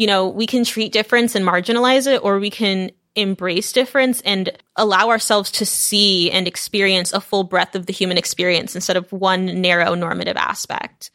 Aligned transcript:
you 0.00 0.06
know, 0.06 0.26
we 0.26 0.46
can 0.46 0.64
treat 0.64 0.92
difference 0.92 1.34
and 1.34 1.46
marginalize 1.46 2.10
it, 2.10 2.24
or 2.24 2.38
we 2.38 2.48
can 2.48 2.90
embrace 3.16 3.70
difference 3.70 4.22
and 4.22 4.48
allow 4.76 5.10
ourselves 5.10 5.50
to 5.50 5.66
see 5.66 6.30
and 6.30 6.48
experience 6.48 7.12
a 7.12 7.20
full 7.20 7.44
breadth 7.44 7.74
of 7.74 7.84
the 7.84 7.92
human 7.92 8.16
experience 8.16 8.74
instead 8.74 8.96
of 8.96 9.12
one 9.12 9.60
narrow 9.60 9.94
normative 9.94 10.38
aspect. 10.38 11.10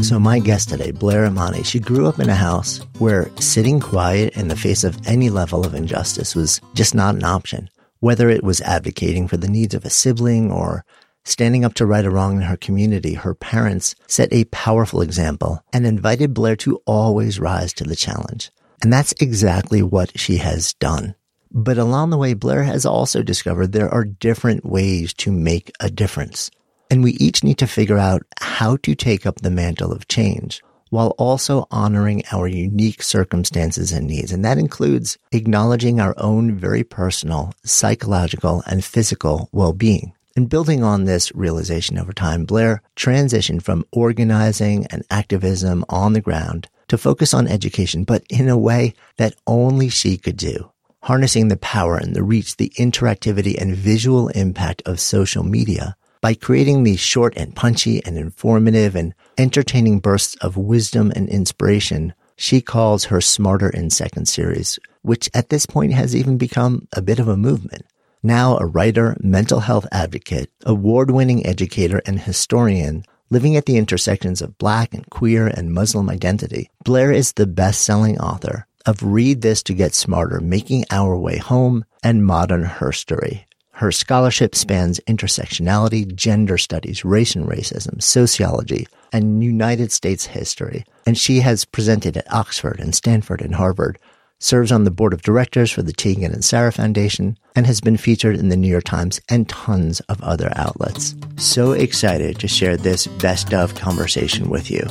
So, 0.00 0.18
my 0.18 0.38
guest 0.38 0.70
today, 0.70 0.92
Blair 0.92 1.26
Imani, 1.26 1.62
she 1.62 1.78
grew 1.78 2.06
up 2.06 2.18
in 2.18 2.30
a 2.30 2.34
house 2.34 2.78
where 2.98 3.30
sitting 3.38 3.78
quiet 3.78 4.34
in 4.34 4.48
the 4.48 4.56
face 4.56 4.82
of 4.82 4.96
any 5.06 5.28
level 5.28 5.66
of 5.66 5.74
injustice 5.74 6.34
was 6.34 6.58
just 6.72 6.94
not 6.94 7.16
an 7.16 7.24
option. 7.24 7.68
Whether 7.98 8.30
it 8.30 8.42
was 8.42 8.62
advocating 8.62 9.28
for 9.28 9.36
the 9.36 9.50
needs 9.50 9.74
of 9.74 9.84
a 9.84 9.90
sibling 9.90 10.50
or 10.50 10.86
standing 11.30 11.64
up 11.64 11.74
to 11.74 11.86
right 11.86 12.04
or 12.04 12.10
wrong 12.10 12.36
in 12.36 12.42
her 12.42 12.56
community, 12.56 13.14
her 13.14 13.34
parents 13.34 13.94
set 14.06 14.32
a 14.32 14.44
powerful 14.46 15.00
example 15.00 15.62
and 15.72 15.86
invited 15.86 16.34
Blair 16.34 16.56
to 16.56 16.82
always 16.86 17.40
rise 17.40 17.72
to 17.74 17.84
the 17.84 17.96
challenge. 17.96 18.50
And 18.82 18.92
that's 18.92 19.14
exactly 19.20 19.82
what 19.82 20.18
she 20.18 20.38
has 20.38 20.72
done. 20.74 21.14
But 21.52 21.78
along 21.78 22.10
the 22.10 22.18
way, 22.18 22.34
Blair 22.34 22.62
has 22.62 22.86
also 22.86 23.22
discovered 23.22 23.72
there 23.72 23.92
are 23.92 24.04
different 24.04 24.64
ways 24.64 25.12
to 25.14 25.32
make 25.32 25.72
a 25.80 25.90
difference. 25.90 26.50
And 26.90 27.02
we 27.02 27.12
each 27.12 27.44
need 27.44 27.58
to 27.58 27.66
figure 27.66 27.98
out 27.98 28.22
how 28.40 28.76
to 28.78 28.94
take 28.94 29.26
up 29.26 29.36
the 29.36 29.50
mantle 29.50 29.92
of 29.92 30.08
change 30.08 30.62
while 30.90 31.14
also 31.18 31.66
honoring 31.70 32.22
our 32.32 32.48
unique 32.48 33.02
circumstances 33.02 33.92
and 33.92 34.06
needs. 34.06 34.32
And 34.32 34.44
that 34.44 34.58
includes 34.58 35.16
acknowledging 35.32 36.00
our 36.00 36.14
own 36.18 36.56
very 36.56 36.84
personal 36.84 37.52
psychological 37.64 38.62
and 38.66 38.84
physical 38.84 39.48
well-being. 39.52 40.12
And 40.36 40.48
building 40.48 40.82
on 40.84 41.04
this 41.04 41.34
realization 41.34 41.98
over 41.98 42.12
time, 42.12 42.44
Blair 42.44 42.82
transitioned 42.96 43.62
from 43.62 43.84
organizing 43.92 44.86
and 44.86 45.04
activism 45.10 45.84
on 45.88 46.12
the 46.12 46.20
ground 46.20 46.68
to 46.88 46.98
focus 46.98 47.34
on 47.34 47.48
education, 47.48 48.04
but 48.04 48.24
in 48.30 48.48
a 48.48 48.58
way 48.58 48.94
that 49.16 49.34
only 49.46 49.88
she 49.88 50.16
could 50.16 50.36
do. 50.36 50.70
Harnessing 51.02 51.48
the 51.48 51.56
power 51.56 51.96
and 51.96 52.14
the 52.14 52.22
reach, 52.22 52.56
the 52.56 52.72
interactivity 52.76 53.60
and 53.60 53.74
visual 53.74 54.28
impact 54.28 54.82
of 54.86 55.00
social 55.00 55.42
media 55.42 55.96
by 56.20 56.34
creating 56.34 56.82
these 56.82 57.00
short 57.00 57.34
and 57.36 57.56
punchy 57.56 58.04
and 58.04 58.18
informative 58.18 58.94
and 58.94 59.14
entertaining 59.38 60.00
bursts 60.00 60.34
of 60.36 60.56
wisdom 60.56 61.10
and 61.16 61.28
inspiration, 61.28 62.12
she 62.36 62.60
calls 62.60 63.04
her 63.04 63.20
Smarter 63.20 63.70
in 63.70 63.88
Seconds 63.90 64.30
series, 64.30 64.78
which 65.02 65.30
at 65.32 65.48
this 65.48 65.64
point 65.64 65.94
has 65.94 66.14
even 66.14 66.36
become 66.36 66.86
a 66.92 67.00
bit 67.00 67.18
of 67.18 67.28
a 67.28 67.36
movement. 67.36 67.86
Now 68.22 68.58
a 68.58 68.66
writer, 68.66 69.16
mental 69.20 69.60
health 69.60 69.86
advocate, 69.90 70.50
award-winning 70.66 71.46
educator, 71.46 72.02
and 72.04 72.20
historian 72.20 73.04
living 73.30 73.56
at 73.56 73.64
the 73.64 73.78
intersections 73.78 74.42
of 74.42 74.58
black 74.58 74.92
and 74.92 75.08
queer 75.08 75.46
and 75.46 75.72
Muslim 75.72 76.10
identity, 76.10 76.68
Blair 76.84 77.12
is 77.12 77.32
the 77.32 77.46
best-selling 77.46 78.20
author 78.20 78.66
of 78.84 79.02
Read 79.02 79.40
This 79.40 79.62
to 79.62 79.74
Get 79.74 79.94
Smarter, 79.94 80.40
Making 80.40 80.84
Our 80.90 81.16
Way 81.16 81.38
Home 81.38 81.84
and 82.02 82.26
Modern 82.26 82.64
Herstory. 82.64 83.44
Her 83.72 83.92
scholarship 83.92 84.54
spans 84.54 85.00
intersectionality, 85.08 86.14
gender 86.14 86.58
studies, 86.58 87.02
race 87.02 87.34
and 87.34 87.46
racism, 87.46 88.02
sociology, 88.02 88.86
and 89.12 89.42
United 89.42 89.92
States 89.92 90.26
history. 90.26 90.84
And 91.06 91.16
she 91.16 91.40
has 91.40 91.64
presented 91.64 92.18
at 92.18 92.30
Oxford 92.30 92.78
and 92.78 92.94
Stanford 92.94 93.40
and 93.40 93.54
Harvard, 93.54 93.98
serves 94.40 94.72
on 94.72 94.84
the 94.84 94.90
board 94.90 95.12
of 95.12 95.22
directors 95.22 95.70
for 95.70 95.82
the 95.82 95.92
Tegan 95.92 96.32
and 96.32 96.44
Sara 96.44 96.72
Foundation, 96.72 97.38
and 97.54 97.66
has 97.66 97.80
been 97.80 97.96
featured 97.96 98.36
in 98.36 98.48
the 98.48 98.56
New 98.56 98.68
York 98.68 98.84
Times 98.84 99.20
and 99.28 99.48
tons 99.48 100.00
of 100.08 100.20
other 100.22 100.50
outlets. 100.56 101.14
So 101.36 101.72
excited 101.72 102.38
to 102.40 102.48
share 102.48 102.76
this 102.76 103.06
best 103.06 103.54
of 103.54 103.74
conversation 103.74 104.50
with 104.50 104.70
you. 104.70 104.82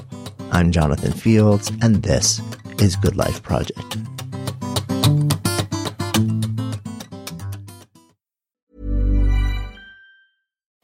I'm 0.51 0.71
Jonathan 0.71 1.11
Fields, 1.11 1.71
and 1.81 2.03
this 2.03 2.39
is 2.79 2.95
Good 2.95 3.17
Life 3.17 3.43
Project. 3.43 3.97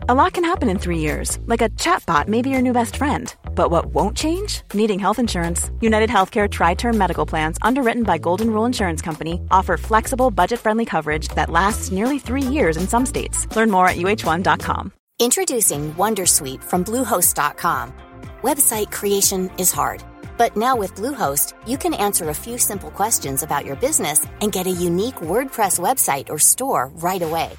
A 0.07 0.13
lot 0.13 0.33
can 0.33 0.43
happen 0.43 0.69
in 0.69 0.77
three 0.77 0.99
years, 0.99 1.39
like 1.45 1.61
a 1.61 1.69
chatbot 1.69 2.27
may 2.27 2.43
be 2.43 2.51
your 2.51 2.61
new 2.61 2.73
best 2.73 2.95
friend. 2.95 3.33
But 3.55 3.71
what 3.71 3.87
won't 3.87 4.15
change? 4.17 4.61
Needing 4.73 4.99
health 4.99 5.17
insurance. 5.17 5.71
United 5.79 6.09
Healthcare 6.09 6.47
Tri 6.47 6.73
Term 6.75 6.97
Medical 6.97 7.25
Plans, 7.25 7.57
underwritten 7.61 8.03
by 8.03 8.17
Golden 8.17 8.51
Rule 8.51 8.65
Insurance 8.65 9.01
Company, 9.01 9.39
offer 9.49 9.77
flexible, 9.77 10.29
budget 10.29 10.59
friendly 10.59 10.85
coverage 10.85 11.29
that 11.29 11.49
lasts 11.49 11.91
nearly 11.91 12.19
three 12.19 12.43
years 12.43 12.77
in 12.77 12.87
some 12.87 13.05
states. 13.05 13.47
Learn 13.55 13.71
more 13.71 13.87
at 13.87 13.95
uh1.com. 13.95 14.91
Introducing 15.19 15.93
Wondersuite 15.93 16.63
from 16.63 16.83
Bluehost.com. 16.83 17.93
Website 18.41 18.91
creation 18.91 19.49
is 19.57 19.71
hard, 19.71 20.03
but 20.37 20.57
now 20.57 20.75
with 20.75 20.93
Bluehost, 20.93 21.53
you 21.65 21.77
can 21.77 21.93
answer 21.93 22.29
a 22.29 22.33
few 22.33 22.57
simple 22.57 22.91
questions 22.91 23.41
about 23.41 23.65
your 23.65 23.77
business 23.77 24.27
and 24.41 24.51
get 24.51 24.67
a 24.67 24.81
unique 24.89 25.15
WordPress 25.15 25.79
website 25.79 26.29
or 26.29 26.37
store 26.37 26.91
right 26.95 27.21
away. 27.21 27.49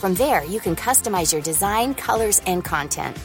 From 0.00 0.14
there, 0.14 0.44
you 0.44 0.60
can 0.60 0.76
customize 0.76 1.32
your 1.32 1.42
design, 1.42 1.94
colors, 1.94 2.42
and 2.46 2.62
content. 2.62 3.16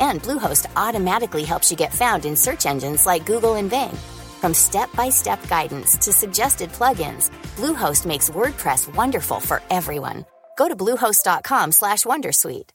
And 0.00 0.22
Bluehost 0.22 0.66
automatically 0.76 1.44
helps 1.44 1.70
you 1.70 1.76
get 1.76 1.94
found 1.94 2.24
in 2.24 2.36
search 2.36 2.66
engines 2.66 3.06
like 3.06 3.26
Google 3.26 3.54
and 3.56 3.70
Bing. 3.70 3.94
From 4.40 4.54
step-by-step 4.54 5.46
guidance 5.48 5.96
to 5.98 6.12
suggested 6.12 6.70
plugins, 6.72 7.30
Bluehost 7.56 8.06
makes 8.06 8.30
WordPress 8.30 8.94
wonderful 8.94 9.40
for 9.40 9.62
everyone. 9.70 10.24
Go 10.58 10.68
to 10.68 10.76
bluehost.com/wondersuite. 10.76 12.70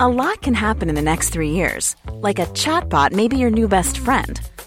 A 0.00 0.08
lot 0.08 0.40
can 0.40 0.54
happen 0.54 0.88
in 0.88 0.94
the 0.94 1.02
next 1.02 1.30
three 1.30 1.50
years, 1.50 1.94
like 2.22 2.38
a 2.38 2.46
chatbot 2.46 3.12
may 3.12 3.28
be 3.28 3.36
your 3.36 3.50
new 3.50 3.68
best 3.68 3.98
friend. 3.98 4.40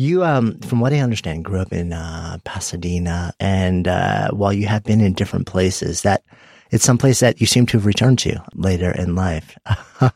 You, 0.00 0.24
um, 0.24 0.58
from 0.60 0.80
what 0.80 0.94
I 0.94 1.00
understand, 1.00 1.44
grew 1.44 1.60
up 1.60 1.74
in 1.74 1.92
uh, 1.92 2.38
Pasadena, 2.44 3.34
and 3.38 3.86
uh, 3.86 4.30
while 4.30 4.50
you 4.50 4.66
have 4.66 4.82
been 4.82 5.02
in 5.02 5.12
different 5.12 5.46
places, 5.46 6.00
that 6.02 6.22
it's 6.70 6.84
some 6.84 6.96
place 6.96 7.20
that 7.20 7.38
you 7.38 7.46
seem 7.46 7.66
to 7.66 7.76
have 7.76 7.84
returned 7.84 8.18
to 8.20 8.42
later 8.54 8.90
in 8.92 9.14
life. 9.14 9.58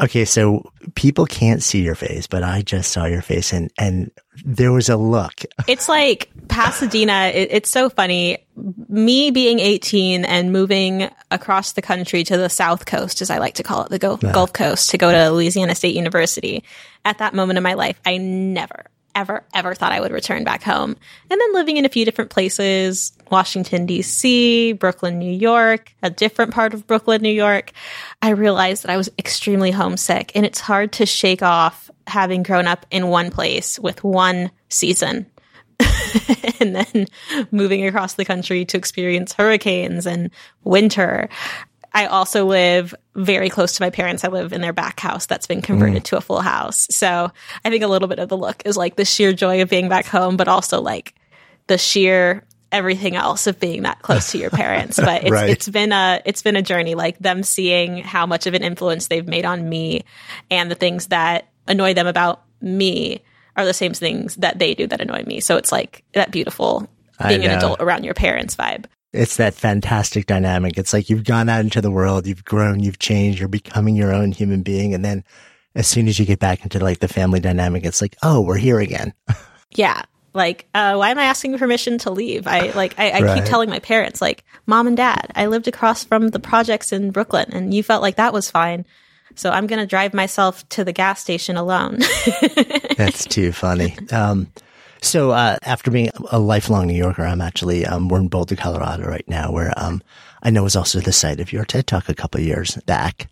okay, 0.00 0.24
so 0.24 0.70
people 0.94 1.26
can't 1.26 1.62
see 1.62 1.82
your 1.82 1.94
face, 1.94 2.26
but 2.26 2.42
I 2.42 2.62
just 2.62 2.92
saw 2.92 3.04
your 3.06 3.22
face 3.22 3.52
and, 3.52 3.70
and 3.78 4.10
there 4.44 4.72
was 4.72 4.88
a 4.88 4.96
look. 4.96 5.42
it's 5.68 5.88
like 5.88 6.30
Pasadena. 6.48 7.32
It, 7.34 7.48
it's 7.50 7.70
so 7.70 7.90
funny. 7.90 8.38
Me 8.88 9.30
being 9.30 9.58
18 9.58 10.24
and 10.24 10.52
moving 10.52 11.10
across 11.30 11.72
the 11.72 11.82
country 11.82 12.24
to 12.24 12.36
the 12.36 12.48
South 12.48 12.86
Coast, 12.86 13.22
as 13.22 13.30
I 13.30 13.38
like 13.38 13.54
to 13.54 13.62
call 13.62 13.84
it, 13.84 13.90
the 13.90 13.98
Gulf, 13.98 14.22
yeah. 14.22 14.32
Gulf 14.32 14.52
Coast, 14.52 14.90
to 14.90 14.98
go 14.98 15.10
to 15.10 15.30
Louisiana 15.30 15.74
State 15.74 15.94
University. 15.94 16.64
At 17.04 17.18
that 17.18 17.34
moment 17.34 17.56
in 17.56 17.62
my 17.62 17.74
life, 17.74 17.98
I 18.04 18.18
never, 18.18 18.86
ever, 19.18 19.42
ever 19.52 19.74
thought 19.74 19.90
I 19.90 20.00
would 20.00 20.12
return 20.12 20.44
back 20.44 20.62
home. 20.62 20.96
And 21.28 21.40
then 21.40 21.52
living 21.52 21.76
in 21.76 21.84
a 21.84 21.88
few 21.88 22.04
different 22.04 22.30
places, 22.30 23.12
Washington, 23.30 23.84
D.C., 23.84 24.74
Brooklyn, 24.74 25.18
New 25.18 25.32
York, 25.32 25.92
a 26.02 26.10
different 26.10 26.54
part 26.54 26.72
of 26.72 26.86
Brooklyn, 26.86 27.20
New 27.20 27.28
York, 27.28 27.72
I 28.22 28.30
realized 28.30 28.84
that 28.84 28.90
I 28.90 28.96
was 28.96 29.10
extremely 29.18 29.72
homesick. 29.72 30.30
And 30.36 30.46
it's 30.46 30.60
hard 30.60 30.92
to 30.92 31.06
shake 31.06 31.42
off 31.42 31.90
having 32.06 32.44
grown 32.44 32.68
up 32.68 32.86
in 32.90 33.08
one 33.08 33.30
place 33.30 33.78
with 33.78 34.04
one 34.04 34.52
season. 34.68 35.26
and 36.60 36.76
then 36.76 37.06
moving 37.50 37.86
across 37.86 38.14
the 38.14 38.24
country 38.24 38.64
to 38.64 38.76
experience 38.76 39.32
hurricanes 39.32 40.06
and 40.06 40.30
winter. 40.64 41.28
I 41.92 42.06
also 42.06 42.44
live 42.44 42.94
very 43.14 43.50
close 43.50 43.72
to 43.74 43.82
my 43.82 43.90
parents. 43.90 44.24
I 44.24 44.28
live 44.28 44.52
in 44.52 44.60
their 44.60 44.72
back 44.72 45.00
house 45.00 45.26
that's 45.26 45.46
been 45.46 45.62
converted 45.62 46.02
mm. 46.02 46.06
to 46.06 46.16
a 46.16 46.20
full 46.20 46.40
house. 46.40 46.86
So 46.90 47.30
I 47.64 47.70
think 47.70 47.82
a 47.82 47.88
little 47.88 48.08
bit 48.08 48.18
of 48.18 48.28
the 48.28 48.36
look 48.36 48.62
is 48.64 48.76
like 48.76 48.96
the 48.96 49.04
sheer 49.04 49.32
joy 49.32 49.62
of 49.62 49.68
being 49.68 49.88
back 49.88 50.06
home, 50.06 50.36
but 50.36 50.48
also 50.48 50.80
like 50.80 51.14
the 51.66 51.78
sheer 51.78 52.44
everything 52.70 53.16
else 53.16 53.46
of 53.46 53.58
being 53.58 53.82
that 53.82 54.02
close 54.02 54.32
to 54.32 54.38
your 54.38 54.50
parents. 54.50 54.98
But 55.08 55.22
it's 55.22 55.30
right. 55.30 55.50
it's 55.50 55.68
been 55.68 55.92
a 55.92 56.20
it's 56.24 56.42
been 56.42 56.56
a 56.56 56.62
journey, 56.62 56.94
like 56.94 57.18
them 57.18 57.42
seeing 57.42 57.98
how 57.98 58.26
much 58.26 58.46
of 58.46 58.54
an 58.54 58.62
influence 58.62 59.08
they've 59.08 59.26
made 59.26 59.44
on 59.44 59.68
me 59.68 60.04
and 60.50 60.70
the 60.70 60.74
things 60.74 61.06
that 61.08 61.48
annoy 61.66 61.94
them 61.94 62.06
about 62.06 62.42
me 62.60 63.22
are 63.56 63.64
the 63.64 63.74
same 63.74 63.94
things 63.94 64.36
that 64.36 64.58
they 64.58 64.74
do 64.74 64.86
that 64.86 65.00
annoy 65.00 65.22
me. 65.24 65.40
So 65.40 65.56
it's 65.56 65.72
like 65.72 66.04
that 66.12 66.30
beautiful 66.30 66.88
being 67.26 67.44
an 67.44 67.50
adult 67.50 67.80
around 67.80 68.04
your 68.04 68.14
parents 68.14 68.54
vibe. 68.54 68.84
It's 69.12 69.36
that 69.38 69.54
fantastic 69.54 70.26
dynamic. 70.26 70.76
It's 70.76 70.92
like 70.92 71.08
you've 71.08 71.24
gone 71.24 71.48
out 71.48 71.60
into 71.60 71.80
the 71.80 71.90
world, 71.90 72.26
you've 72.26 72.44
grown, 72.44 72.80
you've 72.80 72.98
changed, 72.98 73.38
you're 73.38 73.48
becoming 73.48 73.96
your 73.96 74.12
own 74.12 74.32
human 74.32 74.62
being. 74.62 74.92
And 74.92 75.04
then 75.04 75.24
as 75.74 75.86
soon 75.86 76.08
as 76.08 76.18
you 76.18 76.26
get 76.26 76.38
back 76.38 76.62
into 76.62 76.78
like 76.78 76.98
the 76.98 77.08
family 77.08 77.40
dynamic, 77.40 77.84
it's 77.84 78.02
like, 78.02 78.16
oh, 78.22 78.40
we're 78.40 78.58
here 78.58 78.80
again. 78.80 79.14
yeah. 79.70 80.02
Like, 80.34 80.68
uh, 80.74 80.94
why 80.96 81.10
am 81.10 81.18
I 81.18 81.24
asking 81.24 81.58
permission 81.58 81.98
to 81.98 82.10
leave? 82.10 82.46
I 82.46 82.70
like, 82.72 82.98
I, 82.98 83.10
I 83.10 83.20
right. 83.20 83.36
keep 83.36 83.44
telling 83.46 83.70
my 83.70 83.78
parents, 83.78 84.20
like, 84.20 84.44
mom 84.66 84.86
and 84.86 84.96
dad, 84.96 85.32
I 85.34 85.46
lived 85.46 85.68
across 85.68 86.04
from 86.04 86.28
the 86.28 86.38
projects 86.38 86.92
in 86.92 87.10
Brooklyn 87.10 87.48
and 87.52 87.72
you 87.72 87.82
felt 87.82 88.02
like 88.02 88.16
that 88.16 88.34
was 88.34 88.50
fine. 88.50 88.84
So 89.34 89.50
I'm 89.50 89.66
going 89.66 89.80
to 89.80 89.86
drive 89.86 90.14
myself 90.14 90.68
to 90.70 90.84
the 90.84 90.92
gas 90.92 91.20
station 91.20 91.56
alone. 91.56 92.00
That's 92.96 93.24
too 93.24 93.52
funny. 93.52 93.96
Um, 94.10 94.48
so 95.02 95.30
uh, 95.30 95.58
after 95.62 95.90
being 95.90 96.10
a 96.30 96.38
lifelong 96.38 96.86
New 96.86 96.94
Yorker, 96.94 97.24
I'm 97.24 97.40
actually 97.40 97.86
um, 97.86 98.08
we're 98.08 98.18
in 98.18 98.28
Boulder, 98.28 98.56
Colorado 98.56 99.08
right 99.08 99.28
now, 99.28 99.50
where 99.52 99.72
um, 99.76 100.02
I 100.42 100.50
know 100.50 100.62
was 100.62 100.76
also 100.76 101.00
the 101.00 101.12
site 101.12 101.40
of 101.40 101.52
your 101.52 101.64
TED 101.64 101.86
Talk 101.86 102.08
a 102.08 102.14
couple 102.14 102.40
years 102.40 102.76
back. 102.86 103.28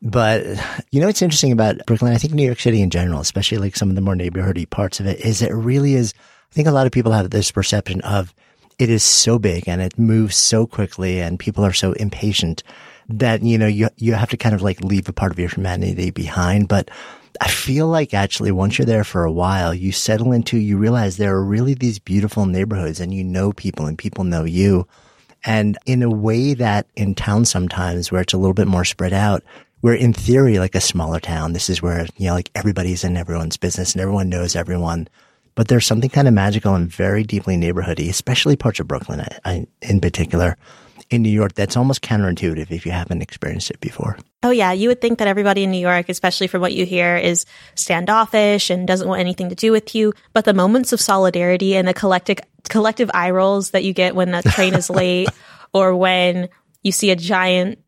But 0.00 0.44
you 0.90 1.00
know 1.00 1.06
what's 1.06 1.22
interesting 1.22 1.52
about 1.52 1.84
Brooklyn? 1.86 2.12
I 2.12 2.18
think 2.18 2.32
New 2.32 2.44
York 2.44 2.60
City 2.60 2.82
in 2.82 2.90
general, 2.90 3.20
especially 3.20 3.58
like 3.58 3.76
some 3.76 3.90
of 3.90 3.96
the 3.96 4.00
more 4.00 4.14
neighborhoody 4.14 4.68
parts 4.68 5.00
of 5.00 5.06
it, 5.06 5.20
is 5.20 5.42
it 5.42 5.52
really 5.52 5.94
is. 5.94 6.14
I 6.50 6.54
think 6.54 6.68
a 6.68 6.72
lot 6.72 6.86
of 6.86 6.92
people 6.92 7.12
have 7.12 7.30
this 7.30 7.50
perception 7.50 8.00
of 8.02 8.32
it 8.78 8.90
is 8.90 9.02
so 9.02 9.38
big 9.38 9.68
and 9.68 9.82
it 9.82 9.98
moves 9.98 10.36
so 10.36 10.66
quickly, 10.66 11.20
and 11.20 11.38
people 11.38 11.64
are 11.64 11.72
so 11.72 11.92
impatient 11.92 12.62
that 13.08 13.42
you 13.42 13.58
know 13.58 13.66
you 13.66 13.88
you 13.96 14.14
have 14.14 14.30
to 14.30 14.36
kind 14.36 14.54
of 14.54 14.62
like 14.62 14.80
leave 14.82 15.08
a 15.08 15.12
part 15.12 15.32
of 15.32 15.38
your 15.38 15.48
humanity 15.48 16.10
behind. 16.10 16.68
But 16.68 16.90
I 17.40 17.48
feel 17.48 17.86
like 17.86 18.14
actually 18.14 18.52
once 18.52 18.78
you're 18.78 18.86
there 18.86 19.04
for 19.04 19.24
a 19.24 19.32
while, 19.32 19.74
you 19.74 19.92
settle 19.92 20.32
into 20.32 20.58
you 20.58 20.76
realize 20.76 21.16
there 21.16 21.34
are 21.34 21.44
really 21.44 21.74
these 21.74 21.98
beautiful 21.98 22.46
neighborhoods, 22.46 23.00
and 23.00 23.12
you 23.12 23.24
know 23.24 23.52
people, 23.52 23.86
and 23.86 23.96
people 23.96 24.24
know 24.24 24.44
you. 24.44 24.86
And 25.44 25.78
in 25.86 26.02
a 26.02 26.10
way 26.10 26.54
that 26.54 26.86
in 26.96 27.14
town 27.14 27.44
sometimes 27.44 28.10
where 28.10 28.20
it's 28.20 28.32
a 28.32 28.38
little 28.38 28.54
bit 28.54 28.66
more 28.66 28.84
spread 28.84 29.12
out, 29.12 29.42
we're 29.82 29.94
in 29.94 30.12
theory 30.12 30.58
like 30.58 30.74
a 30.74 30.80
smaller 30.80 31.20
town. 31.20 31.52
This 31.52 31.70
is 31.70 31.80
where, 31.80 32.06
you 32.16 32.26
know, 32.26 32.34
like 32.34 32.50
everybody's 32.54 33.04
in 33.04 33.16
everyone's 33.16 33.56
business 33.56 33.92
and 33.92 34.02
everyone 34.02 34.28
knows 34.28 34.56
everyone. 34.56 35.08
But 35.54 35.68
there's 35.68 35.86
something 35.86 36.10
kind 36.10 36.28
of 36.28 36.34
magical 36.34 36.74
and 36.74 36.90
very 36.90 37.22
deeply 37.22 37.56
neighborhoody, 37.56 38.08
especially 38.08 38.56
parts 38.56 38.80
of 38.80 38.88
Brooklyn 38.88 39.20
I, 39.20 39.38
I, 39.44 39.66
in 39.82 40.00
particular. 40.00 40.56
In 41.10 41.22
New 41.22 41.30
York, 41.30 41.54
that's 41.54 41.76
almost 41.76 42.02
counterintuitive 42.02 42.70
if 42.70 42.84
you 42.84 42.92
haven't 42.92 43.22
experienced 43.22 43.70
it 43.70 43.80
before. 43.80 44.18
Oh, 44.42 44.50
yeah. 44.50 44.72
You 44.72 44.88
would 44.88 45.00
think 45.00 45.18
that 45.18 45.28
everybody 45.28 45.64
in 45.64 45.70
New 45.70 45.80
York, 45.80 46.10
especially 46.10 46.48
from 46.48 46.60
what 46.60 46.74
you 46.74 46.84
hear, 46.84 47.16
is 47.16 47.46
standoffish 47.76 48.68
and 48.68 48.86
doesn't 48.86 49.08
want 49.08 49.20
anything 49.20 49.48
to 49.48 49.54
do 49.54 49.72
with 49.72 49.94
you. 49.94 50.12
But 50.34 50.44
the 50.44 50.52
moments 50.52 50.92
of 50.92 51.00
solidarity 51.00 51.76
and 51.76 51.88
the 51.88 51.94
collective, 51.94 52.38
collective 52.68 53.10
eye 53.14 53.30
rolls 53.30 53.70
that 53.70 53.84
you 53.84 53.94
get 53.94 54.14
when 54.14 54.32
the 54.32 54.42
train 54.42 54.74
is 54.74 54.90
late 54.90 55.28
or 55.72 55.96
when 55.96 56.50
you 56.82 56.92
see 56.92 57.10
a 57.10 57.16
giant 57.16 57.78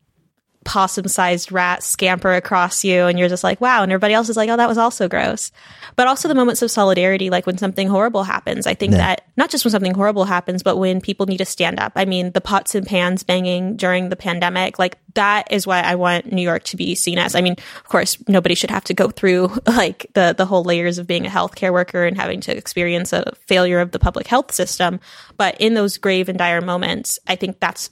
possum 0.63 1.07
sized 1.07 1.51
rat 1.51 1.83
scamper 1.83 2.33
across 2.33 2.83
you 2.83 3.05
and 3.05 3.17
you're 3.17 3.29
just 3.29 3.43
like, 3.43 3.59
wow. 3.59 3.81
And 3.81 3.91
everybody 3.91 4.13
else 4.13 4.29
is 4.29 4.37
like, 4.37 4.49
oh, 4.49 4.57
that 4.57 4.69
was 4.69 4.77
also 4.77 5.07
gross. 5.07 5.51
But 5.95 6.07
also 6.07 6.27
the 6.27 6.35
moments 6.35 6.61
of 6.61 6.69
solidarity, 6.69 7.29
like 7.29 7.45
when 7.45 7.57
something 7.57 7.87
horrible 7.87 8.23
happens. 8.23 8.67
I 8.67 8.75
think 8.75 8.91
yeah. 8.91 8.99
that 8.99 9.27
not 9.37 9.49
just 9.49 9.65
when 9.65 9.71
something 9.71 9.93
horrible 9.93 10.25
happens, 10.25 10.61
but 10.61 10.77
when 10.77 11.01
people 11.01 11.25
need 11.25 11.37
to 11.37 11.45
stand 11.45 11.79
up. 11.79 11.93
I 11.95 12.05
mean, 12.05 12.31
the 12.31 12.41
pots 12.41 12.75
and 12.75 12.85
pans 12.85 13.23
banging 13.23 13.75
during 13.75 14.09
the 14.09 14.15
pandemic, 14.15 14.77
like 14.77 14.97
that 15.15 15.51
is 15.51 15.65
why 15.65 15.81
I 15.81 15.95
want 15.95 16.31
New 16.31 16.43
York 16.43 16.63
to 16.65 16.77
be 16.77 16.95
seen 16.95 17.17
as. 17.17 17.33
I 17.35 17.41
mean, 17.41 17.53
of 17.53 17.89
course, 17.89 18.17
nobody 18.27 18.55
should 18.55 18.71
have 18.71 18.83
to 18.85 18.93
go 18.93 19.09
through 19.09 19.51
like 19.67 20.07
the, 20.13 20.35
the 20.37 20.45
whole 20.45 20.63
layers 20.63 20.99
of 20.99 21.07
being 21.07 21.25
a 21.25 21.29
healthcare 21.29 21.73
worker 21.73 22.05
and 22.05 22.17
having 22.17 22.41
to 22.41 22.55
experience 22.55 23.13
a 23.13 23.33
failure 23.47 23.79
of 23.79 23.91
the 23.91 23.99
public 23.99 24.27
health 24.27 24.51
system. 24.51 24.99
But 25.37 25.59
in 25.59 25.73
those 25.73 25.97
grave 25.97 26.29
and 26.29 26.37
dire 26.37 26.61
moments, 26.61 27.19
I 27.27 27.35
think 27.35 27.59
that's 27.59 27.89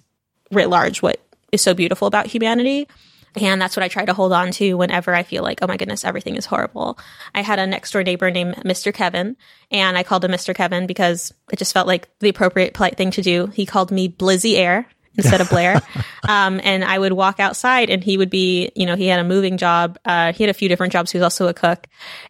writ 0.52 0.70
large 0.70 1.02
what 1.02 1.20
is 1.52 1.62
so 1.62 1.74
beautiful 1.74 2.08
about 2.08 2.28
humanity. 2.28 2.88
And 3.36 3.62
that's 3.62 3.78
what 3.78 3.84
I 3.84 3.88
try 3.88 4.06
to 4.06 4.14
hold 4.14 4.34
on 4.34 4.52
to 4.54 4.74
whenever 4.76 5.14
I 5.14 5.24
feel 5.24 5.44
like, 5.44 5.60
oh 5.62 5.68
my 5.68 5.78
goodness, 5.78 6.04
everything 6.04 6.36
is 6.36 6.46
horrible. 6.46 6.98
I 7.34 7.42
had 7.42 7.60
a 7.60 7.68
next 7.68 7.92
door 7.92 8.04
neighbor 8.04 8.32
named 8.32 8.56
Mr. 8.66 8.94
Kevin, 8.94 9.38
and 9.72 9.98
I 9.98 10.04
called 10.04 10.26
him 10.26 10.32
Mr. 10.32 10.56
Kevin 10.56 10.88
because 10.88 11.34
it 11.52 11.60
just 11.60 11.74
felt 11.74 11.88
like 11.88 12.10
the 12.20 12.30
appropriate 12.30 12.74
polite 12.74 12.98
thing 12.98 13.12
to 13.12 13.22
do. 13.22 13.48
He 13.48 13.66
called 13.66 13.92
me 13.92 14.10
Blizzy 14.10 14.56
Air 14.56 14.88
instead 15.16 15.42
of 15.42 15.50
Blair. 15.52 15.82
um, 16.28 16.60
and 16.64 16.84
I 16.84 16.98
would 16.98 17.14
walk 17.14 17.40
outside 17.40 17.90
and 17.90 18.04
he 18.04 18.18
would 18.18 18.30
be, 18.30 18.72
you 18.76 18.86
know, 18.86 18.96
he 18.96 19.08
had 19.08 19.20
a 19.20 19.24
moving 19.24 19.58
job. 19.58 20.00
Uh, 20.06 20.34
he 20.34 20.44
had 20.44 20.50
a 20.50 20.54
few 20.54 20.70
different 20.70 20.94
jobs. 20.94 21.12
He 21.12 21.18
was 21.18 21.24
also 21.24 21.48
a 21.48 21.54
cook. 21.54 21.88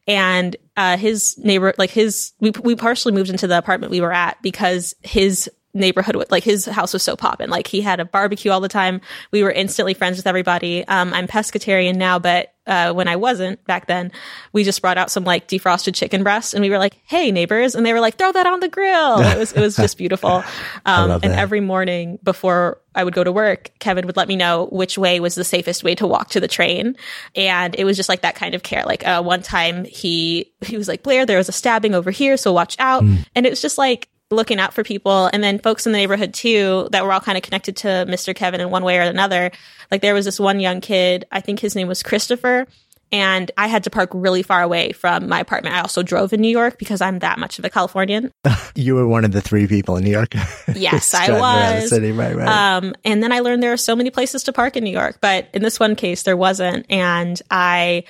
And 0.08 0.56
uh, 0.76 0.98
his 0.98 1.38
neighbor, 1.38 1.74
like 1.78 1.92
his, 1.92 2.34
we, 2.40 2.52
we 2.64 2.76
partially 2.76 3.14
moved 3.14 3.30
into 3.30 3.48
the 3.48 3.58
apartment 3.58 3.92
we 3.92 4.02
were 4.02 4.14
at 4.14 4.42
because 4.42 4.96
his 5.02 5.50
neighborhood 5.80 6.16
like 6.30 6.44
his 6.44 6.66
house 6.66 6.94
was 6.94 7.04
so 7.04 7.16
poppin'. 7.16 7.50
Like 7.50 7.68
he 7.68 7.82
had 7.82 8.00
a 8.00 8.06
barbecue 8.06 8.52
all 8.52 8.60
the 8.60 8.68
time. 8.70 9.02
We 9.32 9.44
were 9.44 9.52
instantly 9.52 9.94
friends 9.94 10.18
with 10.18 10.28
everybody. 10.28 10.88
Um, 10.88 11.14
I'm 11.14 11.28
pescatarian 11.28 11.96
now, 11.96 12.20
but 12.20 12.54
uh, 12.70 12.94
when 12.94 13.08
I 13.08 13.16
wasn't 13.16 13.66
back 13.66 13.88
then, 13.88 14.12
we 14.54 14.64
just 14.64 14.82
brought 14.82 14.98
out 14.98 15.10
some 15.10 15.24
like 15.24 15.48
defrosted 15.48 15.96
chicken 15.96 16.22
breast, 16.22 16.54
and 16.54 16.62
we 16.62 16.70
were 16.70 16.78
like, 16.78 17.02
"Hey 17.04 17.32
neighbors," 17.32 17.74
and 17.74 17.84
they 17.84 17.94
were 17.94 18.00
like, 18.00 18.18
"Throw 18.18 18.32
that 18.32 18.46
on 18.46 18.60
the 18.60 18.68
grill." 18.68 19.20
It 19.22 19.38
was 19.38 19.52
it 19.54 19.60
was 19.60 19.76
just 19.76 19.98
beautiful. 19.98 20.44
Um, 20.86 21.12
and 21.12 21.34
every 21.34 21.60
morning 21.60 22.20
before 22.24 22.80
I 22.96 23.04
would 23.04 23.14
go 23.14 23.24
to 23.24 23.32
work, 23.32 23.72
Kevin 23.80 24.06
would 24.08 24.18
let 24.18 24.28
me 24.28 24.36
know 24.36 24.68
which 24.72 24.98
way 24.98 25.20
was 25.20 25.36
the 25.36 25.44
safest 25.44 25.84
way 25.84 25.94
to 25.96 26.08
walk 26.08 26.30
to 26.32 26.40
the 26.40 26.48
train, 26.48 26.96
and 27.36 27.76
it 27.78 27.86
was 27.86 27.98
just 27.98 28.10
like 28.10 28.22
that 28.22 28.36
kind 28.36 28.56
of 28.56 28.64
care. 28.64 28.84
Like 28.86 29.06
uh, 29.06 29.22
one 29.22 29.42
time 29.42 29.86
he 29.86 30.52
he 30.62 30.78
was 30.78 30.88
like, 30.88 31.04
"Blair, 31.04 31.26
there 31.26 31.38
was 31.38 31.50
a 31.50 31.52
stabbing 31.52 31.96
over 31.96 32.12
here, 32.12 32.38
so 32.38 32.54
watch 32.54 32.76
out," 32.80 33.04
mm. 33.04 33.26
and 33.36 33.46
it 33.46 33.50
was 33.50 33.62
just 33.62 33.78
like 33.78 34.10
looking 34.32 34.60
out 34.60 34.74
for 34.74 34.84
people 34.84 35.30
and 35.34 35.44
then 35.44 35.60
folks 35.60 35.86
in 35.86 35.92
the 35.92 35.98
neighborhood 35.98 36.34
too 36.34 36.88
that 36.92 37.04
were 37.04 37.12
all 37.12 37.20
kind 37.20 37.38
of 37.38 37.44
connected 37.44 37.76
to 37.78 37.88
Mr. 37.88 38.36
Kevin 38.36 38.62
in 38.62 38.70
one 38.70 38.84
way 38.84 38.98
or 38.98 39.02
another. 39.02 39.52
Like 39.92 40.02
there 40.02 40.14
was 40.14 40.26
this 40.26 40.40
one 40.40 40.60
young 40.60 40.82
kid, 40.82 41.26
I 41.32 41.42
think 41.42 41.60
his 41.60 41.76
name 41.76 41.88
was 41.88 42.04
Christopher, 42.04 42.68
and 43.12 43.50
I 43.58 43.68
had 43.68 43.86
to 43.86 43.90
park 43.90 44.12
really 44.14 44.44
far 44.44 44.62
away 44.62 44.92
from 44.92 45.28
my 45.28 45.40
apartment. 45.40 45.76
I 45.76 45.82
also 45.82 46.04
drove 46.04 46.32
in 46.32 46.42
New 46.42 46.50
York 46.50 46.78
because 46.78 47.02
I'm 47.02 47.20
that 47.20 47.40
much 47.40 47.58
of 47.58 47.66
a 47.66 47.70
Californian. 47.70 48.32
you 48.76 48.96
were 48.96 49.08
one 49.08 49.26
of 49.26 49.32
the 49.32 49.42
three 49.42 49.68
people 49.68 49.98
in 49.98 50.04
New 50.04 50.12
York. 50.12 50.34
yes, 50.76 51.14
I 51.14 51.32
was. 51.32 51.90
City. 51.90 52.12
Right, 52.12 52.36
right. 52.36 52.48
Um, 52.48 52.94
and 53.04 53.24
then 53.24 53.32
I 53.32 53.40
learned 53.40 53.64
there 53.64 53.74
are 53.74 53.78
so 53.78 53.96
many 53.96 54.12
places 54.12 54.44
to 54.44 54.54
park 54.54 54.78
in 54.78 54.84
New 54.84 54.92
York, 54.92 55.18
but 55.22 55.48
in 55.54 55.64
this 55.64 55.80
one 55.80 55.96
case, 55.96 56.24
there 56.24 56.38
wasn't. 56.38 56.86
And 56.90 57.42
I 57.50 58.04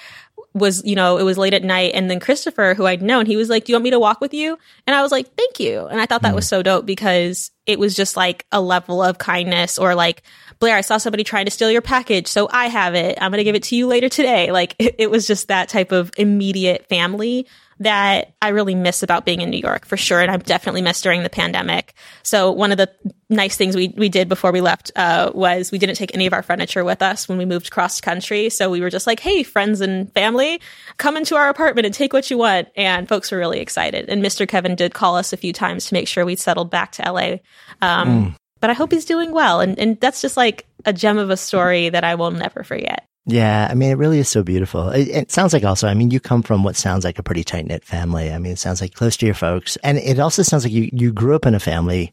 was, 0.53 0.83
you 0.83 0.95
know, 0.95 1.17
it 1.17 1.23
was 1.23 1.37
late 1.37 1.53
at 1.53 1.63
night. 1.63 1.91
And 1.93 2.09
then 2.09 2.19
Christopher, 2.19 2.73
who 2.75 2.85
I'd 2.85 3.01
known, 3.01 3.25
he 3.25 3.37
was 3.37 3.49
like, 3.49 3.65
Do 3.65 3.71
you 3.71 3.75
want 3.75 3.83
me 3.83 3.91
to 3.91 3.99
walk 3.99 4.21
with 4.21 4.33
you? 4.33 4.57
And 4.87 4.95
I 4.95 5.01
was 5.01 5.11
like, 5.11 5.33
Thank 5.35 5.59
you. 5.59 5.85
And 5.85 6.01
I 6.01 6.05
thought 6.05 6.23
that 6.23 6.35
was 6.35 6.45
hmm. 6.45 6.55
so 6.55 6.63
dope 6.63 6.85
because 6.85 7.51
it 7.65 7.79
was 7.79 7.95
just 7.95 8.17
like 8.17 8.45
a 8.51 8.59
level 8.59 9.03
of 9.03 9.17
kindness 9.17 9.77
or 9.77 9.95
like, 9.95 10.23
Blair, 10.59 10.75
I 10.75 10.81
saw 10.81 10.97
somebody 10.97 11.23
trying 11.23 11.45
to 11.45 11.51
steal 11.51 11.71
your 11.71 11.81
package. 11.81 12.27
So 12.27 12.49
I 12.51 12.67
have 12.67 12.95
it. 12.95 13.17
I'm 13.21 13.31
going 13.31 13.37
to 13.37 13.43
give 13.43 13.55
it 13.55 13.63
to 13.63 13.75
you 13.75 13.87
later 13.87 14.09
today. 14.09 14.51
Like 14.51 14.75
it, 14.79 14.95
it 14.99 15.11
was 15.11 15.27
just 15.27 15.47
that 15.47 15.69
type 15.69 15.91
of 15.91 16.11
immediate 16.17 16.87
family 16.89 17.47
that 17.79 18.33
I 18.41 18.49
really 18.49 18.75
miss 18.75 19.03
about 19.03 19.25
being 19.25 19.39
in 19.39 19.49
New 19.49 19.59
York 19.59 19.85
for 19.85 19.95
sure. 19.95 20.21
And 20.21 20.29
I've 20.29 20.43
definitely 20.43 20.81
missed 20.81 21.03
during 21.03 21.23
the 21.23 21.29
pandemic. 21.29 21.93
So 22.23 22.51
one 22.51 22.71
of 22.71 22.77
the 22.77 22.89
nice 23.29 23.55
things 23.55 23.75
we, 23.75 23.93
we 23.95 24.09
did 24.09 24.27
before 24.27 24.51
we 24.51 24.59
left 24.59 24.91
uh, 24.97 25.31
was 25.33 25.71
we 25.71 25.77
didn't 25.77 25.95
take 25.95 26.13
any 26.13 26.27
of 26.27 26.33
our 26.33 26.43
furniture 26.43 26.83
with 26.83 27.01
us 27.01 27.29
when 27.29 27.37
we 27.37 27.45
moved 27.45 27.71
cross 27.71 28.01
country. 28.01 28.49
So 28.49 28.69
we 28.69 28.81
were 28.81 28.89
just 28.89 29.07
like, 29.07 29.21
hey, 29.21 29.43
friends 29.43 29.79
and 29.79 30.11
family, 30.13 30.59
come 30.97 31.15
into 31.15 31.35
our 31.35 31.47
apartment 31.47 31.85
and 31.85 31.93
take 31.93 32.11
what 32.11 32.29
you 32.29 32.37
want. 32.37 32.67
And 32.75 33.07
folks 33.07 33.31
were 33.31 33.37
really 33.37 33.59
excited. 33.59 34.09
And 34.09 34.21
Mr. 34.21 34.47
Kevin 34.47 34.75
did 34.75 34.93
call 34.93 35.15
us 35.15 35.31
a 35.31 35.37
few 35.37 35.53
times 35.53 35.85
to 35.85 35.93
make 35.93 36.07
sure 36.07 36.25
we 36.25 36.35
settled 36.35 36.69
back 36.69 36.91
to 36.93 37.11
LA. 37.11 37.37
Um, 37.81 38.09
mm. 38.09 38.35
But 38.59 38.69
I 38.69 38.73
hope 38.73 38.91
he's 38.91 39.05
doing 39.05 39.31
well. 39.31 39.61
And, 39.61 39.79
and 39.79 39.97
that's 40.01 40.21
just 40.21 40.35
like 40.35 40.65
a 40.85 40.91
gem 40.91 41.17
of 41.17 41.29
a 41.29 41.37
story 41.37 41.87
that 41.89 42.03
I 42.03 42.15
will 42.15 42.31
never 42.31 42.63
forget. 42.63 43.08
Yeah, 43.31 43.67
I 43.69 43.75
mean, 43.75 43.91
it 43.91 43.97
really 43.97 44.17
is 44.17 44.27
so 44.27 44.41
beautiful. 44.41 44.89
It, 44.89 45.07
it, 45.07 45.31
sounds 45.31 45.53
like 45.53 45.63
also, 45.63 45.87
I 45.87 45.93
mean, 45.93 46.09
you 46.09 46.19
come 46.19 46.41
from 46.41 46.63
what 46.63 46.75
sounds 46.75 47.05
like 47.05 47.19
a 47.19 47.23
pretty 47.23 47.43
tight 47.43 47.67
knit 47.67 47.85
family. 47.85 48.31
I 48.31 48.39
mean, 48.39 48.51
it 48.51 48.59
sounds 48.59 48.81
like 48.81 48.95
close 48.95 49.15
to 49.17 49.25
your 49.27 49.35
folks. 49.35 49.77
And 49.83 49.99
it 49.99 50.19
also 50.19 50.41
sounds 50.41 50.63
like 50.63 50.73
you, 50.73 50.89
you 50.91 51.13
grew 51.13 51.35
up 51.35 51.45
in 51.45 51.53
a 51.53 51.59
family 51.59 52.11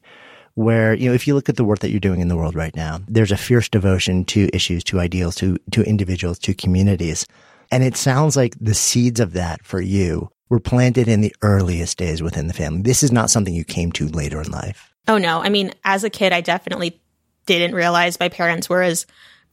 where, 0.54 0.92
you 0.92 1.08
know, 1.08 1.14
if 1.14 1.26
you 1.26 1.34
look 1.34 1.48
at 1.48 1.56
the 1.56 1.64
work 1.64 1.78
that 1.78 1.90
you're 1.90 2.00
doing 2.00 2.20
in 2.20 2.28
the 2.28 2.36
world 2.36 2.54
right 2.54 2.76
now, 2.76 3.00
there's 3.08 3.32
a 3.32 3.36
fierce 3.36 3.68
devotion 3.68 4.26
to 4.26 4.50
issues, 4.54 4.84
to 4.84 5.00
ideals, 5.00 5.36
to, 5.36 5.56
to 5.70 5.82
individuals, 5.84 6.38
to 6.40 6.52
communities. 6.52 7.26
And 7.70 7.82
it 7.82 7.96
sounds 7.96 8.36
like 8.36 8.54
the 8.60 8.74
seeds 8.74 9.18
of 9.18 9.32
that 9.32 9.64
for 9.64 9.80
you 9.80 10.30
were 10.50 10.60
planted 10.60 11.08
in 11.08 11.22
the 11.22 11.34
earliest 11.40 11.96
days 11.96 12.22
within 12.22 12.46
the 12.46 12.54
family. 12.54 12.82
This 12.82 13.02
is 13.02 13.10
not 13.10 13.30
something 13.30 13.54
you 13.54 13.64
came 13.64 13.90
to 13.92 14.08
later 14.08 14.40
in 14.42 14.50
life. 14.50 14.94
Oh, 15.08 15.18
no. 15.18 15.40
I 15.40 15.48
mean, 15.48 15.72
as 15.84 16.04
a 16.04 16.10
kid, 16.10 16.32
I 16.32 16.42
definitely 16.42 17.00
didn't 17.46 17.74
realize 17.74 18.20
my 18.20 18.28
parents 18.28 18.68
were 18.68 18.82
as 18.82 19.06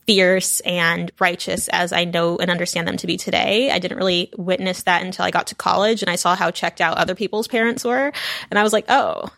fierce 0.05 0.59
and 0.61 1.11
righteous 1.19 1.67
as 1.69 1.93
I 1.93 2.05
know 2.05 2.37
and 2.37 2.51
understand 2.51 2.87
them 2.87 2.97
to 2.97 3.07
be 3.07 3.17
today. 3.17 3.71
I 3.71 3.79
didn't 3.79 3.97
really 3.97 4.31
witness 4.37 4.83
that 4.83 5.03
until 5.03 5.25
I 5.25 5.31
got 5.31 5.47
to 5.47 5.55
college 5.55 6.01
and 6.01 6.09
I 6.09 6.15
saw 6.15 6.35
how 6.35 6.51
checked 6.51 6.81
out 6.81 6.97
other 6.97 7.15
people's 7.15 7.47
parents 7.47 7.83
were. 7.83 8.11
And 8.49 8.59
I 8.59 8.63
was 8.63 8.73
like, 8.73 8.85
oh, 8.89 9.29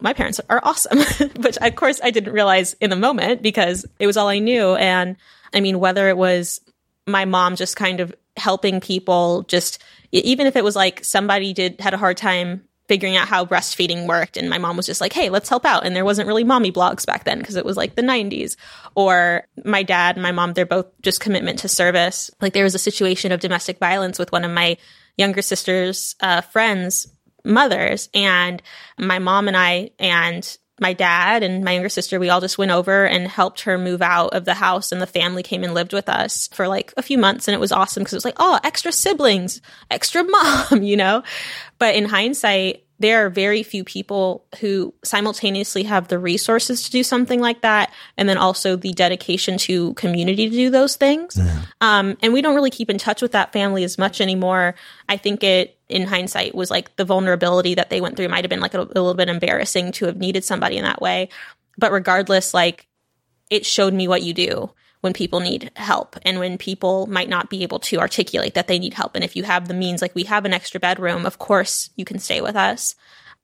my 0.00 0.12
parents 0.12 0.40
are 0.48 0.60
awesome, 0.62 0.98
which 1.36 1.58
of 1.58 1.76
course 1.76 2.00
I 2.02 2.10
didn't 2.10 2.32
realize 2.32 2.74
in 2.74 2.90
the 2.90 2.96
moment 2.96 3.42
because 3.42 3.86
it 3.98 4.06
was 4.06 4.16
all 4.16 4.28
I 4.28 4.38
knew. 4.38 4.74
And 4.74 5.16
I 5.52 5.60
mean, 5.60 5.80
whether 5.80 6.08
it 6.08 6.16
was 6.16 6.60
my 7.06 7.24
mom 7.24 7.56
just 7.56 7.76
kind 7.76 8.00
of 8.00 8.14
helping 8.36 8.80
people, 8.80 9.42
just 9.42 9.82
even 10.12 10.46
if 10.46 10.56
it 10.56 10.64
was 10.64 10.76
like 10.76 11.04
somebody 11.04 11.52
did 11.52 11.80
had 11.80 11.94
a 11.94 11.98
hard 11.98 12.16
time 12.16 12.64
figuring 12.88 13.16
out 13.16 13.28
how 13.28 13.44
breastfeeding 13.44 14.06
worked. 14.06 14.36
And 14.36 14.50
my 14.50 14.58
mom 14.58 14.76
was 14.76 14.86
just 14.86 15.00
like, 15.00 15.12
hey, 15.12 15.30
let's 15.30 15.48
help 15.48 15.64
out. 15.64 15.86
And 15.86 15.94
there 15.94 16.04
wasn't 16.04 16.28
really 16.28 16.44
mommy 16.44 16.72
blogs 16.72 17.06
back 17.06 17.24
then 17.24 17.38
because 17.38 17.56
it 17.56 17.64
was 17.64 17.76
like 17.76 17.94
the 17.94 18.02
90s. 18.02 18.56
Or 18.94 19.46
my 19.64 19.82
dad 19.82 20.16
and 20.16 20.22
my 20.22 20.32
mom, 20.32 20.52
they're 20.52 20.66
both 20.66 20.86
just 21.00 21.20
commitment 21.20 21.60
to 21.60 21.68
service. 21.68 22.30
Like 22.40 22.52
there 22.52 22.64
was 22.64 22.74
a 22.74 22.80
situation 22.80 23.32
of 23.32 23.40
domestic 23.40 23.78
violence 23.78 24.18
with 24.18 24.32
one 24.32 24.44
of 24.44 24.50
my 24.50 24.76
younger 25.16 25.42
sister's 25.42 26.16
uh, 26.20 26.40
friends 26.40 27.06
mothers. 27.44 28.08
And 28.14 28.62
my 28.98 29.18
mom 29.18 29.48
and 29.48 29.56
I 29.56 29.90
and 29.98 30.56
my 30.80 30.92
dad 30.92 31.42
and 31.42 31.64
my 31.64 31.72
younger 31.72 31.88
sister, 31.88 32.18
we 32.18 32.28
all 32.28 32.40
just 32.40 32.58
went 32.58 32.72
over 32.72 33.06
and 33.06 33.28
helped 33.28 33.62
her 33.62 33.78
move 33.78 34.02
out 34.02 34.34
of 34.34 34.44
the 34.44 34.54
house 34.54 34.90
and 34.90 35.00
the 35.00 35.06
family 35.06 35.42
came 35.42 35.62
and 35.62 35.74
lived 35.74 35.92
with 35.92 36.08
us 36.08 36.48
for 36.52 36.66
like 36.66 36.92
a 36.96 37.02
few 37.02 37.18
months 37.18 37.46
and 37.46 37.54
it 37.54 37.60
was 37.60 37.72
awesome 37.72 38.02
because 38.02 38.14
it 38.14 38.16
was 38.16 38.24
like, 38.24 38.36
oh, 38.38 38.58
extra 38.64 38.90
siblings, 38.90 39.60
extra 39.90 40.24
mom, 40.24 40.82
you 40.82 40.96
know? 40.96 41.22
But 41.82 41.96
in 41.96 42.04
hindsight, 42.04 42.84
there 43.00 43.26
are 43.26 43.28
very 43.28 43.64
few 43.64 43.82
people 43.82 44.46
who 44.60 44.94
simultaneously 45.02 45.82
have 45.82 46.06
the 46.06 46.16
resources 46.16 46.84
to 46.84 46.92
do 46.92 47.02
something 47.02 47.40
like 47.40 47.62
that 47.62 47.92
and 48.16 48.28
then 48.28 48.38
also 48.38 48.76
the 48.76 48.92
dedication 48.92 49.58
to 49.58 49.92
community 49.94 50.48
to 50.48 50.54
do 50.54 50.70
those 50.70 50.94
things. 50.94 51.36
Yeah. 51.36 51.62
um, 51.80 52.16
and 52.22 52.32
we 52.32 52.40
don't 52.40 52.54
really 52.54 52.70
keep 52.70 52.88
in 52.88 52.98
touch 52.98 53.20
with 53.20 53.32
that 53.32 53.52
family 53.52 53.82
as 53.82 53.98
much 53.98 54.20
anymore. 54.20 54.76
I 55.08 55.16
think 55.16 55.42
it 55.42 55.76
in 55.88 56.06
hindsight 56.06 56.54
was 56.54 56.70
like 56.70 56.94
the 56.94 57.04
vulnerability 57.04 57.74
that 57.74 57.90
they 57.90 58.00
went 58.00 58.16
through 58.16 58.28
might 58.28 58.44
have 58.44 58.48
been 58.48 58.60
like 58.60 58.74
a, 58.74 58.82
a 58.82 58.84
little 58.84 59.14
bit 59.14 59.28
embarrassing 59.28 59.90
to 59.94 60.06
have 60.06 60.18
needed 60.18 60.44
somebody 60.44 60.76
in 60.76 60.84
that 60.84 61.02
way. 61.02 61.30
But 61.78 61.90
regardless 61.90 62.54
like 62.54 62.86
it 63.50 63.66
showed 63.66 63.92
me 63.92 64.06
what 64.06 64.22
you 64.22 64.34
do 64.34 64.70
when 65.02 65.12
people 65.12 65.40
need 65.40 65.70
help 65.76 66.16
and 66.22 66.38
when 66.38 66.56
people 66.56 67.06
might 67.08 67.28
not 67.28 67.50
be 67.50 67.62
able 67.62 67.80
to 67.80 67.98
articulate 67.98 68.54
that 68.54 68.68
they 68.68 68.78
need 68.78 68.94
help. 68.94 69.14
And 69.14 69.24
if 69.24 69.36
you 69.36 69.42
have 69.42 69.68
the 69.68 69.74
means, 69.74 70.00
like 70.00 70.14
we 70.14 70.24
have 70.24 70.44
an 70.44 70.54
extra 70.54 70.80
bedroom, 70.80 71.26
of 71.26 71.38
course 71.38 71.90
you 71.96 72.04
can 72.04 72.18
stay 72.18 72.40
with 72.40 72.56
us. 72.56 72.94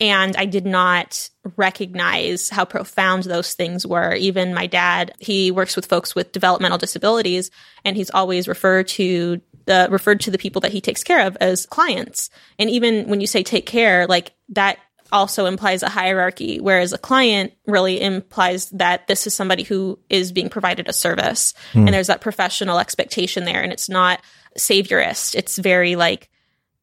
And 0.01 0.37
I 0.37 0.45
did 0.45 0.65
not 0.65 1.29
recognize 1.57 2.49
how 2.49 2.65
profound 2.65 3.25
those 3.25 3.55
things 3.55 3.85
were. 3.85 4.15
Even 4.15 4.55
my 4.55 4.69
dad, 4.69 5.13
he 5.19 5.51
works 5.51 5.75
with 5.75 5.87
folks 5.87 6.15
with 6.15 6.31
developmental 6.31 6.79
disabilities, 6.79 7.51
and 7.85 7.97
he's 7.97 8.11
always 8.11 8.47
referred 8.47 8.87
to 8.89 9.41
the 9.65 9.89
referred 9.91 10.21
to 10.21 10.31
the 10.31 10.39
people 10.39 10.61
that 10.61 10.73
he 10.73 10.81
takes 10.81 11.03
care 11.03 11.27
of 11.27 11.37
as 11.41 11.67
clients. 11.67 12.31
And 12.61 12.71
even 12.71 13.09
when 13.09 13.21
you 13.21 13.27
say 13.27 13.43
take 13.43 13.67
care, 13.67 14.07
like 14.07 14.33
that 14.51 14.79
also 15.13 15.47
implies 15.47 15.83
a 15.83 15.89
hierarchy, 15.89 16.61
whereas 16.61 16.93
a 16.93 16.99
client 16.99 17.53
really 17.67 18.01
implies 18.01 18.71
that 18.71 19.07
this 19.07 19.27
is 19.27 19.35
somebody 19.35 19.63
who 19.63 19.99
is 20.09 20.33
being 20.33 20.49
provided 20.49 20.89
a 20.89 20.93
service. 20.93 21.55
Mm. 21.73 21.87
And 21.87 21.95
there's 21.95 22.09
that 22.09 22.21
professional 22.21 22.79
expectation 22.79 23.45
there. 23.45 23.63
And 23.63 23.73
it's 23.73 23.89
not 23.89 24.21
saviorist. 24.59 25.35
It's 25.35 25.59
very 25.59 25.97
like 25.97 26.29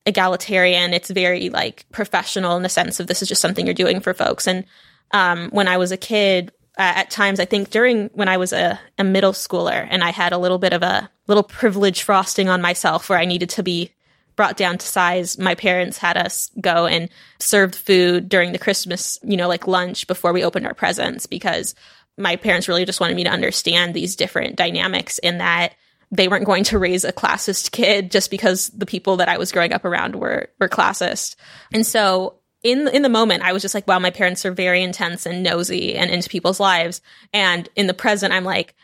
egalitarian. 0.06 0.94
It's 0.94 1.10
very 1.10 1.50
like 1.50 1.86
professional 1.92 2.58
in 2.58 2.64
the 2.64 2.70
sense 2.70 3.00
of 3.00 3.08
this 3.08 3.22
is 3.22 3.30
just 3.30 3.42
something 3.42 3.66
you're 3.66 3.74
doing 3.74 4.00
for 4.00 4.14
folks. 4.14 4.48
And 4.48 4.66
um, 5.12 5.50
when 5.50 5.68
I 5.68 5.78
was 5.78 5.92
a 5.92 5.98
kid, 5.98 6.52
uh, 6.78 6.94
at 6.96 7.10
times, 7.10 7.40
I 7.40 7.46
think 7.46 7.70
during 7.70 8.10
when 8.14 8.28
I 8.28 8.38
was 8.38 8.52
a, 8.52 8.80
a 8.98 9.04
middle 9.04 9.32
schooler 9.32 9.88
and 9.90 10.04
I 10.04 10.12
had 10.12 10.34
a 10.34 10.38
little 10.38 10.58
bit 10.58 10.74
of 10.74 10.84
a 10.84 11.10
little 11.28 11.44
privilege 11.44 12.04
frosting 12.04 12.50
on 12.50 12.62
myself 12.62 13.10
where 13.10 13.18
I 13.18 13.26
needed 13.26 13.50
to 13.52 13.64
be 13.64 13.92
brought 14.36 14.58
down 14.58 14.78
to 14.78 14.86
size, 14.86 15.38
my 15.38 15.56
parents 15.56 15.98
had 15.98 16.18
us 16.18 16.52
go 16.60 16.86
and 16.86 17.10
serve 17.40 17.74
food 17.74 18.30
during 18.30 18.52
the 18.52 18.60
Christmas, 18.60 19.18
you 19.24 19.38
know, 19.38 19.48
like 19.48 19.68
lunch 19.68 20.08
before 20.08 20.34
we 20.34 20.44
opened 20.44 20.68
our 20.68 20.74
presents 20.74 21.26
because 21.26 21.76
my 22.18 22.36
parents 22.36 22.68
really 22.68 22.86
just 22.86 23.00
wanted 23.00 23.16
me 23.16 23.24
to 23.24 23.30
understand 23.30 23.94
these 23.94 24.16
different 24.16 24.56
dynamics 24.56 25.18
in 25.20 25.40
that 25.40 25.76
they 26.12 26.28
weren't 26.28 26.46
going 26.46 26.64
to 26.66 26.80
raise 26.80 27.04
a 27.04 27.12
classist 27.12 27.72
kid 27.72 28.12
just 28.12 28.32
because 28.32 28.70
the 28.70 28.86
people 28.86 29.18
that 29.18 29.30
I 29.30 29.38
was 29.38 29.52
growing 29.52 29.74
up 29.74 29.86
around 29.86 30.16
were 30.16 30.50
were 30.60 30.70
classist. 30.70 31.36
And 31.74 31.86
so 31.86 32.40
in 32.64 32.88
in 32.88 33.02
the 33.02 33.10
moment 33.10 33.44
I 33.44 33.54
was 33.54 33.62
just 33.62 33.76
like 33.76 33.88
wow 33.88 34.00
my 34.00 34.12
parents 34.12 34.46
are 34.46 34.52
very 34.52 34.82
intense 34.82 35.26
and 35.26 35.44
nosy 35.44 35.96
and 35.96 36.10
into 36.10 36.30
people's 36.30 36.60
lives 36.60 37.02
and 37.34 37.70
in 37.76 37.88
the 37.88 37.94
present 37.94 38.34
I'm 38.34 38.44
like 38.44 38.76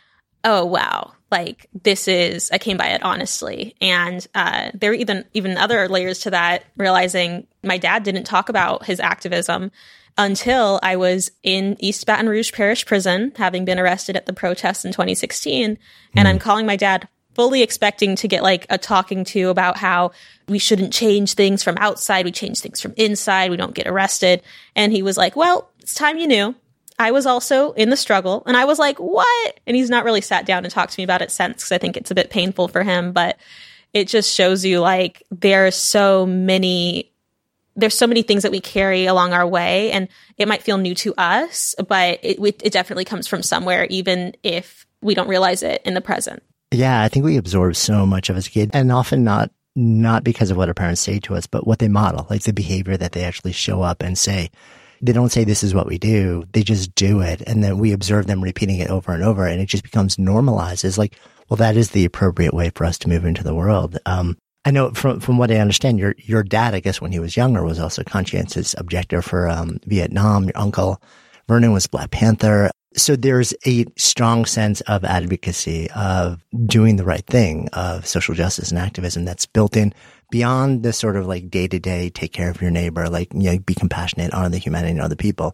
oh 0.44 0.66
wow 0.66 1.14
like 1.32 1.68
this 1.84 2.08
is 2.08 2.52
i 2.52 2.58
came 2.58 2.78
by 2.78 2.90
it 2.90 3.04
honestly. 3.04 3.76
And 3.82 4.26
uh, 4.36 4.72
there 4.74 4.92
are 4.92 4.96
even 4.96 5.26
even 5.34 5.58
other 5.58 5.88
layers 5.88 6.20
to 6.20 6.32
that 6.32 6.66
realizing 6.78 7.48
my 7.64 7.78
dad 7.78 8.04
didn't 8.04 8.26
talk 8.26 8.50
about 8.50 8.86
his 8.86 9.00
activism 9.00 9.72
until 10.18 10.80
i 10.84 10.98
was 10.98 11.32
in 11.42 11.78
east 11.80 12.06
baton 12.06 12.28
rouge 12.28 12.52
parish 12.52 12.86
prison 12.86 13.32
having 13.38 13.64
been 13.64 13.80
arrested 13.80 14.18
at 14.18 14.26
the 14.26 14.34
protests 14.34 14.84
in 14.84 14.92
2016 14.92 15.76
mm. 15.76 15.78
and 16.18 16.28
i'm 16.28 16.36
hmm. 16.36 16.42
calling 16.42 16.66
my 16.66 16.76
dad 16.76 17.08
fully 17.34 17.62
expecting 17.62 18.16
to 18.18 18.28
get 18.28 18.44
like 18.44 18.66
a 18.70 18.78
talking 18.78 19.24
to 19.24 19.50
about 19.50 19.78
how 19.78 20.12
we 20.48 20.60
shouldn't 20.60 20.94
change 20.94 21.34
things 21.34 21.64
from 21.64 21.78
outside. 21.78 22.26
We 22.26 22.32
change 22.32 22.60
things 22.60 22.82
from 22.82 22.94
inside. 22.98 23.52
We 23.52 23.58
don't 23.58 23.74
get 23.74 23.88
arrested. 23.88 24.42
And 24.76 24.92
he 24.92 25.02
was 25.02 25.18
like 25.18 25.36
well 25.36 25.70
it's 25.80 25.94
time 25.94 26.18
you 26.18 26.28
knew 26.28 26.56
I 27.02 27.10
was 27.10 27.26
also 27.26 27.72
in 27.72 27.90
the 27.90 27.98
struggle 27.98 28.44
and 28.46 28.56
I 28.56 28.66
was 28.66 28.78
like, 28.78 29.00
what? 29.00 29.60
And 29.66 29.76
he's 29.76 29.90
not 29.90 30.06
really 30.06 30.22
sat 30.22 30.46
down 30.46 30.64
and 30.64 30.72
talked 30.72 30.94
to 30.94 31.00
me 31.00 31.04
about 31.04 31.24
it 31.24 31.32
since 31.32 31.56
because 31.56 31.72
I 31.72 31.80
think 31.80 31.98
it's 31.98 32.12
a 32.12 32.16
bit 32.16 32.30
painful 32.30 32.68
for 32.68 32.84
him. 32.84 33.12
But 33.12 33.40
it 33.92 34.08
just 34.08 34.32
shows 34.32 34.64
you 34.64 34.80
like 34.82 35.24
there 35.32 35.66
are 35.66 35.72
so 35.72 36.28
many, 36.28 37.12
there's 37.76 37.98
so 37.98 38.06
many 38.06 38.22
things 38.22 38.44
that 38.44 38.52
we 38.52 38.60
carry 38.60 39.08
along 39.08 39.34
our 39.34 39.48
way 39.48 39.92
and 39.92 40.10
it 40.38 40.48
might 40.48 40.62
feel 40.62 40.78
new 40.78 40.94
to 40.94 41.16
us, 41.16 41.74
but 41.88 42.20
it, 42.22 42.38
it 42.62 42.72
definitely 42.72 43.06
comes 43.06 43.28
from 43.28 43.42
somewhere, 43.42 43.88
even 43.90 44.36
if 44.44 44.86
we 45.02 45.16
don't 45.16 45.28
realize 45.28 45.64
it 45.64 45.82
in 45.84 45.96
the 45.96 46.02
present. 46.02 46.44
Yeah, 46.70 47.02
I 47.02 47.10
think 47.10 47.26
we 47.26 47.38
absorb 47.38 47.76
so 47.76 48.06
much 48.06 48.30
of 48.30 48.38
as 48.38 48.46
a 48.46 48.52
kid 48.52 48.70
and 48.74 48.92
often 48.92 49.24
not 49.24 49.50
not 49.76 50.24
because 50.24 50.52
of 50.52 50.58
what 50.58 50.68
our 50.68 50.76
parents 50.76 51.02
say 51.02 51.18
to 51.22 51.34
us, 51.34 51.48
but 51.48 51.66
what 51.66 51.80
they 51.80 51.88
model, 51.88 52.28
like 52.30 52.44
the 52.44 52.54
behavior 52.54 52.98
that 52.98 53.14
they 53.14 53.24
actually 53.24 53.54
show 53.54 53.82
up 53.82 54.04
and 54.04 54.18
say 54.18 54.52
they 55.02 55.14
don't 55.14 55.32
say 55.32 55.44
this 55.44 55.64
is 55.64 55.74
what 55.74 55.88
we 55.88 55.98
do. 55.98 56.44
They 56.54 56.64
just 56.64 56.94
do 56.96 57.22
it. 57.22 57.42
And 57.48 57.64
then 57.64 57.78
we 57.78 57.92
observe 57.92 58.28
them 58.28 58.44
repeating 58.44 58.80
it 58.80 58.90
over 58.90 59.14
and 59.14 59.24
over 59.24 59.46
and 59.48 59.60
it 59.60 59.66
just 59.66 59.84
becomes 59.84 60.20
normalized. 60.20 60.86
It's 60.86 60.98
like, 60.98 61.18
well, 61.50 61.58
that 61.58 61.76
is 61.76 61.92
the 61.92 62.06
appropriate 62.06 62.54
way 62.54 62.72
for 62.76 62.86
us 62.86 62.98
to 63.00 63.10
move 63.10 63.26
into 63.26 63.44
the 63.44 63.56
world. 63.56 63.98
Um, 64.06 64.38
I 64.64 64.72
know 64.72 64.92
from 64.92 65.20
from 65.20 65.40
what 65.40 65.52
I 65.52 65.56
understand, 65.56 65.98
your 65.98 66.14
your 66.18 66.44
dad, 66.44 66.76
I 66.76 66.80
guess, 66.80 67.02
when 67.02 67.12
he 67.12 67.20
was 67.20 67.36
younger, 67.36 67.64
was 67.64 67.80
also 67.80 68.04
conscientious 68.04 68.76
objector 68.78 69.24
for 69.24 69.50
um, 69.50 69.80
Vietnam. 69.86 70.44
Your 70.46 70.58
uncle 70.58 71.02
Vernon 71.48 71.74
was 71.74 71.88
Black 71.88 72.12
Panther. 72.12 72.70
So 72.96 73.16
there's 73.16 73.54
a 73.66 73.86
strong 73.98 74.46
sense 74.46 74.82
of 74.82 75.04
advocacy, 75.04 75.90
of 75.92 76.44
doing 76.66 76.98
the 76.98 77.06
right 77.06 77.26
thing, 77.26 77.70
of 77.74 78.06
social 78.06 78.36
justice 78.36 78.70
and 78.70 78.80
activism 78.80 79.26
that's 79.26 79.46
built 79.46 79.76
in 79.76 79.94
beyond 80.32 80.82
the 80.82 80.94
sort 80.94 81.16
of 81.16 81.28
like 81.28 81.52
day 81.52 81.68
to 81.68 81.80
day, 81.80 82.10
take 82.10 82.34
care 82.34 82.50
of 82.50 82.60
your 82.62 82.72
neighbor, 82.72 83.08
like, 83.08 83.32
you 83.34 83.52
know, 83.52 83.60
be 83.60 83.76
compassionate, 83.76 84.34
honor 84.34 84.50
the 84.50 84.58
humanity 84.58 84.94
in 84.94 85.00
other 85.00 85.16
people. 85.16 85.54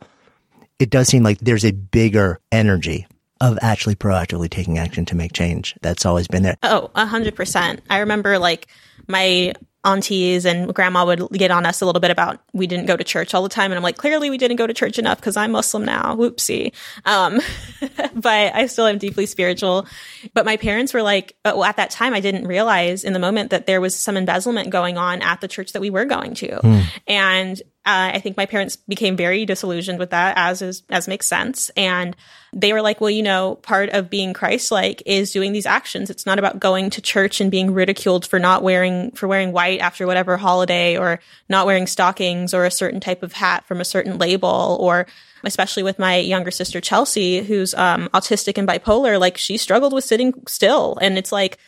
It 0.79 0.89
does 0.89 1.10
seem 1.10 1.24
like 1.24 1.39
there's 1.39 1.65
a 1.65 1.72
bigger 1.72 2.39
energy 2.51 3.07
of 3.41 3.60
actually 3.62 3.96
proactively 3.96 4.50
taking 4.50 4.77
action 4.77 5.05
to 5.05 5.15
make 5.15 5.34
change. 5.34 5.75
That's 5.81 6.05
always 6.05 6.27
been 6.27 6.43
there. 6.43 6.57
Oh, 6.63 6.91
a 6.96 7.05
hundred 7.05 7.36
percent. 7.36 7.81
I 7.89 8.00
remember 8.00 8.39
like 8.39 8.67
my 9.07 9.53
aunties 9.84 10.46
and 10.46 10.74
grandma 10.74 11.05
would 11.05 11.29
get 11.31 11.51
on 11.51 11.65
us 11.65 11.81
a 11.81 11.86
little 11.86 12.01
bit 12.01 12.12
about 12.12 12.41
we 12.53 12.67
didn't 12.67 12.88
go 12.88 12.98
to 12.98 13.03
church 13.03 13.34
all 13.34 13.43
the 13.43 13.50
time. 13.50 13.72
And 13.72 13.77
I'm 13.77 13.84
like, 13.84 13.98
clearly 13.98 14.29
we 14.29 14.38
didn't 14.38 14.57
go 14.57 14.67
to 14.67 14.74
church 14.74 15.00
enough 15.00 15.19
because 15.19 15.38
I'm 15.38 15.51
Muslim 15.51 15.86
now. 15.86 16.15
Whoopsie. 16.15 16.74
Um, 17.05 17.39
but 18.15 18.55
I 18.55 18.65
still 18.67 18.88
am 18.88 18.98
deeply 18.98 19.25
spiritual. 19.25 19.88
But 20.34 20.46
my 20.46 20.57
parents 20.57 20.93
were 20.93 21.01
like, 21.01 21.36
uh, 21.46 21.53
well, 21.55 21.63
at 21.63 21.77
that 21.77 21.89
time, 21.89 22.13
I 22.13 22.19
didn't 22.19 22.48
realize 22.48 23.03
in 23.03 23.13
the 23.13 23.19
moment 23.19 23.51
that 23.51 23.65
there 23.65 23.79
was 23.79 23.96
some 23.96 24.17
embezzlement 24.17 24.69
going 24.69 24.98
on 24.98 25.22
at 25.22 25.41
the 25.41 25.48
church 25.48 25.74
that 25.74 25.81
we 25.81 25.89
were 25.89 26.05
going 26.05 26.34
to. 26.36 26.48
Mm. 26.48 26.84
And 27.07 27.62
uh, 27.88 28.12
I 28.13 28.20
think 28.20 28.36
my 28.36 28.46
parents 28.46 28.75
became 28.75 29.15
very 29.15 29.46
disillusioned 29.46 29.98
with 29.98 30.10
that, 30.10 30.34
as 30.38 30.62
is 30.62 30.84
as 30.89 31.08
makes 31.08 31.25
sense. 31.25 31.70
And 31.77 32.15
they 32.51 32.74
were 32.74 32.82
like, 32.82 33.00
"Well, 33.00 33.10
you 33.10 33.24
know, 33.24 33.56
part 33.56 33.89
of 33.91 34.10
being 34.10 34.34
Christ-like 34.34 35.03
is 35.06 35.32
doing 35.32 35.53
these 35.53 35.65
actions. 35.65 36.10
It's 36.10 36.25
not 36.25 36.38
about 36.38 36.60
going 36.60 36.89
to 36.91 37.01
church 37.01 37.39
and 37.39 37.50
being 37.50 37.74
ridiculed 37.74 38.27
for 38.27 38.39
not 38.39 38.62
wearing 38.62 39.12
for 39.12 39.27
wearing 39.27 39.53
white 39.53 39.79
after 39.79 40.06
whatever 40.06 40.36
holiday, 40.36 40.98
or 40.98 41.22
not 41.48 41.65
wearing 41.65 41.88
stockings, 41.88 42.53
or 42.53 42.65
a 42.65 42.72
certain 42.72 43.00
type 43.00 43.24
of 43.24 43.32
hat 43.32 43.65
from 43.65 43.79
a 43.79 43.86
certain 43.86 44.17
label, 44.17 44.77
or." 44.79 45.08
Especially 45.44 45.84
with 45.84 46.00
my 46.00 46.17
younger 46.17 46.50
sister 46.50 46.82
Chelsea, 46.82 47.44
who's 47.44 47.75
um, 47.75 48.10
autistic 48.10 48.58
and 48.58 48.67
bipolar, 48.67 49.20
like 49.20 49.38
she 49.38 49.56
struggled 49.56 49.94
with 49.94 50.03
sitting 50.03 50.34
still, 50.48 50.98
and 51.00 51.15
it's 51.15 51.32
like, 51.32 51.60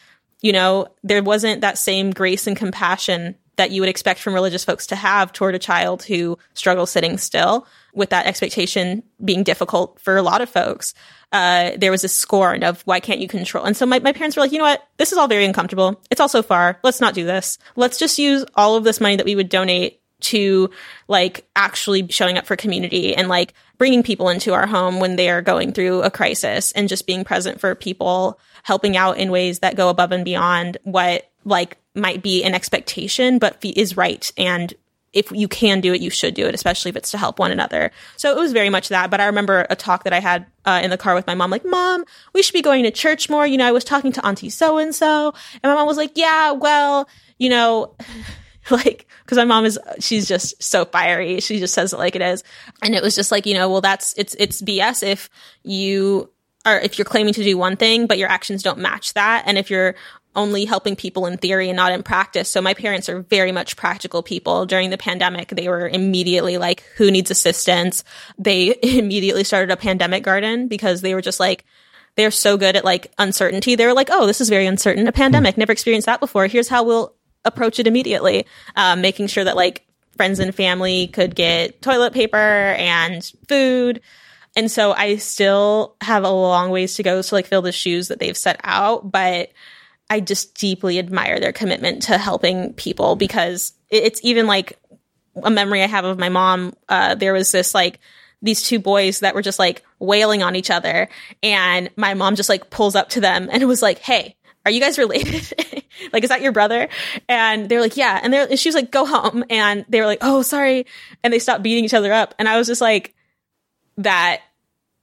you 0.41 0.51
know, 0.51 0.87
there 1.03 1.21
wasn't 1.21 1.61
that 1.61 1.77
same 1.77 2.09
grace 2.09 2.47
and 2.47 2.57
compassion 2.57 3.35
that 3.59 3.71
you 3.71 3.81
would 3.81 3.89
expect 3.89 4.21
from 4.21 4.33
religious 4.33 4.63
folks 4.63 4.87
to 4.87 4.95
have 4.95 5.33
toward 5.33 5.53
a 5.53 5.59
child 5.59 6.01
who 6.01 6.37
struggles 6.53 6.89
sitting 6.89 7.17
still 7.17 7.67
with 7.93 8.09
that 8.11 8.25
expectation 8.25 9.03
being 9.23 9.43
difficult 9.43 9.99
for 9.99 10.15
a 10.15 10.21
lot 10.21 10.39
of 10.39 10.49
folks. 10.49 10.93
Uh, 11.33 11.71
there 11.75 11.91
was 11.91 12.05
a 12.05 12.07
scorn 12.07 12.63
of 12.63 12.81
why 12.83 13.01
can't 13.01 13.19
you 13.19 13.27
control? 13.27 13.65
And 13.65 13.75
so 13.75 13.85
my, 13.85 13.99
my 13.99 14.13
parents 14.13 14.37
were 14.37 14.43
like, 14.43 14.53
you 14.53 14.59
know 14.59 14.63
what? 14.63 14.87
This 14.95 15.11
is 15.11 15.17
all 15.17 15.27
very 15.27 15.43
uncomfortable. 15.43 16.01
It's 16.09 16.21
all 16.21 16.29
so 16.29 16.41
far. 16.41 16.79
Let's 16.83 17.01
not 17.01 17.13
do 17.13 17.25
this. 17.25 17.57
Let's 17.75 17.99
just 17.99 18.17
use 18.17 18.45
all 18.55 18.77
of 18.77 18.85
this 18.85 19.01
money 19.01 19.17
that 19.17 19.25
we 19.25 19.35
would 19.35 19.49
donate 19.49 19.99
to 20.21 20.69
like 21.09 21.45
actually 21.53 22.07
showing 22.07 22.37
up 22.37 22.45
for 22.45 22.55
community 22.55 23.13
and 23.13 23.27
like 23.27 23.53
bringing 23.77 24.03
people 24.03 24.29
into 24.29 24.53
our 24.53 24.67
home 24.67 25.01
when 25.01 25.17
they 25.17 25.29
are 25.29 25.41
going 25.41 25.73
through 25.73 26.01
a 26.03 26.09
crisis 26.09 26.71
and 26.71 26.87
just 26.87 27.05
being 27.05 27.25
present 27.25 27.59
for 27.59 27.75
people, 27.75 28.39
helping 28.63 28.95
out 28.95 29.17
in 29.17 29.31
ways 29.31 29.59
that 29.59 29.75
go 29.75 29.89
above 29.89 30.13
and 30.13 30.23
beyond 30.23 30.77
what 30.83 31.29
like 31.49 31.77
might 31.95 32.21
be 32.21 32.43
an 32.43 32.53
expectation, 32.53 33.39
but 33.39 33.57
is 33.63 33.97
right. 33.97 34.31
And 34.37 34.73
if 35.11 35.31
you 35.31 35.47
can 35.47 35.81
do 35.81 35.93
it, 35.93 36.01
you 36.01 36.09
should 36.09 36.33
do 36.33 36.45
it, 36.45 36.53
especially 36.53 36.89
if 36.89 36.95
it's 36.95 37.11
to 37.11 37.17
help 37.17 37.39
one 37.39 37.51
another. 37.51 37.91
So 38.15 38.31
it 38.31 38.39
was 38.39 38.53
very 38.53 38.69
much 38.69 38.89
that. 38.89 39.09
But 39.09 39.19
I 39.19 39.25
remember 39.25 39.65
a 39.69 39.75
talk 39.75 40.03
that 40.03 40.13
I 40.13 40.19
had 40.19 40.45
uh, 40.65 40.81
in 40.83 40.91
the 40.91 40.97
car 40.97 41.15
with 41.15 41.25
my 41.25 41.33
mom, 41.33 41.49
like, 41.49 41.65
Mom, 41.65 42.05
we 42.33 42.43
should 42.43 42.53
be 42.53 42.61
going 42.61 42.83
to 42.83 42.91
church 42.91 43.29
more. 43.29 43.45
You 43.45 43.57
know, 43.57 43.65
I 43.65 43.71
was 43.71 43.83
talking 43.83 44.11
to 44.13 44.25
Auntie 44.25 44.49
so 44.49 44.77
and 44.77 44.93
so, 44.93 45.33
and 45.63 45.63
my 45.63 45.73
mom 45.73 45.87
was 45.87 45.97
like, 45.97 46.11
Yeah, 46.15 46.51
well, 46.51 47.09
you 47.39 47.49
know, 47.49 47.95
like, 48.69 49.07
cause 49.25 49.37
my 49.37 49.45
mom 49.45 49.65
is, 49.65 49.79
she's 49.99 50.27
just 50.27 50.61
so 50.61 50.85
fiery. 50.85 51.39
She 51.39 51.59
just 51.59 51.73
says 51.73 51.91
it 51.91 51.97
like 51.97 52.15
it 52.15 52.21
is. 52.21 52.43
And 52.83 52.93
it 52.93 53.01
was 53.01 53.15
just 53.15 53.31
like, 53.31 53.45
you 53.45 53.55
know, 53.55 53.69
well, 53.69 53.81
that's, 53.81 54.13
it's, 54.15 54.35
it's 54.37 54.61
BS 54.61 55.01
if 55.01 55.29
you 55.63 56.29
are, 56.65 56.79
if 56.79 56.99
you're 56.99 57.05
claiming 57.05 57.33
to 57.33 57.43
do 57.43 57.57
one 57.57 57.77
thing, 57.77 58.05
but 58.05 58.19
your 58.19 58.29
actions 58.29 58.61
don't 58.61 58.77
match 58.77 59.13
that. 59.13 59.43
And 59.47 59.57
if 59.57 59.71
you're 59.71 59.95
only 60.39 60.63
helping 60.63 60.95
people 60.95 61.25
in 61.25 61.37
theory 61.37 61.69
and 61.69 61.75
not 61.75 61.91
in 61.91 62.01
practice. 62.01 62.49
So 62.49 62.61
my 62.61 62.73
parents 62.73 63.09
are 63.09 63.21
very 63.23 63.51
much 63.51 63.75
practical 63.75 64.23
people. 64.23 64.65
During 64.65 64.89
the 64.89 64.97
pandemic, 64.97 65.49
they 65.49 65.67
were 65.67 65.87
immediately 65.87 66.57
like, 66.57 66.81
who 66.95 67.11
needs 67.11 67.29
assistance? 67.29 68.05
They 68.37 68.75
immediately 68.83 69.43
started 69.43 69.71
a 69.71 69.77
pandemic 69.77 70.23
garden 70.23 70.69
because 70.69 71.01
they 71.01 71.13
were 71.13 71.21
just 71.21 71.39
like, 71.39 71.65
they're 72.15 72.31
so 72.31 72.57
good 72.57 72.77
at 72.77 72.85
like 72.85 73.11
uncertainty. 73.17 73.75
They 73.75 73.85
were 73.85 73.93
like, 73.93 74.09
oh, 74.11 74.25
this 74.25 74.41
is 74.41 74.49
very 74.49 74.65
uncertain. 74.65 75.07
A 75.07 75.11
pandemic, 75.11 75.57
never 75.57 75.73
experienced 75.73 76.05
that 76.05 76.21
before. 76.21 76.47
Here's 76.47 76.69
how 76.69 76.83
we'll 76.83 77.13
approach 77.43 77.79
it 77.79 77.87
immediately. 77.87 78.45
Um, 78.75 79.01
making 79.01 79.27
sure 79.27 79.43
that 79.43 79.57
like 79.57 79.85
friends 80.15 80.39
and 80.39 80.55
family 80.55 81.07
could 81.07 81.35
get 81.35 81.81
toilet 81.81 82.13
paper 82.13 82.37
and 82.37 83.23
food. 83.47 84.01
And 84.55 84.71
so 84.71 84.93
I 84.93 85.17
still 85.17 85.95
have 86.01 86.23
a 86.23 86.29
long 86.29 86.71
ways 86.71 86.95
to 86.95 87.03
go 87.03 87.21
to 87.21 87.35
like 87.35 87.45
fill 87.45 87.61
the 87.61 87.71
shoes 87.71 88.07
that 88.07 88.19
they've 88.19 88.37
set 88.37 88.59
out, 88.63 89.11
but 89.11 89.51
I 90.09 90.19
just 90.19 90.55
deeply 90.55 90.99
admire 90.99 91.39
their 91.39 91.53
commitment 91.53 92.03
to 92.03 92.17
helping 92.17 92.73
people 92.73 93.15
because 93.15 93.73
it's 93.89 94.19
even 94.23 94.47
like 94.47 94.79
a 95.43 95.49
memory 95.49 95.83
I 95.83 95.87
have 95.87 96.05
of 96.05 96.17
my 96.17 96.29
mom. 96.29 96.73
Uh, 96.87 97.15
there 97.15 97.33
was 97.33 97.51
this 97.51 97.73
like 97.73 97.99
these 98.41 98.63
two 98.63 98.79
boys 98.79 99.19
that 99.19 99.35
were 99.35 99.41
just 99.41 99.59
like 99.59 99.83
wailing 99.99 100.43
on 100.43 100.55
each 100.55 100.71
other. 100.71 101.09
And 101.43 101.89
my 101.95 102.13
mom 102.13 102.35
just 102.35 102.49
like 102.49 102.69
pulls 102.69 102.95
up 102.95 103.09
to 103.09 103.21
them 103.21 103.49
and 103.51 103.67
was 103.67 103.81
like, 103.81 103.99
Hey, 103.99 104.35
are 104.65 104.71
you 104.71 104.81
guys 104.81 104.97
related? 104.97 105.53
like, 106.13 106.23
is 106.23 106.29
that 106.29 106.41
your 106.41 106.51
brother? 106.51 106.89
And 107.27 107.69
they're 107.69 107.81
like, 107.81 107.97
yeah. 107.97 108.19
And, 108.21 108.33
and 108.33 108.59
she 108.59 108.69
was 108.69 108.75
like, 108.75 108.91
go 108.91 109.05
home. 109.05 109.43
And 109.49 109.85
they 109.89 109.99
were 109.99 110.05
like, 110.05 110.19
oh, 110.21 110.41
sorry. 110.41 110.85
And 111.23 111.33
they 111.33 111.39
stopped 111.39 111.63
beating 111.63 111.85
each 111.85 111.93
other 111.93 112.13
up. 112.13 112.35
And 112.37 112.47
I 112.47 112.57
was 112.57 112.67
just 112.67 112.81
like, 112.81 113.15
that, 113.97 114.41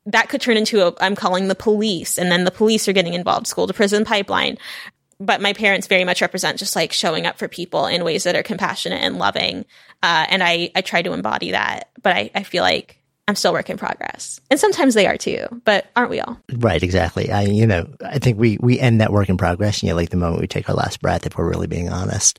that 0.06 0.28
could 0.28 0.40
turn 0.40 0.56
into 0.56 0.86
a, 0.86 0.94
I'm 1.00 1.16
calling 1.16 1.48
the 1.48 1.54
police. 1.54 2.18
And 2.18 2.30
then 2.30 2.44
the 2.44 2.50
police 2.50 2.86
are 2.86 2.92
getting 2.92 3.14
involved, 3.14 3.46
school 3.46 3.66
to 3.66 3.74
prison 3.74 4.04
pipeline. 4.04 4.58
But 5.18 5.40
my 5.40 5.52
parents 5.52 5.86
very 5.86 6.04
much 6.04 6.20
represent 6.20 6.58
just 6.58 6.76
like 6.76 6.92
showing 6.92 7.26
up 7.26 7.38
for 7.38 7.48
people 7.48 7.86
in 7.86 8.04
ways 8.04 8.24
that 8.24 8.36
are 8.36 8.42
compassionate 8.42 9.02
and 9.02 9.18
loving. 9.18 9.64
Uh, 10.02 10.26
and 10.28 10.42
I, 10.42 10.70
I 10.74 10.82
try 10.82 11.02
to 11.02 11.12
embody 11.12 11.52
that. 11.52 11.90
But 12.02 12.14
I, 12.14 12.30
I 12.34 12.42
feel 12.42 12.62
like 12.62 13.00
I'm 13.28 13.34
still 13.34 13.52
work 13.52 13.70
in 13.70 13.76
progress. 13.76 14.40
And 14.50 14.60
sometimes 14.60 14.94
they 14.94 15.06
are 15.06 15.16
too, 15.16 15.46
but 15.64 15.86
aren't 15.96 16.10
we 16.10 16.20
all? 16.20 16.38
Right, 16.52 16.82
exactly. 16.82 17.32
I, 17.32 17.42
you 17.42 17.66
know, 17.66 17.88
I 18.04 18.18
think 18.18 18.38
we, 18.38 18.56
we 18.60 18.78
end 18.78 19.00
that 19.00 19.12
work 19.12 19.28
in 19.28 19.36
progress, 19.36 19.82
you 19.82 19.88
know, 19.88 19.96
like 19.96 20.10
the 20.10 20.16
moment 20.16 20.40
we 20.40 20.46
take 20.46 20.68
our 20.68 20.76
last 20.76 21.00
breath, 21.00 21.26
if 21.26 21.36
we're 21.36 21.48
really 21.48 21.66
being 21.66 21.88
honest. 21.88 22.38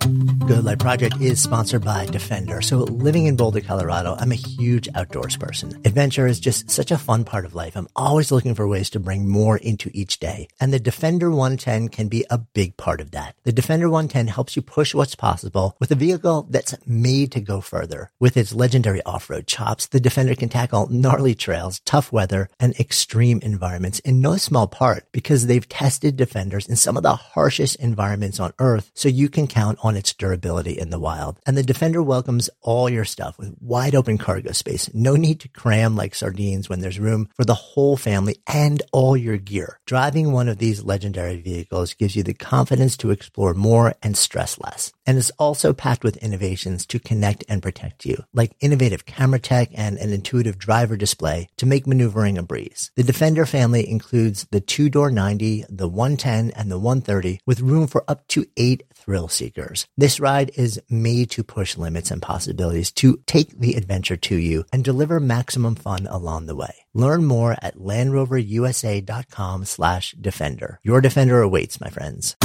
Good 0.00 0.64
Life 0.64 0.78
Project 0.78 1.20
is 1.20 1.42
sponsored 1.42 1.84
by 1.84 2.06
Defender. 2.06 2.62
So 2.62 2.78
living 2.78 3.26
in 3.26 3.36
Boulder, 3.36 3.60
Colorado, 3.60 4.16
I'm 4.18 4.32
a 4.32 4.36
huge 4.36 4.88
outdoors 4.94 5.36
person. 5.36 5.80
Adventure 5.84 6.26
is 6.26 6.40
just 6.40 6.70
such 6.70 6.90
a 6.90 6.98
fun 6.98 7.24
part 7.24 7.44
of 7.44 7.54
life. 7.54 7.76
I'm 7.76 7.88
always 7.96 8.30
looking 8.30 8.54
for 8.54 8.68
ways 8.68 8.90
to 8.90 9.00
bring 9.00 9.28
more 9.28 9.56
into 9.56 9.90
each 9.92 10.20
day. 10.20 10.48
And 10.60 10.72
the 10.72 10.78
Defender 10.78 11.30
110 11.30 11.88
can 11.88 12.08
be 12.08 12.24
a 12.30 12.38
big 12.38 12.76
part 12.76 13.00
of 13.00 13.10
that. 13.10 13.34
The 13.44 13.52
Defender 13.52 13.90
110 13.90 14.28
helps 14.28 14.56
you 14.56 14.62
push 14.62 14.94
what's 14.94 15.14
possible 15.14 15.76
with 15.80 15.90
a 15.90 15.96
vehicle 15.96 16.46
that's 16.48 16.74
made 16.86 17.32
to 17.32 17.40
go 17.40 17.60
further. 17.60 18.10
With 18.20 18.36
its 18.36 18.54
legendary 18.54 19.02
off-road 19.02 19.46
chops, 19.46 19.86
the 19.86 20.00
Defender 20.00 20.34
can 20.34 20.48
tackle 20.48 20.88
gnarly 20.90 21.34
trails, 21.34 21.80
tough 21.80 22.12
weather, 22.12 22.48
and 22.60 22.78
extreme 22.78 23.40
environments 23.42 23.98
in 24.00 24.20
no 24.20 24.36
small 24.36 24.68
part 24.68 25.10
because 25.12 25.46
they've 25.46 25.68
tested 25.68 26.16
Defenders 26.16 26.66
in 26.66 26.76
some 26.76 26.96
of 26.96 27.02
the 27.02 27.16
harshest 27.16 27.76
environments 27.76 28.40
on 28.40 28.52
earth 28.58 28.90
so 28.94 29.08
you 29.08 29.28
can 29.28 29.46
count 29.46 29.78
on 29.82 29.87
on 29.88 29.96
its 29.96 30.12
durability 30.12 30.78
in 30.78 30.90
the 30.90 30.98
wild. 30.98 31.40
And 31.46 31.56
the 31.56 31.62
Defender 31.62 32.02
welcomes 32.02 32.50
all 32.60 32.88
your 32.88 33.04
stuff 33.04 33.38
with 33.38 33.56
wide 33.60 33.94
open 33.94 34.18
cargo 34.18 34.52
space. 34.52 34.92
No 34.94 35.16
need 35.16 35.40
to 35.40 35.48
cram 35.48 35.96
like 35.96 36.14
sardines 36.14 36.68
when 36.68 36.80
there's 36.80 37.00
room 37.00 37.28
for 37.34 37.44
the 37.44 37.54
whole 37.54 37.96
family 37.96 38.36
and 38.46 38.82
all 38.92 39.16
your 39.16 39.38
gear. 39.38 39.80
Driving 39.86 40.32
one 40.32 40.48
of 40.48 40.58
these 40.58 40.84
legendary 40.84 41.40
vehicles 41.40 41.94
gives 41.94 42.14
you 42.14 42.22
the 42.22 42.34
confidence 42.34 42.96
to 42.98 43.10
explore 43.10 43.54
more 43.54 43.94
and 44.02 44.16
stress 44.16 44.58
less. 44.60 44.92
And 45.06 45.16
it's 45.16 45.30
also 45.38 45.72
packed 45.72 46.04
with 46.04 46.18
innovations 46.18 46.84
to 46.86 46.98
connect 46.98 47.42
and 47.48 47.62
protect 47.62 48.04
you, 48.04 48.24
like 48.34 48.52
innovative 48.60 49.06
camera 49.06 49.38
tech 49.38 49.70
and 49.74 49.96
an 49.96 50.12
intuitive 50.12 50.58
driver 50.58 50.96
display 50.96 51.48
to 51.56 51.66
make 51.66 51.86
maneuvering 51.86 52.36
a 52.36 52.42
breeze. 52.42 52.90
The 52.94 53.02
Defender 53.02 53.46
family 53.46 53.88
includes 53.88 54.46
the 54.50 54.60
two 54.60 54.90
door 54.90 55.10
90, 55.10 55.64
the 55.70 55.88
110, 55.88 56.50
and 56.50 56.70
the 56.70 56.78
130 56.78 57.40
with 57.46 57.60
room 57.60 57.86
for 57.86 58.04
up 58.06 58.26
to 58.28 58.46
eight 58.58 58.82
thrill 59.08 59.26
seekers. 59.26 59.86
This 59.96 60.20
ride 60.20 60.50
is 60.54 60.78
made 60.90 61.30
to 61.30 61.42
push 61.42 61.78
limits 61.78 62.10
and 62.10 62.20
possibilities 62.20 62.92
to 62.92 63.20
take 63.24 63.58
the 63.58 63.72
adventure 63.72 64.18
to 64.18 64.36
you 64.36 64.64
and 64.70 64.84
deliver 64.84 65.18
maximum 65.18 65.76
fun 65.76 66.06
along 66.10 66.44
the 66.44 66.54
way. 66.54 66.74
Learn 66.92 67.24
more 67.24 67.56
at 67.62 67.78
LandRoverUSA.com 67.78 69.64
slash 69.64 70.14
Defender. 70.20 70.78
Your 70.82 71.00
Defender 71.00 71.40
awaits, 71.40 71.80
my 71.80 71.88
friends. 71.88 72.36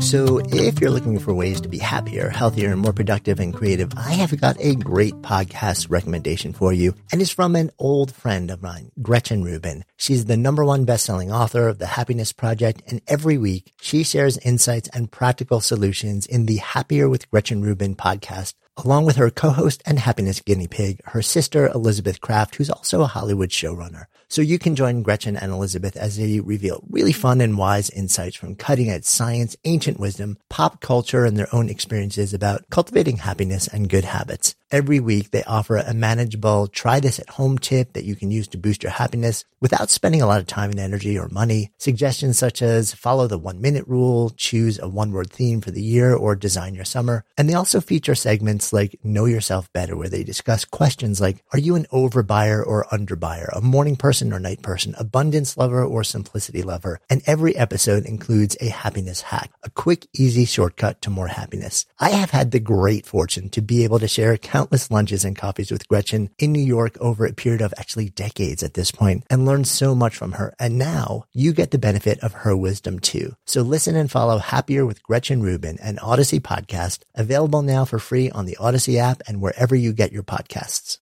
So, 0.00 0.40
if 0.46 0.80
you're 0.80 0.90
looking 0.90 1.18
for 1.18 1.32
ways 1.32 1.60
to 1.60 1.68
be 1.68 1.78
happier, 1.78 2.28
healthier, 2.28 2.72
and 2.72 2.80
more 2.80 2.92
productive 2.92 3.38
and 3.38 3.54
creative, 3.54 3.92
I 3.96 4.12
have 4.14 4.38
got 4.40 4.56
a 4.58 4.74
great 4.74 5.14
podcast 5.22 5.90
recommendation 5.90 6.52
for 6.52 6.72
you. 6.72 6.94
And 7.12 7.22
it's 7.22 7.30
from 7.30 7.54
an 7.54 7.70
old 7.78 8.14
friend 8.14 8.50
of 8.50 8.62
mine, 8.62 8.90
Gretchen 9.00 9.44
Rubin. 9.44 9.84
She's 9.96 10.24
the 10.24 10.36
number 10.36 10.64
one 10.64 10.84
best-selling 10.84 11.32
author 11.32 11.68
of 11.68 11.78
The 11.78 11.86
Happiness 11.86 12.32
Project. 12.32 12.82
And 12.88 13.00
every 13.06 13.38
week 13.38 13.72
she 13.80 14.02
shares 14.02 14.38
insights 14.38 14.88
and 14.92 15.10
practical 15.10 15.60
solutions 15.60 16.26
in 16.26 16.46
the 16.46 16.56
Happier 16.56 17.08
with 17.08 17.30
Gretchen 17.30 17.62
Rubin 17.62 17.94
podcast 17.94 18.54
along 18.78 19.04
with 19.04 19.16
her 19.16 19.30
co-host 19.30 19.82
and 19.84 19.98
happiness 19.98 20.40
guinea 20.40 20.66
pig, 20.66 21.00
her 21.04 21.22
sister 21.22 21.68
Elizabeth 21.68 22.20
Craft, 22.20 22.56
who's 22.56 22.70
also 22.70 23.02
a 23.02 23.06
Hollywood 23.06 23.50
showrunner. 23.50 24.06
So 24.32 24.40
you 24.40 24.58
can 24.58 24.76
join 24.76 25.02
Gretchen 25.02 25.36
and 25.36 25.52
Elizabeth 25.52 25.94
as 25.94 26.16
they 26.16 26.40
reveal 26.40 26.82
really 26.88 27.12
fun 27.12 27.42
and 27.42 27.58
wise 27.58 27.90
insights 27.90 28.34
from 28.34 28.54
cutting 28.54 28.88
edge 28.88 29.04
science, 29.04 29.58
ancient 29.64 30.00
wisdom, 30.00 30.38
pop 30.48 30.80
culture, 30.80 31.26
and 31.26 31.36
their 31.36 31.54
own 31.54 31.68
experiences 31.68 32.32
about 32.32 32.64
cultivating 32.70 33.18
happiness 33.18 33.68
and 33.68 33.90
good 33.90 34.06
habits. 34.06 34.54
Every 34.72 35.00
week 35.00 35.32
they 35.32 35.44
offer 35.44 35.76
a 35.76 35.92
manageable 35.92 36.66
try 36.66 36.98
this 36.98 37.18
at 37.18 37.28
home 37.28 37.58
tip 37.58 37.92
that 37.92 38.04
you 38.04 38.16
can 38.16 38.30
use 38.30 38.48
to 38.48 38.58
boost 38.58 38.82
your 38.82 38.92
happiness 38.92 39.44
without 39.60 39.90
spending 39.90 40.22
a 40.22 40.26
lot 40.26 40.40
of 40.40 40.46
time 40.46 40.70
and 40.70 40.80
energy 40.80 41.18
or 41.18 41.28
money. 41.28 41.70
Suggestions 41.76 42.38
such 42.38 42.62
as 42.62 42.94
follow 42.94 43.26
the 43.26 43.36
one 43.36 43.60
minute 43.60 43.86
rule, 43.86 44.30
choose 44.30 44.78
a 44.78 44.88
one 44.88 45.12
word 45.12 45.30
theme 45.30 45.60
for 45.60 45.70
the 45.70 45.82
year, 45.82 46.14
or 46.14 46.34
design 46.34 46.74
your 46.74 46.86
summer. 46.86 47.22
And 47.36 47.50
they 47.50 47.54
also 47.54 47.82
feature 47.82 48.14
segments 48.14 48.72
like 48.72 48.98
know 49.04 49.26
yourself 49.26 49.70
better 49.74 49.94
where 49.94 50.08
they 50.08 50.24
discuss 50.24 50.64
questions 50.64 51.20
like, 51.20 51.44
are 51.52 51.58
you 51.58 51.74
an 51.74 51.86
overbuyer 51.92 52.66
or 52.66 52.86
underbuyer, 52.90 53.50
a 53.52 53.60
morning 53.60 53.96
person 53.96 54.32
or 54.32 54.40
night 54.40 54.62
person, 54.62 54.94
abundance 54.98 55.58
lover 55.58 55.84
or 55.84 56.02
simplicity 56.02 56.62
lover? 56.62 56.98
And 57.10 57.20
every 57.26 57.54
episode 57.56 58.06
includes 58.06 58.56
a 58.58 58.68
happiness 58.70 59.20
hack, 59.20 59.52
a 59.62 59.68
quick, 59.68 60.06
easy 60.14 60.46
shortcut 60.46 61.02
to 61.02 61.10
more 61.10 61.28
happiness. 61.28 61.84
I 62.00 62.08
have 62.08 62.30
had 62.30 62.52
the 62.52 62.58
great 62.58 63.04
fortune 63.04 63.50
to 63.50 63.60
be 63.60 63.84
able 63.84 63.98
to 63.98 64.08
share 64.08 64.38
countless 64.38 64.61
lunches 64.90 65.24
and 65.24 65.36
coffees 65.36 65.70
with 65.70 65.88
Gretchen 65.88 66.30
in 66.38 66.52
New 66.52 66.62
York 66.62 66.96
over 66.98 67.26
a 67.26 67.32
period 67.32 67.62
of 67.62 67.74
actually 67.76 68.10
decades 68.10 68.62
at 68.62 68.74
this 68.74 68.90
point 68.90 69.24
and 69.30 69.46
learned 69.46 69.66
so 69.66 69.94
much 69.94 70.16
from 70.16 70.32
her. 70.32 70.54
And 70.58 70.78
now 70.78 71.24
you 71.32 71.52
get 71.52 71.70
the 71.70 71.78
benefit 71.78 72.20
of 72.20 72.32
her 72.32 72.56
wisdom 72.56 72.98
too. 72.98 73.34
So 73.46 73.62
listen 73.62 73.96
and 73.96 74.10
follow 74.10 74.38
Happier 74.38 74.86
with 74.86 75.02
Gretchen 75.02 75.42
Rubin, 75.42 75.78
an 75.80 75.98
Odyssey 75.98 76.40
podcast, 76.40 77.00
available 77.14 77.62
now 77.62 77.84
for 77.84 77.98
free 77.98 78.30
on 78.30 78.46
the 78.46 78.56
Odyssey 78.58 78.98
app 78.98 79.22
and 79.26 79.40
wherever 79.40 79.74
you 79.74 79.92
get 79.92 80.12
your 80.12 80.22
podcasts. 80.22 80.98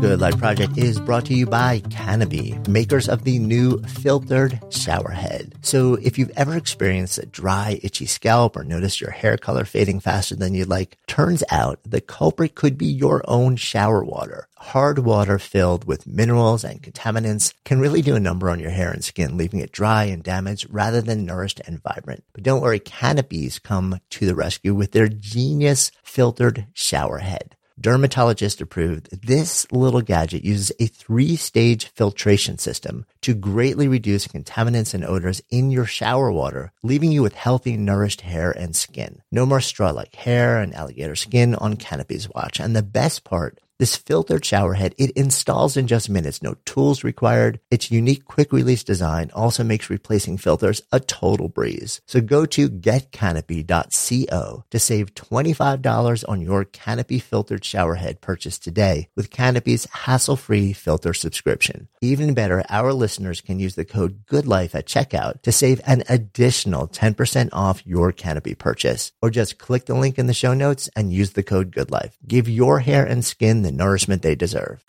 Good 0.00 0.20
Life 0.20 0.38
Project 0.38 0.78
is 0.78 1.00
brought 1.00 1.26
to 1.26 1.34
you 1.34 1.44
by 1.44 1.80
Canopy, 1.90 2.58
makers 2.68 3.08
of 3.08 3.24
the 3.24 3.38
new 3.38 3.82
filtered 3.82 4.58
shower 4.70 5.10
head. 5.10 5.54
So 5.60 5.94
if 5.94 6.18
you've 6.18 6.32
ever 6.36 6.56
experienced 6.56 7.18
a 7.18 7.26
dry, 7.26 7.80
itchy 7.82 8.06
scalp 8.06 8.56
or 8.56 8.64
noticed 8.64 9.00
your 9.00 9.10
hair 9.10 9.36
color 9.36 9.64
fading 9.64 10.00
faster 10.00 10.36
than 10.36 10.54
you'd 10.54 10.68
like, 10.68 10.96
turns 11.06 11.42
out 11.50 11.80
the 11.84 12.00
culprit 12.00 12.54
could 12.54 12.78
be 12.78 12.86
your 12.86 13.22
own 13.28 13.56
shower 13.56 14.04
water. 14.04 14.48
Hard 14.56 15.00
water 15.00 15.38
filled 15.38 15.84
with 15.84 16.06
minerals 16.06 16.64
and 16.64 16.82
contaminants 16.82 17.52
can 17.64 17.80
really 17.80 18.02
do 18.02 18.14
a 18.14 18.20
number 18.20 18.48
on 18.48 18.60
your 18.60 18.70
hair 18.70 18.90
and 18.90 19.04
skin, 19.04 19.36
leaving 19.36 19.60
it 19.60 19.72
dry 19.72 20.04
and 20.04 20.22
damaged 20.22 20.66
rather 20.70 21.02
than 21.02 21.26
nourished 21.26 21.60
and 21.66 21.82
vibrant. 21.82 22.24
But 22.32 22.44
don't 22.44 22.62
worry, 22.62 22.78
Canopy's 22.78 23.58
come 23.58 24.00
to 24.10 24.26
the 24.26 24.34
rescue 24.34 24.74
with 24.74 24.92
their 24.92 25.08
genius 25.08 25.90
filtered 26.02 26.66
shower 26.72 27.18
head 27.18 27.56
dermatologist 27.80 28.60
approved, 28.60 29.08
this 29.26 29.70
little 29.72 30.02
gadget 30.02 30.44
uses 30.44 30.72
a 30.78 30.86
three 30.86 31.36
stage 31.36 31.86
filtration 31.86 32.58
system 32.58 33.06
to 33.22 33.34
greatly 33.34 33.88
reduce 33.88 34.28
contaminants 34.28 34.94
and 34.94 35.04
odors 35.04 35.42
in 35.50 35.70
your 35.70 35.86
shower 35.86 36.30
water, 36.30 36.72
leaving 36.82 37.12
you 37.12 37.22
with 37.22 37.34
healthy, 37.34 37.76
nourished 37.76 38.20
hair 38.20 38.50
and 38.50 38.76
skin. 38.76 39.22
No 39.32 39.46
more 39.46 39.60
straw 39.60 39.90
like 39.90 40.14
hair 40.14 40.58
and 40.58 40.74
alligator 40.74 41.16
skin 41.16 41.54
on 41.54 41.76
Canopy's 41.76 42.28
watch. 42.28 42.60
And 42.60 42.76
the 42.76 42.82
best 42.82 43.24
part, 43.24 43.58
this 43.80 43.96
filtered 43.96 44.44
shower 44.44 44.74
head, 44.74 44.94
it 44.98 45.10
installs 45.12 45.76
in 45.76 45.86
just 45.86 46.10
minutes, 46.10 46.42
no 46.42 46.54
tools 46.66 47.02
required. 47.02 47.60
Its 47.70 47.90
unique 47.90 48.26
quick 48.26 48.52
release 48.52 48.84
design 48.84 49.30
also 49.34 49.64
makes 49.64 49.88
replacing 49.88 50.36
filters 50.36 50.82
a 50.92 51.00
total 51.00 51.48
breeze. 51.48 52.02
So 52.06 52.20
go 52.20 52.44
to 52.44 52.68
getcanopy.co 52.68 54.64
to 54.70 54.78
save 54.78 55.14
$25 55.14 56.24
on 56.28 56.42
your 56.42 56.64
Canopy 56.64 57.18
filtered 57.18 57.64
shower 57.64 57.94
head 57.94 58.20
purchase 58.20 58.58
today 58.58 59.08
with 59.16 59.30
Canopy's 59.30 59.86
hassle-free 59.90 60.74
filter 60.74 61.14
subscription. 61.14 61.88
Even 62.02 62.34
better, 62.34 62.62
our 62.68 62.92
listeners 62.92 63.40
can 63.40 63.58
use 63.58 63.76
the 63.76 63.86
code 63.86 64.26
GOODLIFE 64.26 64.74
at 64.74 64.86
checkout 64.86 65.40
to 65.40 65.52
save 65.52 65.80
an 65.86 66.04
additional 66.06 66.86
10% 66.86 67.48
off 67.52 67.86
your 67.86 68.12
Canopy 68.12 68.54
purchase. 68.54 69.12
Or 69.22 69.30
just 69.30 69.58
click 69.58 69.86
the 69.86 69.94
link 69.94 70.18
in 70.18 70.26
the 70.26 70.34
show 70.34 70.52
notes 70.52 70.90
and 70.94 71.10
use 71.10 71.30
the 71.30 71.42
code 71.42 71.70
GOODLIFE. 71.70 72.12
Give 72.26 72.46
your 72.46 72.80
hair 72.80 73.06
and 73.06 73.24
skin 73.24 73.62
the 73.62 73.69
the 73.70 73.76
nourishment 73.76 74.22
they 74.22 74.34
deserve. 74.34 74.82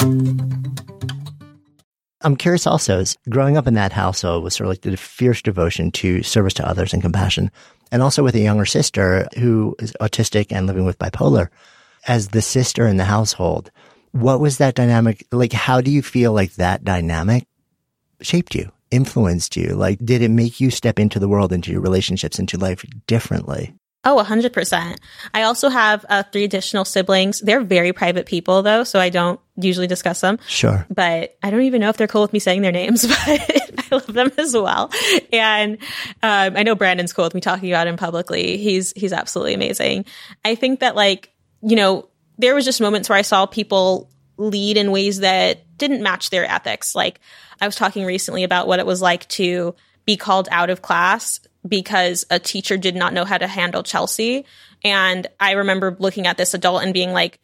I'm 2.24 2.36
curious 2.36 2.68
also, 2.68 3.00
as 3.00 3.18
growing 3.30 3.58
up 3.58 3.68
in 3.68 3.74
that 3.76 3.92
household 3.92 4.44
was 4.44 4.56
sort 4.56 4.66
of 4.66 4.70
like 4.70 4.82
the 4.82 4.96
fierce 4.96 5.42
devotion 5.42 5.92
to 5.92 6.22
service 6.22 6.54
to 6.56 6.68
others 6.68 6.94
and 6.94 7.02
compassion, 7.02 7.50
and 7.92 8.04
also 8.04 8.24
with 8.24 8.36
a 8.36 8.40
younger 8.40 8.66
sister 8.66 9.28
who 9.38 9.76
is 9.80 9.94
autistic 10.00 10.52
and 10.52 10.68
living 10.68 10.86
with 10.86 11.00
bipolar. 11.00 11.50
As 12.08 12.30
the 12.30 12.42
sister 12.42 12.88
in 12.88 12.98
the 12.98 13.06
household, 13.06 13.72
what 14.12 14.40
was 14.40 14.58
that 14.58 14.76
dynamic 14.76 15.26
like? 15.32 15.54
How 15.54 15.82
do 15.82 15.92
you 15.92 16.02
feel 16.02 16.32
like 16.34 16.54
that 16.54 16.84
dynamic 16.84 17.48
shaped 18.22 18.56
you, 18.56 18.72
influenced 18.90 19.56
you? 19.56 19.76
Like, 19.76 20.00
did 20.04 20.22
it 20.22 20.30
make 20.30 20.60
you 20.60 20.70
step 20.72 21.00
into 21.00 21.20
the 21.20 21.30
world, 21.30 21.54
into 21.54 21.72
your 21.72 21.82
relationships, 21.82 22.40
into 22.40 22.58
life 22.58 22.84
differently? 23.08 23.76
Oh, 24.04 24.24
100%. 24.24 24.98
I 25.32 25.44
also 25.44 25.70
have 25.70 26.04
uh, 26.10 26.24
three 26.24 26.44
additional 26.44 26.86
siblings. 26.86 27.40
They're 27.40 27.62
very 27.62 27.94
private 27.94 28.26
people, 28.26 28.64
though, 28.64 28.84
so 28.84 29.00
I 29.00 29.10
don't 29.10 29.40
usually 29.58 29.86
discuss 29.86 30.22
them. 30.22 30.40
Sure. 30.48 30.88
But 30.90 31.38
I 31.44 31.52
don't 31.52 31.62
even 31.62 31.82
know 31.82 31.90
if 31.90 31.98
they're 31.98 32.08
cool 32.08 32.24
with 32.24 32.34
me 32.34 32.40
saying 32.40 32.64
their 32.64 32.72
names, 32.72 33.06
but 33.08 33.18
I 33.20 33.84
love 33.92 34.08
them 34.08 34.32
as 34.40 34.54
well. 34.54 34.90
And 35.32 35.78
um, 36.24 36.58
I 36.58 36.64
know 36.64 36.74
Brandon's 36.74 37.14
cool 37.14 37.26
with 37.26 37.36
me 37.36 37.42
talking 37.42 37.72
about 37.72 37.86
him 37.86 37.96
publicly. 37.96 38.58
He's 38.58 38.92
he's 38.94 39.14
absolutely 39.14 39.54
amazing. 39.54 40.06
I 40.44 40.56
think 40.56 40.80
that, 40.80 40.96
like, 40.96 41.32
you 41.62 41.76
know, 41.76 42.10
there 42.40 42.56
was 42.56 42.66
just 42.66 42.82
moments 42.82 43.08
where 43.08 43.20
I 43.20 43.22
saw 43.22 43.46
people 43.46 44.10
lead 44.38 44.78
in 44.78 44.90
ways 44.90 45.20
that 45.20 45.78
didn't 45.78 46.02
match 46.02 46.32
their 46.32 46.46
ethics. 46.46 46.96
Like, 46.96 47.20
I 47.60 47.68
was 47.68 47.76
talking 47.76 48.04
recently 48.06 48.44
about 48.44 48.66
what 48.66 48.80
it 48.80 48.86
was 48.88 49.00
like 49.00 49.28
to 49.30 49.76
be 50.06 50.18
called 50.18 50.50
out 50.52 50.72
of 50.72 50.82
class 50.82 51.40
because 51.68 52.26
a 52.30 52.40
teacher 52.40 52.78
did 52.78 52.96
not 52.96 53.14
know 53.14 53.26
how 53.26 53.38
to 53.38 53.48
handle 53.48 53.84
Chelsea. 53.84 54.46
And 54.84 55.28
I 55.40 55.52
remember 55.52 55.96
looking 56.00 56.28
at 56.28 56.38
this 56.38 56.54
adult 56.54 56.84
and 56.84 56.94
being 56.94 57.14
like, 57.14 57.40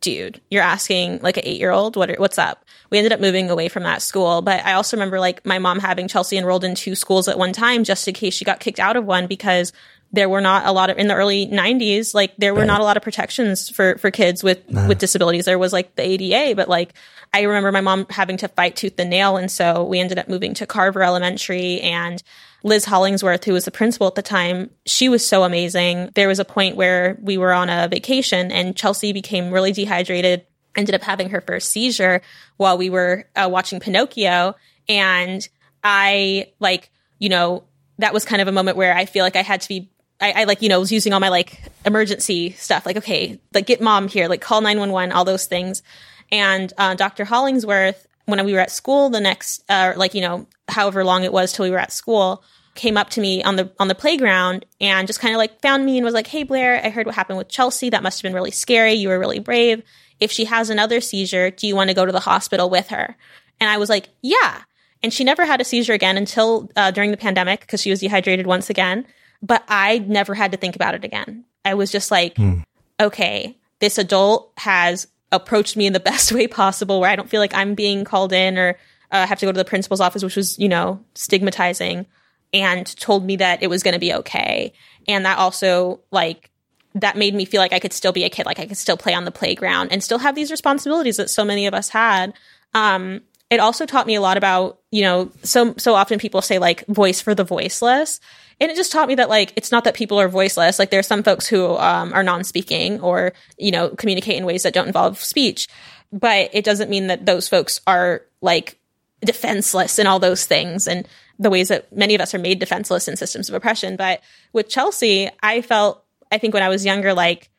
dude, 0.00 0.40
you're 0.50 0.62
asking 0.62 1.20
like 1.22 1.36
an 1.36 1.44
eight 1.46 1.60
year 1.60 1.70
old, 1.70 1.96
what, 1.96 2.18
what's 2.18 2.38
up? 2.38 2.64
We 2.90 2.98
ended 2.98 3.12
up 3.12 3.20
moving 3.20 3.48
away 3.48 3.68
from 3.68 3.84
that 3.84 4.02
school. 4.02 4.42
But 4.42 4.64
I 4.66 4.74
also 4.74 4.96
remember 4.96 5.18
like 5.20 5.46
my 5.46 5.58
mom 5.58 5.78
having 5.78 6.08
Chelsea 6.08 6.36
enrolled 6.36 6.64
in 6.64 6.74
two 6.74 6.94
schools 6.94 7.28
at 7.28 7.38
one 7.38 7.52
time 7.52 7.84
just 7.84 8.06
in 8.06 8.14
case 8.14 8.34
she 8.34 8.44
got 8.44 8.60
kicked 8.60 8.80
out 8.80 8.96
of 8.96 9.06
one 9.06 9.26
because 9.26 9.72
there 10.12 10.28
were 10.28 10.40
not 10.40 10.66
a 10.66 10.72
lot 10.72 10.90
of 10.90 10.98
in 10.98 11.08
the 11.08 11.14
early 11.14 11.46
90s 11.46 12.14
like 12.14 12.36
there 12.36 12.52
were 12.52 12.60
right. 12.60 12.66
not 12.66 12.80
a 12.80 12.84
lot 12.84 12.96
of 12.96 13.02
protections 13.02 13.70
for 13.70 13.96
for 13.98 14.10
kids 14.10 14.42
with 14.42 14.62
with 14.88 14.98
disabilities 14.98 15.44
there 15.44 15.58
was 15.58 15.72
like 15.72 15.94
the 15.96 16.02
ADA 16.02 16.54
but 16.54 16.68
like 16.68 16.94
I 17.34 17.42
remember 17.42 17.72
my 17.72 17.80
mom 17.80 18.06
having 18.10 18.36
to 18.38 18.48
fight 18.48 18.76
tooth 18.76 18.98
and 18.98 19.10
nail 19.10 19.36
and 19.36 19.50
so 19.50 19.84
we 19.84 20.00
ended 20.00 20.18
up 20.18 20.28
moving 20.28 20.54
to 20.54 20.66
Carver 20.66 21.02
Elementary 21.02 21.80
and 21.80 22.22
Liz 22.64 22.84
Hollingsworth, 22.84 23.44
who 23.44 23.52
was 23.52 23.64
the 23.64 23.70
principal 23.70 24.06
at 24.06 24.14
the 24.14 24.22
time, 24.22 24.70
she 24.86 25.08
was 25.08 25.26
so 25.26 25.44
amazing. 25.44 26.10
There 26.14 26.28
was 26.28 26.38
a 26.38 26.44
point 26.44 26.76
where 26.76 27.18
we 27.20 27.36
were 27.36 27.52
on 27.52 27.68
a 27.68 27.88
vacation 27.88 28.52
and 28.52 28.76
Chelsea 28.76 29.12
became 29.12 29.50
really 29.50 29.72
dehydrated, 29.72 30.46
ended 30.76 30.94
up 30.94 31.02
having 31.02 31.30
her 31.30 31.40
first 31.40 31.70
seizure 31.70 32.22
while 32.56 32.78
we 32.78 32.88
were 32.88 33.26
uh, 33.34 33.48
watching 33.50 33.80
Pinocchio. 33.80 34.54
And 34.88 35.46
I, 35.82 36.52
like, 36.60 36.90
you 37.18 37.28
know, 37.28 37.64
that 37.98 38.14
was 38.14 38.24
kind 38.24 38.40
of 38.40 38.48
a 38.48 38.52
moment 38.52 38.76
where 38.76 38.94
I 38.94 39.06
feel 39.06 39.24
like 39.24 39.36
I 39.36 39.42
had 39.42 39.60
to 39.62 39.68
be 39.68 39.90
I, 40.22 40.42
I, 40.42 40.44
like, 40.44 40.62
you 40.62 40.68
know, 40.68 40.80
was 40.80 40.92
using 40.92 41.12
all 41.12 41.20
my 41.20 41.28
like 41.28 41.60
emergency 41.84 42.52
stuff, 42.52 42.86
like, 42.86 42.96
okay, 42.98 43.40
like 43.52 43.66
get 43.66 43.80
mom 43.80 44.08
here, 44.08 44.28
like 44.28 44.40
call 44.40 44.60
911, 44.60 45.12
all 45.12 45.24
those 45.24 45.46
things. 45.46 45.82
And 46.30 46.72
uh, 46.78 46.94
Dr. 46.94 47.24
Hollingsworth, 47.24 48.06
when 48.26 48.42
we 48.46 48.52
were 48.52 48.60
at 48.60 48.70
school 48.70 49.10
the 49.10 49.20
next, 49.20 49.64
uh, 49.68 49.94
like, 49.96 50.14
you 50.14 50.20
know, 50.20 50.46
however 50.68 51.04
long 51.04 51.24
it 51.24 51.32
was 51.32 51.52
till 51.52 51.64
we 51.64 51.70
were 51.70 51.78
at 51.78 51.92
school, 51.92 52.44
came 52.74 52.96
up 52.96 53.10
to 53.10 53.20
me 53.20 53.42
on 53.42 53.56
the 53.56 53.70
on 53.78 53.88
the 53.88 53.94
playground 53.94 54.64
and 54.80 55.06
just 55.06 55.20
kind 55.20 55.34
of 55.34 55.38
like 55.38 55.60
found 55.60 55.84
me 55.84 55.98
and 55.98 56.04
was 56.04 56.14
like, 56.14 56.26
"Hey 56.26 56.42
Blair, 56.42 56.80
I 56.82 56.88
heard 56.88 57.06
what 57.06 57.14
happened 57.14 57.38
with 57.38 57.48
Chelsea. 57.48 57.90
That 57.90 58.02
must 58.02 58.18
have 58.18 58.22
been 58.22 58.34
really 58.34 58.50
scary. 58.50 58.94
You 58.94 59.08
were 59.08 59.18
really 59.18 59.40
brave. 59.40 59.82
If 60.20 60.32
she 60.32 60.46
has 60.46 60.70
another 60.70 61.00
seizure, 61.00 61.50
do 61.50 61.66
you 61.66 61.76
want 61.76 61.90
to 61.90 61.94
go 61.94 62.06
to 62.06 62.12
the 62.12 62.20
hospital 62.20 62.70
with 62.70 62.88
her?" 62.88 63.16
And 63.60 63.68
I 63.68 63.76
was 63.76 63.90
like, 63.90 64.08
"Yeah." 64.22 64.62
And 65.02 65.12
she 65.12 65.24
never 65.24 65.44
had 65.44 65.60
a 65.60 65.64
seizure 65.64 65.92
again 65.92 66.16
until 66.16 66.70
uh, 66.76 66.92
during 66.92 67.10
the 67.10 67.16
pandemic 67.16 67.60
because 67.60 67.82
she 67.82 67.90
was 67.90 68.00
dehydrated 68.00 68.46
once 68.46 68.70
again. 68.70 69.06
But 69.42 69.64
I 69.68 69.98
never 69.98 70.34
had 70.34 70.52
to 70.52 70.58
think 70.58 70.76
about 70.76 70.94
it 70.94 71.04
again. 71.04 71.44
I 71.64 71.74
was 71.74 71.90
just 71.90 72.10
like, 72.10 72.36
mm. 72.36 72.64
"Okay, 73.00 73.56
this 73.80 73.98
adult 73.98 74.52
has 74.58 75.08
approached 75.30 75.76
me 75.76 75.86
in 75.86 75.92
the 75.92 76.00
best 76.10 76.32
way 76.32 76.46
possible, 76.46 77.00
where 77.00 77.10
I 77.10 77.16
don't 77.16 77.28
feel 77.28 77.40
like 77.40 77.54
I'm 77.54 77.74
being 77.74 78.04
called 78.04 78.32
in 78.32 78.58
or." 78.58 78.78
Uh, 79.10 79.26
have 79.26 79.38
to 79.38 79.44
go 79.44 79.52
to 79.52 79.58
the 79.58 79.62
principal's 79.62 80.00
office, 80.00 80.22
which 80.22 80.36
was, 80.36 80.58
you 80.58 80.70
know, 80.70 80.98
stigmatizing 81.14 82.06
and 82.52 82.86
told 82.96 83.24
me 83.24 83.36
that 83.36 83.62
it 83.62 83.68
was 83.68 83.82
going 83.82 83.94
to 83.94 84.00
be 84.00 84.12
okay. 84.12 84.72
And 85.08 85.24
that 85.24 85.38
also 85.38 86.00
like 86.10 86.50
that 86.94 87.16
made 87.16 87.34
me 87.34 87.44
feel 87.44 87.60
like 87.60 87.72
I 87.72 87.78
could 87.78 87.92
still 87.92 88.12
be 88.12 88.24
a 88.24 88.30
kid, 88.30 88.44
like 88.44 88.58
I 88.58 88.66
could 88.66 88.76
still 88.76 88.96
play 88.96 89.14
on 89.14 89.24
the 89.24 89.30
playground 89.30 89.90
and 89.92 90.04
still 90.04 90.18
have 90.18 90.34
these 90.34 90.50
responsibilities 90.50 91.16
that 91.16 91.30
so 91.30 91.44
many 91.44 91.66
of 91.66 91.72
us 91.72 91.88
had. 91.88 92.34
Um, 92.74 93.22
it 93.50 93.60
also 93.60 93.86
taught 93.86 94.06
me 94.06 94.14
a 94.14 94.20
lot 94.20 94.36
about, 94.36 94.80
you 94.90 95.02
know, 95.02 95.30
so 95.42 95.74
so 95.78 95.94
often 95.94 96.18
people 96.18 96.42
say 96.42 96.58
like 96.58 96.86
voice 96.86 97.20
for 97.20 97.34
the 97.34 97.44
voiceless. 97.44 98.20
And 98.60 98.70
it 98.70 98.76
just 98.76 98.92
taught 98.92 99.08
me 99.08 99.14
that 99.16 99.28
like 99.28 99.52
it's 99.56 99.72
not 99.72 99.84
that 99.84 99.94
people 99.94 100.20
are 100.20 100.28
voiceless. 100.28 100.78
Like 100.78 100.90
there 100.90 101.00
are 101.00 101.04
some 101.04 101.22
folks 101.22 101.46
who 101.46 101.76
um, 101.76 102.12
are 102.12 102.22
non-speaking 102.22 103.00
or 103.00 103.32
you 103.58 103.70
know 103.70 103.90
communicate 103.90 104.36
in 104.36 104.44
ways 104.44 104.62
that 104.62 104.74
don't 104.74 104.86
involve 104.86 105.18
speech, 105.18 105.68
but 106.12 106.50
it 106.52 106.64
doesn't 106.64 106.90
mean 106.90 107.08
that 107.08 107.26
those 107.26 107.48
folks 107.48 107.80
are 107.86 108.22
like 108.40 108.78
defenseless 109.24 109.98
and 109.98 110.08
all 110.08 110.18
those 110.18 110.44
things. 110.44 110.86
And 110.86 111.06
the 111.38 111.50
ways 111.50 111.68
that 111.68 111.92
many 111.94 112.14
of 112.14 112.20
us 112.20 112.34
are 112.34 112.38
made 112.38 112.58
defenseless 112.58 113.08
in 113.08 113.16
systems 113.16 113.48
of 113.48 113.54
oppression. 113.54 113.96
But 113.96 114.20
with 114.52 114.68
Chelsea, 114.68 115.28
I 115.42 115.62
felt, 115.62 116.04
I 116.30 116.38
think 116.38 116.54
when 116.54 116.62
I 116.62 116.68
was 116.68 116.84
younger, 116.84 117.14
like 117.14 117.50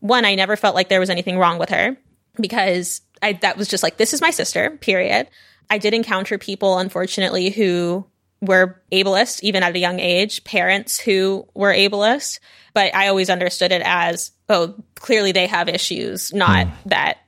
one, 0.00 0.24
I 0.24 0.34
never 0.34 0.56
felt 0.56 0.74
like 0.74 0.88
there 0.88 1.00
was 1.00 1.10
anything 1.10 1.38
wrong 1.38 1.58
with 1.58 1.70
her 1.70 1.96
because 2.40 3.00
I, 3.22 3.34
that 3.34 3.56
was 3.56 3.68
just 3.68 3.82
like, 3.82 3.96
this 3.96 4.14
is 4.14 4.20
my 4.20 4.30
sister, 4.30 4.70
period. 4.70 5.28
I 5.68 5.78
did 5.78 5.94
encounter 5.94 6.38
people, 6.38 6.78
unfortunately, 6.78 7.50
who 7.50 8.06
were 8.40 8.80
ableist, 8.92 9.42
even 9.42 9.62
at 9.62 9.74
a 9.74 9.78
young 9.78 9.98
age, 10.00 10.44
parents 10.44 10.98
who 10.98 11.46
were 11.54 11.72
ableist. 11.72 12.38
But 12.74 12.94
I 12.94 13.08
always 13.08 13.30
understood 13.30 13.72
it 13.72 13.82
as, 13.84 14.32
oh, 14.48 14.74
clearly 14.96 15.32
they 15.32 15.46
have 15.46 15.68
issues, 15.68 16.32
not 16.34 16.66
mm. 16.66 16.72
that 16.86 17.18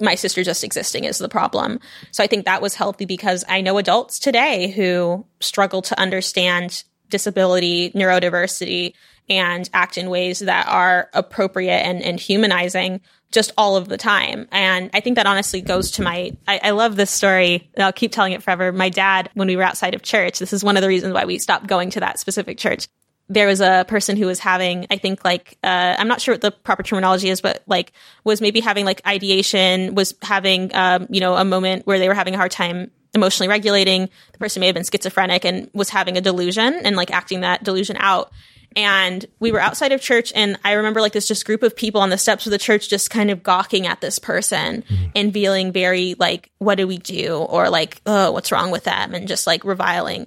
my 0.00 0.14
sister 0.14 0.44
just 0.44 0.64
existing 0.64 1.04
is 1.04 1.18
the 1.18 1.28
problem. 1.28 1.80
So 2.12 2.22
I 2.22 2.26
think 2.26 2.44
that 2.44 2.62
was 2.62 2.74
healthy 2.74 3.04
because 3.04 3.44
I 3.48 3.60
know 3.62 3.78
adults 3.78 4.18
today 4.18 4.68
who 4.70 5.26
struggle 5.40 5.82
to 5.82 5.98
understand 5.98 6.84
disability, 7.08 7.90
neurodiversity, 7.92 8.92
and 9.28 9.68
act 9.72 9.98
in 9.98 10.10
ways 10.10 10.40
that 10.40 10.68
are 10.68 11.10
appropriate 11.12 11.78
and, 11.78 12.02
and 12.02 12.18
humanizing 12.18 13.00
just 13.30 13.52
all 13.58 13.76
of 13.76 13.88
the 13.88 13.98
time. 13.98 14.48
And 14.50 14.90
I 14.94 15.00
think 15.00 15.16
that 15.16 15.26
honestly 15.26 15.60
goes 15.60 15.92
to 15.92 16.02
my, 16.02 16.32
I, 16.46 16.60
I, 16.64 16.70
love 16.70 16.96
this 16.96 17.10
story. 17.10 17.70
I'll 17.76 17.92
keep 17.92 18.10
telling 18.10 18.32
it 18.32 18.42
forever. 18.42 18.72
My 18.72 18.88
dad, 18.88 19.28
when 19.34 19.48
we 19.48 19.56
were 19.56 19.62
outside 19.62 19.94
of 19.94 20.02
church, 20.02 20.38
this 20.38 20.52
is 20.52 20.64
one 20.64 20.76
of 20.76 20.82
the 20.82 20.88
reasons 20.88 21.12
why 21.12 21.26
we 21.26 21.38
stopped 21.38 21.66
going 21.66 21.90
to 21.90 22.00
that 22.00 22.18
specific 22.18 22.56
church. 22.56 22.88
There 23.28 23.46
was 23.46 23.60
a 23.60 23.84
person 23.86 24.16
who 24.16 24.24
was 24.24 24.38
having, 24.38 24.86
I 24.90 24.96
think 24.96 25.22
like, 25.26 25.58
uh, 25.62 25.96
I'm 25.98 26.08
not 26.08 26.22
sure 26.22 26.32
what 26.34 26.40
the 26.40 26.50
proper 26.50 26.82
terminology 26.82 27.28
is, 27.28 27.42
but 27.42 27.62
like 27.66 27.92
was 28.24 28.40
maybe 28.40 28.60
having 28.60 28.86
like 28.86 29.06
ideation, 29.06 29.94
was 29.94 30.14
having, 30.22 30.74
um, 30.74 31.06
you 31.10 31.20
know, 31.20 31.36
a 31.36 31.44
moment 31.44 31.86
where 31.86 31.98
they 31.98 32.08
were 32.08 32.14
having 32.14 32.32
a 32.34 32.38
hard 32.38 32.50
time 32.50 32.90
emotionally 33.14 33.48
regulating. 33.48 34.08
The 34.32 34.38
person 34.38 34.60
may 34.60 34.66
have 34.66 34.74
been 34.74 34.84
schizophrenic 34.84 35.44
and 35.44 35.68
was 35.74 35.90
having 35.90 36.16
a 36.16 36.22
delusion 36.22 36.74
and 36.74 36.96
like 36.96 37.10
acting 37.10 37.42
that 37.42 37.62
delusion 37.62 37.96
out 37.98 38.32
and 38.76 39.26
we 39.40 39.50
were 39.50 39.60
outside 39.60 39.92
of 39.92 40.00
church 40.00 40.32
and 40.34 40.58
i 40.64 40.72
remember 40.72 41.00
like 41.00 41.12
this 41.12 41.28
just 41.28 41.44
group 41.44 41.62
of 41.62 41.74
people 41.74 42.00
on 42.00 42.10
the 42.10 42.18
steps 42.18 42.46
of 42.46 42.50
the 42.50 42.58
church 42.58 42.88
just 42.88 43.10
kind 43.10 43.30
of 43.30 43.42
gawking 43.42 43.86
at 43.86 44.00
this 44.00 44.18
person 44.18 44.82
mm-hmm. 44.82 45.04
and 45.14 45.32
feeling 45.32 45.72
very 45.72 46.14
like 46.18 46.50
what 46.58 46.76
do 46.76 46.86
we 46.86 46.98
do? 46.98 47.36
Or 47.36 47.70
like 47.70 48.00
oh 48.06 48.32
what's 48.32 48.52
wrong 48.52 48.70
with 48.70 48.84
them? 48.84 49.14
And 49.14 49.28
just 49.28 49.46
like 49.46 49.64
reviling. 49.64 50.26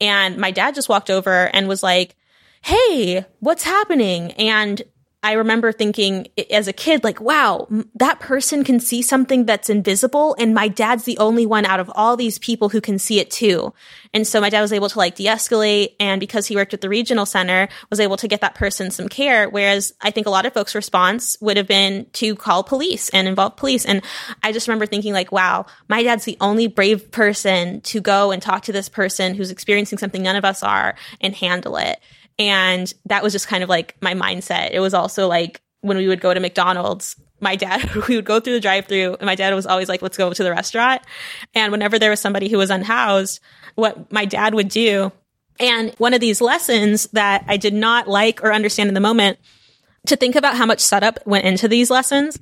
And 0.00 0.38
my 0.38 0.50
dad 0.50 0.74
just 0.74 0.88
walked 0.88 1.10
over 1.10 1.48
and 1.54 1.68
was 1.68 1.82
like 1.82 2.16
hey 2.62 3.24
what's 3.40 3.64
happening? 3.64 4.32
And 4.32 4.82
I 5.24 5.32
remember 5.32 5.70
thinking 5.70 6.26
as 6.50 6.66
a 6.66 6.72
kid, 6.72 7.04
like, 7.04 7.20
wow, 7.20 7.68
that 7.94 8.18
person 8.18 8.64
can 8.64 8.80
see 8.80 9.02
something 9.02 9.46
that's 9.46 9.70
invisible. 9.70 10.34
And 10.36 10.52
my 10.52 10.66
dad's 10.66 11.04
the 11.04 11.16
only 11.18 11.46
one 11.46 11.64
out 11.64 11.78
of 11.78 11.90
all 11.94 12.16
these 12.16 12.40
people 12.40 12.68
who 12.68 12.80
can 12.80 12.98
see 12.98 13.20
it 13.20 13.30
too. 13.30 13.72
And 14.12 14.26
so 14.26 14.40
my 14.40 14.50
dad 14.50 14.62
was 14.62 14.72
able 14.72 14.88
to 14.88 14.98
like 14.98 15.14
de-escalate. 15.14 15.94
And 16.00 16.18
because 16.18 16.48
he 16.48 16.56
worked 16.56 16.74
at 16.74 16.80
the 16.80 16.88
regional 16.88 17.24
center, 17.24 17.68
was 17.88 18.00
able 18.00 18.16
to 18.16 18.26
get 18.26 18.40
that 18.40 18.56
person 18.56 18.90
some 18.90 19.08
care. 19.08 19.48
Whereas 19.48 19.94
I 20.00 20.10
think 20.10 20.26
a 20.26 20.30
lot 20.30 20.44
of 20.44 20.54
folks' 20.54 20.74
response 20.74 21.36
would 21.40 21.56
have 21.56 21.68
been 21.68 22.06
to 22.14 22.34
call 22.34 22.64
police 22.64 23.08
and 23.10 23.28
involve 23.28 23.56
police. 23.56 23.86
And 23.86 24.02
I 24.42 24.50
just 24.50 24.66
remember 24.66 24.86
thinking 24.86 25.12
like, 25.12 25.30
wow, 25.30 25.66
my 25.88 26.02
dad's 26.02 26.24
the 26.24 26.36
only 26.40 26.66
brave 26.66 27.12
person 27.12 27.80
to 27.82 28.00
go 28.00 28.32
and 28.32 28.42
talk 28.42 28.62
to 28.64 28.72
this 28.72 28.88
person 28.88 29.36
who's 29.36 29.52
experiencing 29.52 29.98
something 29.98 30.22
none 30.22 30.36
of 30.36 30.44
us 30.44 30.64
are 30.64 30.96
and 31.20 31.32
handle 31.34 31.76
it. 31.76 32.00
And 32.38 32.92
that 33.06 33.22
was 33.22 33.32
just 33.32 33.48
kind 33.48 33.62
of 33.62 33.68
like 33.68 33.96
my 34.00 34.14
mindset. 34.14 34.70
It 34.72 34.80
was 34.80 34.94
also 34.94 35.28
like 35.28 35.60
when 35.80 35.96
we 35.96 36.08
would 36.08 36.20
go 36.20 36.32
to 36.32 36.40
McDonald's, 36.40 37.16
my 37.40 37.56
dad, 37.56 37.94
we 38.08 38.16
would 38.16 38.24
go 38.24 38.40
through 38.40 38.54
the 38.54 38.60
drive 38.60 38.86
through 38.86 39.14
and 39.14 39.26
my 39.26 39.34
dad 39.34 39.54
was 39.54 39.66
always 39.66 39.88
like, 39.88 40.02
let's 40.02 40.16
go 40.16 40.32
to 40.32 40.42
the 40.42 40.50
restaurant. 40.50 41.02
And 41.54 41.72
whenever 41.72 41.98
there 41.98 42.10
was 42.10 42.20
somebody 42.20 42.48
who 42.48 42.58
was 42.58 42.70
unhoused, 42.70 43.40
what 43.74 44.10
my 44.12 44.24
dad 44.24 44.54
would 44.54 44.68
do, 44.68 45.12
and 45.60 45.94
one 45.98 46.14
of 46.14 46.20
these 46.20 46.40
lessons 46.40 47.06
that 47.12 47.44
I 47.46 47.56
did 47.56 47.74
not 47.74 48.08
like 48.08 48.42
or 48.42 48.52
understand 48.52 48.88
in 48.88 48.94
the 48.94 49.00
moment, 49.00 49.38
to 50.06 50.16
think 50.16 50.34
about 50.34 50.56
how 50.56 50.66
much 50.66 50.80
setup 50.80 51.24
went 51.26 51.44
into 51.44 51.68
these 51.68 51.90
lessons. 51.90 52.38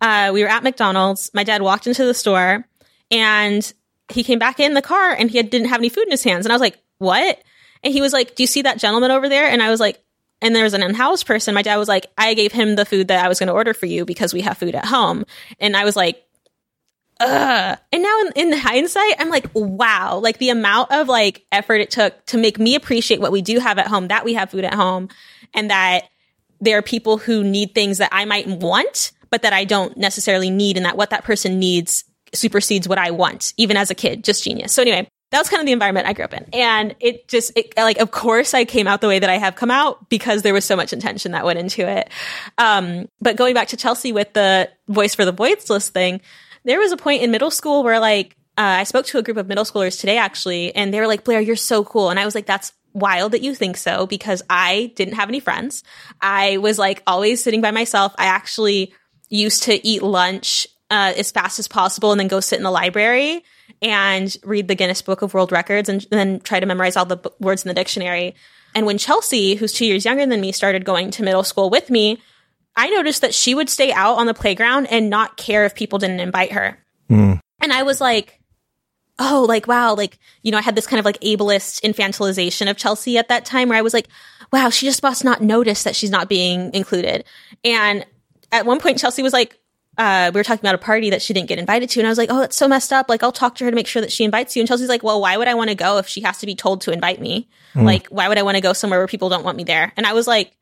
Uh, 0.00 0.30
we 0.32 0.42
were 0.42 0.48
at 0.48 0.62
McDonald's. 0.62 1.30
My 1.32 1.44
dad 1.44 1.62
walked 1.62 1.86
into 1.86 2.04
the 2.04 2.14
store 2.14 2.66
and 3.10 3.72
he 4.08 4.24
came 4.24 4.38
back 4.38 4.60
in 4.60 4.74
the 4.74 4.82
car 4.82 5.12
and 5.12 5.30
he 5.30 5.36
had, 5.36 5.50
didn't 5.50 5.68
have 5.68 5.80
any 5.80 5.88
food 5.88 6.04
in 6.04 6.10
his 6.10 6.24
hands. 6.24 6.44
And 6.44 6.52
I 6.52 6.54
was 6.54 6.60
like, 6.60 6.78
what? 6.98 7.40
And 7.86 7.92
he 7.92 8.00
was 8.00 8.12
like, 8.12 8.34
Do 8.34 8.42
you 8.42 8.48
see 8.48 8.62
that 8.62 8.80
gentleman 8.80 9.12
over 9.12 9.28
there? 9.28 9.48
And 9.48 9.62
I 9.62 9.70
was 9.70 9.78
like, 9.78 10.02
and 10.42 10.56
there 10.56 10.64
was 10.64 10.74
an 10.74 10.82
unhoused 10.82 11.24
person. 11.24 11.54
My 11.54 11.62
dad 11.62 11.76
was 11.76 11.86
like, 11.86 12.06
I 12.18 12.34
gave 12.34 12.50
him 12.50 12.74
the 12.74 12.84
food 12.84 13.06
that 13.08 13.24
I 13.24 13.28
was 13.28 13.38
going 13.38 13.46
to 13.46 13.52
order 13.52 13.72
for 13.74 13.86
you 13.86 14.04
because 14.04 14.34
we 14.34 14.40
have 14.40 14.58
food 14.58 14.74
at 14.74 14.84
home. 14.84 15.24
And 15.60 15.76
I 15.76 15.84
was 15.84 15.94
like, 15.94 16.20
Ugh. 17.20 17.78
And 17.92 18.02
now 18.02 18.20
in, 18.22 18.52
in 18.52 18.58
hindsight, 18.58 19.14
I'm 19.20 19.30
like, 19.30 19.46
wow, 19.54 20.18
like 20.18 20.38
the 20.38 20.50
amount 20.50 20.90
of 20.90 21.06
like 21.06 21.46
effort 21.52 21.76
it 21.76 21.92
took 21.92 22.26
to 22.26 22.38
make 22.38 22.58
me 22.58 22.74
appreciate 22.74 23.20
what 23.20 23.30
we 23.30 23.40
do 23.40 23.60
have 23.60 23.78
at 23.78 23.86
home, 23.86 24.08
that 24.08 24.24
we 24.24 24.34
have 24.34 24.50
food 24.50 24.64
at 24.64 24.74
home, 24.74 25.08
and 25.54 25.70
that 25.70 26.08
there 26.60 26.76
are 26.76 26.82
people 26.82 27.18
who 27.18 27.44
need 27.44 27.72
things 27.72 27.98
that 27.98 28.08
I 28.10 28.24
might 28.24 28.48
want, 28.48 29.12
but 29.30 29.42
that 29.42 29.52
I 29.52 29.64
don't 29.64 29.96
necessarily 29.96 30.50
need, 30.50 30.76
and 30.76 30.86
that 30.86 30.96
what 30.96 31.10
that 31.10 31.22
person 31.22 31.60
needs 31.60 32.02
supersedes 32.34 32.88
what 32.88 32.98
I 32.98 33.12
want, 33.12 33.54
even 33.56 33.76
as 33.76 33.92
a 33.92 33.94
kid. 33.94 34.24
Just 34.24 34.42
genius. 34.42 34.72
So 34.72 34.82
anyway, 34.82 35.08
that 35.30 35.38
was 35.38 35.48
kind 35.48 35.60
of 35.60 35.66
the 35.66 35.72
environment 35.72 36.06
I 36.06 36.12
grew 36.12 36.24
up 36.24 36.34
in. 36.34 36.46
And 36.52 36.94
it 37.00 37.26
just, 37.26 37.52
it, 37.56 37.74
like, 37.76 37.98
of 37.98 38.10
course 38.10 38.54
I 38.54 38.64
came 38.64 38.86
out 38.86 39.00
the 39.00 39.08
way 39.08 39.18
that 39.18 39.28
I 39.28 39.38
have 39.38 39.56
come 39.56 39.70
out 39.70 40.08
because 40.08 40.42
there 40.42 40.54
was 40.54 40.64
so 40.64 40.76
much 40.76 40.92
intention 40.92 41.32
that 41.32 41.44
went 41.44 41.58
into 41.58 41.88
it. 41.88 42.10
Um, 42.58 43.08
but 43.20 43.36
going 43.36 43.54
back 43.54 43.68
to 43.68 43.76
Chelsea 43.76 44.12
with 44.12 44.32
the 44.34 44.70
voice 44.88 45.14
for 45.14 45.24
the 45.24 45.32
voiceless 45.32 45.88
thing, 45.88 46.20
there 46.64 46.78
was 46.78 46.92
a 46.92 46.96
point 46.96 47.22
in 47.22 47.30
middle 47.32 47.50
school 47.50 47.82
where 47.82 47.98
like, 47.98 48.36
uh, 48.56 48.62
I 48.80 48.84
spoke 48.84 49.06
to 49.06 49.18
a 49.18 49.22
group 49.22 49.36
of 49.36 49.48
middle 49.48 49.64
schoolers 49.64 50.00
today 50.00 50.16
actually, 50.16 50.74
and 50.74 50.94
they 50.94 51.00
were 51.00 51.08
like, 51.08 51.24
Blair, 51.24 51.40
you're 51.40 51.56
so 51.56 51.84
cool. 51.84 52.10
And 52.10 52.20
I 52.20 52.24
was 52.24 52.34
like, 52.34 52.46
that's 52.46 52.72
wild 52.92 53.32
that 53.32 53.42
you 53.42 53.54
think 53.54 53.76
so 53.76 54.06
because 54.06 54.42
I 54.48 54.92
didn't 54.94 55.14
have 55.14 55.28
any 55.28 55.40
friends. 55.40 55.82
I 56.20 56.56
was 56.58 56.78
like 56.78 57.02
always 57.06 57.42
sitting 57.42 57.60
by 57.60 57.72
myself. 57.72 58.14
I 58.16 58.26
actually 58.26 58.94
used 59.28 59.64
to 59.64 59.86
eat 59.86 60.02
lunch 60.02 60.66
uh, 60.90 61.12
as 61.16 61.32
fast 61.32 61.58
as 61.58 61.68
possible 61.68 62.12
and 62.12 62.20
then 62.20 62.28
go 62.28 62.40
sit 62.40 62.56
in 62.56 62.62
the 62.62 62.70
library 62.70 63.44
and 63.82 64.36
read 64.44 64.68
the 64.68 64.74
Guinness 64.74 65.02
Book 65.02 65.22
of 65.22 65.34
World 65.34 65.52
Records 65.52 65.88
and, 65.88 66.06
then 66.10 66.40
try 66.40 66.60
to 66.60 66.66
memorize 66.66 66.96
all 66.96 67.04
the 67.04 67.16
b- 67.16 67.30
words 67.40 67.64
in 67.64 67.68
the 67.68 67.74
dictionary. 67.74 68.34
And 68.74 68.86
when 68.86 68.98
Chelsea, 68.98 69.54
who's 69.54 69.72
two 69.72 69.86
years 69.86 70.04
younger 70.04 70.26
than 70.26 70.40
me, 70.40 70.52
started 70.52 70.84
going 70.84 71.10
to 71.12 71.22
middle 71.22 71.44
school 71.44 71.70
with 71.70 71.90
me, 71.90 72.20
I 72.76 72.90
noticed 72.90 73.22
that 73.22 73.34
she 73.34 73.54
would 73.54 73.70
stay 73.70 73.92
out 73.92 74.18
on 74.18 74.26
the 74.26 74.34
playground 74.34 74.86
and 74.86 75.08
not 75.08 75.36
care 75.36 75.64
if 75.64 75.74
people 75.74 75.98
didn't 75.98 76.20
invite 76.20 76.52
her. 76.52 76.78
Mm. 77.10 77.40
And 77.60 77.72
I 77.72 77.84
was 77.84 78.00
like, 78.00 78.40
oh, 79.18 79.46
like, 79.48 79.66
wow, 79.66 79.94
like, 79.94 80.18
you 80.42 80.52
know, 80.52 80.58
I 80.58 80.62
had 80.62 80.74
this 80.74 80.86
kind 80.86 80.98
of 80.98 81.06
like 81.06 81.20
ableist 81.20 81.80
infantilization 81.82 82.70
of 82.70 82.76
Chelsea 82.76 83.16
at 83.16 83.28
that 83.28 83.46
time 83.46 83.70
where 83.70 83.78
I 83.78 83.82
was 83.82 83.94
like, 83.94 84.08
wow, 84.52 84.68
she 84.68 84.86
just 84.86 85.02
must 85.02 85.24
not 85.24 85.40
notice 85.40 85.84
that 85.84 85.96
she's 85.96 86.10
not 86.10 86.28
being 86.28 86.72
included. 86.74 87.24
And 87.64 88.04
at 88.52 88.66
one 88.66 88.78
point, 88.78 88.98
Chelsea 88.98 89.22
was 89.22 89.32
like, 89.32 89.58
uh, 89.98 90.30
we 90.32 90.38
were 90.38 90.44
talking 90.44 90.60
about 90.60 90.74
a 90.74 90.78
party 90.78 91.10
that 91.10 91.22
she 91.22 91.32
didn't 91.32 91.48
get 91.48 91.58
invited 91.58 91.88
to. 91.90 92.00
And 92.00 92.06
I 92.06 92.10
was 92.10 92.18
like, 92.18 92.30
oh, 92.30 92.40
that's 92.40 92.56
so 92.56 92.68
messed 92.68 92.92
up. 92.92 93.08
Like, 93.08 93.22
I'll 93.22 93.32
talk 93.32 93.54
to 93.56 93.64
her 93.64 93.70
to 93.70 93.74
make 93.74 93.86
sure 93.86 94.02
that 94.02 94.12
she 94.12 94.24
invites 94.24 94.54
you. 94.54 94.60
And 94.60 94.68
Chelsea's 94.68 94.88
like, 94.88 95.02
well, 95.02 95.20
why 95.20 95.36
would 95.36 95.48
I 95.48 95.54
want 95.54 95.70
to 95.70 95.74
go 95.74 95.98
if 95.98 96.06
she 96.06 96.20
has 96.22 96.38
to 96.38 96.46
be 96.46 96.54
told 96.54 96.82
to 96.82 96.92
invite 96.92 97.20
me? 97.20 97.48
Mm. 97.74 97.84
Like, 97.84 98.06
why 98.08 98.28
would 98.28 98.38
I 98.38 98.42
want 98.42 98.56
to 98.56 98.60
go 98.60 98.72
somewhere 98.72 99.00
where 99.00 99.06
people 99.06 99.28
don't 99.28 99.44
want 99.44 99.56
me 99.56 99.64
there? 99.64 99.92
And 99.96 100.06
I 100.06 100.12
was 100.12 100.26
like, 100.26 100.52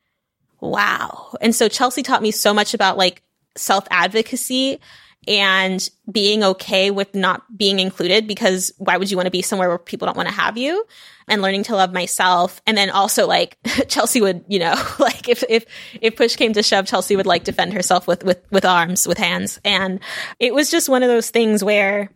wow. 0.61 1.35
And 1.41 1.53
so 1.53 1.67
Chelsea 1.67 2.01
taught 2.01 2.21
me 2.21 2.31
so 2.31 2.53
much 2.53 2.73
about 2.73 2.97
like 2.97 3.23
self 3.57 3.87
advocacy 3.89 4.79
and 5.27 5.89
being 6.11 6.43
okay 6.43 6.91
with 6.91 7.15
not 7.15 7.57
being 7.57 7.79
included 7.79 8.27
because 8.27 8.71
why 8.77 8.97
would 8.97 9.09
you 9.09 9.17
want 9.17 9.27
to 9.27 9.31
be 9.31 9.41
somewhere 9.41 9.69
where 9.69 9.77
people 9.77 10.05
don't 10.05 10.17
want 10.17 10.29
to 10.29 10.35
have 10.35 10.57
you? 10.57 10.85
and 11.27 11.41
learning 11.41 11.63
to 11.63 11.75
love 11.75 11.93
myself. 11.93 12.61
And 12.67 12.77
then 12.77 12.89
also 12.89 13.27
like 13.27 13.57
Chelsea 13.87 14.21
would, 14.21 14.45
you 14.47 14.59
know, 14.59 14.75
like 14.99 15.27
if, 15.27 15.43
if, 15.49 15.65
if 16.01 16.15
push 16.15 16.35
came 16.35 16.53
to 16.53 16.63
shove, 16.63 16.85
Chelsea 16.85 17.15
would 17.15 17.25
like 17.25 17.43
defend 17.43 17.73
herself 17.73 18.07
with, 18.07 18.23
with, 18.23 18.39
with 18.51 18.65
arms, 18.65 19.07
with 19.07 19.17
hands. 19.17 19.59
And 19.65 19.99
it 20.39 20.53
was 20.53 20.71
just 20.71 20.89
one 20.89 21.03
of 21.03 21.09
those 21.09 21.29
things 21.29 21.63
where 21.63 22.09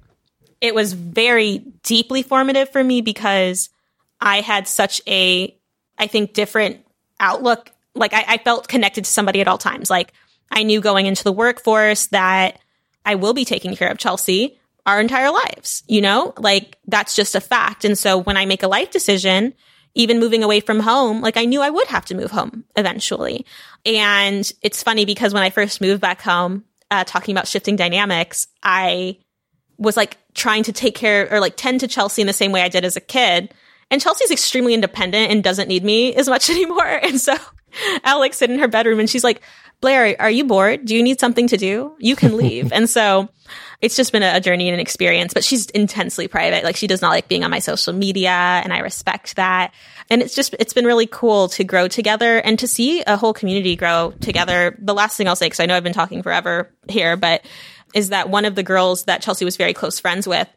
it 0.62 0.76
was 0.76 0.94
very 0.94 1.60
deeply 1.84 2.22
formative 2.22 2.70
for 2.70 2.84
me 2.84 3.02
because 3.02 3.70
I 4.20 4.42
had 4.42 4.68
such 4.68 5.02
a, 5.08 5.56
I 5.98 6.08
think, 6.08 6.34
different 6.34 6.86
outlook. 7.20 7.72
Like 7.96 8.14
I, 8.14 8.26
I 8.28 8.38
felt 8.38 8.68
connected 8.68 9.06
to 9.06 9.12
somebody 9.12 9.42
at 9.42 9.48
all 9.48 9.58
times. 9.58 9.90
Like 9.90 10.14
I 10.52 10.64
knew 10.64 10.82
going 10.82 11.06
into 11.06 11.24
the 11.24 11.32
workforce 11.32 12.08
that 12.08 12.60
I 13.10 13.16
will 13.16 13.34
be 13.34 13.44
taking 13.44 13.76
care 13.76 13.90
of 13.90 13.98
Chelsea 13.98 14.60
our 14.86 15.02
entire 15.02 15.32
lives, 15.32 15.84
you 15.88 16.00
know, 16.00 16.32
like 16.38 16.78
that's 16.88 17.16
just 17.16 17.34
a 17.34 17.42
fact. 17.42 17.84
And 17.84 17.98
so 17.98 18.20
when 18.20 18.38
I 18.38 18.46
make 18.46 18.62
a 18.62 18.68
life 18.68 18.92
decision, 18.92 19.56
even 19.96 20.20
moving 20.20 20.44
away 20.44 20.60
from 20.60 20.80
home, 20.80 21.20
like 21.20 21.36
I 21.36 21.46
knew 21.46 21.60
I 21.60 21.72
would 21.72 21.88
have 21.88 22.06
to 22.06 22.16
move 22.16 22.30
home 22.30 22.66
eventually. 22.76 23.48
And 23.84 24.52
it's 24.62 24.84
funny 24.84 25.06
because 25.06 25.34
when 25.34 25.42
I 25.42 25.50
first 25.50 25.82
moved 25.82 26.02
back 26.02 26.22
home, 26.22 26.66
uh, 26.92 27.04
talking 27.04 27.34
about 27.34 27.48
shifting 27.48 27.76
dynamics, 27.76 28.46
I 28.62 29.18
was 29.80 29.98
like 29.98 30.18
trying 30.36 30.62
to 30.64 30.72
take 30.72 30.94
care 30.94 31.28
or 31.34 31.40
like 31.40 31.56
tend 31.56 31.80
to 31.80 31.88
Chelsea 31.88 32.22
in 32.22 32.28
the 32.28 32.34
same 32.34 32.52
way 32.52 32.62
I 32.62 32.70
did 32.70 32.86
as 32.86 32.96
a 32.96 33.02
kid. 33.02 33.52
And 33.92 34.02
Chelsea's 34.02 34.32
extremely 34.32 34.74
independent 34.74 35.32
and 35.32 35.44
doesn't 35.44 35.68
need 35.68 35.84
me 35.84 36.14
as 36.16 36.28
much 36.28 36.50
anymore. 36.50 36.86
And 36.86 37.20
so 37.20 37.36
Alex 38.04 38.38
sit 38.38 38.50
in 38.50 38.60
her 38.60 38.68
bedroom 38.68 39.00
and 39.00 39.10
she's 39.10 39.24
like, 39.24 39.42
Blair, 39.82 40.16
are 40.20 40.30
you 40.30 40.44
bored? 40.44 40.86
Do 40.86 40.96
you 40.96 41.02
need 41.02 41.22
something 41.22 41.48
to 41.48 41.58
do? 41.58 41.96
You 42.00 42.16
can 42.16 42.36
leave. 42.36 42.72
and 42.74 42.90
so 42.90 43.30
it's 43.82 43.96
just 43.96 44.12
been 44.12 44.24
a, 44.24 44.42
journey 44.42 44.68
and 44.68 44.74
an 44.74 44.80
experience, 44.80 45.34
but 45.34 45.44
she's 45.44 45.68
intensely 45.68 46.28
private. 46.28 46.66
Like 46.66 46.76
she 46.76 46.88
does 46.88 47.02
not 47.02 47.12
like 47.12 47.30
being 47.30 47.46
on 47.46 47.52
my 47.52 47.60
social 47.60 47.94
media 47.94 48.30
and 48.30 48.74
I 48.74 48.80
respect 48.80 49.38
that. 49.38 49.74
And 50.10 50.22
it's 50.22 50.36
just, 50.36 50.54
it's 50.60 50.74
been 50.74 50.86
really 50.86 51.08
cool 51.08 51.48
to 51.50 51.64
grow 51.64 51.88
together 51.88 52.40
and 52.40 52.60
to 52.60 52.68
see 52.68 53.02
a 53.04 53.16
whole 53.16 53.34
community 53.34 53.76
grow 53.76 54.14
together. 54.20 54.78
The 54.80 54.94
last 54.94 55.16
thing 55.16 55.28
I'll 55.28 55.36
say, 55.36 55.50
cause 55.50 55.62
I 55.62 55.66
know 55.66 55.78
I've 55.78 55.84
been 55.84 55.94
talking 55.94 56.24
forever 56.24 56.70
here, 56.90 57.16
but 57.16 57.46
is 57.94 58.10
that 58.10 58.30
one 58.30 58.46
of 58.46 58.56
the 58.56 58.64
girls 58.64 59.06
that 59.06 59.22
Chelsea 59.22 59.46
was 59.46 59.56
very 59.56 59.74
close 59.74 60.00
friends 60.00 60.28
with 60.28 60.48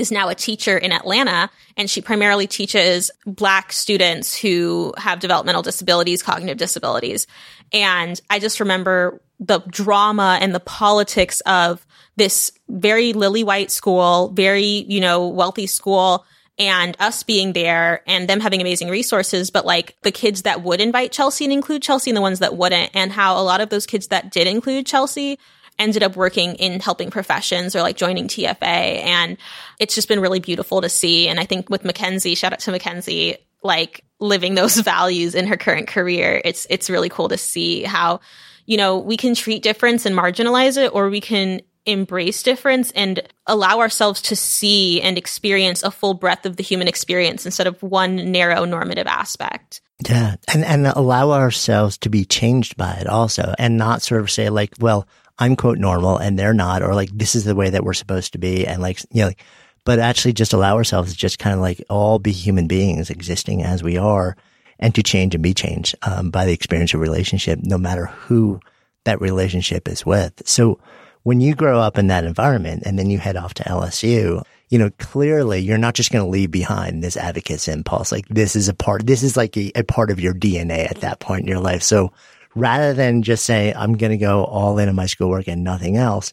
is 0.00 0.10
now 0.10 0.28
a 0.28 0.34
teacher 0.34 0.76
in 0.76 0.92
Atlanta 0.92 1.50
and 1.76 1.88
she 1.88 2.00
primarily 2.00 2.46
teaches 2.46 3.10
black 3.26 3.72
students 3.72 4.36
who 4.36 4.92
have 4.96 5.20
developmental 5.20 5.62
disabilities, 5.62 6.22
cognitive 6.22 6.58
disabilities. 6.58 7.26
And 7.72 8.20
I 8.28 8.38
just 8.38 8.60
remember 8.60 9.20
the 9.38 9.60
drama 9.68 10.38
and 10.40 10.54
the 10.54 10.60
politics 10.60 11.40
of 11.42 11.86
this 12.16 12.52
very 12.68 13.12
lily 13.12 13.44
white 13.44 13.70
school, 13.70 14.28
very, 14.34 14.64
you 14.64 15.00
know, 15.00 15.28
wealthy 15.28 15.66
school 15.66 16.24
and 16.58 16.94
us 17.00 17.22
being 17.22 17.54
there 17.54 18.02
and 18.06 18.28
them 18.28 18.40
having 18.40 18.60
amazing 18.60 18.90
resources, 18.90 19.50
but 19.50 19.64
like 19.64 19.96
the 20.02 20.12
kids 20.12 20.42
that 20.42 20.62
would 20.62 20.80
invite 20.80 21.12
Chelsea 21.12 21.44
and 21.44 21.52
include 21.52 21.82
Chelsea 21.82 22.10
and 22.10 22.16
the 22.16 22.20
ones 22.20 22.40
that 22.40 22.56
wouldn't, 22.56 22.90
and 22.94 23.12
how 23.12 23.38
a 23.38 23.42
lot 23.42 23.62
of 23.62 23.70
those 23.70 23.86
kids 23.86 24.08
that 24.08 24.30
did 24.30 24.46
include 24.46 24.84
Chelsea 24.84 25.38
ended 25.80 26.02
up 26.02 26.14
working 26.14 26.54
in 26.56 26.78
helping 26.78 27.10
professions 27.10 27.74
or 27.74 27.80
like 27.80 27.96
joining 27.96 28.28
TFA. 28.28 28.62
And 28.62 29.36
it's 29.80 29.94
just 29.94 30.08
been 30.08 30.20
really 30.20 30.38
beautiful 30.38 30.82
to 30.82 30.88
see. 30.88 31.26
And 31.26 31.40
I 31.40 31.46
think 31.46 31.70
with 31.70 31.84
Mackenzie, 31.84 32.34
shout 32.34 32.52
out 32.52 32.60
to 32.60 32.70
Mackenzie, 32.70 33.38
like 33.62 34.04
living 34.20 34.54
those 34.56 34.76
values 34.76 35.34
in 35.34 35.46
her 35.46 35.56
current 35.56 35.88
career, 35.88 36.40
it's, 36.44 36.66
it's 36.70 36.90
really 36.90 37.08
cool 37.08 37.28
to 37.28 37.38
see 37.38 37.82
how, 37.82 38.20
you 38.66 38.76
know, 38.76 38.98
we 38.98 39.16
can 39.16 39.34
treat 39.34 39.62
difference 39.62 40.06
and 40.06 40.14
marginalize 40.14 40.76
it, 40.76 40.94
or 40.94 41.08
we 41.08 41.20
can 41.20 41.60
embrace 41.86 42.42
difference 42.42 42.90
and 42.92 43.20
allow 43.46 43.78
ourselves 43.78 44.20
to 44.20 44.36
see 44.36 45.00
and 45.00 45.16
experience 45.16 45.82
a 45.82 45.90
full 45.90 46.14
breadth 46.14 46.44
of 46.44 46.56
the 46.56 46.62
human 46.62 46.86
experience 46.86 47.46
instead 47.46 47.66
of 47.66 47.82
one 47.82 48.30
narrow 48.30 48.64
normative 48.64 49.06
aspect. 49.06 49.80
Yeah. 50.08 50.36
And, 50.52 50.64
and 50.64 50.86
allow 50.86 51.30
ourselves 51.32 51.98
to 51.98 52.10
be 52.10 52.24
changed 52.24 52.76
by 52.76 52.92
it 52.94 53.06
also 53.06 53.54
and 53.58 53.76
not 53.76 54.02
sort 54.02 54.20
of 54.20 54.30
say 54.30 54.50
like, 54.50 54.74
well, 54.78 55.06
I'm 55.40 55.56
quote 55.56 55.78
normal 55.78 56.18
and 56.18 56.38
they're 56.38 56.54
not, 56.54 56.82
or 56.82 56.94
like 56.94 57.10
this 57.12 57.34
is 57.34 57.44
the 57.44 57.54
way 57.56 57.70
that 57.70 57.82
we're 57.82 57.94
supposed 57.94 58.34
to 58.34 58.38
be. 58.38 58.66
And 58.66 58.82
like, 58.82 59.00
you 59.10 59.22
know, 59.22 59.28
like, 59.28 59.42
but 59.84 59.98
actually 59.98 60.34
just 60.34 60.52
allow 60.52 60.76
ourselves 60.76 61.12
to 61.12 61.18
just 61.18 61.38
kind 61.38 61.54
of 61.54 61.60
like 61.60 61.82
all 61.88 62.18
be 62.18 62.32
human 62.32 62.66
beings 62.66 63.08
existing 63.08 63.62
as 63.62 63.82
we 63.82 63.96
are 63.96 64.36
and 64.78 64.94
to 64.94 65.02
change 65.02 65.34
and 65.34 65.42
be 65.42 65.54
changed 65.54 65.94
um, 66.02 66.30
by 66.30 66.44
the 66.44 66.52
experience 66.52 66.92
of 66.92 67.00
relationship, 67.00 67.58
no 67.62 67.78
matter 67.78 68.06
who 68.06 68.60
that 69.04 69.20
relationship 69.20 69.88
is 69.88 70.04
with. 70.04 70.46
So 70.46 70.78
when 71.22 71.40
you 71.40 71.54
grow 71.54 71.80
up 71.80 71.98
in 71.98 72.08
that 72.08 72.24
environment 72.24 72.82
and 72.84 72.98
then 72.98 73.10
you 73.10 73.18
head 73.18 73.36
off 73.36 73.54
to 73.54 73.62
LSU, 73.64 74.42
you 74.68 74.78
know, 74.78 74.90
clearly 74.98 75.60
you're 75.60 75.78
not 75.78 75.94
just 75.94 76.12
going 76.12 76.24
to 76.24 76.30
leave 76.30 76.50
behind 76.50 77.02
this 77.02 77.16
advocate's 77.16 77.68
impulse. 77.68 78.12
Like 78.12 78.28
this 78.28 78.54
is 78.56 78.68
a 78.68 78.74
part, 78.74 79.06
this 79.06 79.22
is 79.22 79.36
like 79.36 79.56
a, 79.56 79.72
a 79.74 79.84
part 79.84 80.10
of 80.10 80.20
your 80.20 80.34
DNA 80.34 80.90
at 80.90 81.00
that 81.00 81.20
point 81.20 81.42
in 81.42 81.48
your 81.48 81.60
life. 81.60 81.82
So 81.82 82.12
rather 82.54 82.94
than 82.94 83.22
just 83.22 83.44
say, 83.44 83.72
I'm 83.74 83.96
going 83.96 84.10
to 84.10 84.16
go 84.16 84.44
all 84.44 84.78
in 84.78 84.88
on 84.88 84.94
my 84.94 85.06
schoolwork 85.06 85.48
and 85.48 85.64
nothing 85.64 85.96
else, 85.96 86.32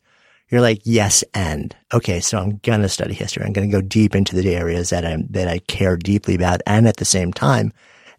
you're 0.50 0.62
like, 0.62 0.82
yes, 0.86 1.24
and 1.34 1.76
okay, 1.94 2.20
so 2.20 2.38
I'm 2.38 2.58
going 2.64 2.82
to 2.82 2.90
study 2.90 3.14
history. 3.14 3.44
I'm 3.44 3.54
going 3.54 3.70
to 3.70 3.78
go 3.78 3.82
deep 3.82 4.16
into 4.16 4.36
the 4.36 4.56
areas 4.56 4.92
that 4.92 5.06
I'm, 5.06 5.28
that 5.32 5.48
I 5.48 5.60
care 5.60 5.98
deeply 5.98 6.36
about. 6.36 6.62
And 6.66 6.88
at 6.88 6.98
the 6.98 7.06
same 7.06 7.34
time, 7.34 7.74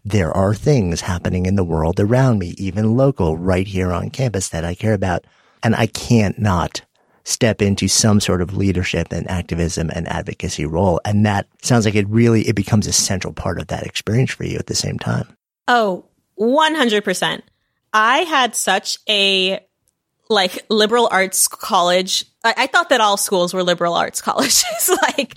there 0.05 0.31
are 0.31 0.53
things 0.53 1.01
happening 1.01 1.45
in 1.45 1.55
the 1.55 1.63
world 1.63 1.99
around 1.99 2.39
me, 2.39 2.49
even 2.57 2.95
local 2.95 3.35
right 3.35 3.67
here 3.67 3.91
on 3.91 4.11
campus 4.11 4.49
that 4.49 4.63
I 4.63 4.75
care 4.75 4.93
about. 4.93 5.25
And 5.63 5.75
I 5.75 5.87
can't 5.87 6.37
not 6.39 6.81
step 7.25 7.61
into 7.61 7.87
some 7.87 8.19
sort 8.19 8.41
of 8.41 8.55
leadership 8.55 9.11
and 9.11 9.29
activism 9.29 9.89
and 9.93 10.07
advocacy 10.07 10.65
role. 10.65 11.01
And 11.05 11.25
that 11.25 11.47
sounds 11.61 11.85
like 11.85 11.95
it 11.95 12.07
really, 12.09 12.47
it 12.47 12.55
becomes 12.55 12.87
a 12.87 12.93
central 12.93 13.33
part 13.33 13.59
of 13.59 13.67
that 13.67 13.85
experience 13.85 14.31
for 14.31 14.45
you 14.45 14.57
at 14.57 14.67
the 14.67 14.75
same 14.75 14.97
time. 14.97 15.27
Oh, 15.67 16.05
100%. 16.39 17.41
I 17.93 18.19
had 18.19 18.55
such 18.55 18.99
a 19.09 19.59
like 20.29 20.65
liberal 20.69 21.09
arts 21.11 21.47
college. 21.47 22.25
I, 22.43 22.53
I 22.57 22.67
thought 22.67 22.89
that 22.89 23.01
all 23.01 23.17
schools 23.17 23.53
were 23.53 23.63
liberal 23.63 23.95
arts 23.95 24.21
colleges. 24.21 24.89
like, 25.01 25.35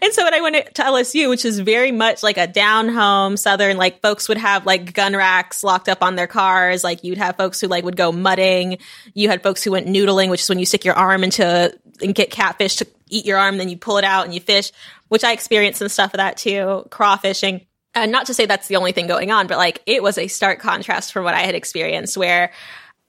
and 0.00 0.12
so 0.12 0.24
when 0.24 0.34
I 0.34 0.40
went 0.40 0.74
to 0.74 0.82
LSU, 0.82 1.28
which 1.28 1.44
is 1.44 1.60
very 1.60 1.92
much 1.92 2.22
like 2.22 2.38
a 2.38 2.46
down 2.46 2.88
home 2.88 3.36
Southern, 3.36 3.76
like 3.76 4.00
folks 4.00 4.28
would 4.28 4.38
have 4.38 4.66
like 4.66 4.94
gun 4.94 5.14
racks 5.14 5.62
locked 5.62 5.88
up 5.88 6.02
on 6.02 6.16
their 6.16 6.26
cars. 6.26 6.82
Like 6.82 7.04
you'd 7.04 7.18
have 7.18 7.36
folks 7.36 7.60
who 7.60 7.68
like 7.68 7.84
would 7.84 7.96
go 7.96 8.10
mudding. 8.10 8.78
You 9.14 9.28
had 9.28 9.42
folks 9.42 9.62
who 9.62 9.70
went 9.70 9.86
noodling, 9.86 10.30
which 10.30 10.42
is 10.42 10.48
when 10.48 10.58
you 10.58 10.66
stick 10.66 10.84
your 10.84 10.94
arm 10.94 11.22
into 11.22 11.78
and 12.00 12.14
get 12.14 12.30
catfish 12.30 12.76
to 12.76 12.86
eat 13.08 13.26
your 13.26 13.38
arm, 13.38 13.58
then 13.58 13.68
you 13.68 13.76
pull 13.76 13.98
it 13.98 14.04
out 14.04 14.24
and 14.24 14.34
you 14.34 14.40
fish, 14.40 14.72
which 15.08 15.22
I 15.22 15.32
experienced 15.32 15.78
some 15.78 15.88
stuff 15.88 16.14
of 16.14 16.18
that 16.18 16.38
too, 16.38 16.86
crawfishing. 16.88 17.66
And 17.94 18.10
not 18.10 18.26
to 18.26 18.34
say 18.34 18.46
that's 18.46 18.68
the 18.68 18.76
only 18.76 18.92
thing 18.92 19.06
going 19.06 19.30
on, 19.30 19.46
but 19.46 19.58
like 19.58 19.82
it 19.86 20.02
was 20.02 20.16
a 20.18 20.28
stark 20.28 20.60
contrast 20.60 21.12
from 21.12 21.24
what 21.24 21.34
I 21.34 21.40
had 21.42 21.54
experienced 21.54 22.16
where, 22.16 22.52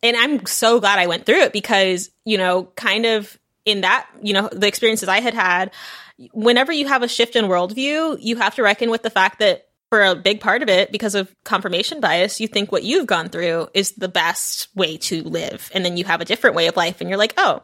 and 0.02 0.18
I'm 0.18 0.46
so 0.46 0.80
glad 0.80 1.00
I 1.00 1.08
went 1.08 1.26
through 1.26 1.42
it 1.42 1.54
because, 1.54 2.10
you 2.26 2.38
know, 2.38 2.66
kind 2.76 3.06
of 3.06 3.40
in 3.66 3.82
that, 3.82 4.08
you 4.22 4.34
know, 4.34 4.50
the 4.52 4.68
experiences 4.68 5.08
I 5.08 5.22
had 5.22 5.34
had, 5.34 5.72
whenever 6.34 6.72
you 6.74 6.88
have 6.88 7.04
a 7.04 7.08
shift 7.08 7.36
in 7.36 7.46
worldview, 7.46 8.18
you 8.20 8.36
have 8.36 8.56
to 8.56 8.64
reckon 8.64 8.90
with 8.90 9.04
the 9.04 9.10
fact 9.10 9.40
that 9.40 9.70
for 9.90 10.04
a 10.04 10.16
big 10.16 10.42
part 10.42 10.64
of 10.64 10.70
it, 10.70 10.92
because 10.92 11.16
of 11.16 11.34
confirmation 11.44 12.02
bias, 12.02 12.42
you 12.42 12.48
think 12.48 12.72
what 12.72 12.84
you've 12.84 13.08
gone 13.08 13.30
through 13.30 13.70
is 13.74 13.92
the 13.92 14.10
best 14.10 14.68
way 14.76 14.98
to 14.98 15.24
live. 15.24 15.70
And 15.74 15.86
then 15.86 15.98
you 15.98 16.04
have 16.04 16.20
a 16.20 16.26
different 16.26 16.56
way 16.56 16.68
of 16.68 16.76
life 16.76 17.00
and 17.00 17.10
you're 17.10 17.18
like, 17.18 17.36
oh. 17.38 17.62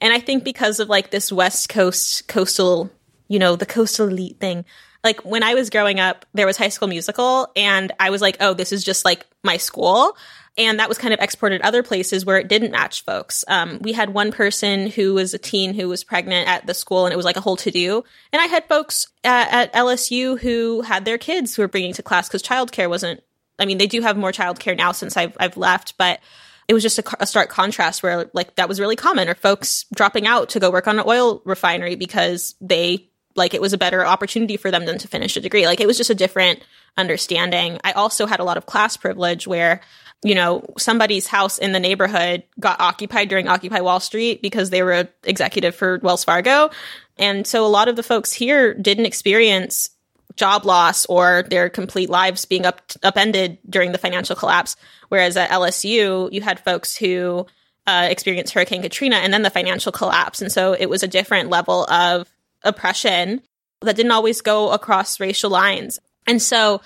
And 0.00 0.12
I 0.12 0.20
think 0.20 0.44
because 0.44 0.80
of 0.80 0.88
like 0.88 1.10
this 1.10 1.30
West 1.30 1.68
Coast 1.68 2.28
coastal, 2.28 2.90
you 3.28 3.38
know, 3.38 3.56
the 3.56 3.66
coastal 3.66 4.08
elite 4.08 4.40
thing, 4.40 4.64
like 5.04 5.24
when 5.24 5.42
I 5.42 5.54
was 5.54 5.70
growing 5.70 5.98
up, 5.98 6.24
there 6.32 6.46
was 6.46 6.56
High 6.56 6.68
School 6.68 6.88
Musical, 6.88 7.50
and 7.56 7.92
I 7.98 8.10
was 8.10 8.20
like, 8.20 8.36
oh, 8.40 8.54
this 8.54 8.72
is 8.72 8.84
just 8.84 9.04
like 9.04 9.26
my 9.42 9.56
school. 9.56 10.16
And 10.58 10.80
that 10.80 10.88
was 10.88 10.98
kind 10.98 11.14
of 11.14 11.20
exported 11.20 11.62
other 11.62 11.82
places 11.82 12.26
where 12.26 12.38
it 12.38 12.46
didn't 12.46 12.72
match 12.72 13.04
folks. 13.04 13.42
Um, 13.48 13.78
we 13.80 13.92
had 13.92 14.12
one 14.12 14.32
person 14.32 14.86
who 14.86 15.14
was 15.14 15.32
a 15.32 15.38
teen 15.38 15.72
who 15.72 15.88
was 15.88 16.04
pregnant 16.04 16.46
at 16.46 16.66
the 16.66 16.74
school, 16.74 17.06
and 17.06 17.12
it 17.12 17.16
was 17.16 17.24
like 17.24 17.38
a 17.38 17.40
whole 17.40 17.56
to 17.56 17.70
do. 17.70 18.04
And 18.32 18.42
I 18.42 18.46
had 18.46 18.68
folks 18.68 19.08
at, 19.24 19.52
at 19.52 19.72
LSU 19.72 20.38
who 20.38 20.82
had 20.82 21.04
their 21.04 21.18
kids 21.18 21.54
who 21.54 21.62
were 21.62 21.68
bringing 21.68 21.94
to 21.94 22.02
class 22.02 22.28
because 22.28 22.42
childcare 22.42 22.88
wasn't. 22.88 23.22
I 23.58 23.64
mean, 23.64 23.78
they 23.78 23.86
do 23.86 24.02
have 24.02 24.16
more 24.16 24.32
childcare 24.32 24.76
now 24.76 24.92
since 24.92 25.16
I've 25.16 25.36
I've 25.40 25.56
left, 25.56 25.96
but 25.96 26.20
it 26.68 26.74
was 26.74 26.82
just 26.82 26.98
a, 26.98 27.16
a, 27.20 27.26
stark 27.26 27.48
contrast 27.48 28.02
where 28.02 28.30
like 28.34 28.54
that 28.56 28.68
was 28.68 28.80
really 28.80 28.96
common 28.96 29.28
or 29.28 29.34
folks 29.34 29.84
dropping 29.94 30.26
out 30.26 30.50
to 30.50 30.60
go 30.60 30.70
work 30.70 30.86
on 30.86 30.98
an 30.98 31.04
oil 31.06 31.42
refinery 31.44 31.96
because 31.96 32.54
they 32.60 33.10
like 33.34 33.54
it 33.54 33.60
was 33.60 33.72
a 33.72 33.78
better 33.78 34.04
opportunity 34.04 34.56
for 34.56 34.70
them 34.70 34.86
than 34.86 34.98
to 34.98 35.08
finish 35.08 35.36
a 35.36 35.40
degree. 35.40 35.66
Like 35.66 35.80
it 35.80 35.86
was 35.86 35.96
just 35.96 36.10
a 36.10 36.14
different 36.14 36.62
understanding. 36.96 37.80
I 37.84 37.92
also 37.92 38.26
had 38.26 38.40
a 38.40 38.44
lot 38.44 38.56
of 38.56 38.66
class 38.66 38.96
privilege 38.96 39.46
where, 39.46 39.80
you 40.22 40.34
know, 40.34 40.64
somebody's 40.78 41.26
house 41.26 41.58
in 41.58 41.72
the 41.72 41.80
neighborhood 41.80 42.44
got 42.60 42.80
occupied 42.80 43.28
during 43.28 43.48
Occupy 43.48 43.80
Wall 43.80 44.00
Street 44.00 44.42
because 44.42 44.70
they 44.70 44.82
were 44.82 45.08
executive 45.24 45.74
for 45.74 45.98
Wells 46.02 46.24
Fargo. 46.24 46.70
And 47.18 47.46
so 47.46 47.64
a 47.64 47.68
lot 47.68 47.88
of 47.88 47.96
the 47.96 48.02
folks 48.02 48.32
here 48.32 48.74
didn't 48.74 49.06
experience 49.06 49.90
job 50.36 50.64
loss 50.64 51.04
or 51.06 51.44
their 51.48 51.68
complete 51.68 52.08
lives 52.08 52.44
being 52.44 52.64
up, 52.64 52.80
upended 53.02 53.58
during 53.68 53.92
the 53.92 53.98
financial 53.98 54.36
collapse. 54.36 54.76
Whereas 55.08 55.36
at 55.36 55.50
LSU, 55.50 56.32
you 56.32 56.40
had 56.40 56.60
folks 56.60 56.96
who 56.96 57.46
uh, 57.86 58.08
experienced 58.10 58.54
Hurricane 58.54 58.82
Katrina 58.82 59.16
and 59.16 59.32
then 59.32 59.42
the 59.42 59.50
financial 59.50 59.92
collapse. 59.92 60.40
And 60.40 60.50
so 60.50 60.72
it 60.72 60.88
was 60.88 61.02
a 61.02 61.08
different 61.08 61.50
level 61.50 61.84
of 61.84 62.31
oppression 62.64 63.42
that 63.80 63.96
didn't 63.96 64.12
always 64.12 64.40
go 64.40 64.70
across 64.70 65.20
racial 65.20 65.50
lines. 65.50 65.98
And 66.26 66.40
so 66.40 66.80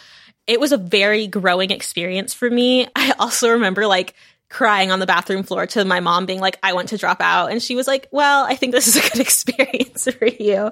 it 0.46 0.60
was 0.60 0.72
a 0.72 0.78
very 0.78 1.26
growing 1.26 1.70
experience 1.70 2.32
for 2.32 2.48
me. 2.48 2.86
I 2.96 3.12
also 3.18 3.50
remember 3.50 3.86
like 3.86 4.14
crying 4.48 4.92
on 4.92 5.00
the 5.00 5.06
bathroom 5.06 5.42
floor 5.42 5.66
to 5.66 5.84
my 5.84 5.98
mom 5.98 6.24
being 6.24 6.40
like, 6.40 6.58
I 6.62 6.72
want 6.72 6.90
to 6.90 6.98
drop 6.98 7.20
out. 7.20 7.50
And 7.50 7.60
she 7.60 7.74
was 7.74 7.88
like, 7.88 8.06
well, 8.12 8.44
I 8.44 8.54
think 8.54 8.72
this 8.72 8.86
is 8.86 8.96
a 8.96 9.10
good 9.10 9.20
experience 9.20 10.08
for 10.08 10.26
you. 10.26 10.70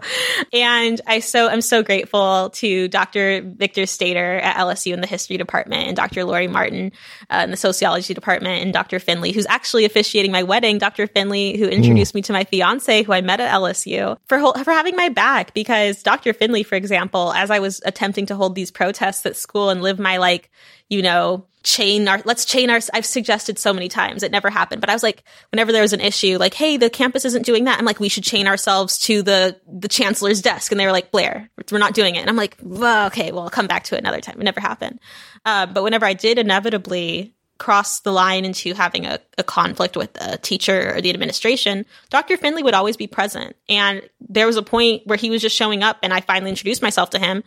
And 0.52 1.00
I 1.06 1.18
so, 1.18 1.48
I'm 1.48 1.60
so 1.60 1.82
grateful 1.82 2.50
to 2.50 2.88
Dr. 2.88 3.42
Victor 3.42 3.86
Stater 3.86 4.36
at 4.36 4.56
LSU 4.56 4.92
in 4.92 5.00
the 5.00 5.06
history 5.06 5.36
department 5.36 5.88
and 5.88 5.96
Dr. 5.96 6.24
Lori 6.24 6.46
Martin 6.46 6.92
uh, 7.30 7.42
in 7.44 7.50
the 7.50 7.56
sociology 7.56 8.14
department 8.14 8.62
and 8.62 8.72
Dr. 8.72 9.00
Finley, 9.00 9.32
who's 9.32 9.46
actually 9.46 9.84
officiating 9.84 10.30
my 10.30 10.44
wedding. 10.44 10.78
Dr. 10.78 11.08
Finley, 11.08 11.58
who 11.58 11.66
introduced 11.66 12.12
mm. 12.12 12.16
me 12.16 12.22
to 12.22 12.32
my 12.32 12.44
fiance, 12.44 13.02
who 13.02 13.12
I 13.12 13.22
met 13.22 13.40
at 13.40 13.52
LSU 13.52 14.16
for, 14.26 14.38
for 14.62 14.70
having 14.70 14.94
my 14.94 15.08
back 15.08 15.52
because 15.52 16.02
Dr. 16.02 16.32
Finley, 16.32 16.62
for 16.62 16.76
example, 16.76 17.32
as 17.32 17.50
I 17.50 17.58
was 17.58 17.82
attempting 17.84 18.26
to 18.26 18.36
hold 18.36 18.54
these 18.54 18.70
protests 18.70 19.26
at 19.26 19.36
school 19.36 19.70
and 19.70 19.82
live 19.82 19.98
my 19.98 20.18
like, 20.18 20.50
you 20.88 21.02
know, 21.02 21.46
chain 21.64 22.06
our 22.06 22.20
let's 22.26 22.44
chain 22.44 22.68
our 22.68 22.78
i've 22.92 23.06
suggested 23.06 23.58
so 23.58 23.72
many 23.72 23.88
times 23.88 24.22
it 24.22 24.30
never 24.30 24.50
happened 24.50 24.80
but 24.80 24.90
i 24.90 24.92
was 24.92 25.02
like 25.02 25.24
whenever 25.50 25.72
there 25.72 25.80
was 25.80 25.94
an 25.94 26.00
issue 26.00 26.36
like 26.38 26.52
hey 26.52 26.76
the 26.76 26.90
campus 26.90 27.24
isn't 27.24 27.46
doing 27.46 27.64
that 27.64 27.78
i'm 27.78 27.86
like 27.86 27.98
we 27.98 28.08
should 28.08 28.22
chain 28.22 28.46
ourselves 28.46 28.98
to 28.98 29.22
the 29.22 29.58
the 29.66 29.88
chancellor's 29.88 30.42
desk 30.42 30.70
and 30.70 30.78
they 30.78 30.84
were 30.84 30.92
like 30.92 31.10
blair 31.10 31.50
we're 31.72 31.78
not 31.78 31.94
doing 31.94 32.16
it 32.16 32.18
and 32.18 32.28
i'm 32.28 32.36
like 32.36 32.56
well, 32.62 33.06
okay 33.06 33.32
well 33.32 33.44
I'll 33.44 33.50
come 33.50 33.66
back 33.66 33.84
to 33.84 33.94
it 33.94 33.98
another 33.98 34.20
time 34.20 34.38
it 34.38 34.44
never 34.44 34.60
happened 34.60 35.00
uh, 35.46 35.64
but 35.66 35.82
whenever 35.82 36.04
i 36.04 36.12
did 36.12 36.38
inevitably 36.38 37.34
cross 37.58 38.00
the 38.00 38.12
line 38.12 38.44
into 38.44 38.74
having 38.74 39.06
a, 39.06 39.18
a 39.38 39.42
conflict 39.42 39.96
with 39.96 40.10
a 40.20 40.36
teacher 40.38 40.94
or 40.94 41.00
the 41.00 41.10
administration, 41.10 41.86
Dr. 42.10 42.36
Finley 42.36 42.62
would 42.62 42.74
always 42.74 42.96
be 42.96 43.06
present. 43.06 43.54
And 43.68 44.02
there 44.20 44.46
was 44.46 44.56
a 44.56 44.62
point 44.62 45.06
where 45.06 45.16
he 45.16 45.30
was 45.30 45.40
just 45.40 45.56
showing 45.56 45.82
up 45.82 45.98
and 46.02 46.12
I 46.12 46.20
finally 46.20 46.50
introduced 46.50 46.82
myself 46.82 47.10
to 47.10 47.18
him 47.18 47.44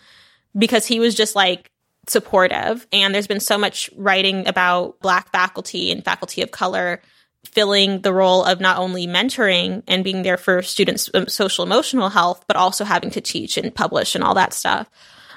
because 0.58 0.86
he 0.86 1.00
was 1.00 1.14
just 1.14 1.36
like 1.36 1.72
supportive. 2.08 2.88
And 2.92 3.14
there's 3.14 3.28
been 3.28 3.40
so 3.40 3.58
much 3.58 3.90
writing 3.96 4.48
about 4.48 5.00
Black 5.00 5.32
faculty 5.32 5.92
and 5.92 6.04
faculty 6.04 6.42
of 6.42 6.52
color 6.52 7.02
filling 7.46 8.02
the 8.02 8.14
role 8.14 8.44
of 8.44 8.60
not 8.60 8.78
only 8.78 9.08
mentoring 9.08 9.84
and 9.88 10.04
being 10.04 10.24
there 10.24 10.38
for 10.38 10.62
students' 10.62 11.10
social 11.28 11.64
emotional 11.64 12.10
health, 12.10 12.44
but 12.48 12.58
also 12.58 12.84
having 12.84 13.10
to 13.12 13.22
teach 13.22 13.58
and 13.58 13.74
publish 13.74 14.16
and 14.16 14.24
all 14.24 14.34
that 14.36 14.54
stuff. 14.54 14.90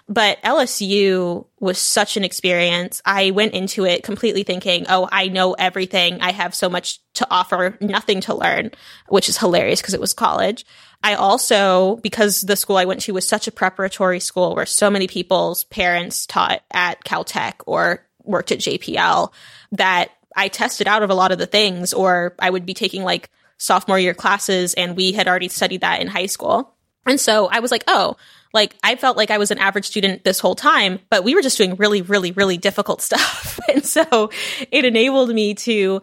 But 0.09 0.43
LSU 0.43 1.47
was 1.61 1.79
such 1.79 2.16
an 2.16 2.25
experience. 2.25 3.01
I 3.05 3.31
went 3.31 3.55
into 3.55 3.85
it 3.85 4.03
completely 4.03 4.43
thinking, 4.43 4.87
oh, 4.89 5.09
I 5.12 5.29
know 5.29 5.53
everything. 5.53 6.21
I 6.21 6.33
have 6.33 6.53
so 6.53 6.68
much 6.68 6.99
to 7.14 7.27
offer, 7.31 7.79
nothing 7.81 8.21
to 8.23 8.35
learn, 8.35 8.73
which 9.09 9.29
is 9.29 9.39
hilarious 9.39 9.81
because 9.81 9.95
it 9.95 10.01
was 10.01 10.12
college. 10.12 10.66
I 11.03 11.14
also, 11.14 11.96
because 11.96 12.42
the 12.42 12.57
school 12.57 12.76
I 12.76 12.84
went 12.84 13.01
to 13.03 13.14
was 13.14 13.26
such 13.26 13.48
a 13.48 13.53
preparatory 13.53 14.20
school 14.20 14.55
where 14.55 14.66
so 14.66 14.90
many 14.90 15.07
people's 15.07 15.64
parents 15.64 16.26
taught 16.26 16.62
at 16.70 17.05
Caltech 17.05 17.55
or 17.66 18.07
worked 18.22 18.53
at 18.53 18.59
JPL, 18.59 19.32
that 19.72 20.11
I 20.36 20.48
tested 20.48 20.86
out 20.86 21.03
of 21.03 21.11
a 21.11 21.14
lot 21.14 21.32
of 21.32 21.38
the 21.38 21.46
things, 21.46 21.94
or 21.94 22.34
I 22.38 22.51
would 22.51 22.66
be 22.66 22.74
taking 22.74 23.03
like 23.03 23.30
sophomore 23.57 23.98
year 23.98 24.14
classes 24.14 24.74
and 24.74 24.96
we 24.96 25.12
had 25.12 25.28
already 25.28 25.48
studied 25.48 25.80
that 25.80 26.01
in 26.01 26.07
high 26.07 26.26
school. 26.26 26.74
And 27.07 27.18
so 27.18 27.48
I 27.51 27.61
was 27.61 27.70
like, 27.70 27.84
oh, 27.88 28.16
like 28.53 28.74
I 28.82 28.96
felt 28.96 29.16
like 29.16 29.30
I 29.30 29.38
was 29.38 29.51
an 29.51 29.59
average 29.59 29.86
student 29.86 30.24
this 30.24 30.38
whole 30.38 30.55
time, 30.55 31.01
but 31.09 31.24
we 31.24 31.34
were 31.34 31.42
just 31.42 31.57
doing 31.57 31.76
really, 31.76 32.03
really, 32.03 32.32
really 32.32 32.57
difficult 32.59 33.01
stuff. 33.03 33.59
and 33.68 33.84
so 33.84 34.30
it 34.70 34.84
enabled 34.84 35.30
me 35.30 35.55
to 35.55 36.03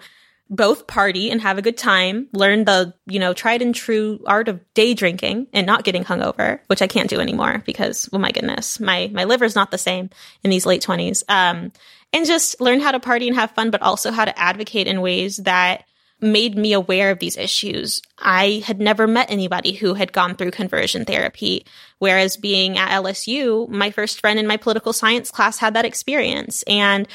both 0.49 0.87
party 0.87 1.29
and 1.29 1.41
have 1.41 1.57
a 1.57 1.61
good 1.61 1.77
time, 1.77 2.27
learn 2.33 2.65
the, 2.65 2.93
you 3.05 3.19
know, 3.19 3.33
tried 3.33 3.61
and 3.61 3.75
true 3.75 4.19
art 4.25 4.47
of 4.47 4.61
day 4.73 4.93
drinking 4.93 5.47
and 5.53 5.67
not 5.67 5.83
getting 5.83 6.03
hungover, 6.03 6.59
which 6.67 6.81
I 6.81 6.87
can't 6.87 7.09
do 7.09 7.19
anymore 7.19 7.61
because, 7.65 8.09
oh 8.13 8.17
my 8.17 8.31
goodness, 8.31 8.79
my, 8.79 9.09
my 9.13 9.25
liver's 9.25 9.55
not 9.55 9.71
the 9.71 9.77
same 9.77 10.09
in 10.43 10.49
these 10.49 10.65
late 10.65 10.81
twenties. 10.81 11.23
Um, 11.27 11.71
and 12.13 12.25
just 12.25 12.61
learn 12.61 12.79
how 12.79 12.91
to 12.91 12.99
party 12.99 13.27
and 13.27 13.35
have 13.35 13.51
fun, 13.51 13.69
but 13.69 13.81
also 13.81 14.11
how 14.11 14.25
to 14.25 14.39
advocate 14.39 14.87
in 14.87 15.01
ways 15.01 15.37
that 15.37 15.83
made 16.19 16.57
me 16.57 16.73
aware 16.73 17.11
of 17.11 17.19
these 17.19 17.37
issues. 17.37 18.01
I 18.17 18.63
had 18.65 18.79
never 18.79 19.05
met 19.05 19.29
anybody 19.29 19.73
who 19.73 19.93
had 19.93 20.13
gone 20.13 20.35
through 20.35 20.51
conversion 20.51 21.05
therapy. 21.05 21.65
Whereas 21.99 22.37
being 22.37 22.77
at 22.77 22.89
LSU, 22.89 23.69
my 23.69 23.91
first 23.91 24.19
friend 24.19 24.39
in 24.39 24.47
my 24.47 24.57
political 24.57 24.93
science 24.93 25.29
class 25.29 25.59
had 25.59 25.75
that 25.75 25.85
experience 25.85 26.63
and 26.63 27.07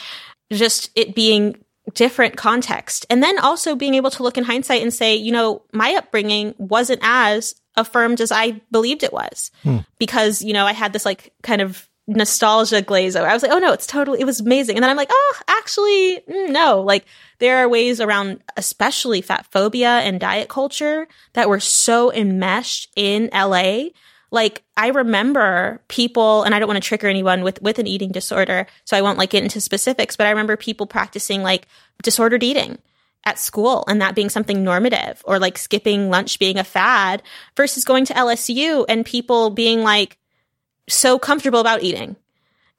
just 0.53 0.91
it 0.95 1.15
being 1.15 1.57
different 1.95 2.37
context. 2.37 3.07
And 3.11 3.23
then 3.23 3.39
also 3.39 3.75
being 3.75 3.95
able 3.95 4.11
to 4.11 4.23
look 4.23 4.39
in 4.39 4.45
hindsight 4.45 4.83
and 4.83 4.95
say, 4.95 5.17
you 5.17 5.33
know, 5.33 5.63
my 5.73 5.95
upbringing 5.95 6.55
wasn't 6.59 7.01
as 7.03 7.55
affirmed 7.77 8.21
as 8.21 8.31
I 8.31 8.61
believed 8.71 9.03
it 9.03 9.13
was 9.13 9.51
hmm. 9.63 9.79
because, 9.99 10.43
you 10.43 10.53
know, 10.53 10.67
I 10.67 10.73
had 10.73 10.93
this 10.93 11.05
like 11.05 11.33
kind 11.43 11.61
of 11.61 11.89
nostalgia 12.07 12.83
glaze 12.83 13.17
over. 13.17 13.27
I 13.27 13.33
was 13.33 13.43
like, 13.43 13.53
oh 13.53 13.59
no, 13.59 13.73
it's 13.73 13.87
totally, 13.87 14.21
it 14.21 14.25
was 14.25 14.41
amazing. 14.41 14.77
And 14.77 14.83
then 14.83 14.91
I'm 14.91 14.97
like, 14.97 15.11
oh, 15.11 15.35
actually, 15.49 16.21
mm, 16.29 16.51
no. 16.51 16.81
Like 16.81 17.05
there 17.39 17.59
are 17.59 17.69
ways 17.69 18.01
around, 18.01 18.43
especially 18.57 19.23
fat 19.23 19.47
phobia 19.51 19.99
and 20.01 20.21
diet 20.21 20.49
culture 20.49 21.07
that 21.33 21.49
were 21.49 21.61
so 21.61 22.13
enmeshed 22.13 22.91
in 22.97 23.31
LA. 23.33 23.87
Like 24.33 24.65
I 24.77 24.89
remember 24.89 25.81
people, 25.87 26.43
and 26.43 26.55
I 26.55 26.59
don't 26.59 26.67
want 26.67 26.83
to 26.83 26.87
trigger 26.87 27.07
anyone 27.07 27.45
with, 27.45 27.63
with 27.63 27.79
an 27.79 27.87
eating 27.87 28.11
disorder. 28.11 28.67
So 28.85 28.97
I 28.97 29.03
won't 29.03 29.19
like 29.19 29.31
get 29.31 29.45
into 29.45 29.61
specifics, 29.61 30.17
but 30.17 30.27
I 30.27 30.31
remember 30.31 30.57
people 30.57 30.87
practicing 30.87 31.45
like 31.45 31.69
disordered 32.03 32.43
eating 32.43 32.79
at 33.25 33.39
school 33.39 33.85
and 33.87 34.01
that 34.01 34.17
being 34.17 34.29
something 34.29 34.65
normative 34.65 35.23
or 35.25 35.39
like 35.39 35.57
skipping 35.57 36.11
lunch 36.11 36.41
being 36.41 36.59
a 36.59 36.65
fad 36.65 37.23
versus 37.57 37.85
going 37.85 38.05
to 38.07 38.15
LSU 38.15 38.85
and 38.89 39.07
people 39.07 39.51
being 39.51 39.83
like, 39.83 40.19
so 40.89 41.19
comfortable 41.19 41.61
about 41.61 41.83
eating. 41.83 42.17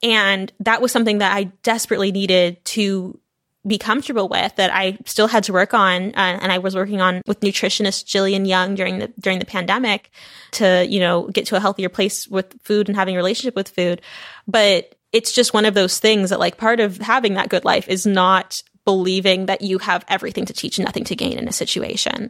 And 0.01 0.51
that 0.59 0.81
was 0.81 0.91
something 0.91 1.19
that 1.19 1.35
I 1.35 1.45
desperately 1.63 2.11
needed 2.11 2.63
to 2.65 3.17
be 3.65 3.77
comfortable 3.77 4.27
with 4.27 4.55
that 4.57 4.73
I 4.73 4.97
still 5.05 5.27
had 5.27 5.45
to 5.45 5.53
work 5.53 5.73
on. 5.73 6.09
Uh, 6.09 6.39
and 6.41 6.51
I 6.51 6.57
was 6.57 6.75
working 6.75 7.01
on 7.01 7.21
with 7.25 7.39
nutritionist 7.39 8.05
Jillian 8.05 8.47
Young 8.47 8.75
during 8.75 8.99
the, 8.99 9.07
during 9.19 9.39
the 9.39 9.45
pandemic 9.45 10.11
to, 10.51 10.85
you 10.85 10.99
know, 10.99 11.27
get 11.29 11.45
to 11.47 11.55
a 11.55 11.59
healthier 11.59 11.89
place 11.89 12.27
with 12.27 12.61
food 12.63 12.89
and 12.89 12.97
having 12.97 13.15
a 13.15 13.17
relationship 13.17 13.55
with 13.55 13.69
food. 13.69 14.01
But 14.47 14.95
it's 15.13 15.31
just 15.31 15.53
one 15.53 15.65
of 15.65 15.75
those 15.75 15.99
things 15.99 16.29
that 16.31 16.39
like 16.39 16.57
part 16.57 16.79
of 16.79 16.97
having 16.97 17.35
that 17.35 17.49
good 17.49 17.63
life 17.63 17.87
is 17.87 18.05
not 18.05 18.63
believing 18.85 19.45
that 19.45 19.61
you 19.61 19.77
have 19.77 20.03
everything 20.09 20.45
to 20.45 20.53
teach, 20.53 20.77
and 20.77 20.85
nothing 20.85 21.05
to 21.05 21.15
gain 21.15 21.37
in 21.37 21.47
a 21.47 21.53
situation. 21.53 22.29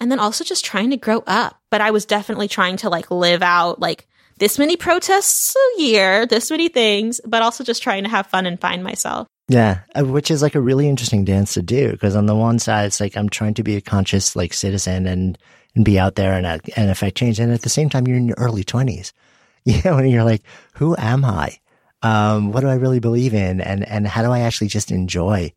And 0.00 0.10
then 0.10 0.18
also 0.18 0.42
just 0.42 0.64
trying 0.64 0.90
to 0.90 0.96
grow 0.96 1.22
up. 1.26 1.60
But 1.70 1.80
I 1.80 1.92
was 1.92 2.04
definitely 2.04 2.48
trying 2.48 2.76
to 2.78 2.88
like 2.88 3.10
live 3.10 3.42
out 3.42 3.78
like 3.78 4.08
this 4.38 4.58
many 4.58 4.76
protests 4.76 5.54
a 5.54 5.80
year, 5.80 6.26
this 6.26 6.50
many 6.50 6.68
things, 6.68 7.20
but 7.24 7.42
also 7.42 7.62
just 7.62 7.82
trying 7.82 8.02
to 8.02 8.10
have 8.10 8.26
fun 8.26 8.46
and 8.46 8.60
find 8.60 8.82
myself. 8.82 9.28
Yeah, 9.48 9.80
uh, 9.94 10.04
which 10.04 10.30
is 10.30 10.42
like 10.42 10.54
a 10.54 10.60
really 10.60 10.88
interesting 10.88 11.24
dance 11.24 11.54
to 11.54 11.62
do 11.62 11.90
because 11.92 12.16
on 12.16 12.26
the 12.26 12.34
one 12.34 12.58
side, 12.58 12.86
it's 12.86 13.00
like 13.00 13.16
I'm 13.16 13.28
trying 13.28 13.54
to 13.54 13.62
be 13.62 13.76
a 13.76 13.80
conscious 13.80 14.36
like 14.36 14.54
citizen 14.54 15.06
and 15.06 15.36
and 15.74 15.84
be 15.84 15.98
out 15.98 16.14
there 16.14 16.34
and 16.34 16.46
uh, 16.46 16.58
and 16.76 16.90
affect 16.90 17.16
change, 17.16 17.40
and 17.40 17.52
at 17.52 17.62
the 17.62 17.68
same 17.68 17.88
time, 17.90 18.06
you're 18.06 18.16
in 18.16 18.28
your 18.28 18.36
early 18.38 18.64
twenties, 18.64 19.12
you 19.64 19.80
know, 19.84 19.98
and 19.98 20.10
you're 20.10 20.24
like, 20.24 20.42
who 20.74 20.96
am 20.96 21.24
I? 21.24 21.58
Um, 22.02 22.50
what 22.50 22.60
do 22.60 22.68
I 22.68 22.74
really 22.74 23.00
believe 23.00 23.34
in, 23.34 23.60
and 23.60 23.86
and 23.86 24.06
how 24.06 24.22
do 24.22 24.30
I 24.30 24.40
actually 24.40 24.68
just 24.68 24.90
enjoy 24.90 25.52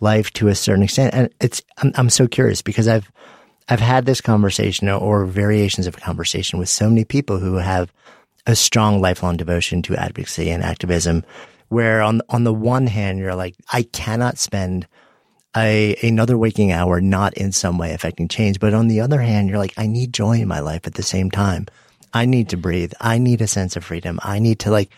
life 0.00 0.32
to 0.34 0.48
a 0.48 0.54
certain 0.54 0.82
extent? 0.82 1.14
And 1.14 1.30
it's 1.40 1.62
I'm 1.78 1.92
I'm 1.96 2.10
so 2.10 2.28
curious 2.28 2.62
because 2.62 2.88
I've 2.88 3.10
I've 3.68 3.80
had 3.80 4.04
this 4.04 4.20
conversation 4.20 4.88
or 4.88 5.24
variations 5.24 5.86
of 5.86 5.96
a 5.96 6.00
conversation 6.00 6.58
with 6.58 6.68
so 6.68 6.88
many 6.88 7.04
people 7.04 7.38
who 7.38 7.54
have 7.54 7.92
a 8.46 8.56
strong 8.56 9.00
lifelong 9.00 9.36
devotion 9.36 9.82
to 9.82 9.96
advocacy 9.96 10.50
and 10.50 10.62
activism 10.62 11.24
where 11.70 12.02
on 12.02 12.20
on 12.28 12.44
the 12.44 12.52
one 12.52 12.86
hand 12.86 13.18
you're 13.18 13.34
like 13.34 13.56
I 13.72 13.82
cannot 13.84 14.38
spend 14.38 14.86
a 15.56 15.96
another 16.02 16.36
waking 16.36 16.70
hour 16.70 17.00
not 17.00 17.34
in 17.34 17.52
some 17.52 17.78
way 17.78 17.92
affecting 17.94 18.28
change. 18.28 18.60
But 18.60 18.74
on 18.74 18.88
the 18.88 19.00
other 19.00 19.20
hand 19.20 19.48
you're 19.48 19.58
like 19.58 19.74
I 19.78 19.86
need 19.86 20.12
joy 20.12 20.40
in 20.40 20.48
my 20.48 20.60
life 20.60 20.86
at 20.86 20.94
the 20.94 21.02
same 21.02 21.30
time. 21.30 21.66
I 22.12 22.26
need 22.26 22.50
to 22.50 22.56
breathe. 22.56 22.92
I 23.00 23.18
need 23.18 23.40
a 23.40 23.46
sense 23.46 23.76
of 23.76 23.84
freedom. 23.84 24.20
I 24.22 24.38
need 24.38 24.58
to 24.60 24.70
like 24.70 24.90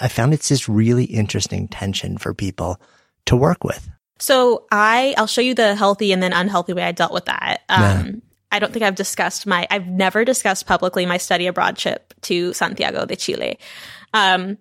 I 0.00 0.08
found 0.08 0.34
it's 0.34 0.50
this 0.50 0.68
really 0.68 1.04
interesting 1.04 1.68
tension 1.68 2.18
for 2.18 2.34
people 2.34 2.78
to 3.26 3.36
work 3.36 3.64
with. 3.64 3.88
So 4.18 4.66
I 4.70 5.14
I'll 5.16 5.26
show 5.26 5.40
you 5.40 5.54
the 5.54 5.74
healthy 5.74 6.12
and 6.12 6.22
then 6.22 6.32
unhealthy 6.32 6.72
way 6.72 6.82
I 6.82 6.92
dealt 6.92 7.12
with 7.12 7.26
that. 7.26 7.62
Um, 7.68 7.80
yeah. 7.80 8.10
I 8.52 8.58
don't 8.58 8.72
think 8.72 8.84
I've 8.84 8.94
discussed 8.94 9.46
my, 9.46 9.66
I've 9.70 9.86
never 9.86 10.24
discussed 10.24 10.66
publicly 10.66 11.04
my 11.04 11.18
study 11.18 11.46
abroad 11.46 11.76
trip 11.76 12.14
to 12.22 12.52
Santiago 12.52 13.04
de 13.04 13.16
Chile. 13.16 13.58
Um, 14.14 14.56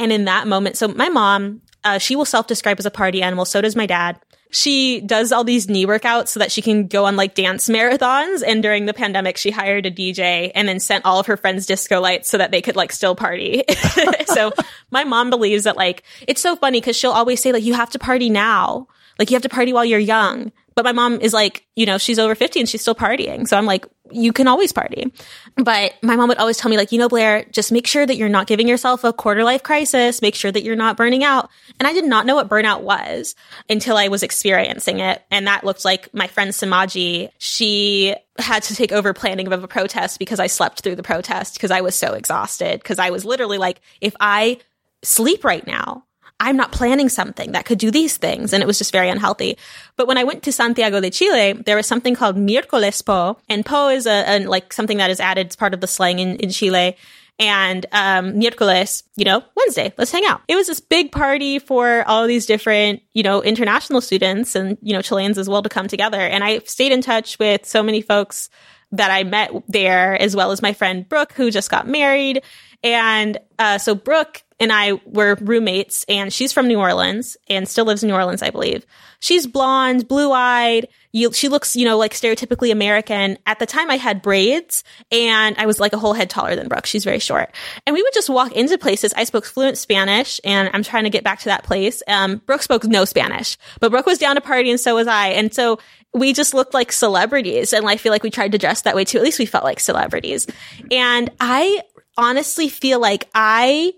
and 0.00 0.10
in 0.12 0.24
that 0.24 0.48
moment, 0.48 0.78
so 0.78 0.88
my 0.88 1.10
mom, 1.10 1.60
uh, 1.84 1.98
she 1.98 2.16
will 2.16 2.24
self 2.24 2.46
describe 2.46 2.78
as 2.78 2.86
a 2.86 2.90
party 2.90 3.22
animal. 3.22 3.44
So 3.44 3.60
does 3.60 3.76
my 3.76 3.86
dad. 3.86 4.18
She 4.52 5.00
does 5.02 5.30
all 5.30 5.44
these 5.44 5.68
knee 5.68 5.86
workouts 5.86 6.28
so 6.28 6.40
that 6.40 6.50
she 6.50 6.60
can 6.62 6.88
go 6.88 7.04
on 7.04 7.14
like 7.14 7.34
dance 7.34 7.68
marathons. 7.68 8.42
And 8.44 8.62
during 8.62 8.86
the 8.86 8.94
pandemic, 8.94 9.36
she 9.36 9.50
hired 9.50 9.86
a 9.86 9.90
DJ 9.90 10.50
and 10.54 10.66
then 10.66 10.80
sent 10.80 11.04
all 11.04 11.20
of 11.20 11.26
her 11.26 11.36
friends 11.36 11.66
disco 11.66 12.00
lights 12.00 12.28
so 12.28 12.38
that 12.38 12.50
they 12.50 12.60
could 12.60 12.74
like 12.74 12.90
still 12.90 13.14
party. 13.14 13.62
so 14.26 14.52
my 14.90 15.04
mom 15.04 15.30
believes 15.30 15.64
that 15.64 15.76
like, 15.76 16.02
it's 16.26 16.40
so 16.40 16.56
funny 16.56 16.80
because 16.80 16.96
she'll 16.96 17.12
always 17.12 17.40
say 17.40 17.52
like, 17.52 17.62
you 17.62 17.74
have 17.74 17.90
to 17.90 17.98
party 18.00 18.28
now. 18.28 18.88
Like 19.20 19.30
you 19.30 19.36
have 19.36 19.42
to 19.42 19.48
party 19.48 19.72
while 19.72 19.84
you're 19.84 20.00
young. 20.00 20.50
But 20.82 20.94
my 20.94 21.08
mom 21.08 21.20
is 21.20 21.32
like, 21.32 21.66
you 21.76 21.86
know, 21.86 21.98
she's 21.98 22.18
over 22.18 22.34
50 22.34 22.60
and 22.60 22.68
she's 22.68 22.80
still 22.80 22.94
partying. 22.94 23.46
So 23.46 23.56
I'm 23.56 23.66
like, 23.66 23.86
you 24.10 24.32
can 24.32 24.48
always 24.48 24.72
party. 24.72 25.12
But 25.56 25.94
my 26.02 26.16
mom 26.16 26.28
would 26.28 26.38
always 26.38 26.56
tell 26.56 26.70
me, 26.70 26.76
like, 26.76 26.92
you 26.92 26.98
know, 26.98 27.08
Blair, 27.08 27.44
just 27.52 27.70
make 27.70 27.86
sure 27.86 28.04
that 28.04 28.16
you're 28.16 28.28
not 28.28 28.46
giving 28.46 28.66
yourself 28.68 29.04
a 29.04 29.12
quarter 29.12 29.44
life 29.44 29.62
crisis. 29.62 30.22
Make 30.22 30.34
sure 30.34 30.50
that 30.50 30.62
you're 30.62 30.76
not 30.76 30.96
burning 30.96 31.22
out. 31.22 31.48
And 31.78 31.86
I 31.86 31.92
did 31.92 32.04
not 32.04 32.26
know 32.26 32.34
what 32.34 32.48
burnout 32.48 32.82
was 32.82 33.34
until 33.68 33.96
I 33.96 34.08
was 34.08 34.22
experiencing 34.22 35.00
it. 35.00 35.22
And 35.30 35.46
that 35.46 35.64
looked 35.64 35.84
like 35.84 36.12
my 36.12 36.26
friend 36.26 36.50
Samaji. 36.50 37.30
She 37.38 38.16
had 38.38 38.62
to 38.64 38.74
take 38.74 38.92
over 38.92 39.12
planning 39.12 39.52
of 39.52 39.62
a 39.62 39.68
protest 39.68 40.18
because 40.18 40.40
I 40.40 40.46
slept 40.46 40.80
through 40.80 40.96
the 40.96 41.02
protest 41.02 41.54
because 41.54 41.70
I 41.70 41.82
was 41.82 41.94
so 41.94 42.14
exhausted. 42.14 42.80
Because 42.80 42.98
I 42.98 43.10
was 43.10 43.24
literally 43.24 43.58
like, 43.58 43.80
if 44.00 44.14
I 44.18 44.58
sleep 45.02 45.44
right 45.44 45.66
now, 45.66 46.04
I'm 46.40 46.56
not 46.56 46.72
planning 46.72 47.08
something 47.08 47.52
that 47.52 47.66
could 47.66 47.78
do 47.78 47.90
these 47.90 48.16
things. 48.16 48.52
And 48.52 48.62
it 48.62 48.66
was 48.66 48.78
just 48.78 48.92
very 48.92 49.10
unhealthy. 49.10 49.58
But 49.96 50.08
when 50.08 50.18
I 50.18 50.24
went 50.24 50.42
to 50.44 50.52
Santiago 50.52 51.00
de 51.00 51.10
Chile, 51.10 51.52
there 51.52 51.76
was 51.76 51.86
something 51.86 52.14
called 52.14 52.36
Miércoles 52.36 53.04
Po. 53.04 53.38
And 53.48 53.64
Po 53.64 53.88
is 53.88 54.06
a, 54.06 54.24
a 54.26 54.46
like 54.46 54.72
something 54.72 54.96
that 54.96 55.10
is 55.10 55.20
added 55.20 55.48
as 55.48 55.56
part 55.56 55.74
of 55.74 55.80
the 55.80 55.86
slang 55.86 56.18
in, 56.18 56.36
in 56.36 56.50
Chile. 56.50 56.96
And 57.38 57.86
um, 57.92 58.34
miércoles, 58.34 59.02
you 59.16 59.24
know, 59.24 59.42
Wednesday, 59.56 59.94
let's 59.96 60.12
hang 60.12 60.26
out. 60.26 60.42
It 60.46 60.56
was 60.56 60.66
this 60.66 60.80
big 60.80 61.10
party 61.10 61.58
for 61.58 62.04
all 62.06 62.26
these 62.26 62.44
different, 62.44 63.00
you 63.14 63.22
know, 63.22 63.42
international 63.42 64.02
students 64.02 64.54
and, 64.54 64.76
you 64.82 64.92
know, 64.92 65.00
Chileans 65.00 65.38
as 65.38 65.48
well 65.48 65.62
to 65.62 65.70
come 65.70 65.88
together. 65.88 66.20
And 66.20 66.44
I 66.44 66.58
stayed 66.60 66.92
in 66.92 67.00
touch 67.00 67.38
with 67.38 67.64
so 67.64 67.82
many 67.82 68.02
folks 68.02 68.50
that 68.92 69.10
I 69.10 69.22
met 69.24 69.52
there, 69.68 70.20
as 70.20 70.36
well 70.36 70.50
as 70.50 70.60
my 70.60 70.74
friend 70.74 71.08
Brooke, 71.08 71.32
who 71.32 71.50
just 71.50 71.70
got 71.70 71.88
married. 71.88 72.42
And 72.82 73.38
uh, 73.58 73.78
so 73.78 73.94
Brooke 73.94 74.42
and 74.60 74.72
I 74.72 75.00
were 75.06 75.36
roommates, 75.40 76.04
and 76.08 76.32
she's 76.32 76.52
from 76.52 76.68
New 76.68 76.78
Orleans 76.78 77.36
and 77.48 77.66
still 77.66 77.86
lives 77.86 78.02
in 78.02 78.08
New 78.08 78.14
Orleans, 78.14 78.42
I 78.42 78.50
believe. 78.50 78.86
She's 79.18 79.46
blonde, 79.46 80.06
blue 80.06 80.32
eyed. 80.32 80.88
she 81.32 81.48
looks, 81.48 81.76
you 81.76 81.84
know, 81.84 81.98
like 81.98 82.12
stereotypically 82.12 82.70
American. 82.70 83.38
At 83.46 83.58
the 83.58 83.66
time, 83.66 83.90
I 83.90 83.96
had 83.96 84.22
braids, 84.22 84.84
and 85.10 85.56
I 85.58 85.66
was 85.66 85.80
like 85.80 85.92
a 85.92 85.98
whole 85.98 86.12
head 86.12 86.30
taller 86.30 86.54
than 86.54 86.68
Brooke. 86.68 86.86
She's 86.86 87.04
very 87.04 87.18
short, 87.18 87.54
and 87.86 87.94
we 87.94 88.02
would 88.02 88.14
just 88.14 88.30
walk 88.30 88.52
into 88.52 88.78
places. 88.78 89.12
I 89.14 89.24
spoke 89.24 89.46
fluent 89.46 89.78
Spanish, 89.78 90.40
and 90.44 90.70
I'm 90.72 90.82
trying 90.82 91.04
to 91.04 91.10
get 91.10 91.24
back 91.24 91.40
to 91.40 91.46
that 91.46 91.64
place. 91.64 92.02
Um, 92.06 92.36
Brooke 92.46 92.62
spoke 92.62 92.84
no 92.84 93.04
Spanish, 93.04 93.56
but 93.80 93.90
Brooke 93.90 94.06
was 94.06 94.18
down 94.18 94.36
to 94.36 94.40
party, 94.40 94.70
and 94.70 94.78
so 94.78 94.94
was 94.94 95.06
I, 95.06 95.28
and 95.28 95.52
so 95.52 95.78
we 96.12 96.32
just 96.32 96.54
looked 96.54 96.74
like 96.74 96.92
celebrities. 96.92 97.72
And 97.72 97.88
I 97.88 97.96
feel 97.96 98.12
like 98.12 98.22
we 98.22 98.30
tried 98.30 98.52
to 98.52 98.58
dress 98.58 98.82
that 98.82 98.96
way 98.96 99.04
too. 99.04 99.18
At 99.18 99.24
least 99.24 99.38
we 99.38 99.46
felt 99.46 99.64
like 99.64 99.80
celebrities. 99.80 100.46
And 100.90 101.30
I 101.40 101.82
honestly 102.16 102.68
feel 102.68 103.00
like 103.00 103.28
I 103.34 103.92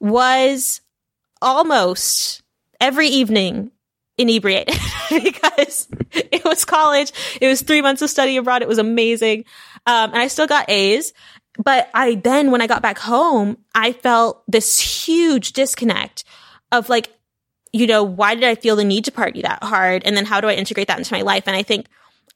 was 0.00 0.80
almost 1.40 2.42
every 2.80 3.08
evening 3.08 3.70
inebriated 4.18 4.74
because 5.10 5.88
it 6.12 6.44
was 6.44 6.64
college. 6.64 7.12
It 7.40 7.46
was 7.48 7.62
three 7.62 7.82
months 7.82 8.02
of 8.02 8.10
study 8.10 8.36
abroad. 8.36 8.62
It 8.62 8.68
was 8.68 8.78
amazing. 8.78 9.44
Um, 9.86 10.10
and 10.12 10.18
I 10.18 10.28
still 10.28 10.46
got 10.46 10.70
A's. 10.70 11.12
But 11.58 11.88
I 11.94 12.16
then, 12.16 12.50
when 12.50 12.60
I 12.60 12.66
got 12.66 12.82
back 12.82 12.98
home, 12.98 13.56
I 13.74 13.92
felt 13.92 14.42
this 14.46 14.78
huge 14.78 15.52
disconnect 15.52 16.24
of 16.70 16.88
like, 16.88 17.10
you 17.72 17.86
know, 17.86 18.02
why 18.02 18.34
did 18.34 18.44
I 18.44 18.54
feel 18.54 18.76
the 18.76 18.84
need 18.84 19.06
to 19.06 19.12
party 19.12 19.42
that 19.42 19.62
hard? 19.62 20.02
And 20.04 20.16
then 20.16 20.26
how 20.26 20.40
do 20.40 20.48
I 20.48 20.54
integrate 20.54 20.88
that 20.88 20.98
into 20.98 21.14
my 21.14 21.22
life? 21.22 21.44
And 21.46 21.56
I 21.56 21.62
think 21.62 21.86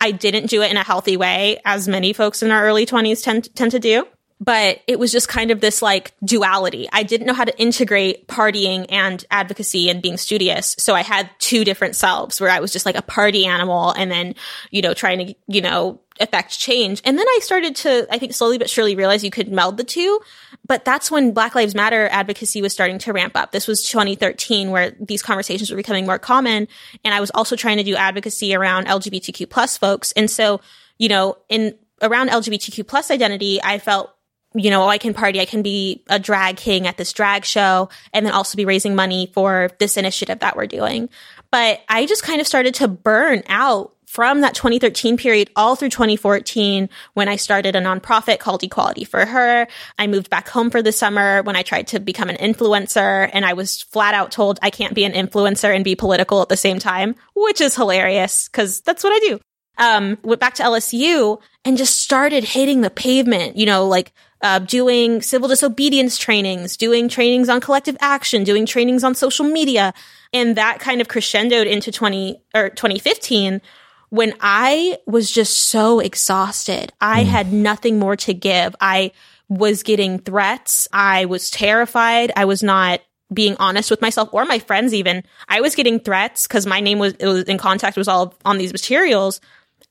I 0.00 0.10
didn't 0.10 0.46
do 0.46 0.62
it 0.62 0.70
in 0.70 0.76
a 0.76 0.84
healthy 0.84 1.16
way, 1.16 1.60
as 1.64 1.86
many 1.86 2.12
folks 2.12 2.42
in 2.42 2.50
our 2.50 2.64
early 2.64 2.86
20s 2.86 3.22
tend, 3.22 3.54
tend 3.54 3.72
to 3.72 3.78
do. 3.78 4.06
But 4.42 4.80
it 4.86 4.98
was 4.98 5.12
just 5.12 5.28
kind 5.28 5.50
of 5.50 5.60
this 5.60 5.82
like 5.82 6.14
duality. 6.24 6.88
I 6.92 7.02
didn't 7.02 7.26
know 7.26 7.34
how 7.34 7.44
to 7.44 7.58
integrate 7.60 8.26
partying 8.26 8.86
and 8.88 9.22
advocacy 9.30 9.90
and 9.90 10.00
being 10.00 10.16
studious. 10.16 10.74
So 10.78 10.94
I 10.94 11.02
had 11.02 11.28
two 11.38 11.62
different 11.64 11.94
selves 11.94 12.40
where 12.40 12.50
I 12.50 12.60
was 12.60 12.72
just 12.72 12.86
like 12.86 12.96
a 12.96 13.02
party 13.02 13.44
animal 13.44 13.90
and 13.90 14.10
then, 14.10 14.34
you 14.70 14.80
know, 14.80 14.94
trying 14.94 15.26
to, 15.26 15.34
you 15.46 15.60
know, 15.60 16.00
affect 16.20 16.58
change. 16.58 17.02
And 17.04 17.18
then 17.18 17.26
I 17.26 17.40
started 17.42 17.76
to, 17.76 18.06
I 18.10 18.18
think 18.18 18.34
slowly 18.34 18.58
but 18.58 18.70
surely 18.70 18.94
realize 18.94 19.24
you 19.24 19.30
could 19.30 19.50
meld 19.50 19.76
the 19.76 19.84
two. 19.84 20.20
But 20.66 20.84
that's 20.84 21.10
when 21.10 21.32
Black 21.32 21.54
Lives 21.54 21.74
Matter 21.74 22.08
advocacy 22.10 22.62
was 22.62 22.72
starting 22.72 22.98
to 23.00 23.12
ramp 23.12 23.36
up. 23.36 23.52
This 23.52 23.66
was 23.66 23.82
2013 23.88 24.70
where 24.70 24.92
these 25.00 25.22
conversations 25.22 25.70
were 25.70 25.76
becoming 25.76 26.06
more 26.06 26.18
common. 26.18 26.68
And 27.04 27.14
I 27.14 27.20
was 27.20 27.30
also 27.30 27.56
trying 27.56 27.78
to 27.78 27.82
do 27.82 27.96
advocacy 27.96 28.54
around 28.54 28.86
LGBTQ 28.86 29.48
plus 29.50 29.76
folks. 29.76 30.12
And 30.12 30.30
so, 30.30 30.60
you 30.98 31.08
know, 31.08 31.38
in 31.48 31.76
around 32.02 32.30
LGBTQ 32.30 32.86
plus 32.86 33.10
identity, 33.10 33.60
I 33.62 33.78
felt 33.78 34.14
you 34.54 34.70
know, 34.70 34.82
oh, 34.82 34.88
I 34.88 34.98
can 34.98 35.14
party, 35.14 35.40
I 35.40 35.44
can 35.44 35.62
be 35.62 36.02
a 36.08 36.18
drag 36.18 36.56
king 36.56 36.86
at 36.86 36.96
this 36.96 37.12
drag 37.12 37.44
show, 37.44 37.88
and 38.12 38.26
then 38.26 38.32
also 38.32 38.56
be 38.56 38.64
raising 38.64 38.94
money 38.94 39.30
for 39.32 39.70
this 39.78 39.96
initiative 39.96 40.40
that 40.40 40.56
we're 40.56 40.66
doing. 40.66 41.08
But 41.50 41.80
I 41.88 42.06
just 42.06 42.22
kind 42.22 42.40
of 42.40 42.46
started 42.46 42.74
to 42.76 42.88
burn 42.88 43.42
out 43.46 43.94
from 44.10 44.40
that 44.40 44.54
2013 44.56 45.16
period 45.16 45.50
all 45.54 45.76
through 45.76 45.88
2014 45.88 46.88
when 47.14 47.28
I 47.28 47.36
started 47.36 47.76
a 47.76 47.80
nonprofit 47.80 48.40
called 48.40 48.64
Equality 48.64 49.04
for 49.04 49.24
Her. 49.24 49.68
I 50.00 50.08
moved 50.08 50.30
back 50.30 50.48
home 50.48 50.70
for 50.70 50.82
the 50.82 50.90
summer 50.90 51.42
when 51.44 51.54
I 51.54 51.62
tried 51.62 51.86
to 51.88 52.00
become 52.00 52.28
an 52.28 52.36
influencer 52.36 53.30
and 53.32 53.44
I 53.44 53.52
was 53.52 53.82
flat 53.82 54.14
out 54.14 54.32
told 54.32 54.58
I 54.62 54.70
can't 54.70 54.94
be 54.94 55.04
an 55.04 55.12
influencer 55.12 55.72
and 55.72 55.84
be 55.84 55.94
political 55.94 56.42
at 56.42 56.48
the 56.48 56.56
same 56.56 56.80
time, 56.80 57.14
which 57.36 57.60
is 57.60 57.76
hilarious 57.76 58.48
because 58.48 58.80
that's 58.80 59.04
what 59.04 59.12
I 59.12 59.20
do. 59.20 59.40
Um, 59.80 60.18
went 60.22 60.40
back 60.40 60.54
to 60.54 60.62
LSU 60.62 61.40
and 61.64 61.78
just 61.78 61.98
started 62.02 62.44
hitting 62.44 62.82
the 62.82 62.90
pavement, 62.90 63.56
you 63.56 63.64
know, 63.66 63.88
like 63.88 64.12
uh, 64.42 64.58
doing 64.58 65.22
civil 65.22 65.48
disobedience 65.48 66.16
trainings, 66.16 66.76
doing 66.76 67.08
trainings 67.08 67.48
on 67.48 67.60
collective 67.60 67.96
action, 68.00 68.44
doing 68.44 68.66
trainings 68.66 69.02
on 69.02 69.14
social 69.14 69.44
media. 69.44 69.92
And 70.32 70.56
that 70.56 70.80
kind 70.80 71.00
of 71.00 71.08
crescendoed 71.08 71.66
into 71.66 71.90
20 71.90 72.40
or 72.54 72.70
2015 72.70 73.60
when 74.10 74.34
I 74.40 74.98
was 75.06 75.30
just 75.30 75.56
so 75.56 76.00
exhausted. 76.00 76.92
I 77.00 77.24
mm. 77.24 77.26
had 77.26 77.52
nothing 77.52 77.98
more 77.98 78.16
to 78.16 78.34
give. 78.34 78.76
I 78.80 79.12
was 79.48 79.82
getting 79.82 80.18
threats. 80.18 80.88
I 80.92 81.24
was 81.24 81.50
terrified. 81.50 82.32
I 82.36 82.44
was 82.44 82.62
not 82.62 83.00
being 83.32 83.56
honest 83.58 83.90
with 83.90 84.00
myself 84.00 84.28
or 84.32 84.44
my 84.44 84.58
friends 84.58 84.92
even. 84.92 85.22
I 85.48 85.60
was 85.60 85.74
getting 85.74 86.00
threats 86.00 86.46
because 86.46 86.66
my 86.66 86.80
name 86.80 86.98
was, 86.98 87.14
was 87.20 87.44
in 87.44 87.58
contact 87.58 87.96
was 87.96 88.08
all 88.08 88.34
on 88.44 88.58
these 88.58 88.72
materials. 88.72 89.40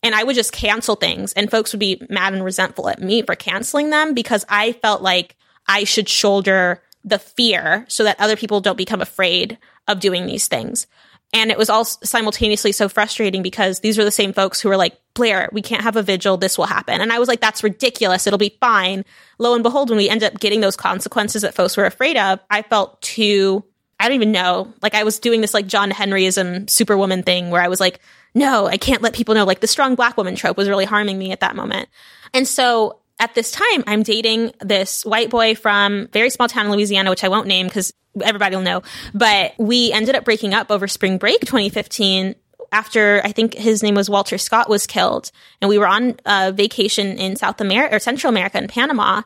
And 0.01 0.15
I 0.15 0.23
would 0.23 0.35
just 0.35 0.53
cancel 0.53 0.95
things 0.95 1.33
and 1.33 1.51
folks 1.51 1.73
would 1.73 1.79
be 1.79 2.01
mad 2.09 2.33
and 2.33 2.43
resentful 2.43 2.89
at 2.89 3.01
me 3.01 3.21
for 3.21 3.35
canceling 3.35 3.89
them 3.89 4.13
because 4.13 4.45
I 4.47 4.73
felt 4.73 5.01
like 5.01 5.35
I 5.67 5.83
should 5.83 6.09
shoulder 6.09 6.81
the 7.03 7.19
fear 7.19 7.85
so 7.87 8.03
that 8.03 8.19
other 8.19 8.35
people 8.35 8.61
don't 8.61 8.77
become 8.77 9.01
afraid 9.01 9.57
of 9.87 9.99
doing 9.99 10.25
these 10.25 10.47
things. 10.47 10.87
And 11.31 11.51
it 11.51 11.57
was 11.57 11.69
all 11.69 11.85
simultaneously 11.85 12.71
so 12.71 12.89
frustrating 12.89 13.43
because 13.43 13.81
these 13.81 13.97
were 13.97 14.03
the 14.03 14.11
same 14.11 14.33
folks 14.33 14.59
who 14.59 14.69
were 14.69 14.77
like, 14.77 14.99
Blair, 15.13 15.49
we 15.51 15.61
can't 15.61 15.83
have 15.83 15.95
a 15.95 16.01
vigil. 16.01 16.37
This 16.37 16.57
will 16.57 16.65
happen. 16.65 17.01
And 17.01 17.13
I 17.13 17.19
was 17.19 17.27
like, 17.27 17.39
that's 17.39 17.63
ridiculous. 17.63 18.25
It'll 18.25 18.39
be 18.39 18.57
fine. 18.59 19.05
Lo 19.37 19.53
and 19.53 19.61
behold, 19.61 19.89
when 19.89 19.97
we 19.97 20.09
end 20.09 20.23
up 20.23 20.39
getting 20.39 20.61
those 20.61 20.75
consequences 20.75 21.43
that 21.43 21.53
folks 21.53 21.77
were 21.77 21.85
afraid 21.85 22.17
of, 22.17 22.39
I 22.49 22.63
felt 22.63 23.01
too, 23.01 23.63
I 24.00 24.08
don't 24.08 24.16
even 24.16 24.32
know. 24.32 24.74
Like 24.82 24.95
I 24.95 25.04
was 25.04 25.20
doing 25.20 25.41
this 25.41 25.54
like 25.54 25.68
John 25.68 25.91
Henryism 25.91 26.70
superwoman 26.70 27.24
thing 27.24 27.50
where 27.50 27.62
I 27.62 27.68
was 27.68 27.80
like, 27.80 28.00
no, 28.34 28.68
I 28.68 28.78
can't 28.78 29.02
let 29.02 29.14
people 29.14 29.36
know. 29.36 29.43
Like 29.43 29.60
the 29.60 29.68
strong 29.68 29.95
black 29.95 30.16
woman 30.16 30.36
trope 30.36 30.58
was 30.58 30.70
really 30.70 30.86
harming 30.86 31.18
me 31.18 31.32
at 31.32 31.41
that 31.41 31.56
moment. 31.56 31.89
And 32.34 32.47
so 32.47 33.00
at 33.20 33.36
this 33.36 33.52
time, 33.52 33.84
I'm 33.86 34.04
dating 34.04 34.54
this 34.62 35.04
white 35.04 35.30
boy 35.30 35.56
from 35.56 36.08
very 36.14 36.30
small 36.30 36.47
town 36.47 36.68
in 36.68 36.72
Louisiana, 36.72 37.10
which 37.10 37.24
I 37.24 37.28
won't 37.28 37.47
name 37.47 37.68
because 37.68 37.93
everybody 38.22 38.56
will 38.56 38.64
know. 38.64 38.82
But 39.14 39.54
we 39.58 39.91
ended 39.91 40.16
up 40.16 40.24
breaking 40.24 40.54
up 40.54 40.72
over 40.72 40.88
spring 40.88 41.18
break 41.18 41.41
2015 41.41 42.36
after 42.72 43.22
I 43.24 43.32
think 43.32 43.56
his 43.56 43.84
name 43.84 43.95
was 43.95 44.10
Walter 44.10 44.38
Scott 44.38 44.70
was 44.70 44.88
killed. 44.88 45.32
And 45.62 45.68
we 45.68 45.78
were 45.78 45.88
on 45.88 46.16
a 46.26 46.52
vacation 46.54 47.18
in 47.18 47.36
South 47.36 47.60
America 47.60 47.95
or 47.95 48.00
Central 48.00 48.30
America 48.30 48.58
in 48.58 48.68
Panama. 48.68 49.24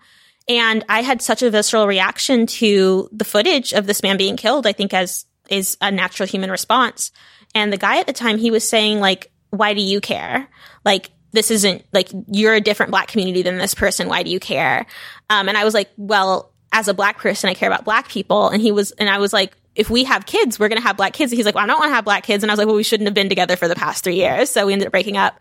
And 0.47 0.83
I 0.89 1.01
had 1.01 1.21
such 1.21 1.41
a 1.41 1.49
visceral 1.49 1.87
reaction 1.87 2.47
to 2.47 3.09
the 3.11 3.25
footage 3.25 3.73
of 3.73 3.87
this 3.87 4.03
man 4.03 4.17
being 4.17 4.35
killed, 4.37 4.67
I 4.67 4.73
think 4.73 4.93
as 4.93 5.25
is 5.49 5.77
a 5.81 5.91
natural 5.91 6.27
human 6.27 6.51
response. 6.51 7.11
And 7.55 7.71
the 7.71 7.77
guy 7.77 7.99
at 7.99 8.07
the 8.07 8.13
time, 8.13 8.37
he 8.37 8.51
was 8.51 8.67
saying 8.67 8.99
like, 8.99 9.31
why 9.49 9.73
do 9.73 9.81
you 9.81 10.01
care? 10.01 10.47
Like, 10.83 11.11
this 11.31 11.51
isn't 11.51 11.83
like 11.93 12.09
you're 12.27 12.53
a 12.53 12.61
different 12.61 12.91
black 12.91 13.07
community 13.07 13.41
than 13.41 13.57
this 13.57 13.73
person. 13.73 14.07
Why 14.07 14.23
do 14.23 14.29
you 14.29 14.39
care? 14.39 14.85
Um, 15.29 15.49
and 15.49 15.57
I 15.57 15.63
was 15.63 15.73
like, 15.73 15.89
well, 15.97 16.51
as 16.71 16.87
a 16.87 16.93
black 16.93 17.17
person, 17.17 17.49
I 17.49 17.53
care 17.53 17.69
about 17.69 17.85
black 17.85 18.07
people. 18.07 18.49
And 18.49 18.61
he 18.61 18.71
was, 18.71 18.91
and 18.91 19.09
I 19.09 19.17
was 19.17 19.33
like, 19.33 19.55
if 19.75 19.89
we 19.89 20.03
have 20.03 20.25
kids, 20.25 20.59
we're 20.59 20.69
going 20.69 20.81
to 20.81 20.87
have 20.87 20.97
black 20.97 21.13
kids. 21.13 21.31
And 21.31 21.37
he's 21.37 21.45
like, 21.45 21.55
well, 21.55 21.63
I 21.63 21.67
don't 21.67 21.79
want 21.79 21.89
to 21.89 21.95
have 21.95 22.05
black 22.05 22.23
kids. 22.23 22.43
And 22.43 22.51
I 22.51 22.53
was 22.53 22.59
like, 22.59 22.67
well, 22.67 22.75
we 22.75 22.83
shouldn't 22.83 23.07
have 23.07 23.15
been 23.15 23.29
together 23.29 23.55
for 23.55 23.67
the 23.67 23.75
past 23.75 24.03
three 24.03 24.15
years. 24.15 24.49
So 24.49 24.67
we 24.67 24.73
ended 24.73 24.87
up 24.87 24.91
breaking 24.91 25.17
up. 25.17 25.39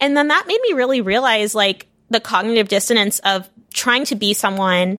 And 0.00 0.16
then 0.16 0.28
that 0.28 0.46
made 0.46 0.60
me 0.62 0.74
really 0.74 1.00
realize 1.00 1.54
like 1.54 1.88
the 2.10 2.20
cognitive 2.20 2.68
dissonance 2.68 3.18
of 3.20 3.48
trying 3.74 4.04
to 4.06 4.14
be 4.14 4.32
someone, 4.32 4.96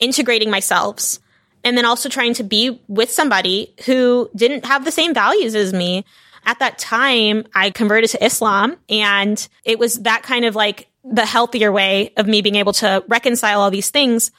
integrating 0.00 0.50
myself, 0.50 1.18
and 1.62 1.76
then 1.76 1.84
also 1.84 2.08
trying 2.08 2.34
to 2.34 2.42
be 2.42 2.80
with 2.88 3.10
somebody 3.10 3.74
who 3.86 4.30
didn't 4.34 4.64
have 4.64 4.84
the 4.84 4.90
same 4.90 5.14
values 5.14 5.54
as 5.54 5.72
me. 5.72 6.04
At 6.46 6.58
that 6.60 6.78
time, 6.78 7.44
I 7.54 7.70
converted 7.70 8.10
to 8.10 8.24
Islam 8.24 8.76
and 8.88 9.46
it 9.64 9.78
was 9.78 10.00
that 10.00 10.22
kind 10.22 10.46
of 10.46 10.56
like 10.56 10.88
the 11.04 11.26
healthier 11.26 11.70
way 11.70 12.12
of 12.16 12.26
me 12.26 12.40
being 12.40 12.56
able 12.56 12.72
to 12.74 13.04
reconcile 13.08 13.60
all 13.60 13.70
these 13.70 13.90
things 13.90 14.30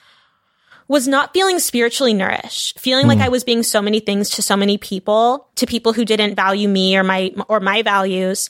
was 0.87 1.07
not 1.07 1.33
feeling 1.33 1.59
spiritually 1.59 2.13
nourished, 2.13 2.79
feeling 2.79 3.05
mm. 3.05 3.09
like 3.09 3.19
hmm. 3.19 3.23
I 3.23 3.29
was 3.29 3.43
being 3.43 3.63
so 3.63 3.81
many 3.81 3.99
things 4.01 4.31
to 4.31 4.41
so 4.41 4.57
many 4.57 4.77
people, 4.77 5.47
to 5.55 5.65
people 5.65 5.93
who 5.93 6.03
didn't 6.03 6.35
value 6.35 6.67
me 6.67 6.97
or 6.97 7.03
my, 7.03 7.33
or 7.47 7.59
my 7.61 7.81
values. 7.81 8.49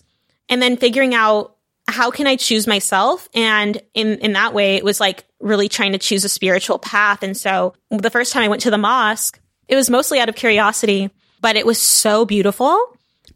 And 0.49 0.61
then 0.61 0.75
figuring 0.75 1.13
out 1.13 1.55
how 1.91 2.11
can 2.11 2.27
I 2.27 2.35
choose 2.35 2.67
myself? 2.67 3.29
And 3.33 3.81
in, 3.93 4.17
in 4.19 4.33
that 4.33 4.53
way, 4.53 4.75
it 4.75 4.83
was 4.83 4.99
like 4.99 5.25
really 5.39 5.69
trying 5.69 5.91
to 5.91 5.97
choose 5.97 6.25
a 6.25 6.29
spiritual 6.29 6.79
path. 6.79 7.23
And 7.23 7.35
so 7.35 7.73
the 7.89 8.09
first 8.09 8.33
time 8.33 8.43
I 8.43 8.47
went 8.47 8.61
to 8.63 8.71
the 8.71 8.77
mosque, 8.77 9.39
it 9.67 9.75
was 9.75 9.89
mostly 9.89 10.19
out 10.19 10.29
of 10.29 10.35
curiosity, 10.35 11.09
but 11.41 11.55
it 11.55 11.65
was 11.65 11.77
so 11.77 12.25
beautiful. 12.25 12.77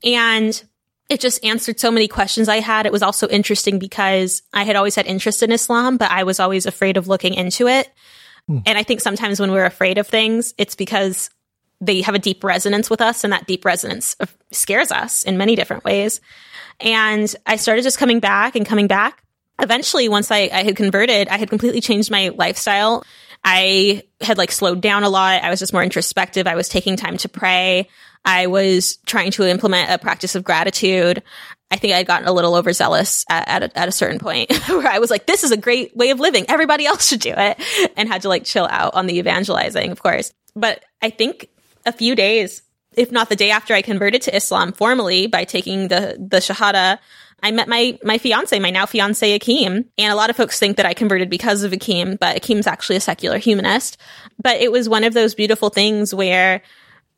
And 0.03 0.63
it 1.09 1.19
just 1.19 1.43
answered 1.45 1.79
so 1.79 1.91
many 1.91 2.07
questions 2.07 2.49
I 2.49 2.59
had. 2.59 2.85
It 2.85 2.91
was 2.91 3.03
also 3.03 3.27
interesting 3.27 3.79
because 3.79 4.41
I 4.53 4.63
had 4.63 4.75
always 4.75 4.95
had 4.95 5.05
interest 5.05 5.43
in 5.43 5.51
Islam, 5.51 5.97
but 5.97 6.11
I 6.11 6.23
was 6.23 6.39
always 6.39 6.65
afraid 6.65 6.97
of 6.97 7.07
looking 7.07 7.35
into 7.35 7.67
it. 7.67 7.89
Mm. 8.49 8.63
And 8.65 8.77
I 8.77 8.83
think 8.83 9.01
sometimes 9.01 9.39
when 9.39 9.51
we're 9.51 9.65
afraid 9.65 9.97
of 9.97 10.07
things, 10.07 10.53
it's 10.57 10.75
because 10.75 11.29
they 11.81 12.01
have 12.01 12.15
a 12.15 12.19
deep 12.19 12.43
resonance 12.43 12.89
with 12.89 13.01
us 13.01 13.23
and 13.23 13.33
that 13.33 13.47
deep 13.47 13.65
resonance 13.65 14.15
uh, 14.19 14.25
scares 14.51 14.91
us 14.91 15.23
in 15.23 15.37
many 15.37 15.55
different 15.55 15.83
ways. 15.83 16.21
And 16.79 17.33
I 17.45 17.55
started 17.55 17.83
just 17.83 17.97
coming 17.97 18.19
back 18.19 18.55
and 18.55 18.65
coming 18.65 18.87
back. 18.87 19.23
Eventually, 19.59 20.09
once 20.09 20.31
I, 20.31 20.49
I 20.51 20.63
had 20.63 20.75
converted, 20.75 21.29
I 21.29 21.37
had 21.37 21.49
completely 21.49 21.79
changed 21.79 22.11
my 22.11 22.29
lifestyle. 22.29 23.05
I 23.43 24.03
had 24.19 24.37
like 24.37 24.51
slowed 24.51 24.81
down 24.81 25.03
a 25.03 25.09
lot. 25.09 25.43
I 25.43 25.49
was 25.49 25.59
just 25.59 25.71
more 25.71 25.83
introspective. 25.83 26.47
I 26.47 26.55
was 26.55 26.67
taking 26.67 26.97
time 26.97 27.17
to 27.17 27.29
pray. 27.29 27.87
I 28.25 28.47
was 28.47 28.97
trying 29.05 29.31
to 29.31 29.47
implement 29.47 29.91
a 29.91 29.99
practice 29.99 30.35
of 30.35 30.43
gratitude. 30.43 31.21
I 31.71 31.77
think 31.77 31.93
I'd 31.93 32.07
gotten 32.07 32.27
a 32.27 32.33
little 32.33 32.55
overzealous 32.55 33.23
at, 33.29 33.47
at, 33.47 33.63
a, 33.63 33.77
at 33.79 33.87
a 33.87 33.91
certain 33.91 34.19
point 34.19 34.51
where 34.67 34.87
I 34.87 34.99
was 34.99 35.09
like, 35.09 35.25
this 35.25 35.43
is 35.43 35.51
a 35.51 35.57
great 35.57 35.95
way 35.95 36.09
of 36.09 36.19
living. 36.19 36.45
Everybody 36.49 36.85
else 36.85 37.07
should 37.07 37.19
do 37.19 37.33
it 37.35 37.91
and 37.95 38.09
had 38.09 38.23
to 38.23 38.29
like 38.29 38.43
chill 38.43 38.67
out 38.69 38.95
on 38.95 39.05
the 39.05 39.19
evangelizing, 39.19 39.91
of 39.91 40.01
course. 40.01 40.33
But 40.55 40.83
I 41.01 41.11
think 41.11 41.49
a 41.85 41.91
few 41.91 42.15
days, 42.15 42.61
if 42.93 43.11
not 43.11 43.29
the 43.29 43.35
day 43.35 43.51
after 43.51 43.73
I 43.73 43.81
converted 43.81 44.21
to 44.23 44.35
Islam 44.35 44.71
formally 44.71 45.27
by 45.27 45.43
taking 45.43 45.87
the, 45.87 46.17
the 46.19 46.37
Shahada, 46.37 46.99
I 47.43 47.51
met 47.51 47.67
my 47.67 47.99
my 48.01 48.17
fiance, 48.17 48.57
my 48.59 48.71
now 48.71 48.85
fiance 48.85 49.37
Akeem, 49.37 49.85
and 49.97 50.11
a 50.11 50.15
lot 50.15 50.29
of 50.29 50.37
folks 50.37 50.57
think 50.57 50.77
that 50.77 50.85
I 50.85 50.93
converted 50.93 51.29
because 51.29 51.63
of 51.63 51.73
Akeem, 51.73 52.17
but 52.17 52.37
Akeem's 52.37 52.65
actually 52.65 52.95
a 52.95 53.01
secular 53.01 53.37
humanist. 53.37 53.97
But 54.41 54.61
it 54.61 54.71
was 54.71 54.89
one 54.89 55.03
of 55.03 55.13
those 55.13 55.35
beautiful 55.35 55.69
things 55.69 56.13
where 56.13 56.61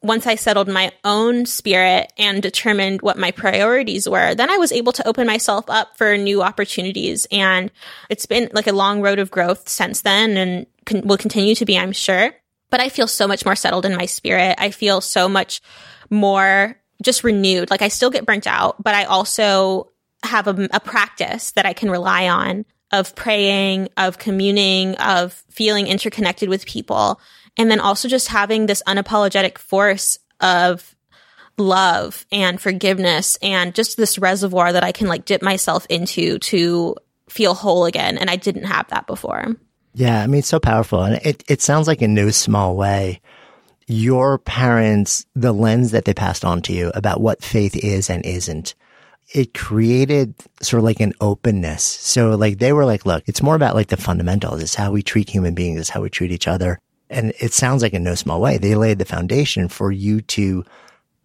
once 0.01 0.27
I 0.27 0.35
settled 0.35 0.67
my 0.67 0.91
own 1.03 1.45
spirit 1.45 2.11
and 2.17 2.41
determined 2.41 3.01
what 3.01 3.17
my 3.17 3.31
priorities 3.31 4.07
were, 4.07 4.35
then 4.35 4.49
I 4.49 4.57
was 4.57 4.71
able 4.71 4.91
to 4.93 5.07
open 5.07 5.25
myself 5.27 5.65
up 5.69 5.97
for 5.97 6.17
new 6.17 6.41
opportunities. 6.43 7.25
And 7.31 7.71
it's 8.09 8.25
been 8.25 8.49
like 8.53 8.67
a 8.67 8.73
long 8.73 9.01
road 9.01 9.19
of 9.19 9.31
growth 9.31 9.67
since 9.67 10.01
then 10.01 10.37
and 10.37 10.67
will 11.03 11.17
continue 11.17 11.55
to 11.55 11.65
be, 11.65 11.77
I'm 11.77 11.91
sure. 11.91 12.33
But 12.69 12.79
I 12.79 12.89
feel 12.89 13.07
so 13.07 13.27
much 13.27 13.45
more 13.45 13.55
settled 13.55 13.85
in 13.85 13.95
my 13.95 14.05
spirit. 14.05 14.55
I 14.57 14.71
feel 14.71 15.01
so 15.01 15.29
much 15.29 15.61
more 16.09 16.77
just 17.01 17.23
renewed. 17.23 17.69
Like 17.69 17.81
I 17.81 17.87
still 17.87 18.09
get 18.09 18.25
burnt 18.25 18.47
out, 18.47 18.81
but 18.81 18.95
I 18.95 19.05
also 19.05 19.91
have 20.23 20.47
a, 20.47 20.67
a 20.73 20.79
practice 20.79 21.51
that 21.51 21.65
I 21.65 21.73
can 21.73 21.89
rely 21.89 22.27
on 22.27 22.65
of 22.91 23.15
praying, 23.15 23.89
of 23.97 24.17
communing, 24.17 24.95
of 24.95 25.43
feeling 25.49 25.87
interconnected 25.87 26.49
with 26.49 26.65
people. 26.65 27.19
And 27.57 27.69
then 27.69 27.79
also 27.79 28.07
just 28.07 28.29
having 28.29 28.65
this 28.65 28.83
unapologetic 28.87 29.57
force 29.57 30.17
of 30.39 30.95
love 31.57 32.25
and 32.31 32.61
forgiveness 32.61 33.37
and 33.41 33.73
just 33.73 33.97
this 33.97 34.19
reservoir 34.19 34.71
that 34.73 34.83
I 34.83 34.91
can 34.91 35.07
like 35.07 35.25
dip 35.25 35.41
myself 35.41 35.85
into 35.89 36.37
to 36.39 36.95
feel 37.29 37.53
whole 37.53 37.85
again. 37.85 38.17
And 38.17 38.29
I 38.29 38.35
didn't 38.35 38.65
have 38.65 38.87
that 38.89 39.07
before. 39.07 39.55
Yeah. 39.97 40.21
I 40.21 40.27
mean, 40.27 40.39
it's 40.39 40.47
so 40.47 40.59
powerful. 40.59 41.03
And 41.03 41.15
it, 41.25 41.43
it 41.47 41.61
sounds 41.61 41.87
like 41.87 42.01
in 42.01 42.13
no 42.13 42.29
small 42.29 42.75
way, 42.75 43.19
your 43.87 44.37
parents, 44.37 45.25
the 45.35 45.53
lens 45.53 45.91
that 45.91 46.05
they 46.05 46.13
passed 46.13 46.45
on 46.45 46.61
to 46.63 46.73
you 46.73 46.91
about 46.93 47.21
what 47.21 47.43
faith 47.43 47.75
is 47.75 48.09
and 48.09 48.25
isn't 48.25 48.75
it 49.33 49.53
created 49.53 50.33
sort 50.61 50.79
of 50.79 50.85
like 50.85 50.99
an 50.99 51.13
openness. 51.19 51.83
So 51.83 52.35
like 52.35 52.59
they 52.59 52.71
were 52.73 52.85
like, 52.85 53.05
look, 53.05 53.23
it's 53.27 53.41
more 53.41 53.55
about 53.55 53.75
like 53.75 53.87
the 53.87 53.97
fundamentals. 53.97 54.61
It's 54.61 54.75
how 54.75 54.91
we 54.91 55.03
treat 55.03 55.29
human 55.29 55.53
beings. 55.53 55.79
It's 55.79 55.89
how 55.89 56.01
we 56.01 56.09
treat 56.09 56.31
each 56.31 56.47
other. 56.47 56.79
And 57.09 57.33
it 57.39 57.53
sounds 57.53 57.81
like 57.81 57.93
in 57.93 58.03
no 58.03 58.15
small 58.15 58.41
way, 58.41 58.57
they 58.57 58.75
laid 58.75 58.99
the 58.99 59.05
foundation 59.05 59.67
for 59.67 59.91
you 59.91 60.21
to 60.21 60.65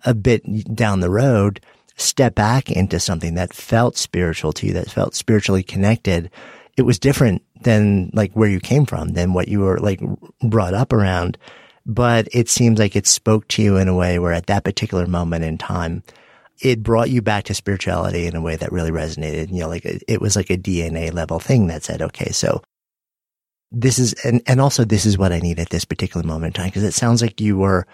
a 0.04 0.14
bit 0.14 0.74
down 0.74 1.00
the 1.00 1.10
road, 1.10 1.60
step 1.96 2.34
back 2.34 2.70
into 2.70 2.98
something 2.98 3.34
that 3.34 3.54
felt 3.54 3.96
spiritual 3.96 4.52
to 4.54 4.66
you, 4.66 4.72
that 4.72 4.90
felt 4.90 5.14
spiritually 5.14 5.62
connected. 5.62 6.30
It 6.76 6.82
was 6.82 6.98
different 6.98 7.42
than 7.62 8.10
like 8.14 8.32
where 8.32 8.48
you 8.48 8.60
came 8.60 8.86
from, 8.86 9.10
than 9.10 9.34
what 9.34 9.48
you 9.48 9.60
were 9.60 9.78
like 9.78 10.00
brought 10.42 10.74
up 10.74 10.92
around. 10.92 11.38
But 11.84 12.28
it 12.32 12.48
seems 12.48 12.78
like 12.78 12.94
it 12.94 13.06
spoke 13.06 13.48
to 13.48 13.62
you 13.62 13.76
in 13.76 13.88
a 13.88 13.94
way 13.94 14.18
where 14.18 14.32
at 14.32 14.46
that 14.46 14.64
particular 14.64 15.06
moment 15.06 15.44
in 15.44 15.58
time, 15.58 16.02
it 16.60 16.82
brought 16.82 17.10
you 17.10 17.20
back 17.20 17.44
to 17.44 17.54
spirituality 17.54 18.26
in 18.26 18.36
a 18.36 18.40
way 18.40 18.56
that 18.56 18.72
really 18.72 18.90
resonated. 18.92 19.50
You 19.50 19.60
know, 19.60 19.68
like 19.68 19.84
it, 19.84 20.02
it 20.06 20.20
was 20.20 20.36
like 20.36 20.50
a 20.50 20.56
DNA 20.56 21.12
level 21.12 21.40
thing 21.40 21.66
that 21.66 21.82
said, 21.82 22.00
okay, 22.00 22.30
so 22.30 22.62
this 23.72 23.98
is, 23.98 24.12
and, 24.24 24.42
and 24.46 24.60
also 24.60 24.84
this 24.84 25.04
is 25.04 25.18
what 25.18 25.32
I 25.32 25.40
need 25.40 25.58
at 25.58 25.70
this 25.70 25.84
particular 25.84 26.24
moment 26.24 26.56
in 26.56 26.62
time. 26.62 26.70
Cause 26.70 26.84
it 26.84 26.94
sounds 26.94 27.20
like 27.20 27.40
you 27.40 27.58
were, 27.58 27.86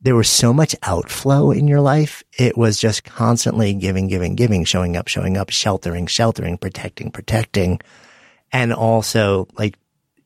there 0.00 0.14
was 0.14 0.28
so 0.28 0.52
much 0.52 0.76
outflow 0.82 1.50
in 1.50 1.66
your 1.66 1.80
life. 1.80 2.22
It 2.38 2.56
was 2.56 2.78
just 2.78 3.04
constantly 3.04 3.74
giving, 3.74 4.08
giving, 4.08 4.34
giving, 4.34 4.64
showing 4.64 4.96
up, 4.96 5.08
showing 5.08 5.36
up, 5.36 5.50
sheltering, 5.50 6.06
sheltering, 6.06 6.58
protecting, 6.58 7.10
protecting. 7.10 7.80
And 8.52 8.72
also 8.72 9.48
like 9.58 9.76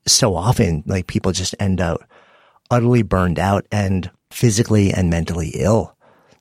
so 0.06 0.34
often, 0.34 0.82
like 0.86 1.06
people 1.06 1.32
just 1.32 1.54
end 1.58 1.80
up 1.80 2.02
utterly 2.70 3.02
burned 3.02 3.38
out 3.38 3.66
and 3.72 4.10
physically 4.30 4.92
and 4.92 5.10
mentally 5.10 5.50
ill 5.54 5.96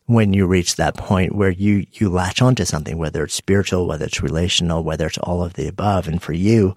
when 0.05 0.33
you 0.33 0.47
reach 0.47 0.75
that 0.75 0.97
point 0.97 1.35
where 1.35 1.51
you, 1.51 1.85
you 1.93 2.09
latch 2.09 2.41
onto 2.41 2.65
something, 2.65 2.97
whether 2.97 3.23
it's 3.23 3.35
spiritual, 3.35 3.87
whether 3.87 4.05
it's 4.05 4.23
relational, 4.23 4.83
whether 4.83 5.05
it's 5.05 5.19
all 5.19 5.43
of 5.43 5.53
the 5.53 5.67
above. 5.67 6.07
And 6.07 6.19
for 6.19 6.33
you, 6.33 6.75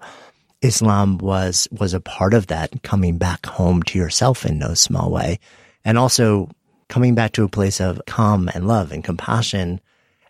Islam 0.61 1.17
was, 1.17 1.67
was 1.71 1.95
a 1.95 1.99
part 1.99 2.35
of 2.35 2.47
that 2.47 2.83
coming 2.83 3.17
back 3.17 3.47
home 3.47 3.81
to 3.83 3.97
yourself 3.97 4.45
in 4.45 4.59
no 4.59 4.75
small 4.75 5.09
way. 5.09 5.39
And 5.85 5.97
also 5.97 6.49
coming 6.89 7.15
back 7.15 7.33
to 7.33 7.43
a 7.43 7.49
place 7.49 7.79
of 7.79 8.01
calm 8.07 8.49
and 8.53 8.67
love 8.67 8.91
and 8.91 9.03
compassion 9.03 9.81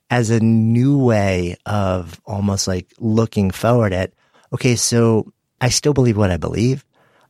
as 0.10 0.30
a 0.30 0.40
new 0.40 0.98
way 0.98 1.58
of 1.66 2.22
almost 2.26 2.68
like 2.68 2.94
looking 3.00 3.52
forward 3.52 3.94
at, 3.94 4.14
okay, 4.54 4.76
so 4.76 5.32
I 5.60 5.70
still 5.70 5.94
believe 5.94 6.18
what 6.18 6.32
I 6.32 6.38
believe. 6.38 6.86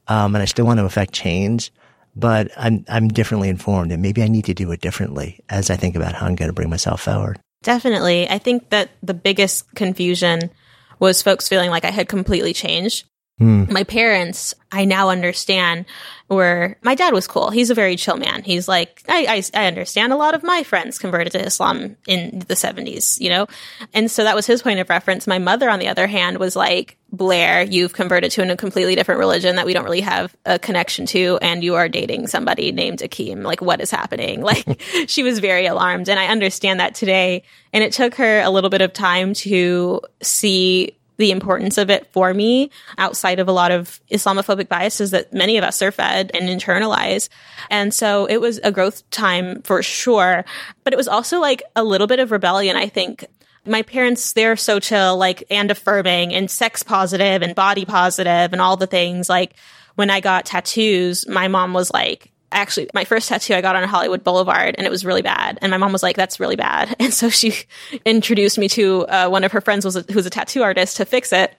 Um, 0.07 0.36
and 0.36 0.41
I 0.41 0.45
still 0.45 0.65
want 0.65 0.80
to 0.80 0.86
affect 0.86 1.13
change 1.13 1.71
but 2.15 2.51
I'm 2.57 2.86
I'm 2.88 3.07
differently 3.07 3.49
informed, 3.49 3.91
and 3.91 4.01
maybe 4.01 4.21
I 4.24 4.28
need 4.28 4.45
to 4.45 4.53
do 4.53 4.71
it 4.71 4.82
differently 4.82 5.39
as 5.49 5.69
I 5.69 5.76
think 5.76 5.95
about 5.95 6.13
how 6.13 6.28
I'm 6.28 6.36
going 6.36 6.49
to 6.49 6.53
bring 6.53 6.69
myself 6.69 7.01
forward. 7.01 7.39
Definitely, 7.63 8.30
I 8.30 8.38
think 8.38 8.69
that 8.69 8.91
the 9.01 9.13
biggest 9.13 9.74
confusion 9.76 10.51
was 10.99 11.21
folks 11.21 11.49
feeling 11.49 11.69
like 11.69 11.86
I 11.86 11.91
had 11.91 12.07
completely 12.07 12.53
changed. 12.53 13.05
Mm. 13.41 13.69
My 13.71 13.84
parents, 13.84 14.53
I 14.71 14.86
now 14.86 15.09
understand, 15.09 15.86
were 16.29 16.77
my 16.84 16.93
dad 16.93 17.13
was 17.13 17.27
cool. 17.27 17.49
He's 17.49 17.71
a 17.71 17.75
very 17.75 17.95
chill 17.95 18.17
man. 18.17 18.43
He's 18.43 18.67
like, 18.67 19.03
I, 19.09 19.43
I, 19.53 19.59
I 19.59 19.67
understand 19.67 20.13
a 20.13 20.17
lot 20.17 20.36
of 20.36 20.43
my 20.43 20.63
friends 20.63 20.99
converted 20.99 21.34
to 21.34 21.43
Islam 21.43 21.97
in 22.07 22.39
the 22.47 22.53
70s, 22.53 23.19
you 23.19 23.29
know? 23.29 23.47
And 23.93 24.09
so 24.09 24.23
that 24.23 24.36
was 24.36 24.45
his 24.45 24.61
point 24.61 24.79
of 24.79 24.89
reference. 24.89 25.25
My 25.25 25.39
mother, 25.39 25.69
on 25.69 25.79
the 25.79 25.88
other 25.88 26.05
hand, 26.05 26.38
was 26.38 26.55
like, 26.55 26.97
Blair, 27.11 27.63
you've 27.63 27.93
converted 27.93 28.31
to 28.31 28.51
a 28.51 28.55
completely 28.55 28.95
different 28.95 29.19
religion 29.19 29.55
that 29.55 29.65
we 29.65 29.73
don't 29.73 29.84
really 29.84 30.01
have 30.01 30.36
a 30.45 30.57
connection 30.57 31.05
to, 31.07 31.38
and 31.41 31.63
you 31.63 31.75
are 31.75 31.88
dating 31.88 32.27
somebody 32.27 32.71
named 32.71 32.99
Akeem. 32.99 33.43
Like, 33.43 33.61
what 33.61 33.81
is 33.81 33.91
happening? 33.91 34.41
Like, 34.53 34.81
she 35.07 35.23
was 35.23 35.39
very 35.39 35.65
alarmed. 35.65 36.09
And 36.09 36.19
I 36.19 36.27
understand 36.27 36.79
that 36.79 36.93
today. 36.93 37.43
And 37.71 37.84
it 37.84 37.93
took 37.93 38.15
her 38.15 38.41
a 38.41 38.49
little 38.49 38.69
bit 38.69 38.81
of 38.81 38.93
time 38.93 39.34
to 39.36 40.01
see 40.21 40.95
the 41.24 41.32
importance 41.32 41.78
of 41.78 41.89
it 41.89 42.05
for 42.11 42.34
me 42.34 42.69
outside 42.97 43.39
of 43.39 43.47
a 43.47 43.53
lot 43.53 43.71
of 43.71 44.01
Islamophobic 44.11 44.67
biases 44.67 45.11
that 45.11 45.32
many 45.32 45.57
of 45.57 45.63
us 45.63 45.82
are 45.82 45.89
fed 45.89 46.30
and 46.34 46.49
internalize. 46.49 47.30
And 47.69 47.93
so 47.93 48.26
it 48.26 48.41
was 48.41 48.59
a 48.61 48.74
growth 48.74 49.09
time 49.09 49.61
for 49.61 49.82
sure. 49.82 50.43
But 50.84 50.91
it 50.91 50.97
was 50.97 51.07
also 51.07 51.39
like 51.39 51.63
a 51.78 51.84
little 51.86 52.07
bit 52.07 52.19
of 52.19 52.32
rebellion, 52.32 52.76
I 52.76 52.89
think. 52.89 53.26
My 53.65 53.84
parents, 53.84 54.34
they're 54.34 54.57
so 54.57 54.82
chill, 54.82 55.15
like, 55.15 55.45
and 55.49 55.71
affirming 55.71 56.34
and 56.34 56.51
sex 56.51 56.84
positive 56.84 57.41
and 57.41 57.55
body 57.55 57.86
positive 57.86 58.51
and 58.51 58.61
all 58.61 58.76
the 58.76 58.86
things. 58.86 59.30
Like, 59.30 59.53
when 59.95 60.09
I 60.09 60.19
got 60.19 60.45
tattoos, 60.45 61.26
my 61.26 61.47
mom 61.47 61.71
was 61.71 61.89
like, 61.89 62.32
actually 62.53 62.89
my 62.93 63.03
first 63.03 63.29
tattoo 63.29 63.53
I 63.53 63.61
got 63.61 63.75
on 63.75 63.87
Hollywood 63.87 64.23
Boulevard 64.23 64.75
and 64.77 64.85
it 64.85 64.89
was 64.89 65.05
really 65.05 65.21
bad. 65.21 65.59
And 65.61 65.71
my 65.71 65.77
mom 65.77 65.91
was 65.91 66.03
like, 66.03 66.15
that's 66.15 66.39
really 66.39 66.55
bad. 66.55 66.95
And 67.03 67.13
so 67.13 67.29
she 67.29 67.53
introduced 68.05 68.57
me 68.57 68.69
to 68.69 69.05
uh, 69.07 69.27
one 69.27 69.43
of 69.43 69.51
her 69.51 69.59
friends 69.59 69.83
was 69.83 69.97
a, 69.97 70.05
who's 70.13 70.25
a 70.25 70.29
tattoo 70.29 70.63
artist 70.63 70.97
to 70.97 71.05
fix 71.05 71.33
it. 71.33 71.53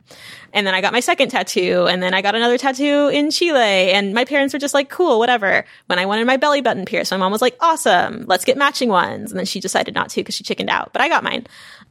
And 0.55 0.66
then 0.66 0.74
I 0.74 0.80
got 0.80 0.92
my 0.92 1.01
second 1.01 1.28
tattoo 1.28 1.86
and 1.86 2.03
then 2.03 2.14
I 2.14 2.22
got 2.22 2.34
another 2.34 2.57
tattoo 2.57 3.09
in 3.09 3.30
Chile 3.30 3.92
and 3.92 4.14
my 4.14 4.24
parents 4.24 4.55
were 4.55 4.59
just 4.59 4.72
like, 4.72 4.88
cool, 4.88 5.18
whatever. 5.18 5.66
When 5.86 5.99
I 5.99 6.07
wanted 6.07 6.26
my 6.26 6.38
belly 6.38 6.62
button 6.62 6.86
pierced, 6.86 7.11
my 7.11 7.18
mom 7.18 7.30
was 7.30 7.42
like, 7.42 7.57
awesome, 7.61 8.24
let's 8.26 8.45
get 8.45 8.57
matching 8.57 8.88
ones. 8.88 9.32
And 9.32 9.38
then 9.38 9.47
she 9.47 9.61
decided 9.61 9.95
not 9.95 10.09
to 10.11 10.20
because 10.20 10.34
she 10.34 10.45
chickened 10.45 10.70
out, 10.70 10.92
but 10.92 11.03
I 11.03 11.09
got 11.09 11.24
mine. 11.24 11.47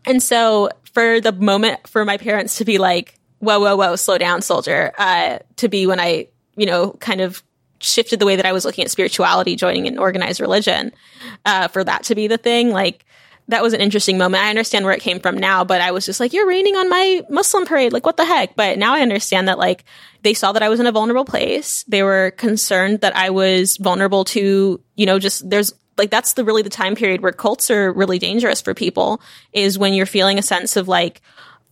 And 0.06 0.22
so 0.22 0.70
for 0.94 1.22
the 1.22 1.32
moment 1.32 1.88
for 1.88 2.06
my 2.06 2.18
parents 2.18 2.58
to 2.58 2.66
be 2.66 2.78
like, 2.78 3.20
whoa, 3.40 3.60
whoa, 3.60 3.76
whoa, 3.76 3.96
slow 3.96 4.18
down, 4.18 4.42
soldier, 4.42 4.94
uh, 4.98 5.40
to 5.58 5.68
be 5.68 5.86
when 5.86 6.00
I, 6.00 6.28
you 6.56 6.66
know, 6.66 6.92
kind 6.92 7.22
of 7.22 7.44
shifted 7.84 8.20
the 8.20 8.26
way 8.26 8.36
that 8.36 8.46
I 8.46 8.54
was 8.54 8.66
looking 8.66 8.84
at 8.84 8.92
spirituality, 8.92 9.56
joining 9.56 9.88
an 9.88 9.98
organized 9.98 10.40
religion, 10.40 10.92
uh, 11.46 11.68
for 11.68 11.84
that 11.84 12.04
to 12.04 12.16
be 12.16 12.28
the 12.28 12.38
thing. 12.38 12.72
Like, 12.72 13.06
that 13.50 13.62
was 13.62 13.74
an 13.74 13.82
interesting 13.82 14.18
moment. 14.18 14.44
I 14.44 14.50
understand 14.50 14.86
where 14.86 14.94
it 14.94 15.02
came 15.02 15.20
from 15.20 15.38
now, 15.38 15.66
but 15.66 15.82
I 15.82 15.92
was 15.92 16.06
just 16.06 16.20
like, 16.20 16.32
you're 16.32 16.48
raining 16.48 16.76
on 16.76 16.90
my 16.90 17.24
Muslim 17.30 17.66
parade. 17.66 17.92
Like, 17.92 18.06
what 18.06 18.16
the 18.16 18.26
heck? 18.26 18.56
But 18.56 18.78
now 18.78 18.94
I 18.94 19.02
understand 19.02 19.50
that, 19.50 19.58
like, 19.58 19.84
they 20.22 20.34
saw 20.34 20.54
that 20.54 20.64
I 20.64 20.70
was 20.70 20.80
in 20.80 20.88
a 20.88 20.92
vulnerable 20.94 21.26
place. 21.26 21.84
They 21.88 22.04
were 22.04 22.32
concerned 22.38 23.02
that 23.02 23.16
I 23.16 23.32
was 23.32 23.76
vulnerable 23.78 24.24
to, 24.26 24.82
you 24.96 25.06
know, 25.06 25.20
just 25.20 25.50
there's 25.50 25.74
like, 25.98 26.10
that's 26.10 26.34
the 26.34 26.46
really 26.46 26.62
the 26.62 26.70
time 26.70 26.96
period 26.96 27.22
where 27.22 27.32
cults 27.32 27.70
are 27.70 27.92
really 27.94 28.18
dangerous 28.18 28.62
for 28.62 28.74
people 28.74 29.22
is 29.52 29.78
when 29.78 29.94
you're 29.94 30.06
feeling 30.06 30.40
a 30.40 30.42
sense 30.42 30.76
of 30.76 30.88
like 30.88 31.22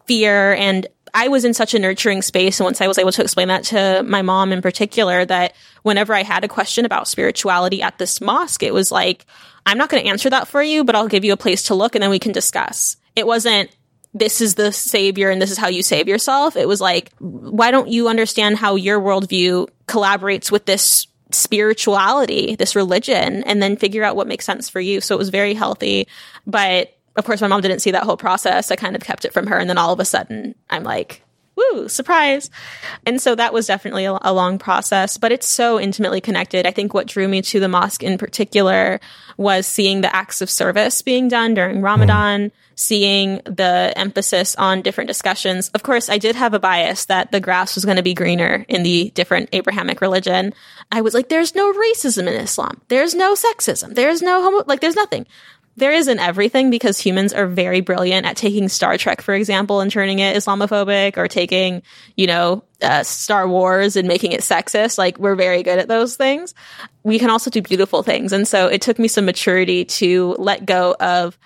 fear 0.05 0.53
and 0.53 0.85
I 1.13 1.27
was 1.27 1.45
in 1.45 1.53
such 1.53 1.73
a 1.73 1.79
nurturing 1.79 2.21
space. 2.21 2.59
And 2.59 2.65
once 2.65 2.81
I 2.81 2.87
was 2.87 2.97
able 2.97 3.11
to 3.11 3.21
explain 3.21 3.49
that 3.49 3.65
to 3.65 4.03
my 4.03 4.21
mom 4.21 4.51
in 4.51 4.61
particular, 4.61 5.25
that 5.25 5.53
whenever 5.83 6.13
I 6.13 6.23
had 6.23 6.43
a 6.43 6.47
question 6.47 6.85
about 6.85 7.07
spirituality 7.07 7.81
at 7.81 7.97
this 7.97 8.21
mosque, 8.21 8.63
it 8.63 8.73
was 8.73 8.91
like, 8.91 9.25
I'm 9.65 9.77
not 9.77 9.89
going 9.89 10.03
to 10.03 10.09
answer 10.09 10.29
that 10.29 10.47
for 10.47 10.63
you, 10.63 10.83
but 10.83 10.95
I'll 10.95 11.07
give 11.07 11.25
you 11.25 11.33
a 11.33 11.37
place 11.37 11.63
to 11.63 11.75
look 11.75 11.95
and 11.95 12.01
then 12.01 12.09
we 12.09 12.19
can 12.19 12.31
discuss. 12.31 12.97
It 13.15 13.27
wasn't, 13.27 13.69
this 14.13 14.41
is 14.41 14.55
the 14.55 14.71
savior 14.71 15.29
and 15.29 15.41
this 15.41 15.51
is 15.51 15.57
how 15.57 15.67
you 15.67 15.83
save 15.83 16.07
yourself. 16.07 16.55
It 16.55 16.67
was 16.67 16.81
like, 16.81 17.11
why 17.19 17.71
don't 17.71 17.87
you 17.89 18.07
understand 18.07 18.57
how 18.57 18.75
your 18.75 18.99
worldview 18.99 19.69
collaborates 19.87 20.51
with 20.51 20.65
this 20.65 21.07
spirituality, 21.31 22.55
this 22.55 22.75
religion, 22.75 23.43
and 23.43 23.61
then 23.61 23.77
figure 23.77 24.03
out 24.03 24.15
what 24.15 24.27
makes 24.27 24.45
sense 24.45 24.69
for 24.69 24.81
you? 24.81 25.01
So 25.01 25.15
it 25.15 25.17
was 25.17 25.29
very 25.29 25.53
healthy. 25.53 26.07
But 26.45 26.97
of 27.15 27.25
course, 27.25 27.41
my 27.41 27.47
mom 27.47 27.61
didn't 27.61 27.81
see 27.81 27.91
that 27.91 28.03
whole 28.03 28.17
process. 28.17 28.71
I 28.71 28.75
kind 28.75 28.95
of 28.95 29.03
kept 29.03 29.25
it 29.25 29.33
from 29.33 29.47
her. 29.47 29.57
And 29.57 29.69
then 29.69 29.77
all 29.77 29.93
of 29.93 29.99
a 29.99 30.05
sudden, 30.05 30.55
I'm 30.69 30.83
like, 30.83 31.23
woo, 31.55 31.89
surprise. 31.89 32.49
And 33.05 33.21
so 33.21 33.35
that 33.35 33.53
was 33.53 33.67
definitely 33.67 34.05
a, 34.05 34.17
a, 34.21 34.33
long 34.33 34.57
process, 34.57 35.17
but 35.17 35.31
it's 35.31 35.47
so 35.47 35.79
intimately 35.79 36.21
connected. 36.21 36.65
I 36.65 36.71
think 36.71 36.93
what 36.93 37.07
drew 37.07 37.27
me 37.27 37.41
to 37.43 37.59
the 37.59 37.67
mosque 37.67 38.03
in 38.03 38.17
particular 38.17 38.99
was 39.37 39.67
seeing 39.67 40.01
the 40.01 40.15
acts 40.15 40.41
of 40.41 40.49
service 40.49 41.01
being 41.01 41.27
done 41.27 41.53
during 41.53 41.81
Ramadan, 41.81 42.51
seeing 42.75 43.41
the 43.45 43.93
emphasis 43.95 44.55
on 44.55 44.81
different 44.81 45.09
discussions. 45.09 45.69
Of 45.69 45.83
course, 45.83 46.09
I 46.09 46.17
did 46.17 46.35
have 46.35 46.53
a 46.53 46.59
bias 46.59 47.05
that 47.05 47.31
the 47.31 47.39
grass 47.39 47.75
was 47.75 47.85
going 47.85 47.97
to 47.97 48.03
be 48.03 48.13
greener 48.13 48.65
in 48.67 48.83
the 48.83 49.11
different 49.13 49.49
Abrahamic 49.51 49.99
religion. 49.99 50.53
I 50.91 51.01
was 51.01 51.13
like, 51.13 51.29
there's 51.29 51.53
no 51.53 51.71
racism 51.73 52.27
in 52.27 52.33
Islam. 52.41 52.81
There's 52.87 53.13
no 53.13 53.35
sexism. 53.35 53.93
There's 53.93 54.21
no 54.21 54.41
homo, 54.41 54.63
like, 54.67 54.79
there's 54.79 54.95
nothing 54.95 55.25
there 55.77 55.93
is 55.93 56.07
in 56.07 56.19
everything 56.19 56.69
because 56.69 56.99
humans 56.99 57.33
are 57.33 57.47
very 57.47 57.81
brilliant 57.81 58.25
at 58.25 58.35
taking 58.35 58.67
Star 58.67 58.97
Trek, 58.97 59.21
for 59.21 59.33
example, 59.33 59.79
and 59.79 59.89
turning 59.89 60.19
it 60.19 60.35
Islamophobic 60.35 61.17
or 61.17 61.27
taking, 61.27 61.81
you 62.17 62.27
know, 62.27 62.63
uh, 62.81 63.03
Star 63.03 63.47
Wars 63.47 63.95
and 63.95 64.07
making 64.07 64.33
it 64.33 64.41
sexist. 64.41 64.97
Like 64.97 65.17
we're 65.17 65.35
very 65.35 65.63
good 65.63 65.79
at 65.79 65.87
those 65.87 66.17
things. 66.17 66.53
We 67.03 67.19
can 67.19 67.29
also 67.29 67.49
do 67.49 67.61
beautiful 67.61 68.03
things. 68.03 68.33
And 68.33 68.47
so 68.47 68.67
it 68.67 68.81
took 68.81 68.99
me 68.99 69.07
some 69.07 69.25
maturity 69.25 69.85
to 69.85 70.35
let 70.37 70.65
go 70.65 70.95
of 70.99 71.37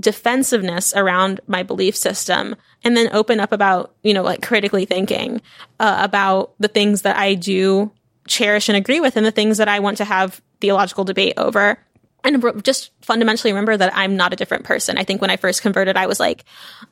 defensiveness 0.00 0.94
around 0.94 1.40
my 1.46 1.62
belief 1.62 1.96
system 1.96 2.56
and 2.84 2.96
then 2.96 3.08
open 3.12 3.40
up 3.40 3.52
about, 3.52 3.94
you 4.02 4.14
know, 4.14 4.22
like 4.22 4.42
critically 4.42 4.84
thinking 4.84 5.42
uh, 5.80 5.98
about 6.00 6.54
the 6.58 6.68
things 6.68 7.02
that 7.02 7.16
I 7.16 7.34
do 7.34 7.90
cherish 8.26 8.68
and 8.68 8.76
agree 8.76 9.00
with 9.00 9.16
and 9.16 9.24
the 9.24 9.30
things 9.30 9.58
that 9.58 9.68
I 9.68 9.80
want 9.80 9.98
to 9.98 10.04
have 10.04 10.40
theological 10.60 11.04
debate 11.04 11.34
over 11.36 11.78
and 12.26 12.64
just 12.64 12.90
fundamentally 13.02 13.52
remember 13.52 13.76
that 13.76 13.92
I'm 13.94 14.16
not 14.16 14.32
a 14.32 14.36
different 14.36 14.64
person. 14.64 14.98
I 14.98 15.04
think 15.04 15.20
when 15.20 15.30
I 15.30 15.36
first 15.36 15.62
converted, 15.62 15.96
I 15.96 16.06
was 16.06 16.20
like, 16.20 16.44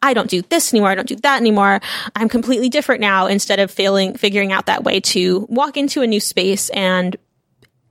I 0.03 0.15
don't 0.15 0.31
do 0.31 0.43
this 0.43 0.73
anymore. 0.73 0.91
I 0.91 0.95
don't 0.95 1.09
do 1.09 1.17
that 1.17 1.41
anymore. 1.41 1.81
I'm 2.15 2.29
completely 2.29 2.69
different 2.69 3.01
now 3.01 3.27
instead 3.27 3.59
of 3.59 3.71
failing, 3.71 4.17
figuring 4.17 4.53
out 4.53 4.67
that 4.67 4.85
way 4.85 5.01
to 5.01 5.47
walk 5.49 5.77
into 5.77 6.03
a 6.03 6.07
new 6.07 6.21
space 6.21 6.69
and 6.71 7.17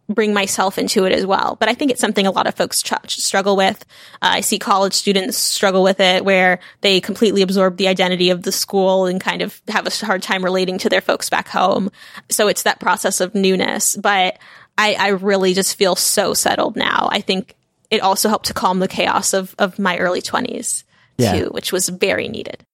bring 0.09 0.33
myself 0.33 0.77
into 0.77 1.05
it 1.05 1.13
as 1.13 1.25
well. 1.25 1.55
But 1.59 1.69
I 1.69 1.73
think 1.73 1.91
it's 1.91 2.01
something 2.01 2.27
a 2.27 2.31
lot 2.31 2.47
of 2.47 2.55
folks 2.55 2.83
struggle 3.07 3.55
with. 3.55 3.85
Uh, 4.21 4.35
I 4.35 4.41
see 4.41 4.59
college 4.59 4.93
students 4.93 5.37
struggle 5.37 5.83
with 5.83 5.99
it 5.99 6.25
where 6.25 6.59
they 6.81 6.99
completely 6.99 7.41
absorb 7.41 7.77
the 7.77 7.87
identity 7.87 8.29
of 8.29 8.43
the 8.43 8.51
school 8.51 9.05
and 9.05 9.19
kind 9.19 9.41
of 9.41 9.61
have 9.69 9.87
a 9.87 10.05
hard 10.05 10.21
time 10.21 10.43
relating 10.43 10.77
to 10.79 10.89
their 10.89 11.01
folks 11.01 11.29
back 11.29 11.47
home. 11.47 11.89
So 12.29 12.47
it's 12.47 12.63
that 12.63 12.79
process 12.79 13.21
of 13.21 13.33
newness. 13.33 13.95
But 13.95 14.39
I, 14.78 14.93
I 14.93 15.07
really 15.09 15.53
just 15.53 15.76
feel 15.76 15.95
so 15.95 16.34
settled 16.34 16.76
now. 16.76 17.07
I 17.11 17.21
think 17.21 17.55
it 17.91 18.01
also 18.01 18.30
helped 18.30 18.47
to 18.47 18.53
calm 18.53 18.80
the 18.80 18.88
chaos 18.88 19.34
of, 19.34 19.55
of 19.59 19.78
my 19.78 19.97
early 19.97 20.21
20s 20.21 20.84
yeah. 21.17 21.38
too, 21.38 21.49
which 21.49 21.71
was 21.71 21.89
very 21.89 22.28
needed. 22.28 22.65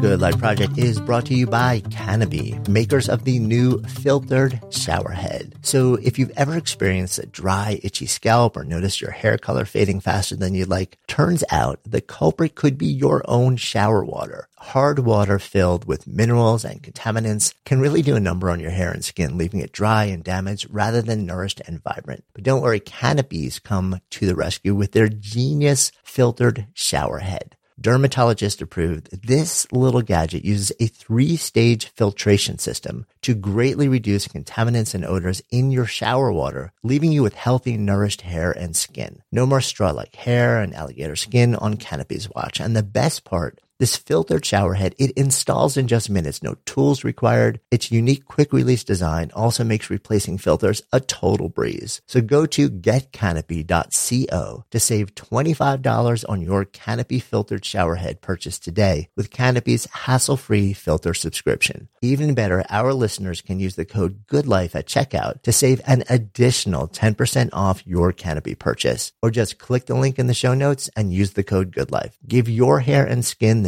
Good 0.00 0.20
Life 0.20 0.38
Project 0.38 0.78
is 0.78 1.00
brought 1.00 1.26
to 1.26 1.34
you 1.34 1.44
by 1.48 1.80
Canopy, 1.90 2.56
makers 2.68 3.08
of 3.08 3.24
the 3.24 3.40
new 3.40 3.82
filtered 3.82 4.60
shower 4.70 5.10
head. 5.10 5.56
So 5.62 5.96
if 5.96 6.16
you've 6.16 6.30
ever 6.36 6.56
experienced 6.56 7.18
a 7.18 7.26
dry, 7.26 7.80
itchy 7.82 8.06
scalp 8.06 8.56
or 8.56 8.62
noticed 8.62 9.00
your 9.00 9.10
hair 9.10 9.36
color 9.38 9.64
fading 9.64 9.98
faster 9.98 10.36
than 10.36 10.54
you'd 10.54 10.68
like, 10.68 10.96
turns 11.08 11.42
out 11.50 11.80
the 11.84 12.00
culprit 12.00 12.54
could 12.54 12.78
be 12.78 12.86
your 12.86 13.24
own 13.28 13.56
shower 13.56 14.04
water. 14.04 14.46
Hard 14.58 15.00
water 15.00 15.40
filled 15.40 15.86
with 15.86 16.06
minerals 16.06 16.64
and 16.64 16.80
contaminants 16.80 17.52
can 17.64 17.80
really 17.80 18.02
do 18.02 18.14
a 18.14 18.20
number 18.20 18.50
on 18.50 18.60
your 18.60 18.70
hair 18.70 18.92
and 18.92 19.04
skin, 19.04 19.36
leaving 19.36 19.58
it 19.58 19.72
dry 19.72 20.04
and 20.04 20.22
damaged 20.22 20.68
rather 20.70 21.02
than 21.02 21.26
nourished 21.26 21.60
and 21.66 21.82
vibrant. 21.82 22.22
But 22.32 22.44
don't 22.44 22.62
worry, 22.62 22.78
Canopies 22.78 23.58
come 23.58 24.00
to 24.10 24.26
the 24.26 24.36
rescue 24.36 24.76
with 24.76 24.92
their 24.92 25.08
genius 25.08 25.90
filtered 26.04 26.68
shower 26.74 27.18
head 27.18 27.56
dermatologist 27.80 28.60
approved, 28.60 29.10
this 29.26 29.70
little 29.72 30.02
gadget 30.02 30.44
uses 30.44 30.72
a 30.80 30.86
three 30.86 31.36
stage 31.36 31.86
filtration 31.88 32.58
system 32.58 33.06
to 33.22 33.34
greatly 33.34 33.88
reduce 33.88 34.28
contaminants 34.28 34.94
and 34.94 35.04
odors 35.04 35.42
in 35.50 35.70
your 35.70 35.86
shower 35.86 36.32
water, 36.32 36.72
leaving 36.82 37.12
you 37.12 37.22
with 37.22 37.34
healthy, 37.34 37.76
nourished 37.76 38.22
hair 38.22 38.50
and 38.50 38.76
skin. 38.76 39.22
No 39.30 39.46
more 39.46 39.60
straw 39.60 39.90
like 39.90 40.14
hair 40.16 40.60
and 40.60 40.74
alligator 40.74 41.16
skin 41.16 41.54
on 41.54 41.76
Canopy's 41.76 42.28
watch. 42.30 42.60
And 42.60 42.76
the 42.76 42.82
best 42.82 43.24
part, 43.24 43.60
this 43.78 43.96
filtered 43.96 44.44
shower 44.44 44.74
head, 44.74 44.94
it 44.98 45.12
installs 45.12 45.76
in 45.76 45.86
just 45.86 46.10
minutes, 46.10 46.42
no 46.42 46.56
tools 46.66 47.04
required. 47.04 47.60
Its 47.70 47.92
unique 47.92 48.24
quick 48.24 48.52
release 48.52 48.82
design 48.82 49.30
also 49.34 49.62
makes 49.62 49.88
replacing 49.88 50.38
filters 50.38 50.82
a 50.92 50.98
total 50.98 51.48
breeze. 51.48 52.00
So 52.06 52.20
go 52.20 52.44
to 52.46 52.68
getcanopy.co 52.68 54.64
to 54.70 54.80
save 54.80 55.14
$25 55.14 56.24
on 56.28 56.42
your 56.42 56.64
Canopy 56.64 57.20
filtered 57.20 57.64
shower 57.64 57.94
head 57.94 58.20
purchase 58.20 58.58
today 58.58 59.08
with 59.16 59.30
Canopy's 59.30 59.86
hassle-free 59.86 60.72
filter 60.72 61.14
subscription. 61.14 61.88
Even 62.02 62.34
better, 62.34 62.64
our 62.68 62.92
listeners 62.92 63.40
can 63.40 63.60
use 63.60 63.76
the 63.76 63.84
code 63.84 64.26
GOODLIFE 64.26 64.74
at 64.74 64.86
checkout 64.86 65.42
to 65.42 65.52
save 65.52 65.80
an 65.86 66.02
additional 66.08 66.88
10% 66.88 67.50
off 67.52 67.86
your 67.86 68.12
Canopy 68.12 68.56
purchase. 68.56 69.12
Or 69.22 69.30
just 69.30 69.58
click 69.58 69.86
the 69.86 69.94
link 69.94 70.18
in 70.18 70.26
the 70.26 70.34
show 70.34 70.54
notes 70.54 70.90
and 70.96 71.12
use 71.12 71.34
the 71.34 71.44
code 71.44 71.70
GOODLIFE. 71.72 72.16
Give 72.26 72.48
your 72.48 72.80
hair 72.80 73.06
and 73.06 73.24
skin 73.24 73.67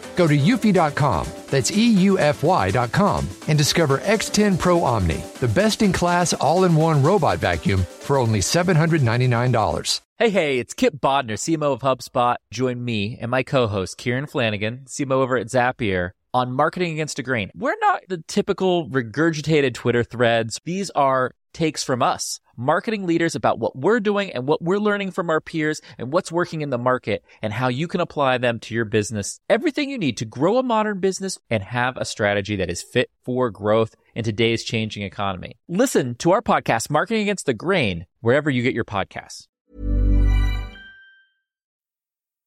Go 0.15 0.27
to 0.27 0.37
eufy.com, 0.37 1.27
that's 1.47 1.71
EUFY.com, 1.71 3.29
and 3.47 3.57
discover 3.57 3.99
X10 3.99 4.59
Pro 4.59 4.83
Omni, 4.83 5.23
the 5.39 5.47
best 5.47 5.81
in 5.81 5.93
class 5.93 6.33
all 6.33 6.63
in 6.63 6.75
one 6.75 7.01
robot 7.01 7.39
vacuum 7.39 7.81
for 7.81 8.17
only 8.17 8.39
$799. 8.39 10.01
Hey, 10.17 10.29
hey, 10.29 10.59
it's 10.59 10.75
Kipp 10.75 10.97
Bodnar, 10.97 11.33
CMO 11.33 11.73
of 11.73 11.79
HubSpot. 11.79 12.35
Join 12.51 12.85
me 12.85 13.17
and 13.19 13.31
my 13.31 13.41
co 13.41 13.65
host, 13.65 13.97
Kieran 13.97 14.27
Flanagan, 14.27 14.81
CMO 14.85 15.13
over 15.13 15.35
at 15.35 15.47
Zapier 15.47 16.11
on 16.33 16.51
Marketing 16.51 16.93
Against 16.93 17.19
a 17.19 17.23
Grain. 17.23 17.49
We're 17.55 17.79
not 17.81 18.03
the 18.07 18.23
typical 18.27 18.87
regurgitated 18.87 19.73
Twitter 19.73 20.03
threads. 20.03 20.59
These 20.63 20.89
are 20.91 21.31
takes 21.53 21.83
from 21.83 22.01
us, 22.01 22.39
marketing 22.57 23.05
leaders 23.05 23.35
about 23.35 23.59
what 23.59 23.75
we're 23.75 23.99
doing 23.99 24.31
and 24.31 24.47
what 24.47 24.61
we're 24.61 24.79
learning 24.79 25.11
from 25.11 25.29
our 25.29 25.41
peers 25.41 25.81
and 25.97 26.11
what's 26.11 26.31
working 26.31 26.61
in 26.61 26.69
the 26.69 26.77
market 26.77 27.23
and 27.41 27.53
how 27.53 27.67
you 27.67 27.87
can 27.87 28.01
apply 28.01 28.37
them 28.37 28.59
to 28.59 28.73
your 28.73 28.85
business. 28.85 29.39
Everything 29.49 29.89
you 29.89 29.97
need 29.97 30.17
to 30.17 30.25
grow 30.25 30.57
a 30.57 30.63
modern 30.63 30.99
business 30.99 31.37
and 31.49 31.63
have 31.63 31.97
a 31.97 32.05
strategy 32.05 32.55
that 32.55 32.69
is 32.69 32.81
fit 32.83 33.09
for 33.23 33.49
growth 33.49 33.95
in 34.15 34.23
today's 34.23 34.63
changing 34.63 35.03
economy. 35.03 35.57
Listen 35.67 36.15
to 36.15 36.31
our 36.31 36.41
podcast, 36.41 36.89
Marketing 36.89 37.21
Against 37.21 37.45
the 37.45 37.53
Grain, 37.53 38.05
wherever 38.19 38.49
you 38.49 38.63
get 38.63 38.73
your 38.73 38.85
podcasts. 38.85 39.47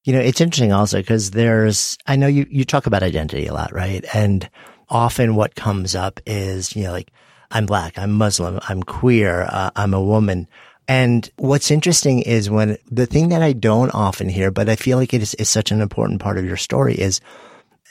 You 0.04 0.12
know, 0.12 0.20
it's 0.20 0.42
interesting 0.42 0.72
also 0.72 0.98
because 0.98 1.30
there's, 1.30 1.96
I 2.06 2.16
know 2.16 2.26
you, 2.26 2.46
you 2.50 2.66
talk 2.66 2.86
about 2.86 3.02
identity 3.02 3.46
a 3.46 3.54
lot, 3.54 3.72
right? 3.72 4.04
And 4.14 4.48
often 4.90 5.34
what 5.34 5.54
comes 5.54 5.94
up 5.94 6.20
is, 6.26 6.76
you 6.76 6.84
know, 6.84 6.92
like, 6.92 7.10
I'm 7.54 7.66
black, 7.66 7.98
I'm 7.98 8.12
Muslim, 8.12 8.58
I'm 8.68 8.82
queer, 8.82 9.46
uh, 9.48 9.70
I'm 9.76 9.94
a 9.94 10.02
woman. 10.02 10.48
And 10.86 11.30
what's 11.36 11.70
interesting 11.70 12.20
is 12.20 12.50
when 12.50 12.76
the 12.90 13.06
thing 13.06 13.30
that 13.30 13.42
I 13.42 13.52
don't 13.52 13.94
often 13.94 14.28
hear, 14.28 14.50
but 14.50 14.68
I 14.68 14.76
feel 14.76 14.98
like 14.98 15.14
it 15.14 15.22
is, 15.22 15.34
is 15.36 15.48
such 15.48 15.70
an 15.70 15.80
important 15.80 16.20
part 16.20 16.36
of 16.36 16.44
your 16.44 16.58
story 16.58 16.94
is, 16.94 17.20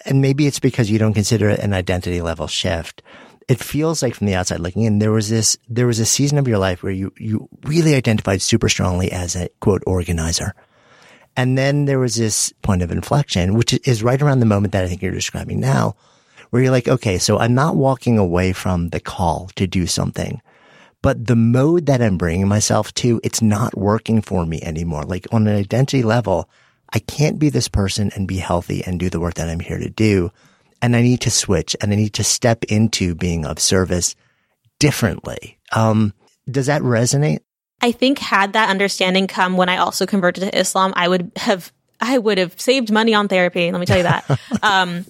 and 0.05 0.21
maybe 0.21 0.45
it's 0.45 0.59
because 0.59 0.91
you 0.91 0.99
don't 0.99 1.13
consider 1.13 1.49
it 1.49 1.59
an 1.59 1.73
identity 1.73 2.21
level 2.21 2.45
shift. 2.45 3.01
It 3.47 3.59
feels 3.59 4.03
like 4.03 4.13
from 4.13 4.27
the 4.27 4.35
outside 4.35 4.59
looking 4.59 4.83
in, 4.83 4.99
there 4.99 5.11
was 5.11 5.29
this, 5.29 5.57
there 5.67 5.87
was 5.87 5.99
a 5.99 6.05
season 6.05 6.37
of 6.37 6.47
your 6.47 6.59
life 6.59 6.83
where 6.83 6.91
you, 6.91 7.11
you 7.17 7.49
really 7.63 7.95
identified 7.95 8.41
super 8.41 8.69
strongly 8.69 9.11
as 9.11 9.35
a 9.35 9.49
quote 9.59 9.81
organizer 9.87 10.53
and 11.35 11.57
then 11.57 11.85
there 11.85 11.99
was 11.99 12.15
this 12.15 12.53
point 12.61 12.81
of 12.81 12.91
inflection, 12.91 13.55
which 13.55 13.73
is 13.87 14.03
right 14.03 14.21
around 14.21 14.39
the 14.39 14.45
moment 14.45 14.73
that 14.73 14.83
I 14.83 14.87
think 14.87 15.01
you're 15.01 15.11
describing 15.11 15.59
now, 15.59 15.95
where 16.53 16.61
you're 16.61 16.71
like, 16.71 16.87
okay, 16.87 17.17
so 17.17 17.39
I'm 17.39 17.55
not 17.55 17.75
walking 17.75 18.19
away 18.19 18.53
from 18.53 18.89
the 18.89 18.99
call 18.99 19.49
to 19.55 19.65
do 19.65 19.87
something, 19.87 20.39
but 21.01 21.25
the 21.25 21.35
mode 21.35 21.87
that 21.87 21.99
I'm 21.99 22.15
bringing 22.15 22.47
myself 22.47 22.93
to, 22.93 23.19
it's 23.23 23.41
not 23.41 23.75
working 23.75 24.21
for 24.21 24.45
me 24.45 24.61
anymore. 24.61 25.01
Like 25.01 25.25
on 25.31 25.47
an 25.47 25.55
identity 25.55 26.03
level, 26.03 26.47
I 26.93 26.99
can't 26.99 27.39
be 27.39 27.49
this 27.49 27.67
person 27.67 28.11
and 28.13 28.27
be 28.27 28.37
healthy 28.37 28.83
and 28.83 28.99
do 28.99 29.09
the 29.09 29.19
work 29.19 29.33
that 29.33 29.49
I'm 29.49 29.61
here 29.61 29.79
to 29.79 29.89
do. 29.89 30.31
and 30.79 30.95
I 30.95 31.01
need 31.01 31.21
to 31.21 31.31
switch 31.31 31.75
and 31.81 31.91
I 31.91 31.95
need 31.95 32.13
to 32.13 32.23
step 32.23 32.65
into 32.65 33.15
being 33.15 33.47
of 33.47 33.57
service 33.57 34.15
differently. 34.77 35.57
Um, 35.71 36.13
does 36.47 36.67
that 36.67 36.83
resonate? 36.83 37.39
I 37.81 37.93
think 37.93 38.19
had 38.19 38.53
that 38.53 38.69
understanding 38.69 39.25
come 39.25 39.57
when 39.57 39.69
I 39.69 39.77
also 39.77 40.05
converted 40.05 40.43
to 40.43 40.59
Islam, 40.59 40.93
I 40.95 41.07
would 41.07 41.31
have 41.35 41.73
I 41.99 42.19
would 42.19 42.37
have 42.37 42.61
saved 42.61 42.91
money 42.91 43.15
on 43.15 43.27
therapy. 43.27 43.71
Let 43.71 43.79
me 43.79 43.87
tell 43.87 43.97
you 43.97 44.03
that. 44.03 44.39
um, 44.61 45.05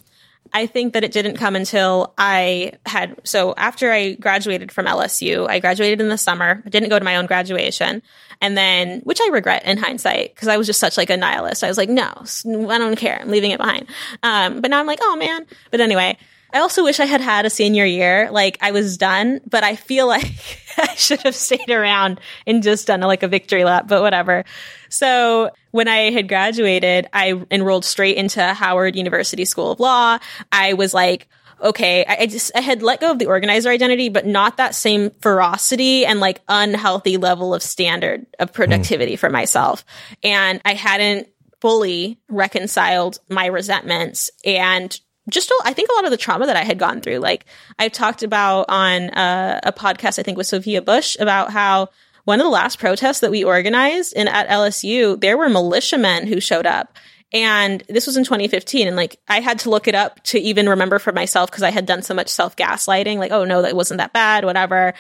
I 0.52 0.68
think 0.68 0.94
that 0.94 1.04
it 1.04 1.12
didn't 1.12 1.38
come 1.38 1.56
until 1.56 2.14
I 2.18 2.74
had, 2.86 3.20
so 3.24 3.54
after 3.58 3.92
I 3.92 4.14
graduated 4.14 4.72
from 4.72 4.86
LSU, 4.86 5.50
I 5.50 5.60
graduated 5.60 6.02
in 6.02 6.10
the 6.10 6.18
summer. 6.18 6.62
I 6.66 6.70
didn't 6.70 6.90
go 6.90 7.00
to 7.00 7.06
my 7.06 7.16
own 7.16 7.26
graduation. 7.26 8.04
And 8.42 8.58
then, 8.58 9.00
which 9.02 9.20
I 9.22 9.30
regret 9.30 9.66
in 9.66 9.78
hindsight, 9.78 10.36
because 10.36 10.50
I 10.50 10.58
was 10.58 10.68
just 10.68 10.80
such 10.80 10.98
like 10.98 11.10
a 11.10 11.18
nihilist. 11.18 11.64
I 11.64 11.70
was 11.70 11.78
like, 11.78 11.90
no, 11.90 12.04
I 12.06 12.78
don't 12.78 12.98
care. 12.98 13.20
I'm 13.22 13.30
leaving 13.30 13.52
it 13.52 13.58
behind. 13.58 13.88
Um, 14.22 14.62
but 14.62 14.70
now 14.70 14.80
I'm 14.80 14.86
like, 14.86 15.00
oh 15.02 15.16
man. 15.16 15.46
But 15.72 15.80
anyway, 15.80 16.18
I 16.54 16.60
also 16.60 16.84
wish 16.84 17.00
I 17.00 17.06
had 17.06 17.22
had 17.22 17.46
a 17.48 17.50
senior 17.50 17.86
year. 17.86 18.30
Like 18.32 18.60
I 18.62 18.72
was 18.72 18.98
done, 18.98 19.42
but 19.50 19.64
I 19.64 19.76
feel 19.76 20.08
like 20.16 20.62
I 20.78 20.94
should 20.96 21.22
have 21.24 21.36
stayed 21.36 21.70
around 21.70 22.20
and 22.46 22.62
just 22.62 22.88
done 22.88 23.02
like 23.02 23.24
a 23.24 23.28
victory 23.28 23.64
lap, 23.64 23.88
but 23.88 24.02
whatever. 24.02 24.46
So 24.94 25.50
when 25.72 25.88
I 25.88 26.12
had 26.12 26.28
graduated, 26.28 27.10
I 27.12 27.42
enrolled 27.50 27.84
straight 27.84 28.16
into 28.16 28.42
Howard 28.42 28.96
University 28.96 29.44
School 29.44 29.72
of 29.72 29.80
Law. 29.80 30.20
I 30.52 30.74
was 30.74 30.94
like, 30.94 31.28
okay, 31.62 32.06
I, 32.06 32.18
I, 32.22 32.26
just, 32.28 32.52
I 32.56 32.62
had 32.62 32.84
let 32.84 33.02
go 33.02 33.10
of 33.10 33.18
the 33.18 33.26
organizer 33.26 33.70
identity, 33.70 34.10
but 34.10 34.28
not 34.28 34.58
that 34.58 34.76
same 34.76 35.10
ferocity 35.22 36.06
and 36.06 36.20
like 36.20 36.42
unhealthy 36.48 37.18
level 37.18 37.56
of 37.56 37.64
standard 37.64 38.28
of 38.38 38.54
productivity 38.54 39.14
mm. 39.14 39.20
for 39.20 39.32
myself. 39.32 39.84
And 40.24 40.62
I 40.64 40.76
hadn't 40.76 41.28
fully 41.60 42.20
reconciled 42.30 43.20
my 43.30 43.48
resentments 43.48 44.30
and 44.46 45.00
just 45.30 45.52
I 45.64 45.74
think 45.74 45.90
a 45.90 45.94
lot 45.96 46.06
of 46.06 46.12
the 46.12 46.18
trauma 46.18 46.46
that 46.48 46.58
I 46.58 46.66
had 46.66 46.78
gone 46.78 47.00
through. 47.02 47.20
Like 47.20 47.46
I've 47.80 47.94
talked 47.94 48.22
about 48.22 48.66
on 48.68 49.10
uh, 49.12 49.62
a 49.64 49.72
podcast, 49.72 50.20
I 50.20 50.24
think 50.24 50.38
with 50.38 50.48
Sophia 50.48 50.82
Bush 50.82 51.16
about 51.20 51.52
how 51.52 51.88
one 52.26 52.40
of 52.40 52.46
the 52.46 52.52
last 52.52 52.80
protests 52.80 53.20
that 53.20 53.32
we 53.32 53.44
organized 53.44 54.14
in 54.14 54.28
at 54.28 54.48
LSU, 54.48 55.20
there 55.20 55.38
were 55.38 55.50
militiamen 55.50 56.28
who 56.28 56.40
showed 56.40 56.66
up. 56.66 56.98
And 57.34 57.84
this 57.90 58.06
was 58.06 58.16
in 58.16 58.24
2015. 58.24 58.88
And 58.88 58.96
like, 58.96 59.20
I 59.28 59.40
had 59.40 59.60
to 59.60 59.70
look 59.70 59.88
it 59.88 59.96
up 59.96 60.22
to 60.26 60.40
even 60.40 60.70
remember 60.70 61.00
for 61.00 61.12
myself 61.12 61.50
because 61.50 61.64
I 61.64 61.72
had 61.72 61.86
done 61.86 62.04
so 62.04 62.14
much 62.14 62.30
self 62.30 62.56
gaslighting. 62.56 63.18
Like, 63.18 63.32
oh 63.32 63.44
no, 63.44 63.64
that 63.64 63.76
wasn't 63.76 63.98
that 63.98 64.14
bad, 64.14 64.46
whatever. 64.46 64.94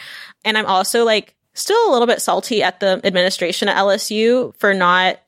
And 0.44 0.58
I'm 0.58 0.66
also 0.66 1.06
like 1.06 1.36
still 1.54 1.90
a 1.90 1.92
little 1.92 2.08
bit 2.08 2.22
salty 2.22 2.64
at 2.64 2.80
the 2.80 3.00
administration 3.04 3.70
at 3.70 3.78
LSU 3.78 4.56
for 4.58 4.74
not 4.74 5.20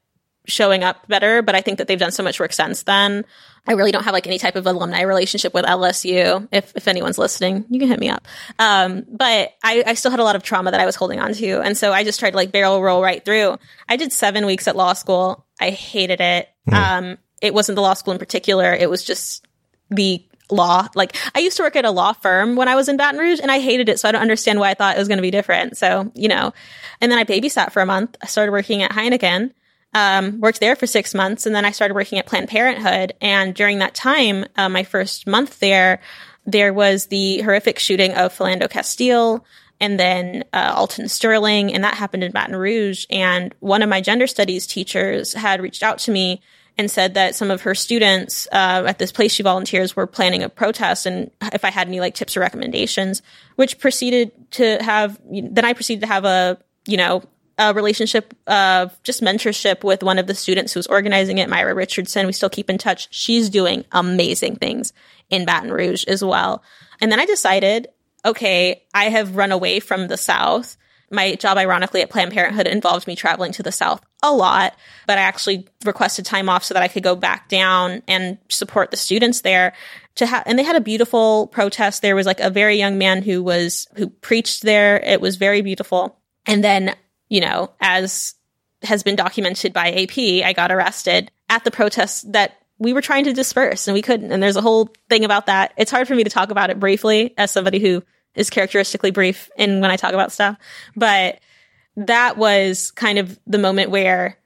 showing 0.47 0.83
up 0.83 1.07
better. 1.07 1.43
But 1.43 1.55
I 1.55 1.61
think 1.61 1.77
that 1.77 1.87
they've 1.87 1.99
done 1.99 2.11
so 2.11 2.23
much 2.23 2.39
work 2.39 2.53
since 2.53 2.83
then. 2.83 3.23
I 3.67 3.73
really 3.73 3.91
don't 3.91 4.03
have 4.03 4.13
like 4.13 4.27
any 4.27 4.37
type 4.37 4.55
of 4.55 4.67
alumni 4.67 5.01
relationship 5.01 5.53
with 5.53 5.65
LSU. 5.65 6.47
If 6.51 6.75
if 6.75 6.87
anyone's 6.87 7.17
listening, 7.17 7.65
you 7.69 7.79
can 7.79 7.87
hit 7.87 7.99
me 7.99 8.09
up. 8.09 8.27
Um, 8.59 9.05
but 9.09 9.53
I, 9.63 9.83
I 9.85 9.93
still 9.95 10.11
had 10.11 10.19
a 10.19 10.23
lot 10.23 10.35
of 10.35 10.43
trauma 10.43 10.71
that 10.71 10.79
I 10.79 10.85
was 10.85 10.95
holding 10.95 11.19
on 11.19 11.33
to, 11.33 11.61
and 11.61 11.77
so 11.77 11.91
I 11.91 12.03
just 12.03 12.19
tried 12.19 12.31
to 12.31 12.37
like 12.37 12.51
barrel 12.51 12.81
roll 12.81 13.01
right 13.01 13.23
through. 13.23 13.57
I 13.89 13.97
did 13.97 14.13
seven 14.13 14.45
weeks 14.45 14.67
at 14.67 14.75
law 14.75 14.93
school. 14.93 15.45
I 15.59 15.71
hated 15.71 16.21
it. 16.21 16.49
Mm. 16.69 16.73
Um, 16.73 17.17
it 17.41 17.53
wasn't 17.53 17.75
the 17.75 17.81
law 17.81 17.93
school 17.93 18.13
in 18.13 18.19
particular. 18.19 18.73
It 18.73 18.89
was 18.89 19.03
just 19.03 19.45
the 19.89 20.23
law. 20.51 20.87
Like 20.93 21.15
I 21.33 21.39
used 21.39 21.57
to 21.57 21.63
work 21.63 21.75
at 21.75 21.85
a 21.85 21.91
law 21.91 22.13
firm 22.13 22.55
when 22.55 22.67
I 22.67 22.75
was 22.75 22.87
in 22.87 22.97
Baton 22.97 23.19
Rouge, 23.19 23.39
and 23.39 23.51
I 23.51 23.59
hated 23.59 23.89
it. 23.89 23.99
So 23.99 24.07
I 24.07 24.11
don't 24.11 24.21
understand 24.21 24.59
why 24.59 24.69
I 24.69 24.73
thought 24.75 24.95
it 24.95 24.99
was 24.99 25.07
going 25.07 25.17
to 25.17 25.23
be 25.23 25.31
different. 25.31 25.77
So 25.77 26.11
you 26.13 26.27
know, 26.27 26.53
and 27.01 27.11
then 27.11 27.17
I 27.17 27.23
babysat 27.23 27.71
for 27.71 27.81
a 27.81 27.85
month. 27.85 28.15
I 28.21 28.27
started 28.27 28.51
working 28.51 28.83
at 28.83 28.91
Heineken 28.91 29.51
um, 29.95 30.41
worked 30.41 30.59
there 30.59 30.75
for 30.75 30.85
six 30.85 31.15
months, 31.15 31.45
and 31.45 31.55
then 31.55 31.63
I 31.63 31.71
started 31.71 31.95
working 31.95 32.19
at 32.19 32.25
Planned 32.25 32.49
Parenthood. 32.49 33.13
And 33.21 33.55
during 33.55 33.79
that 33.79 33.95
time, 33.95 34.45
uh, 34.57 34.67
my 34.67 34.83
first 34.83 35.25
month 35.25 35.59
there, 35.59 36.01
there 36.45 36.73
was 36.73 37.07
the 37.07 37.41
horrific 37.41 37.79
shooting 37.79 38.11
of 38.13 38.37
Philando 38.37 38.69
Castile 38.69 39.43
and 39.79 39.99
then 39.99 40.43
uh, 40.53 40.73
Alton 40.75 41.07
Sterling, 41.07 41.73
and 41.73 41.83
that 41.83 41.95
happened 41.95 42.23
in 42.23 42.31
Baton 42.33 42.55
Rouge. 42.55 43.05
And 43.09 43.55
one 43.59 43.81
of 43.81 43.89
my 43.89 44.01
gender 44.01 44.27
studies 44.27 44.67
teachers 44.67 45.33
had 45.33 45.61
reached 45.61 45.81
out 45.81 45.99
to 45.99 46.11
me 46.11 46.41
and 46.77 46.91
said 46.91 47.13
that 47.13 47.35
some 47.35 47.49
of 47.49 47.61
her 47.61 47.73
students 47.73 48.47
uh, 48.51 48.83
at 48.85 48.99
this 48.99 49.13
place 49.13 49.31
she 49.31 49.43
volunteers 49.43 49.95
were 49.95 50.07
planning 50.07 50.43
a 50.43 50.49
protest, 50.49 51.05
and 51.05 51.31
if 51.53 51.63
I 51.63 51.71
had 51.71 51.87
any 51.87 52.01
like 52.01 52.15
tips 52.15 52.35
or 52.35 52.41
recommendations, 52.41 53.21
which 53.55 53.79
proceeded 53.79 54.31
to 54.51 54.83
have 54.83 55.19
then 55.25 55.63
I 55.63 55.71
proceeded 55.71 56.01
to 56.01 56.07
have 56.07 56.25
a 56.25 56.57
you 56.85 56.97
know 56.97 57.23
a 57.57 57.73
relationship 57.73 58.33
of 58.47 59.01
just 59.03 59.21
mentorship 59.21 59.83
with 59.83 60.03
one 60.03 60.19
of 60.19 60.27
the 60.27 60.35
students 60.35 60.73
who's 60.73 60.87
organizing 60.87 61.37
it, 61.37 61.49
Myra 61.49 61.73
Richardson. 61.73 62.25
We 62.25 62.33
still 62.33 62.49
keep 62.49 62.69
in 62.69 62.77
touch. 62.77 63.07
She's 63.11 63.49
doing 63.49 63.85
amazing 63.91 64.57
things 64.57 64.93
in 65.29 65.45
Baton 65.45 65.71
Rouge 65.71 66.03
as 66.05 66.23
well. 66.23 66.63
And 67.01 67.11
then 67.11 67.19
I 67.19 67.25
decided, 67.25 67.87
okay, 68.25 68.83
I 68.93 69.05
have 69.05 69.35
run 69.35 69.51
away 69.51 69.79
from 69.79 70.07
the 70.07 70.17
South. 70.17 70.77
My 71.11 71.35
job, 71.35 71.57
ironically, 71.57 72.01
at 72.01 72.09
Planned 72.09 72.33
Parenthood 72.33 72.67
involved 72.67 73.07
me 73.07 73.15
traveling 73.15 73.51
to 73.53 73.63
the 73.63 73.71
South 73.71 74.01
a 74.23 74.33
lot, 74.33 74.75
but 75.05 75.19
I 75.19 75.21
actually 75.21 75.67
requested 75.85 76.25
time 76.25 76.49
off 76.49 76.63
so 76.63 76.73
that 76.73 76.81
I 76.81 76.87
could 76.87 77.03
go 77.03 77.15
back 77.15 77.47
down 77.47 78.01
and 78.07 78.39
support 78.49 78.89
the 78.89 78.97
students 78.97 79.41
there 79.41 79.73
to 80.15 80.25
have, 80.25 80.43
and 80.47 80.57
they 80.57 80.63
had 80.63 80.75
a 80.75 80.81
beautiful 80.81 81.47
protest. 81.47 82.01
There 82.01 82.15
was 82.15 82.25
like 82.25 82.39
a 82.39 82.49
very 82.49 82.77
young 82.77 82.97
man 82.97 83.21
who 83.21 83.43
was, 83.43 83.87
who 83.95 84.09
preached 84.09 84.63
there. 84.63 84.97
It 84.99 85.21
was 85.21 85.35
very 85.35 85.61
beautiful. 85.61 86.17
And 86.47 86.63
then 86.63 86.95
you 87.35 87.41
know, 87.41 87.69
as 87.81 88.33
has 88.81 89.03
been 89.03 89.17
documented 89.17 89.73
by 89.73 89.91
AP, 89.91 90.45
I 90.45 90.53
got 90.53 90.71
arrested 90.71 91.31
at 91.49 91.65
the 91.65 91.71
protests 91.71 92.21
that 92.29 92.53
we 92.79 92.93
were 92.93 93.01
trying 93.01 93.25
to 93.25 93.33
disperse 93.33 93.89
and 93.89 93.93
we 93.93 94.01
couldn't. 94.01 94.31
And 94.31 94.41
there's 94.41 94.55
a 94.55 94.61
whole 94.61 94.89
thing 95.09 95.25
about 95.25 95.47
that. 95.47 95.73
It's 95.75 95.91
hard 95.91 96.07
for 96.07 96.15
me 96.15 96.23
to 96.23 96.29
talk 96.29 96.49
about 96.49 96.69
it 96.69 96.79
briefly 96.79 97.33
as 97.37 97.51
somebody 97.51 97.79
who 97.79 98.03
is 98.35 98.49
characteristically 98.49 99.11
brief 99.11 99.49
in 99.57 99.81
when 99.81 99.91
I 99.91 99.97
talk 99.97 100.13
about 100.13 100.31
stuff. 100.31 100.55
But 100.95 101.41
that 101.97 102.37
was 102.37 102.91
kind 102.91 103.19
of 103.19 103.37
the 103.45 103.57
moment 103.57 103.89
where 103.89 104.37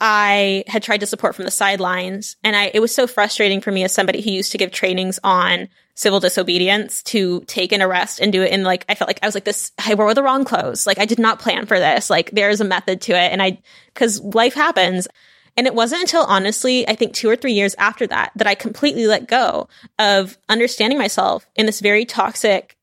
I 0.00 0.64
had 0.66 0.82
tried 0.82 1.00
to 1.00 1.06
support 1.06 1.34
from 1.34 1.44
the 1.44 1.50
sidelines. 1.50 2.36
And 2.44 2.54
I, 2.54 2.70
it 2.72 2.80
was 2.80 2.94
so 2.94 3.06
frustrating 3.06 3.60
for 3.60 3.72
me 3.72 3.84
as 3.84 3.92
somebody 3.92 4.20
who 4.20 4.30
used 4.30 4.52
to 4.52 4.58
give 4.58 4.70
trainings 4.70 5.18
on 5.24 5.68
civil 5.94 6.20
disobedience 6.20 7.02
to 7.02 7.42
take 7.46 7.72
an 7.72 7.82
arrest 7.82 8.20
and 8.20 8.32
do 8.32 8.42
it 8.42 8.52
in 8.52 8.62
like, 8.62 8.84
I 8.88 8.94
felt 8.94 9.08
like 9.08 9.18
I 9.22 9.26
was 9.26 9.34
like 9.34 9.44
this, 9.44 9.72
I 9.84 9.94
wore 9.94 10.14
the 10.14 10.22
wrong 10.22 10.44
clothes. 10.44 10.86
Like 10.86 10.98
I 10.98 11.06
did 11.06 11.18
not 11.18 11.40
plan 11.40 11.66
for 11.66 11.80
this. 11.80 12.08
Like 12.08 12.30
there's 12.30 12.60
a 12.60 12.64
method 12.64 13.00
to 13.02 13.12
it. 13.12 13.32
And 13.32 13.42
I, 13.42 13.60
cause 13.94 14.20
life 14.20 14.54
happens. 14.54 15.08
And 15.56 15.66
it 15.66 15.74
wasn't 15.74 16.02
until 16.02 16.22
honestly, 16.22 16.88
I 16.88 16.94
think 16.94 17.14
two 17.14 17.28
or 17.28 17.34
three 17.34 17.52
years 17.52 17.74
after 17.78 18.06
that, 18.06 18.30
that 18.36 18.46
I 18.46 18.54
completely 18.54 19.08
let 19.08 19.26
go 19.26 19.68
of 19.98 20.38
understanding 20.48 20.98
myself 20.98 21.48
in 21.56 21.66
this 21.66 21.80
very 21.80 22.04
toxic 22.04 22.76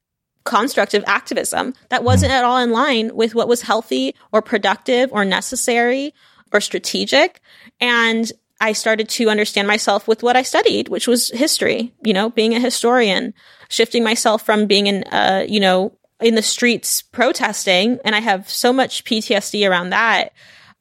construct 0.43 0.93
of 0.93 1.03
activism 1.07 1.73
that 1.89 2.03
wasn't 2.03 2.31
at 2.31 2.43
all 2.43 2.57
in 2.57 2.71
line 2.71 3.15
with 3.15 3.33
what 3.33 3.47
was 3.47 3.61
healthy 3.61 4.13
or 4.31 4.41
productive 4.41 5.11
or 5.13 5.23
necessary 5.23 6.13
or 6.55 6.61
strategic. 6.61 7.41
And 7.81 8.31
I 8.61 8.71
started 8.71 9.09
to 9.09 9.29
understand 9.29 9.67
myself 9.67 10.07
with 10.07 10.23
what 10.23 10.37
I 10.37 10.41
studied, 10.41 10.87
which 10.87 11.07
was 11.07 11.29
history, 11.31 11.93
you 12.03 12.13
know, 12.13 12.29
being 12.29 12.55
a 12.55 12.59
historian, 12.59 13.33
shifting 13.69 14.03
myself 14.03 14.43
from 14.45 14.65
being 14.65 14.87
in, 14.87 15.03
uh, 15.05 15.45
you 15.47 15.59
know, 15.59 15.97
in 16.21 16.35
the 16.35 16.41
streets 16.41 17.01
protesting. 17.01 17.99
And 18.05 18.15
I 18.15 18.21
have 18.21 18.49
so 18.49 18.71
much 18.71 19.03
PTSD 19.03 19.69
around 19.69 19.89
that 19.89 20.31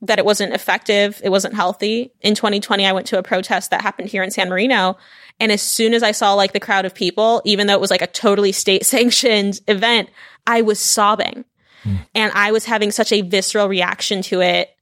that 0.03 0.19
it 0.19 0.25
wasn't 0.25 0.53
effective. 0.53 1.21
It 1.25 1.31
wasn't 1.31 1.55
healthy. 1.55 2.13
In 2.21 2.35
2020, 2.35 2.87
I 2.87 2.93
went 2.93 3.07
to 3.09 3.19
a 3.19 3.23
protest 3.23 3.71
that 3.71 3.81
happened 3.81 4.09
here 4.09 4.23
in 4.23 4.31
San 4.31 4.51
Marino. 4.51 4.99
And 5.41 5.51
as 5.51 5.63
soon 5.63 5.95
as 5.95 6.03
I 6.03 6.13
saw 6.13 6.35
like 6.35 6.53
the 6.53 6.61
crowd 6.61 6.85
of 6.85 6.95
people, 6.95 7.41
even 7.45 7.67
though 7.67 7.75
it 7.75 7.81
was 7.81 7.91
like 7.91 8.03
a 8.03 8.07
totally 8.07 8.53
state 8.53 8.85
sanctioned 8.85 9.61
event, 9.69 10.11
I 10.47 10.63
was 10.63 10.79
sobbing. 10.79 11.45
Mm. 11.85 12.07
And 12.15 12.33
I 12.35 12.53
was 12.53 12.67
having 12.67 12.91
such 12.91 13.13
a 13.13 13.23
visceral 13.23 13.69
reaction 13.69 14.23
to 14.23 14.43
it 14.43 14.74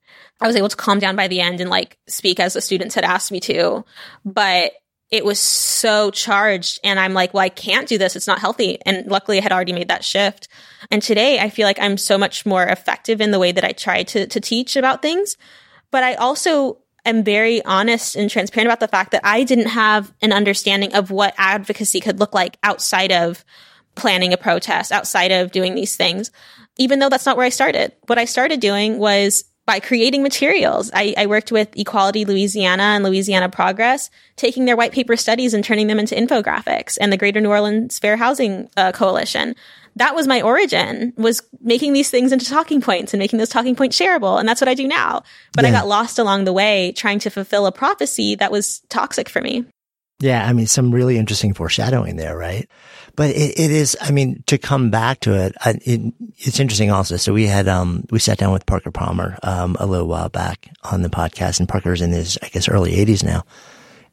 I 0.42 0.46
was 0.46 0.56
able 0.56 0.68
to 0.68 0.76
calm 0.76 0.98
down 0.98 1.16
by 1.16 1.28
the 1.28 1.40
end 1.40 1.60
and 1.60 1.70
like 1.70 1.98
speak 2.06 2.40
as 2.40 2.54
the 2.54 2.60
students 2.60 2.94
had 2.94 3.04
asked 3.04 3.30
me 3.30 3.40
to. 3.40 3.84
But 4.24 4.72
it 5.10 5.24
was 5.24 5.38
so 5.38 6.10
charged. 6.10 6.80
And 6.82 6.98
I'm 6.98 7.12
like, 7.12 7.34
well, 7.34 7.44
I 7.44 7.50
can't 7.50 7.86
do 7.86 7.98
this. 7.98 8.16
It's 8.16 8.26
not 8.26 8.38
healthy. 8.38 8.78
And 8.84 9.06
luckily 9.06 9.38
I 9.38 9.42
had 9.42 9.52
already 9.52 9.74
made 9.74 9.88
that 9.88 10.04
shift. 10.04 10.48
And 10.90 11.02
today 11.02 11.38
I 11.38 11.50
feel 11.50 11.66
like 11.66 11.78
I'm 11.78 11.98
so 11.98 12.16
much 12.16 12.46
more 12.46 12.64
effective 12.64 13.20
in 13.20 13.30
the 13.30 13.38
way 13.38 13.52
that 13.52 13.62
I 13.62 13.72
try 13.72 14.04
to, 14.04 14.26
to 14.26 14.40
teach 14.40 14.74
about 14.74 15.02
things. 15.02 15.36
But 15.90 16.02
I 16.02 16.14
also 16.14 16.78
am 17.04 17.24
very 17.24 17.62
honest 17.64 18.16
and 18.16 18.30
transparent 18.30 18.68
about 18.68 18.80
the 18.80 18.88
fact 18.88 19.10
that 19.10 19.20
I 19.24 19.44
didn't 19.44 19.68
have 19.68 20.12
an 20.22 20.32
understanding 20.32 20.94
of 20.94 21.10
what 21.10 21.34
advocacy 21.36 22.00
could 22.00 22.18
look 22.18 22.32
like 22.32 22.56
outside 22.62 23.12
of 23.12 23.44
planning 23.94 24.32
a 24.32 24.38
protest, 24.38 24.92
outside 24.92 25.30
of 25.30 25.52
doing 25.52 25.74
these 25.74 25.96
things, 25.96 26.30
even 26.78 26.98
though 26.98 27.10
that's 27.10 27.26
not 27.26 27.36
where 27.36 27.44
I 27.44 27.50
started. 27.50 27.92
What 28.06 28.18
I 28.18 28.24
started 28.24 28.60
doing 28.60 28.98
was 28.98 29.44
by 29.66 29.80
creating 29.80 30.22
materials. 30.22 30.90
I, 30.92 31.14
I, 31.16 31.26
worked 31.26 31.52
with 31.52 31.68
Equality 31.76 32.24
Louisiana 32.24 32.82
and 32.82 33.04
Louisiana 33.04 33.48
Progress, 33.48 34.10
taking 34.36 34.64
their 34.64 34.76
white 34.76 34.92
paper 34.92 35.16
studies 35.16 35.54
and 35.54 35.62
turning 35.62 35.86
them 35.86 36.00
into 36.00 36.16
infographics 36.16 36.98
and 37.00 37.12
the 37.12 37.16
Greater 37.16 37.40
New 37.40 37.50
Orleans 37.50 37.98
Fair 37.98 38.16
Housing 38.16 38.68
uh, 38.76 38.92
Coalition. 38.92 39.54
That 39.96 40.14
was 40.14 40.26
my 40.26 40.40
origin, 40.40 41.12
was 41.16 41.42
making 41.60 41.92
these 41.92 42.10
things 42.10 42.32
into 42.32 42.46
talking 42.46 42.80
points 42.80 43.12
and 43.12 43.18
making 43.18 43.38
those 43.38 43.50
talking 43.50 43.76
points 43.76 43.98
shareable. 43.98 44.40
And 44.40 44.48
that's 44.48 44.60
what 44.60 44.68
I 44.68 44.74
do 44.74 44.88
now. 44.88 45.22
But 45.52 45.64
yeah. 45.64 45.68
I 45.70 45.72
got 45.72 45.86
lost 45.86 46.18
along 46.18 46.44
the 46.44 46.52
way 46.52 46.92
trying 46.96 47.18
to 47.20 47.30
fulfill 47.30 47.66
a 47.66 47.72
prophecy 47.72 48.34
that 48.36 48.50
was 48.50 48.80
toxic 48.88 49.28
for 49.28 49.40
me. 49.40 49.66
Yeah, 50.18 50.46
I 50.46 50.52
mean, 50.52 50.66
some 50.66 50.92
really 50.92 51.18
interesting 51.18 51.52
foreshadowing 51.52 52.16
there, 52.16 52.36
right? 52.36 52.68
But 53.14 53.30
it, 53.30 53.58
it 53.58 53.70
is, 53.70 53.96
I 54.00 54.10
mean, 54.10 54.42
to 54.46 54.56
come 54.56 54.90
back 54.90 55.20
to 55.20 55.34
it, 55.34 55.54
it, 55.64 56.14
it's 56.38 56.58
interesting 56.58 56.90
also. 56.90 57.16
So 57.16 57.34
we 57.34 57.46
had, 57.46 57.68
um, 57.68 58.04
we 58.10 58.18
sat 58.18 58.38
down 58.38 58.52
with 58.52 58.64
Parker 58.64 58.90
Palmer, 58.90 59.38
um, 59.42 59.76
a 59.78 59.86
little 59.86 60.08
while 60.08 60.30
back 60.30 60.70
on 60.82 61.02
the 61.02 61.10
podcast 61.10 61.60
and 61.60 61.68
Parker's 61.68 62.00
in 62.00 62.10
his, 62.10 62.38
I 62.42 62.48
guess, 62.48 62.68
early 62.68 62.94
eighties 62.94 63.22
now. 63.22 63.44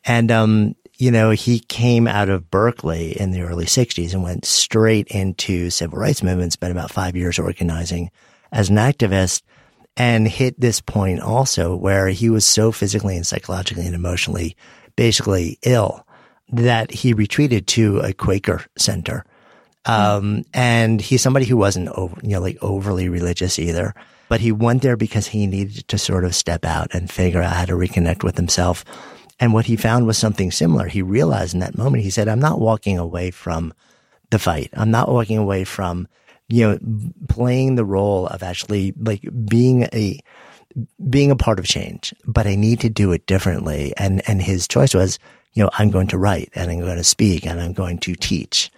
And, 0.03 0.31
um, 0.31 0.75
you 0.97 1.11
know, 1.11 1.29
he 1.31 1.59
came 1.61 2.07
out 2.07 2.27
of 2.27 2.51
Berkeley 2.51 3.17
in 3.17 3.31
the 3.31 3.41
early 3.41 3.65
sixties 3.65 4.13
and 4.13 4.21
went 4.21 4.43
straight 4.43 5.07
into 5.07 5.69
civil 5.69 5.97
rights 5.97 6.21
movement, 6.21 6.51
spent 6.51 6.73
about 6.73 6.91
five 6.91 7.15
years 7.15 7.39
organizing 7.39 8.11
as 8.51 8.69
an 8.69 8.75
activist 8.75 9.43
and 9.95 10.27
hit 10.27 10.59
this 10.59 10.81
point 10.81 11.21
also 11.21 11.75
where 11.75 12.09
he 12.09 12.29
was 12.29 12.45
so 12.45 12.71
physically 12.71 13.15
and 13.15 13.25
psychologically 13.25 13.85
and 13.85 13.95
emotionally 13.95 14.57
basically 14.95 15.57
ill 15.63 16.05
that 16.51 16.91
he 16.91 17.13
retreated 17.13 17.67
to 17.67 17.99
a 17.99 18.13
Quaker 18.13 18.65
center. 18.77 19.25
Um, 19.85 20.43
and 20.53 20.99
he's 20.99 21.21
somebody 21.21 21.45
who 21.45 21.57
wasn't 21.57 21.89
over, 21.89 22.15
you 22.21 22.31
know, 22.31 22.41
like 22.41 22.57
overly 22.61 23.09
religious 23.09 23.57
either, 23.57 23.95
but 24.27 24.41
he 24.41 24.51
went 24.51 24.81
there 24.81 24.97
because 24.97 25.27
he 25.27 25.47
needed 25.47 25.87
to 25.87 25.97
sort 25.97 26.25
of 26.25 26.35
step 26.35 26.65
out 26.65 26.93
and 26.93 27.09
figure 27.09 27.41
out 27.41 27.55
how 27.55 27.65
to 27.65 27.73
reconnect 27.73 28.23
with 28.23 28.35
himself. 28.35 28.83
And 29.39 29.53
what 29.53 29.65
he 29.65 29.77
found 29.77 30.05
was 30.05 30.17
something 30.17 30.51
similar. 30.51 30.87
He 30.87 31.01
realized 31.01 31.53
in 31.53 31.61
that 31.61 31.77
moment, 31.77 32.03
he 32.03 32.09
said, 32.09 32.27
I'm 32.27 32.41
not 32.41 32.59
walking 32.59 32.97
away 32.97 33.31
from 33.31 33.73
the 34.31 34.39
fight. 34.39 34.69
I'm 34.73 34.91
not 34.91 35.09
walking 35.09 35.37
away 35.37 35.63
from, 35.63 36.07
you 36.49 36.67
know, 36.67 36.79
playing 37.29 37.75
the 37.75 37.85
role 37.85 38.27
of 38.27 38.43
actually 38.43 38.93
like 38.99 39.23
being 39.45 39.83
a, 39.93 40.19
being 41.09 41.31
a 41.31 41.35
part 41.35 41.57
of 41.57 41.65
change, 41.65 42.13
but 42.25 42.45
I 42.45 42.55
need 42.55 42.81
to 42.81 42.89
do 42.89 43.11
it 43.13 43.25
differently. 43.25 43.93
And, 43.97 44.21
and 44.27 44.41
his 44.41 44.67
choice 44.67 44.93
was, 44.93 45.19
you 45.53 45.63
know, 45.63 45.69
I'm 45.73 45.91
going 45.91 46.07
to 46.07 46.17
write 46.17 46.49
and 46.55 46.69
I'm 46.69 46.79
going 46.79 46.97
to 46.97 47.03
speak 47.03 47.45
and 47.45 47.59
I'm 47.59 47.73
going 47.73 47.99
to 47.99 48.15
teach. 48.15 48.71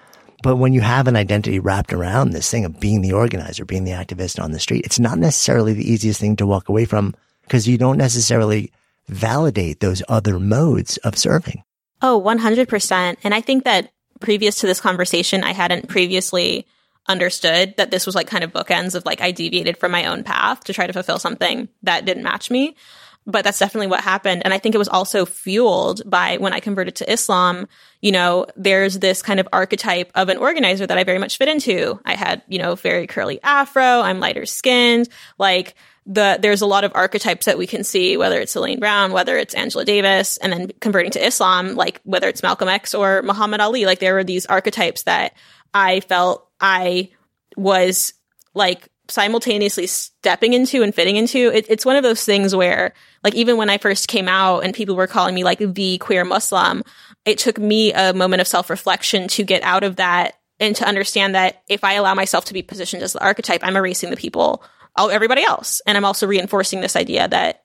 But 0.43 0.55
when 0.55 0.73
you 0.73 0.81
have 0.81 1.07
an 1.07 1.15
identity 1.15 1.59
wrapped 1.59 1.93
around 1.93 2.31
this 2.31 2.49
thing 2.49 2.65
of 2.65 2.79
being 2.79 3.01
the 3.01 3.13
organizer, 3.13 3.63
being 3.63 3.83
the 3.83 3.91
activist 3.91 4.41
on 4.41 4.51
the 4.51 4.59
street, 4.59 4.85
it's 4.85 4.99
not 4.99 5.19
necessarily 5.19 5.73
the 5.73 5.89
easiest 5.89 6.19
thing 6.19 6.35
to 6.37 6.47
walk 6.47 6.67
away 6.69 6.85
from 6.85 7.13
because 7.43 7.67
you 7.67 7.77
don't 7.77 7.97
necessarily 7.97 8.71
validate 9.07 9.79
those 9.79 10.01
other 10.07 10.39
modes 10.39 10.97
of 10.97 11.17
serving. 11.17 11.63
Oh, 12.01 12.19
100%. 12.19 13.17
And 13.23 13.35
I 13.35 13.41
think 13.41 13.65
that 13.65 13.91
previous 14.19 14.59
to 14.59 14.67
this 14.67 14.81
conversation, 14.81 15.43
I 15.43 15.51
hadn't 15.51 15.89
previously 15.89 16.65
understood 17.07 17.75
that 17.77 17.91
this 17.91 18.05
was 18.05 18.15
like 18.15 18.27
kind 18.27 18.43
of 18.43 18.53
bookends 18.53 18.95
of 18.95 19.05
like 19.05 19.21
I 19.21 19.31
deviated 19.31 19.77
from 19.77 19.91
my 19.91 20.05
own 20.05 20.23
path 20.23 20.63
to 20.65 20.73
try 20.73 20.87
to 20.87 20.93
fulfill 20.93 21.19
something 21.19 21.67
that 21.83 22.05
didn't 22.05 22.23
match 22.23 22.49
me 22.49 22.75
but 23.27 23.43
that's 23.43 23.59
definitely 23.59 23.87
what 23.87 24.01
happened. 24.01 24.41
And 24.43 24.53
I 24.53 24.57
think 24.57 24.73
it 24.73 24.79
was 24.79 24.87
also 24.87 25.25
fueled 25.25 26.01
by 26.09 26.37
when 26.37 26.53
I 26.53 26.59
converted 26.59 26.95
to 26.97 27.11
Islam, 27.11 27.67
you 28.01 28.11
know, 28.11 28.47
there's 28.55 28.99
this 28.99 29.21
kind 29.21 29.39
of 29.39 29.47
archetype 29.53 30.11
of 30.15 30.29
an 30.29 30.37
organizer 30.37 30.87
that 30.87 30.97
I 30.97 31.03
very 31.03 31.19
much 31.19 31.37
fit 31.37 31.47
into. 31.47 31.99
I 32.03 32.15
had, 32.15 32.41
you 32.47 32.57
know, 32.57 32.75
very 32.75 33.05
curly 33.07 33.39
afro. 33.43 33.83
I'm 33.83 34.19
lighter 34.19 34.45
skinned. 34.45 35.07
Like 35.37 35.75
the, 36.07 36.39
there's 36.41 36.61
a 36.61 36.65
lot 36.65 36.83
of 36.83 36.93
archetypes 36.95 37.45
that 37.45 37.59
we 37.59 37.67
can 37.67 37.83
see, 37.83 38.17
whether 38.17 38.39
it's 38.39 38.55
Elaine 38.55 38.79
Brown, 38.79 39.11
whether 39.11 39.37
it's 39.37 39.53
Angela 39.53 39.85
Davis, 39.85 40.37
and 40.37 40.51
then 40.51 40.71
converting 40.79 41.11
to 41.11 41.25
Islam, 41.25 41.75
like 41.75 42.01
whether 42.03 42.27
it's 42.27 42.41
Malcolm 42.41 42.69
X 42.69 42.95
or 42.95 43.21
Muhammad 43.21 43.61
Ali. 43.61 43.85
Like 43.85 43.99
there 43.99 44.15
were 44.15 44.23
these 44.23 44.47
archetypes 44.47 45.03
that 45.03 45.35
I 45.75 45.99
felt 45.99 46.49
I 46.59 47.09
was 47.55 48.15
like 48.55 48.89
simultaneously 49.11 49.87
stepping 49.87 50.53
into 50.53 50.81
and 50.83 50.93
fitting 50.93 51.17
into. 51.17 51.55
It, 51.55 51.65
it's 51.69 51.85
one 51.85 51.95
of 51.95 52.03
those 52.03 52.23
things 52.23 52.55
where, 52.55 52.93
like, 53.23 53.35
even 53.35 53.57
when 53.57 53.69
I 53.69 53.77
first 53.77 54.07
came 54.07 54.27
out 54.27 54.63
and 54.63 54.73
people 54.73 54.95
were 54.95 55.07
calling 55.07 55.35
me 55.35 55.43
like 55.43 55.59
the 55.59 55.97
queer 55.99 56.25
Muslim, 56.25 56.83
it 57.25 57.37
took 57.37 57.57
me 57.57 57.93
a 57.93 58.13
moment 58.13 58.41
of 58.41 58.47
self 58.47 58.69
reflection 58.69 59.27
to 59.29 59.43
get 59.43 59.63
out 59.63 59.83
of 59.83 59.97
that 59.97 60.35
and 60.59 60.75
to 60.75 60.87
understand 60.87 61.35
that 61.35 61.63
if 61.67 61.83
I 61.83 61.93
allow 61.93 62.13
myself 62.13 62.45
to 62.45 62.53
be 62.53 62.61
positioned 62.61 63.03
as 63.03 63.13
the 63.13 63.23
archetype, 63.23 63.61
I'm 63.63 63.75
erasing 63.75 64.11
the 64.11 64.17
people, 64.17 64.63
everybody 64.97 65.43
else. 65.43 65.81
And 65.85 65.97
I'm 65.97 66.05
also 66.05 66.27
reinforcing 66.27 66.81
this 66.81 66.95
idea 66.95 67.27
that 67.27 67.63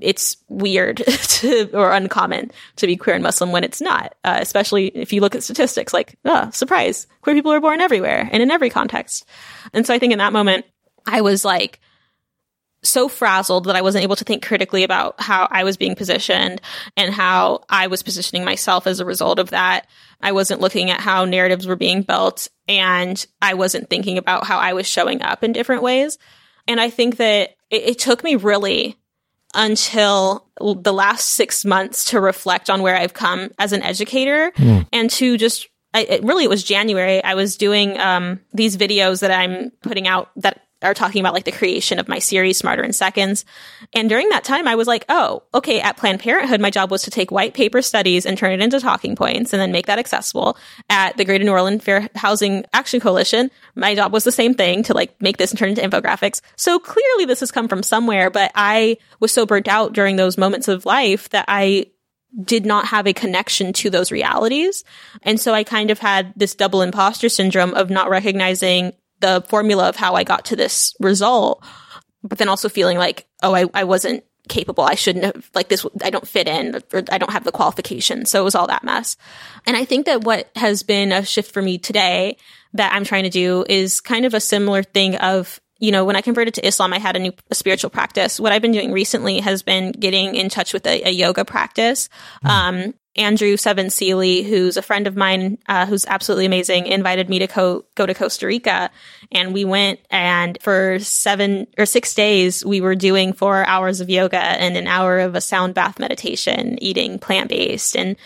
it's 0.00 0.36
weird 0.48 0.96
to, 1.06 1.70
or 1.72 1.92
uncommon 1.92 2.50
to 2.76 2.86
be 2.86 2.96
queer 2.96 3.14
and 3.14 3.22
Muslim 3.22 3.52
when 3.52 3.64
it's 3.64 3.80
not, 3.80 4.14
uh, 4.24 4.38
especially 4.40 4.88
if 4.88 5.12
you 5.12 5.20
look 5.20 5.34
at 5.34 5.42
statistics 5.42 5.92
like, 5.92 6.18
oh, 6.24 6.50
surprise, 6.50 7.06
queer 7.22 7.36
people 7.36 7.52
are 7.52 7.60
born 7.60 7.80
everywhere 7.80 8.28
and 8.32 8.42
in 8.42 8.50
every 8.50 8.70
context. 8.70 9.24
And 9.72 9.86
so 9.86 9.94
I 9.94 9.98
think 9.98 10.12
in 10.12 10.18
that 10.18 10.32
moment, 10.32 10.66
I 11.06 11.20
was 11.20 11.44
like, 11.44 11.80
so 12.86 13.08
frazzled 13.08 13.64
that 13.64 13.76
I 13.76 13.82
wasn't 13.82 14.04
able 14.04 14.16
to 14.16 14.24
think 14.24 14.44
critically 14.44 14.84
about 14.84 15.18
how 15.18 15.48
I 15.50 15.64
was 15.64 15.76
being 15.76 15.94
positioned 15.94 16.60
and 16.96 17.14
how 17.14 17.64
I 17.68 17.86
was 17.86 18.02
positioning 18.02 18.44
myself 18.44 18.86
as 18.86 19.00
a 19.00 19.04
result 19.04 19.38
of 19.38 19.50
that. 19.50 19.86
I 20.20 20.32
wasn't 20.32 20.60
looking 20.60 20.90
at 20.90 21.00
how 21.00 21.24
narratives 21.24 21.66
were 21.66 21.76
being 21.76 22.02
built 22.02 22.48
and 22.68 23.24
I 23.40 23.54
wasn't 23.54 23.90
thinking 23.90 24.18
about 24.18 24.44
how 24.44 24.58
I 24.58 24.74
was 24.74 24.86
showing 24.86 25.22
up 25.22 25.42
in 25.42 25.52
different 25.52 25.82
ways. 25.82 26.18
And 26.68 26.80
I 26.80 26.90
think 26.90 27.16
that 27.16 27.50
it, 27.70 27.82
it 27.82 27.98
took 27.98 28.22
me 28.22 28.36
really 28.36 28.98
until 29.54 30.46
the 30.58 30.92
last 30.92 31.30
six 31.30 31.64
months 31.64 32.06
to 32.06 32.20
reflect 32.20 32.70
on 32.70 32.82
where 32.82 32.96
I've 32.96 33.14
come 33.14 33.50
as 33.58 33.72
an 33.72 33.82
educator 33.82 34.52
mm. 34.56 34.86
and 34.92 35.10
to 35.10 35.36
just 35.36 35.68
I, 35.92 36.00
it, 36.02 36.24
really 36.24 36.44
it 36.44 36.50
was 36.50 36.64
January. 36.64 37.22
I 37.22 37.34
was 37.34 37.56
doing 37.56 37.98
um, 37.98 38.40
these 38.52 38.76
videos 38.76 39.20
that 39.20 39.30
I'm 39.30 39.70
putting 39.82 40.08
out 40.08 40.30
that 40.36 40.62
are 40.84 40.94
talking 40.94 41.20
about 41.20 41.34
like 41.34 41.44
the 41.44 41.52
creation 41.52 41.98
of 41.98 42.08
my 42.08 42.18
series 42.18 42.58
Smarter 42.58 42.82
in 42.82 42.92
Seconds. 42.92 43.44
And 43.92 44.08
during 44.08 44.28
that 44.28 44.44
time, 44.44 44.68
I 44.68 44.74
was 44.74 44.86
like, 44.86 45.04
oh, 45.08 45.42
okay, 45.54 45.80
at 45.80 45.96
Planned 45.96 46.20
Parenthood, 46.20 46.60
my 46.60 46.70
job 46.70 46.90
was 46.90 47.02
to 47.02 47.10
take 47.10 47.30
white 47.30 47.54
paper 47.54 47.82
studies 47.82 48.26
and 48.26 48.38
turn 48.38 48.52
it 48.52 48.60
into 48.60 48.80
talking 48.80 49.16
points 49.16 49.52
and 49.52 49.60
then 49.60 49.72
make 49.72 49.86
that 49.86 49.98
accessible. 49.98 50.56
At 50.88 51.16
the 51.16 51.24
Greater 51.24 51.44
New 51.44 51.52
Orleans 51.52 51.82
Fair 51.82 52.08
Housing 52.14 52.64
Action 52.72 53.00
Coalition, 53.00 53.50
my 53.74 53.94
job 53.94 54.12
was 54.12 54.24
the 54.24 54.32
same 54.32 54.54
thing 54.54 54.82
to 54.84 54.94
like 54.94 55.20
make 55.20 55.36
this 55.36 55.50
and 55.50 55.58
turn 55.58 55.70
it 55.70 55.78
into 55.78 55.96
infographics. 55.96 56.40
So 56.56 56.78
clearly 56.78 57.24
this 57.24 57.40
has 57.40 57.50
come 57.50 57.68
from 57.68 57.82
somewhere, 57.82 58.30
but 58.30 58.52
I 58.54 58.98
was 59.20 59.32
so 59.32 59.46
burnt 59.46 59.68
out 59.68 59.92
during 59.92 60.16
those 60.16 60.38
moments 60.38 60.68
of 60.68 60.86
life 60.86 61.28
that 61.30 61.46
I 61.48 61.86
did 62.42 62.66
not 62.66 62.86
have 62.86 63.06
a 63.06 63.12
connection 63.12 63.72
to 63.72 63.90
those 63.90 64.10
realities. 64.10 64.84
And 65.22 65.38
so 65.38 65.54
I 65.54 65.64
kind 65.64 65.90
of 65.90 65.98
had 65.98 66.32
this 66.36 66.54
double 66.54 66.82
imposter 66.82 67.28
syndrome 67.28 67.74
of 67.74 67.90
not 67.90 68.10
recognizing 68.10 68.92
the 69.24 69.42
formula 69.48 69.88
of 69.88 69.96
how 69.96 70.14
I 70.14 70.24
got 70.24 70.44
to 70.46 70.56
this 70.56 70.94
result, 71.00 71.64
but 72.22 72.36
then 72.38 72.48
also 72.48 72.68
feeling 72.68 72.98
like, 72.98 73.26
oh, 73.42 73.54
I, 73.54 73.64
I 73.72 73.84
wasn't 73.84 74.22
capable. 74.48 74.84
I 74.84 74.96
shouldn't 74.96 75.24
have, 75.24 75.50
like 75.54 75.68
this, 75.68 75.86
I 76.02 76.10
don't 76.10 76.28
fit 76.28 76.46
in 76.46 76.76
or 76.92 77.02
I 77.10 77.16
don't 77.16 77.32
have 77.32 77.44
the 77.44 77.52
qualifications. 77.52 78.30
So 78.30 78.40
it 78.40 78.44
was 78.44 78.54
all 78.54 78.66
that 78.66 78.84
mess. 78.84 79.16
And 79.66 79.76
I 79.76 79.86
think 79.86 80.04
that 80.04 80.24
what 80.24 80.50
has 80.56 80.82
been 80.82 81.12
a 81.12 81.24
shift 81.24 81.52
for 81.52 81.62
me 81.62 81.78
today 81.78 82.36
that 82.74 82.92
I'm 82.92 83.04
trying 83.04 83.24
to 83.24 83.30
do 83.30 83.64
is 83.66 84.02
kind 84.02 84.26
of 84.26 84.34
a 84.34 84.40
similar 84.40 84.82
thing 84.82 85.16
of, 85.16 85.58
you 85.78 85.90
know, 85.90 86.04
when 86.04 86.16
I 86.16 86.20
converted 86.20 86.54
to 86.54 86.66
Islam, 86.66 86.92
I 86.92 86.98
had 86.98 87.16
a 87.16 87.18
new 87.18 87.32
a 87.50 87.54
spiritual 87.54 87.90
practice. 87.90 88.38
What 88.38 88.52
I've 88.52 88.62
been 88.62 88.72
doing 88.72 88.92
recently 88.92 89.40
has 89.40 89.62
been 89.62 89.92
getting 89.92 90.34
in 90.34 90.50
touch 90.50 90.74
with 90.74 90.86
a, 90.86 91.08
a 91.08 91.10
yoga 91.10 91.44
practice. 91.44 92.10
Mm. 92.44 92.50
Um, 92.50 92.94
Andrew 93.16 93.56
Seven 93.56 93.90
Seely, 93.90 94.42
who's 94.42 94.76
a 94.76 94.82
friend 94.82 95.06
of 95.06 95.16
mine, 95.16 95.58
uh, 95.68 95.86
who's 95.86 96.04
absolutely 96.06 96.46
amazing, 96.46 96.86
invited 96.86 97.28
me 97.28 97.38
to 97.38 97.46
co- 97.46 97.84
go 97.94 98.06
to 98.06 98.14
Costa 98.14 98.46
Rica. 98.46 98.90
And 99.30 99.54
we 99.54 99.64
went 99.64 100.00
and 100.10 100.58
for 100.60 100.98
seven 100.98 101.66
or 101.78 101.86
six 101.86 102.14
days, 102.14 102.64
we 102.64 102.80
were 102.80 102.96
doing 102.96 103.32
four 103.32 103.64
hours 103.66 104.00
of 104.00 104.10
yoga 104.10 104.40
and 104.40 104.76
an 104.76 104.86
hour 104.86 105.20
of 105.20 105.34
a 105.34 105.40
sound 105.40 105.74
bath 105.74 105.98
meditation, 106.00 106.82
eating 106.82 107.18
plant 107.18 107.50
based. 107.50 107.96
And 107.96 108.16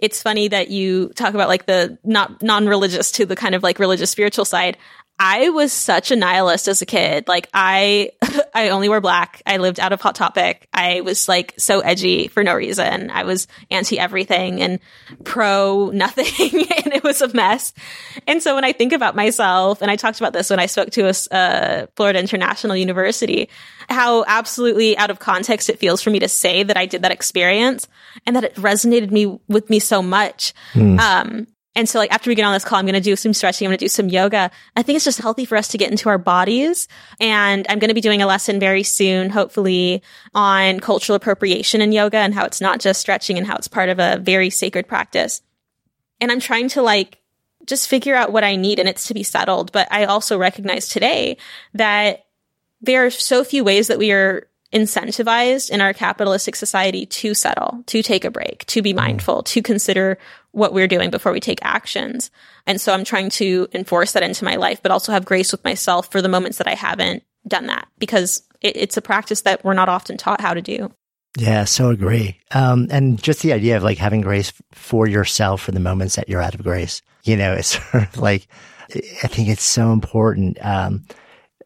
it's 0.00 0.22
funny 0.22 0.48
that 0.48 0.68
you 0.70 1.08
talk 1.10 1.34
about 1.34 1.48
like 1.48 1.66
the 1.66 1.98
not 2.04 2.42
non-religious 2.42 3.10
to 3.12 3.26
the 3.26 3.36
kind 3.36 3.54
of 3.54 3.62
like 3.62 3.78
religious 3.78 4.10
spiritual 4.10 4.44
side. 4.44 4.76
I 5.18 5.48
was 5.50 5.72
such 5.72 6.10
a 6.10 6.16
nihilist 6.16 6.68
as 6.68 6.80
a 6.80 6.86
kid. 6.86 7.26
Like 7.26 7.48
I, 7.52 8.12
I 8.54 8.68
only 8.68 8.88
wore 8.88 9.00
black. 9.00 9.42
I 9.44 9.56
lived 9.56 9.80
out 9.80 9.92
of 9.92 10.00
Hot 10.00 10.14
Topic. 10.14 10.68
I 10.72 11.00
was 11.00 11.28
like 11.28 11.54
so 11.58 11.80
edgy 11.80 12.28
for 12.28 12.44
no 12.44 12.54
reason. 12.54 13.10
I 13.10 13.24
was 13.24 13.48
anti 13.70 13.98
everything 13.98 14.62
and 14.62 14.78
pro 15.24 15.90
nothing. 15.92 16.26
and 16.84 16.92
it 16.94 17.02
was 17.02 17.20
a 17.20 17.34
mess. 17.34 17.72
And 18.26 18.42
so 18.42 18.54
when 18.54 18.64
I 18.64 18.72
think 18.72 18.92
about 18.92 19.16
myself, 19.16 19.82
and 19.82 19.90
I 19.90 19.96
talked 19.96 20.20
about 20.20 20.32
this 20.32 20.50
when 20.50 20.60
I 20.60 20.66
spoke 20.66 20.90
to 20.90 21.08
a 21.08 21.34
uh, 21.34 21.86
Florida 21.96 22.20
International 22.20 22.76
University, 22.76 23.48
how 23.88 24.24
absolutely 24.26 24.96
out 24.96 25.10
of 25.10 25.18
context 25.18 25.68
it 25.68 25.78
feels 25.80 26.00
for 26.00 26.10
me 26.10 26.20
to 26.20 26.28
say 26.28 26.62
that 26.62 26.76
I 26.76 26.86
did 26.86 27.02
that 27.02 27.12
experience 27.12 27.88
and 28.24 28.36
that 28.36 28.44
it 28.44 28.54
resonated 28.54 29.10
me 29.10 29.38
with 29.48 29.68
me 29.68 29.80
so 29.80 30.00
much. 30.00 30.54
Mm. 30.74 30.98
Um, 31.00 31.46
and 31.78 31.88
so 31.88 32.00
like 32.00 32.12
after 32.12 32.28
we 32.28 32.34
get 32.34 32.44
on 32.44 32.52
this 32.52 32.64
call, 32.64 32.76
I'm 32.76 32.86
going 32.86 32.94
to 32.94 33.00
do 33.00 33.14
some 33.14 33.32
stretching. 33.32 33.64
I'm 33.64 33.70
going 33.70 33.78
to 33.78 33.84
do 33.84 33.88
some 33.88 34.08
yoga. 34.08 34.50
I 34.74 34.82
think 34.82 34.96
it's 34.96 35.04
just 35.04 35.20
healthy 35.20 35.44
for 35.44 35.56
us 35.56 35.68
to 35.68 35.78
get 35.78 35.92
into 35.92 36.08
our 36.08 36.18
bodies. 36.18 36.88
And 37.20 37.64
I'm 37.68 37.78
going 37.78 37.90
to 37.90 37.94
be 37.94 38.00
doing 38.00 38.20
a 38.20 38.26
lesson 38.26 38.58
very 38.58 38.82
soon, 38.82 39.30
hopefully 39.30 40.02
on 40.34 40.80
cultural 40.80 41.14
appropriation 41.14 41.80
in 41.80 41.92
yoga 41.92 42.16
and 42.16 42.34
how 42.34 42.46
it's 42.46 42.60
not 42.60 42.80
just 42.80 43.00
stretching 43.00 43.38
and 43.38 43.46
how 43.46 43.54
it's 43.54 43.68
part 43.68 43.90
of 43.90 44.00
a 44.00 44.18
very 44.18 44.50
sacred 44.50 44.88
practice. 44.88 45.40
And 46.20 46.32
I'm 46.32 46.40
trying 46.40 46.68
to 46.70 46.82
like 46.82 47.18
just 47.64 47.86
figure 47.86 48.16
out 48.16 48.32
what 48.32 48.42
I 48.42 48.56
need 48.56 48.80
and 48.80 48.88
it's 48.88 49.06
to 49.06 49.14
be 49.14 49.22
settled. 49.22 49.70
But 49.70 49.86
I 49.92 50.06
also 50.06 50.36
recognize 50.36 50.88
today 50.88 51.36
that 51.74 52.26
there 52.80 53.06
are 53.06 53.10
so 53.10 53.44
few 53.44 53.62
ways 53.62 53.86
that 53.86 53.98
we 53.98 54.10
are 54.10 54.48
incentivized 54.72 55.70
in 55.70 55.80
our 55.80 55.92
capitalistic 55.92 56.54
society 56.54 57.06
to 57.06 57.34
settle, 57.34 57.82
to 57.86 58.02
take 58.02 58.24
a 58.24 58.30
break, 58.30 58.66
to 58.66 58.82
be 58.82 58.92
mindful, 58.92 59.42
to 59.42 59.62
consider 59.62 60.18
what 60.52 60.72
we're 60.72 60.88
doing 60.88 61.10
before 61.10 61.32
we 61.32 61.40
take 61.40 61.64
actions. 61.64 62.30
And 62.66 62.80
so 62.80 62.92
I'm 62.92 63.04
trying 63.04 63.30
to 63.30 63.68
enforce 63.72 64.12
that 64.12 64.22
into 64.22 64.44
my 64.44 64.56
life, 64.56 64.82
but 64.82 64.92
also 64.92 65.12
have 65.12 65.24
grace 65.24 65.52
with 65.52 65.64
myself 65.64 66.10
for 66.10 66.20
the 66.20 66.28
moments 66.28 66.58
that 66.58 66.66
I 66.66 66.74
haven't 66.74 67.22
done 67.46 67.66
that 67.66 67.88
because 67.98 68.42
it, 68.60 68.76
it's 68.76 68.96
a 68.96 69.02
practice 69.02 69.42
that 69.42 69.64
we're 69.64 69.74
not 69.74 69.88
often 69.88 70.16
taught 70.16 70.40
how 70.40 70.52
to 70.52 70.60
do. 70.60 70.92
Yeah, 71.38 71.64
so 71.64 71.90
agree. 71.90 72.38
Um, 72.50 72.88
and 72.90 73.22
just 73.22 73.42
the 73.42 73.52
idea 73.52 73.76
of 73.76 73.82
like 73.82 73.98
having 73.98 74.20
grace 74.20 74.52
for 74.72 75.06
yourself 75.06 75.62
for 75.62 75.72
the 75.72 75.80
moments 75.80 76.16
that 76.16 76.28
you're 76.28 76.42
out 76.42 76.54
of 76.54 76.62
grace, 76.62 77.00
you 77.24 77.36
know, 77.36 77.52
it's 77.52 77.78
sort 77.90 78.02
of 78.02 78.16
like, 78.18 78.48
I 79.22 79.28
think 79.28 79.48
it's 79.48 79.62
so 79.62 79.92
important. 79.92 80.58
Um, 80.60 81.04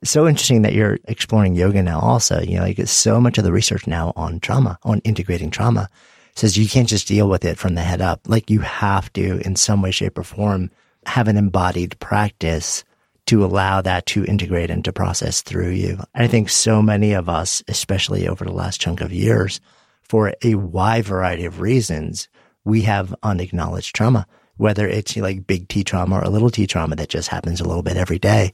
so 0.05 0.27
interesting 0.27 0.63
that 0.63 0.73
you're 0.73 0.99
exploring 1.05 1.55
yoga 1.55 1.83
now 1.83 2.01
also, 2.01 2.41
you 2.41 2.57
know, 2.57 2.63
like 2.63 2.87
so 2.87 3.21
much 3.21 3.39
of 3.39 3.45
the 3.45 3.53
research 3.53 3.87
now 3.87 4.13
on 4.17 4.41
trauma, 4.41 4.79
on 4.83 5.01
integrating 5.01 5.51
trauma 5.51 5.89
says 6.35 6.57
you 6.57 6.69
can't 6.69 6.89
just 6.89 7.09
deal 7.09 7.29
with 7.29 7.45
it 7.45 7.59
from 7.59 7.75
the 7.75 7.83
head 7.83 8.01
up. 8.01 8.21
Like 8.27 8.51
you 8.51 8.61
have 8.61 9.13
to 9.15 9.39
in 9.47 9.57
some 9.57 9.83
way, 9.83 9.91
shape 9.91 10.19
or 10.19 10.25
form 10.25 10.71
have 11.07 11.29
an 11.29 11.37
embodied 11.37 11.99
practice 12.01 12.85
to 13.27 13.45
allow 13.45 13.81
that 13.81 14.07
to 14.07 14.25
integrate 14.25 14.71
and 14.71 14.85
to 14.85 14.93
process 14.93 15.43
through 15.43 15.71
you. 15.71 15.99
I 16.15 16.27
think 16.27 16.49
so 16.49 16.83
many 16.83 17.13
of 17.13 17.29
us, 17.29 17.63
especially 17.69 18.27
over 18.27 18.45
the 18.45 18.53
last 18.53 18.81
chunk 18.81 19.01
of 19.01 19.13
years, 19.13 19.61
for 20.03 20.35
a 20.43 20.55
wide 20.57 21.05
variety 21.05 21.45
of 21.45 21.61
reasons, 21.61 22.29
we 22.65 22.83
have 22.83 23.15
unacknowledged 23.23 23.95
trauma, 23.95 24.27
whether 24.57 24.87
it's 24.87 25.17
like 25.17 25.47
big 25.47 25.69
T 25.69 25.85
trauma 25.85 26.17
or 26.19 26.23
a 26.23 26.31
little 26.31 26.51
T 26.51 26.67
trauma 26.67 26.97
that 26.97 27.09
just 27.09 27.29
happens 27.29 27.61
a 27.61 27.65
little 27.65 27.83
bit 27.83 27.97
every 27.97 28.19
day. 28.19 28.53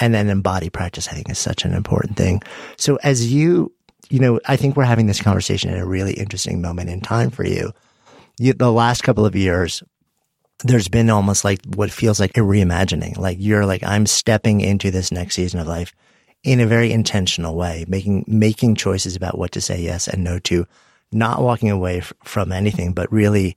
And 0.00 0.14
then 0.14 0.28
embodied 0.28 0.72
practice, 0.72 1.08
I 1.08 1.12
think 1.12 1.28
is 1.28 1.38
such 1.38 1.64
an 1.64 1.74
important 1.74 2.16
thing. 2.16 2.42
So 2.76 2.96
as 3.02 3.32
you, 3.32 3.72
you 4.10 4.20
know, 4.20 4.40
I 4.46 4.56
think 4.56 4.76
we're 4.76 4.84
having 4.84 5.06
this 5.06 5.20
conversation 5.20 5.70
at 5.70 5.78
a 5.78 5.86
really 5.86 6.14
interesting 6.14 6.60
moment 6.60 6.88
in 6.90 7.00
time 7.00 7.30
for 7.30 7.44
you. 7.44 7.72
you 8.38 8.52
the 8.52 8.72
last 8.72 9.02
couple 9.02 9.26
of 9.26 9.34
years, 9.34 9.82
there's 10.64 10.88
been 10.88 11.10
almost 11.10 11.44
like 11.44 11.60
what 11.74 11.90
feels 11.90 12.18
like 12.18 12.36
a 12.36 12.40
reimagining. 12.40 13.16
Like 13.16 13.38
you're 13.40 13.66
like, 13.66 13.82
I'm 13.82 14.06
stepping 14.06 14.60
into 14.60 14.90
this 14.90 15.12
next 15.12 15.34
season 15.34 15.60
of 15.60 15.66
life 15.66 15.92
in 16.42 16.60
a 16.60 16.66
very 16.66 16.92
intentional 16.92 17.56
way, 17.56 17.84
making, 17.88 18.24
making 18.26 18.76
choices 18.76 19.16
about 19.16 19.38
what 19.38 19.52
to 19.52 19.60
say 19.60 19.80
yes 19.80 20.08
and 20.08 20.22
no 20.22 20.38
to, 20.40 20.66
not 21.10 21.42
walking 21.42 21.70
away 21.70 21.98
f- 21.98 22.12
from 22.24 22.52
anything, 22.52 22.92
but 22.92 23.10
really 23.12 23.56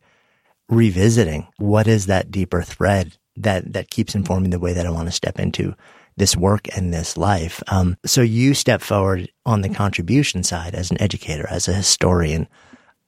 revisiting 0.70 1.48
what 1.58 1.88
is 1.88 2.08
that 2.08 2.32
deeper 2.32 2.62
thread 2.62 3.18
that, 3.36 3.74
that 3.74 3.90
keeps 3.90 4.16
informing 4.16 4.50
the 4.50 4.60
way 4.60 4.74
that 4.74 4.86
I 4.86 4.90
want 4.90 5.08
to 5.08 5.12
step 5.12 5.40
into 5.40 5.76
this 6.18 6.36
work 6.36 6.68
and 6.76 6.94
this 6.94 7.18
life. 7.18 7.64
Um, 7.68 7.98
so 8.06 8.22
you 8.22 8.54
step 8.54 8.82
forward 8.82 9.30
on 9.46 9.62
the 9.62 9.70
contribution 9.70 10.44
side 10.44 10.76
as 10.76 10.92
an 10.92 11.02
educator, 11.02 11.48
as 11.50 11.68
a 11.68 11.74
historian, 11.74 12.48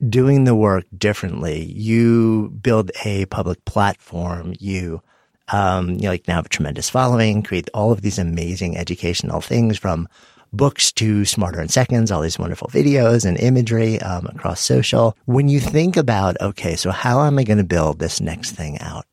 doing 0.10 0.44
the 0.44 0.56
work 0.56 0.86
differently. 0.98 1.64
You 1.64 2.50
build 2.62 2.92
a 3.06 3.26
public 3.26 3.64
platform. 3.66 4.54
You, 4.60 5.02
um, 5.50 5.92
you 5.92 6.10
like 6.10 6.28
now 6.28 6.36
have 6.36 6.46
a 6.46 6.50
tremendous 6.50 6.90
following, 6.90 7.44
create 7.44 7.70
all 7.74 7.92
of 7.92 8.02
these 8.02 8.20
amazing 8.20 8.78
educational 8.78 9.42
things 9.42 9.78
from 9.78 10.08
books 10.52 10.92
to 10.94 11.26
smarter 11.26 11.62
in 11.62 11.68
seconds, 11.68 12.12
all 12.12 12.22
these 12.22 12.40
wonderful 12.40 12.68
videos 12.68 13.26
and 13.26 13.40
imagery 13.40 14.00
um, 14.02 14.28
across 14.28 14.62
social. 14.62 15.18
When 15.26 15.50
you 15.50 15.60
think 15.60 15.98
about, 15.98 16.40
okay, 16.40 16.76
so 16.76 16.92
how 16.92 17.24
am 17.24 17.40
I 17.40 17.44
going 17.44 17.58
to 17.58 17.64
build 17.64 18.00
this 18.00 18.22
next 18.22 18.52
thing 18.52 18.80
out? 18.80 19.06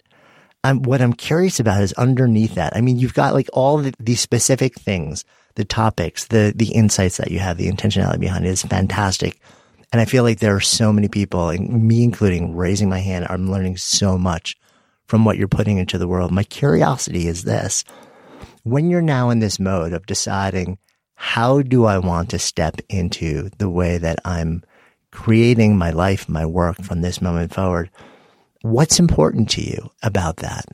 I'm, 0.62 0.82
what 0.82 1.00
I'm 1.00 1.12
curious 1.12 1.58
about 1.60 1.82
is 1.82 1.92
underneath 1.94 2.54
that. 2.54 2.76
I 2.76 2.80
mean, 2.80 2.98
you've 2.98 3.14
got 3.14 3.34
like 3.34 3.48
all 3.52 3.78
the, 3.78 3.94
these 3.98 4.20
specific 4.20 4.74
things, 4.74 5.24
the 5.54 5.64
topics, 5.64 6.26
the, 6.26 6.52
the 6.54 6.72
insights 6.72 7.16
that 7.16 7.30
you 7.30 7.38
have, 7.38 7.56
the 7.56 7.70
intentionality 7.70 8.20
behind 8.20 8.44
it 8.46 8.50
is 8.50 8.62
fantastic. 8.62 9.40
And 9.92 10.00
I 10.00 10.04
feel 10.04 10.22
like 10.22 10.38
there 10.38 10.54
are 10.54 10.60
so 10.60 10.92
many 10.92 11.08
people, 11.08 11.48
and 11.48 11.88
me 11.88 12.04
including, 12.04 12.54
raising 12.54 12.88
my 12.88 13.00
hand. 13.00 13.26
I'm 13.28 13.50
learning 13.50 13.76
so 13.78 14.16
much 14.16 14.56
from 15.06 15.24
what 15.24 15.36
you're 15.36 15.48
putting 15.48 15.78
into 15.78 15.98
the 15.98 16.06
world. 16.06 16.30
My 16.30 16.44
curiosity 16.44 17.26
is 17.26 17.42
this. 17.42 17.82
When 18.62 18.88
you're 18.88 19.02
now 19.02 19.30
in 19.30 19.40
this 19.40 19.58
mode 19.58 19.92
of 19.92 20.06
deciding, 20.06 20.78
how 21.14 21.62
do 21.62 21.86
I 21.86 21.98
want 21.98 22.30
to 22.30 22.38
step 22.38 22.80
into 22.88 23.50
the 23.58 23.68
way 23.68 23.98
that 23.98 24.20
I'm 24.24 24.62
creating 25.10 25.76
my 25.76 25.90
life, 25.90 26.28
my 26.28 26.46
work 26.46 26.76
from 26.82 27.00
this 27.00 27.20
moment 27.20 27.52
forward? 27.52 27.90
What's 28.62 28.98
important 28.98 29.50
to 29.50 29.62
you 29.62 29.90
about 30.02 30.36
that? 30.38 30.66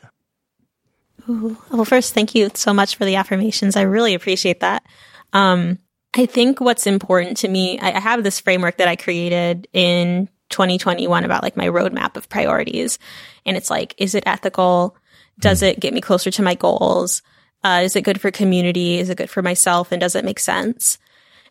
Ooh. 1.28 1.56
Well, 1.70 1.84
first, 1.84 2.14
thank 2.14 2.34
you 2.34 2.50
so 2.54 2.72
much 2.72 2.96
for 2.96 3.04
the 3.04 3.16
affirmations. 3.16 3.76
I 3.76 3.82
really 3.82 4.14
appreciate 4.14 4.60
that. 4.60 4.84
Um, 5.32 5.78
I 6.14 6.26
think 6.26 6.60
what's 6.60 6.86
important 6.86 7.38
to 7.38 7.48
me, 7.48 7.78
I, 7.78 7.92
I 7.92 8.00
have 8.00 8.22
this 8.22 8.40
framework 8.40 8.78
that 8.78 8.88
I 8.88 8.96
created 8.96 9.68
in 9.72 10.28
2021 10.50 11.24
about 11.24 11.42
like 11.42 11.56
my 11.56 11.66
roadmap 11.66 12.16
of 12.16 12.28
priorities. 12.28 12.98
And 13.44 13.56
it's 13.56 13.70
like, 13.70 13.94
is 13.98 14.14
it 14.14 14.24
ethical? 14.26 14.96
Does 15.38 15.62
it 15.62 15.80
get 15.80 15.92
me 15.92 16.00
closer 16.00 16.30
to 16.30 16.42
my 16.42 16.54
goals? 16.54 17.22
Uh, 17.62 17.82
is 17.84 17.96
it 17.96 18.02
good 18.02 18.20
for 18.20 18.30
community? 18.30 18.98
Is 18.98 19.10
it 19.10 19.18
good 19.18 19.30
for 19.30 19.42
myself? 19.42 19.92
And 19.92 20.00
does 20.00 20.14
it 20.14 20.24
make 20.24 20.38
sense? 20.38 20.98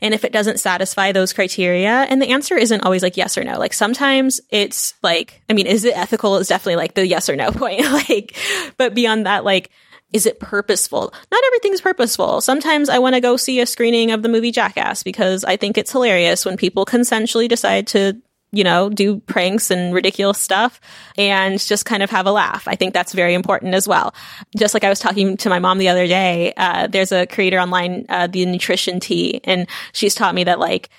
And 0.02 0.14
if 0.14 0.24
it 0.24 0.32
doesn't 0.32 0.60
satisfy 0.60 1.12
those 1.12 1.34
criteria, 1.34 1.90
and 1.90 2.22
the 2.22 2.30
answer 2.30 2.58
isn't 2.58 2.82
always 2.82 3.04
like 3.04 3.18
yes 3.18 3.38
or 3.38 3.44
no. 3.44 3.58
Like 3.58 3.74
sometimes 3.74 4.42
it's 4.50 4.94
like, 5.02 5.42
I 5.50 5.54
mean, 5.54 5.68
is 5.68 5.86
it 5.86 5.98
ethical? 5.98 6.38
Is 6.38 6.48
definitely 6.48 6.78
like 6.78 6.94
the 6.94 7.08
yes 7.08 7.30
or 7.30 7.36
no 7.36 7.52
point. 7.54 7.82
like, 7.82 8.36
but 8.78 8.94
beyond 8.94 9.26
that, 9.26 9.44
like, 9.44 9.72
is 10.14 10.26
it 10.26 10.40
purposeful? 10.40 11.14
Not 11.32 11.44
everything's 11.48 11.82
purposeful. 11.82 12.40
Sometimes 12.40 12.88
I 12.90 13.00
want 13.00 13.16
to 13.16 13.22
go 13.22 13.36
see 13.36 13.60
a 13.60 13.66
screening 13.66 14.12
of 14.12 14.24
the 14.24 14.30
movie 14.30 14.52
Jackass 14.52 15.04
because 15.04 15.44
I 15.44 15.58
think 15.58 15.78
it's 15.78 15.92
hilarious 15.92 16.46
when 16.46 16.56
people 16.56 16.86
consensually 16.86 17.50
decide 17.50 17.88
to 17.88 18.22
you 18.56 18.64
know, 18.64 18.90
do 18.90 19.20
pranks 19.20 19.70
and 19.70 19.94
ridiculous 19.94 20.40
stuff 20.40 20.80
and 21.18 21.60
just 21.60 21.86
kind 21.86 22.02
of 22.02 22.10
have 22.10 22.26
a 22.26 22.32
laugh. 22.32 22.68
I 22.68 22.76
think 22.76 22.94
that's 22.94 23.14
very 23.14 23.34
important 23.34 23.74
as 23.74 23.88
well. 23.88 24.16
Just 24.58 24.74
like 24.74 24.84
I 24.84 24.90
was 24.90 25.00
talking 25.00 25.38
to 25.38 25.50
my 25.50 25.60
mom 25.60 25.78
the 25.78 25.90
other 25.90 26.08
day, 26.08 26.54
uh, 26.56 26.88
there's 26.88 27.12
a 27.12 27.26
creator 27.28 27.60
online, 27.60 28.06
uh, 28.10 28.28
the 28.28 28.46
nutrition 28.46 29.00
tea, 29.00 29.42
and 29.44 29.68
she's 29.92 30.16
taught 30.16 30.34
me 30.34 30.46
that 30.46 30.60
like, 30.60 30.90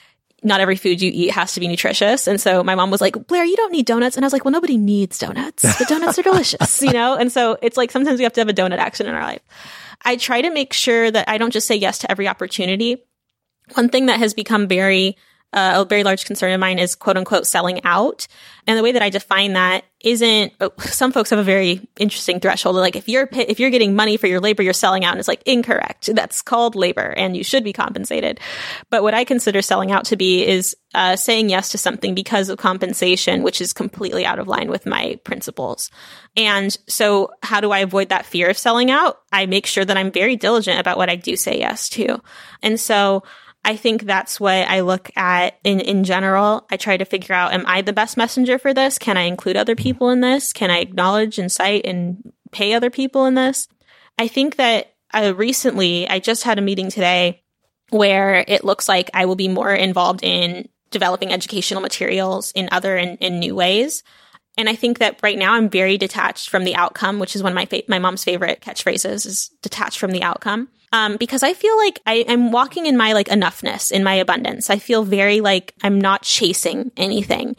not 0.42 0.60
every 0.60 0.76
food 0.76 1.00
you 1.00 1.10
eat 1.12 1.30
has 1.30 1.54
to 1.54 1.60
be 1.60 1.66
nutritious. 1.66 2.26
And 2.28 2.40
so 2.40 2.62
my 2.62 2.74
mom 2.74 2.90
was 2.90 3.00
like, 3.00 3.26
Blair, 3.26 3.44
you 3.44 3.56
don't 3.56 3.72
need 3.72 3.86
donuts. 3.86 4.16
And 4.16 4.24
I 4.24 4.26
was 4.26 4.32
like, 4.32 4.44
well, 4.44 4.52
nobody 4.52 4.76
needs 4.76 5.18
donuts, 5.18 5.62
but 5.62 5.88
donuts 5.88 6.18
are 6.18 6.22
delicious, 6.22 6.82
you 6.82 6.92
know? 6.92 7.16
And 7.16 7.32
so 7.32 7.58
it's 7.62 7.76
like 7.76 7.90
sometimes 7.90 8.18
we 8.18 8.24
have 8.24 8.34
to 8.34 8.40
have 8.42 8.48
a 8.48 8.52
donut 8.52 8.78
action 8.78 9.06
in 9.06 9.14
our 9.14 9.22
life. 9.22 9.42
I 10.04 10.16
try 10.16 10.42
to 10.42 10.50
make 10.50 10.72
sure 10.72 11.10
that 11.10 11.28
I 11.28 11.38
don't 11.38 11.52
just 11.52 11.66
say 11.66 11.74
yes 11.74 11.98
to 11.98 12.10
every 12.10 12.28
opportunity. 12.28 13.02
One 13.74 13.88
thing 13.88 14.06
that 14.06 14.20
has 14.20 14.34
become 14.34 14.68
very 14.68 15.16
uh, 15.52 15.74
a 15.76 15.84
very 15.84 16.04
large 16.04 16.24
concern 16.24 16.52
of 16.52 16.60
mine 16.60 16.78
is 16.78 16.94
quote 16.94 17.16
unquote 17.16 17.46
selling 17.46 17.82
out. 17.84 18.26
And 18.66 18.76
the 18.76 18.82
way 18.82 18.92
that 18.92 19.02
I 19.02 19.10
define 19.10 19.52
that 19.52 19.84
isn't, 20.00 20.52
oh, 20.60 20.72
some 20.78 21.12
folks 21.12 21.30
have 21.30 21.38
a 21.38 21.44
very 21.44 21.88
interesting 21.98 22.40
threshold. 22.40 22.76
Like 22.76 22.96
if 22.96 23.08
you're, 23.08 23.28
if 23.32 23.60
you're 23.60 23.70
getting 23.70 23.94
money 23.94 24.16
for 24.16 24.26
your 24.26 24.40
labor, 24.40 24.62
you're 24.62 24.72
selling 24.72 25.04
out. 25.04 25.12
And 25.12 25.18
it's 25.18 25.28
like 25.28 25.42
incorrect. 25.46 26.10
That's 26.14 26.42
called 26.42 26.74
labor 26.74 27.14
and 27.16 27.36
you 27.36 27.44
should 27.44 27.64
be 27.64 27.72
compensated. 27.72 28.40
But 28.90 29.02
what 29.02 29.14
I 29.14 29.24
consider 29.24 29.62
selling 29.62 29.92
out 29.92 30.06
to 30.06 30.16
be 30.16 30.44
is 30.44 30.76
uh, 30.94 31.16
saying 31.16 31.48
yes 31.48 31.70
to 31.70 31.78
something 31.78 32.14
because 32.14 32.48
of 32.48 32.58
compensation, 32.58 33.42
which 33.42 33.60
is 33.60 33.72
completely 33.72 34.26
out 34.26 34.38
of 34.38 34.48
line 34.48 34.68
with 34.68 34.84
my 34.84 35.18
principles. 35.24 35.90
And 36.36 36.76
so 36.88 37.30
how 37.42 37.60
do 37.60 37.70
I 37.70 37.78
avoid 37.78 38.08
that 38.08 38.26
fear 38.26 38.50
of 38.50 38.58
selling 38.58 38.90
out? 38.90 39.20
I 39.32 39.46
make 39.46 39.66
sure 39.66 39.84
that 39.84 39.96
I'm 39.96 40.10
very 40.10 40.36
diligent 40.36 40.80
about 40.80 40.96
what 40.96 41.08
I 41.08 41.16
do 41.16 41.36
say 41.36 41.58
yes 41.58 41.88
to. 41.90 42.20
And 42.62 42.80
so, 42.80 43.22
I 43.66 43.74
think 43.74 44.04
that's 44.04 44.38
what 44.38 44.68
I 44.68 44.80
look 44.80 45.10
at 45.16 45.58
in, 45.64 45.80
in 45.80 46.04
general. 46.04 46.68
I 46.70 46.76
try 46.76 46.96
to 46.96 47.04
figure 47.04 47.34
out, 47.34 47.52
am 47.52 47.64
I 47.66 47.82
the 47.82 47.92
best 47.92 48.16
messenger 48.16 48.60
for 48.60 48.72
this? 48.72 48.96
Can 48.96 49.16
I 49.16 49.22
include 49.22 49.56
other 49.56 49.74
people 49.74 50.10
in 50.10 50.20
this? 50.20 50.52
Can 50.52 50.70
I 50.70 50.78
acknowledge 50.78 51.40
and 51.40 51.50
cite 51.50 51.84
and 51.84 52.32
pay 52.52 52.74
other 52.74 52.90
people 52.90 53.26
in 53.26 53.34
this? 53.34 53.66
I 54.18 54.28
think 54.28 54.54
that 54.56 54.94
uh, 55.12 55.34
recently, 55.36 56.08
I 56.08 56.20
just 56.20 56.44
had 56.44 56.60
a 56.60 56.62
meeting 56.62 56.90
today 56.90 57.42
where 57.90 58.44
it 58.46 58.64
looks 58.64 58.88
like 58.88 59.10
I 59.12 59.24
will 59.24 59.34
be 59.34 59.48
more 59.48 59.74
involved 59.74 60.20
in 60.22 60.68
developing 60.90 61.32
educational 61.32 61.80
materials 61.80 62.52
in 62.52 62.68
other 62.70 62.96
and 62.96 63.18
in 63.18 63.40
new 63.40 63.56
ways. 63.56 64.04
And 64.58 64.68
I 64.68 64.74
think 64.74 64.98
that 64.98 65.20
right 65.22 65.38
now 65.38 65.54
I'm 65.54 65.68
very 65.68 65.98
detached 65.98 66.48
from 66.48 66.64
the 66.64 66.74
outcome, 66.74 67.18
which 67.18 67.36
is 67.36 67.42
one 67.42 67.52
of 67.52 67.56
my 67.56 67.66
fa- 67.66 67.82
my 67.88 67.98
mom's 67.98 68.24
favorite 68.24 68.60
catchphrases 68.60 69.26
is 69.26 69.50
detached 69.62 69.98
from 69.98 70.12
the 70.12 70.22
outcome 70.22 70.68
um, 70.92 71.16
because 71.16 71.42
I 71.42 71.52
feel 71.52 71.76
like 71.76 72.00
I, 72.06 72.14
am 72.28 72.52
walking 72.52 72.86
in 72.86 72.96
my 72.96 73.12
like 73.12 73.28
enoughness, 73.28 73.90
in 73.90 74.04
my 74.04 74.14
abundance. 74.14 74.70
I 74.70 74.78
feel 74.78 75.04
very 75.04 75.40
like 75.40 75.74
I'm 75.82 76.00
not 76.00 76.22
chasing 76.22 76.90
anything. 76.96 77.56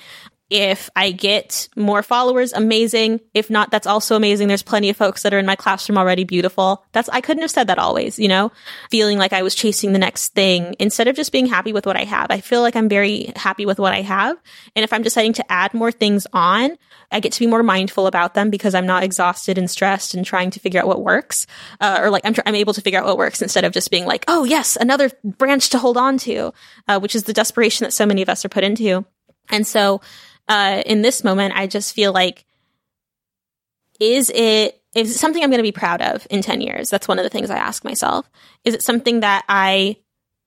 If 0.49 0.89
I 0.95 1.11
get 1.11 1.67
more 1.75 2.01
followers, 2.01 2.53
amazing. 2.53 3.19
If 3.33 3.49
not, 3.49 3.69
that's 3.69 3.87
also 3.87 4.15
amazing. 4.15 4.47
There's 4.47 4.63
plenty 4.63 4.89
of 4.89 4.95
folks 4.95 5.23
that 5.23 5.33
are 5.33 5.39
in 5.39 5.45
my 5.45 5.57
classroom 5.57 5.97
already 5.97 6.23
beautiful. 6.23 6.85
That's, 6.93 7.09
I 7.09 7.19
couldn't 7.19 7.41
have 7.41 7.51
said 7.51 7.67
that 7.67 7.79
always, 7.79 8.17
you 8.17 8.29
know, 8.29 8.53
feeling 8.89 9.17
like 9.17 9.33
I 9.33 9.41
was 9.41 9.55
chasing 9.55 9.91
the 9.91 9.99
next 9.99 10.29
thing 10.29 10.73
instead 10.79 11.09
of 11.09 11.17
just 11.17 11.33
being 11.33 11.47
happy 11.47 11.73
with 11.73 11.85
what 11.85 11.97
I 11.97 12.05
have. 12.05 12.27
I 12.29 12.39
feel 12.39 12.61
like 12.61 12.77
I'm 12.77 12.87
very 12.87 13.33
happy 13.35 13.65
with 13.65 13.77
what 13.77 13.91
I 13.91 14.01
have. 14.01 14.37
And 14.73 14.85
if 14.85 14.93
I'm 14.93 15.03
deciding 15.03 15.33
to 15.33 15.51
add 15.51 15.73
more 15.73 15.91
things 15.91 16.25
on, 16.31 16.77
I 17.11 17.19
get 17.19 17.33
to 17.33 17.39
be 17.39 17.47
more 17.47 17.63
mindful 17.63 18.07
about 18.07 18.33
them 18.33 18.49
because 18.49 18.73
I'm 18.73 18.85
not 18.85 19.03
exhausted 19.03 19.57
and 19.57 19.69
stressed 19.69 20.13
and 20.13 20.25
trying 20.25 20.51
to 20.51 20.61
figure 20.61 20.79
out 20.79 20.87
what 20.87 21.03
works. 21.03 21.45
Uh, 21.81 21.99
or 22.01 22.09
like 22.09 22.25
I'm, 22.25 22.33
tr- 22.33 22.41
I'm 22.45 22.55
able 22.55 22.73
to 22.73 22.81
figure 22.81 22.99
out 22.99 23.05
what 23.05 23.17
works 23.17 23.41
instead 23.41 23.65
of 23.65 23.73
just 23.73 23.91
being 23.91 24.05
like, 24.05 24.23
oh 24.29 24.45
yes, 24.45 24.77
another 24.77 25.11
branch 25.25 25.71
to 25.71 25.77
hold 25.77 25.97
on 25.97 26.17
to, 26.19 26.53
uh, 26.87 26.99
which 26.99 27.15
is 27.15 27.23
the 27.23 27.33
desperation 27.33 27.83
that 27.83 27.91
so 27.91 28.05
many 28.05 28.21
of 28.21 28.29
us 28.29 28.45
are 28.45 28.49
put 28.49 28.63
into. 28.63 29.05
And 29.49 29.65
so, 29.65 30.01
uh, 30.47 30.83
in 30.85 31.01
this 31.01 31.23
moment, 31.23 31.55
I 31.55 31.67
just 31.67 31.93
feel 31.93 32.11
like, 32.11 32.45
is 33.99 34.29
it, 34.29 34.81
is 34.95 35.11
it 35.11 35.17
something 35.17 35.43
I'm 35.43 35.49
going 35.49 35.59
to 35.59 35.63
be 35.63 35.71
proud 35.71 36.01
of 36.01 36.25
in 36.29 36.41
10 36.41 36.61
years? 36.61 36.89
That's 36.89 37.07
one 37.07 37.19
of 37.19 37.23
the 37.23 37.29
things 37.29 37.49
I 37.49 37.57
ask 37.57 37.83
myself. 37.83 38.29
Is 38.63 38.73
it 38.73 38.83
something 38.83 39.21
that 39.21 39.43
I 39.49 39.97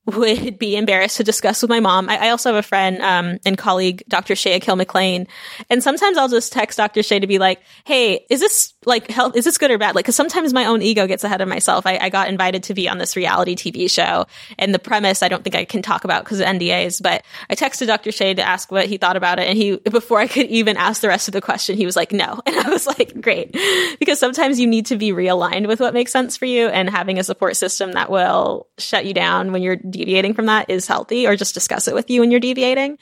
would 0.07 0.59
be 0.59 0.77
embarrassed 0.77 1.19
to 1.19 1.25
discuss 1.25 1.63
with 1.63 1.69
my 1.69 1.81
mom. 1.81 2.09
I, 2.09 2.17
I 2.17 2.31
also 2.31 2.51
have 2.51 2.65
a 2.65 2.67
friend 2.67 3.01
um, 3.03 3.39
and 3.45 3.57
colleague, 3.57 4.03
Dr. 4.09 4.35
Shay 4.35 4.55
Akil 4.55 4.77
McLean, 4.77 5.27
and 5.69 5.83
sometimes 5.83 6.17
I'll 6.17 6.29
just 6.29 6.53
text 6.53 6.79
Dr. 6.79 7.03
Shay 7.03 7.19
to 7.19 7.27
be 7.27 7.39
like, 7.39 7.61
"Hey, 7.85 8.27
is 8.31 8.41
this 8.41 8.73
like 8.87 9.11
help? 9.11 9.37
Is 9.37 9.45
this 9.45 9.59
good 9.59 9.71
or 9.71 9.79
bad?" 9.79 9.95
Like, 9.95 10.05
because 10.05 10.17
sometimes 10.17 10.53
my 10.53 10.65
own 10.65 10.83
ego 10.83 11.07
gets 11.07 11.25
ahead 11.25 11.41
of 11.41 11.49
myself. 11.49 11.87
I, 11.87 11.99
I, 11.99 12.09
got 12.09 12.29
invited 12.29 12.63
to 12.65 12.75
be 12.75 12.89
on 12.89 12.99
this 12.99 13.17
reality 13.17 13.55
TV 13.55 13.91
show, 13.91 14.27
and 14.59 14.73
the 14.73 14.79
premise 14.79 15.23
I 15.23 15.29
don't 15.29 15.45
think 15.45 15.55
I 15.55 15.65
can 15.65 15.83
talk 15.83 16.05
about 16.05 16.25
because 16.25 16.41
of 16.41 16.47
NDAs. 16.47 17.03
But 17.03 17.25
I 17.49 17.55
texted 17.55 17.87
Dr. 17.87 18.13
Shay 18.13 18.35
to 18.35 18.43
ask 18.43 18.73
what 18.73 18.87
he 18.87 18.97
thought 18.97 19.17
about 19.17 19.39
it, 19.39 19.49
and 19.49 19.57
he 19.57 19.77
before 19.77 20.19
I 20.19 20.27
could 20.27 20.47
even 20.47 20.77
ask 20.77 21.03
the 21.03 21.09
rest 21.09 21.29
of 21.29 21.33
the 21.33 21.41
question, 21.41 21.77
he 21.77 21.87
was 21.87 21.97
like, 21.97 22.13
"No," 22.13 22.41
and 22.47 22.57
I 22.57 22.69
was 22.69 22.87
like, 22.87 23.21
"Great," 23.21 23.57
because 23.99 24.19
sometimes 24.19 24.59
you 24.59 24.67
need 24.67 24.87
to 24.87 24.97
be 24.97 25.13
realigned 25.13 25.67
with 25.67 25.81
what 25.81 25.95
makes 25.95 26.13
sense 26.13 26.37
for 26.37 26.47
you, 26.47 26.69
and 26.69 26.89
having 26.89 27.19
a 27.19 27.25
support 27.25 27.57
system 27.57 27.93
that 27.93 28.11
will 28.11 28.67
shut 28.79 29.05
you 29.05 29.15
down 29.15 29.53
when 29.53 29.63
you're 29.63 29.77
deviating 29.77 30.35
from 30.35 30.47
that 30.47 30.71
is 30.71 30.87
healthy 30.87 31.27
or 31.27 31.37
just 31.37 31.55
discuss 31.55 31.89
it 31.89 31.95
with 31.95 32.11
you 32.11 32.21
when 32.21 32.31
you're 32.31 32.41
deviating. 32.41 32.99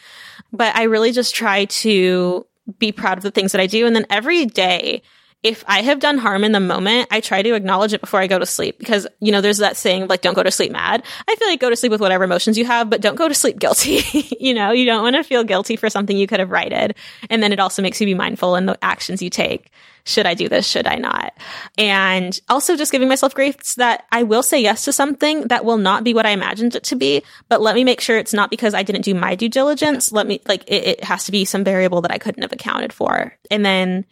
But 0.52 0.74
I 0.76 0.84
really 0.84 1.12
just 1.12 1.34
try 1.34 1.66
to 1.66 2.46
be 2.78 2.92
proud 2.92 3.18
of 3.18 3.22
the 3.22 3.30
things 3.30 3.52
that 3.52 3.60
I 3.60 3.66
do. 3.66 3.86
And 3.86 3.96
then 3.96 4.06
every 4.10 4.46
day, 4.46 5.02
if 5.43 5.65
I 5.69 5.82
have 5.82 6.01
done 6.01 6.19
harm 6.19 6.43
in 6.43 6.52
the 6.52 6.60
moment, 6.60 7.09
I 7.10 7.20
try 7.20 7.43
to 7.43 7.55
acknowledge 7.55 7.93
it 7.93 8.01
before 8.01 8.20
I 8.20 8.27
go 8.27 8.39
to 8.39 8.47
sleep 8.47 8.78
because, 8.78 9.06
you 9.20 9.31
know, 9.31 9.40
there's 9.40 9.59
that 9.59 9.77
saying 9.77 10.09
like, 10.09 10.20
don't 10.20 10.35
go 10.35 10.43
to 10.43 10.51
sleep 10.51 10.73
mad. 10.73 11.05
I 11.28 11.35
feel 11.36 11.48
like 11.48 11.60
go 11.60 11.70
to 11.70 11.77
sleep 11.77 11.93
with 11.93 12.01
whatever 12.01 12.24
emotions 12.24 12.59
you 12.59 12.65
have, 12.65 12.90
but 12.90 13.01
don't 13.01 13.15
go 13.15 13.28
to 13.28 13.35
sleep 13.35 13.59
guilty. 13.59 14.01
you 14.40 14.52
know, 14.52 14.73
you 14.73 14.85
don't 14.85 15.02
want 15.02 15.16
to 15.16 15.23
feel 15.23 15.44
guilty 15.44 15.77
for 15.77 15.89
something 15.89 16.16
you 16.16 16.27
could 16.27 16.40
have 16.40 16.51
righted. 16.51 16.97
And 17.31 17.43
then 17.43 17.52
it 17.52 17.60
also 17.60 17.82
makes 17.82 18.01
you 18.01 18.06
be 18.06 18.15
mindful 18.15 18.56
in 18.56 18.66
the 18.66 18.77
actions 18.82 19.23
you 19.23 19.31
take 19.31 19.70
should 20.09 20.27
I 20.27 20.35
do 20.35 20.48
this? 20.48 20.66
Should 20.66 20.86
I 20.86 20.97
not? 20.97 21.35
And 21.77 22.39
also 22.48 22.77
just 22.77 22.93
giving 22.93 23.09
myself 23.09 23.35
grace 23.35 23.74
that 23.74 24.06
I 24.10 24.23
will 24.23 24.43
say 24.43 24.60
yes 24.60 24.85
to 24.86 24.93
something 24.93 25.48
that 25.48 25.65
will 25.65 25.77
not 25.77 26.02
be 26.02 26.15
what 26.15 26.27
I 26.27 26.31
imagined 26.31 26.74
it 26.74 26.85
to 26.85 26.97
be, 26.97 27.23
but 27.48 27.60
let 27.60 27.74
me 27.74 27.85
make 27.85 28.01
sure 28.01 28.16
it's 28.16 28.32
not 28.32 28.51
because 28.51 28.74
I 28.74 28.82
didn't 28.82 29.02
do 29.02 29.15
my 29.15 29.35
due 29.35 29.51
diligence. 29.51 30.10
Let 30.10 30.27
me, 30.27 30.40
like, 30.48 30.65
it, 30.66 30.86
it 30.86 31.05
has 31.05 31.24
to 31.24 31.32
be 31.32 31.44
some 31.44 31.62
variable 31.62 32.01
that 32.02 32.10
I 32.10 32.19
couldn't 32.19 32.43
have 32.43 32.52
accounted 32.52 32.93
for. 32.93 33.35
And 33.51 33.65
then 33.65 34.06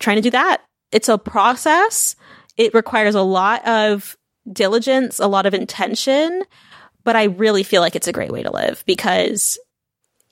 trying 0.00 0.16
to 0.16 0.22
do 0.22 0.30
that. 0.30 0.62
It's 0.90 1.08
a 1.08 1.18
process. 1.18 2.16
It 2.56 2.74
requires 2.74 3.14
a 3.14 3.22
lot 3.22 3.66
of 3.66 4.16
diligence, 4.50 5.18
a 5.18 5.28
lot 5.28 5.46
of 5.46 5.54
intention, 5.54 6.42
but 7.04 7.16
I 7.16 7.24
really 7.24 7.62
feel 7.62 7.80
like 7.80 7.94
it's 7.94 8.08
a 8.08 8.12
great 8.12 8.32
way 8.32 8.42
to 8.42 8.50
live 8.50 8.82
because 8.86 9.58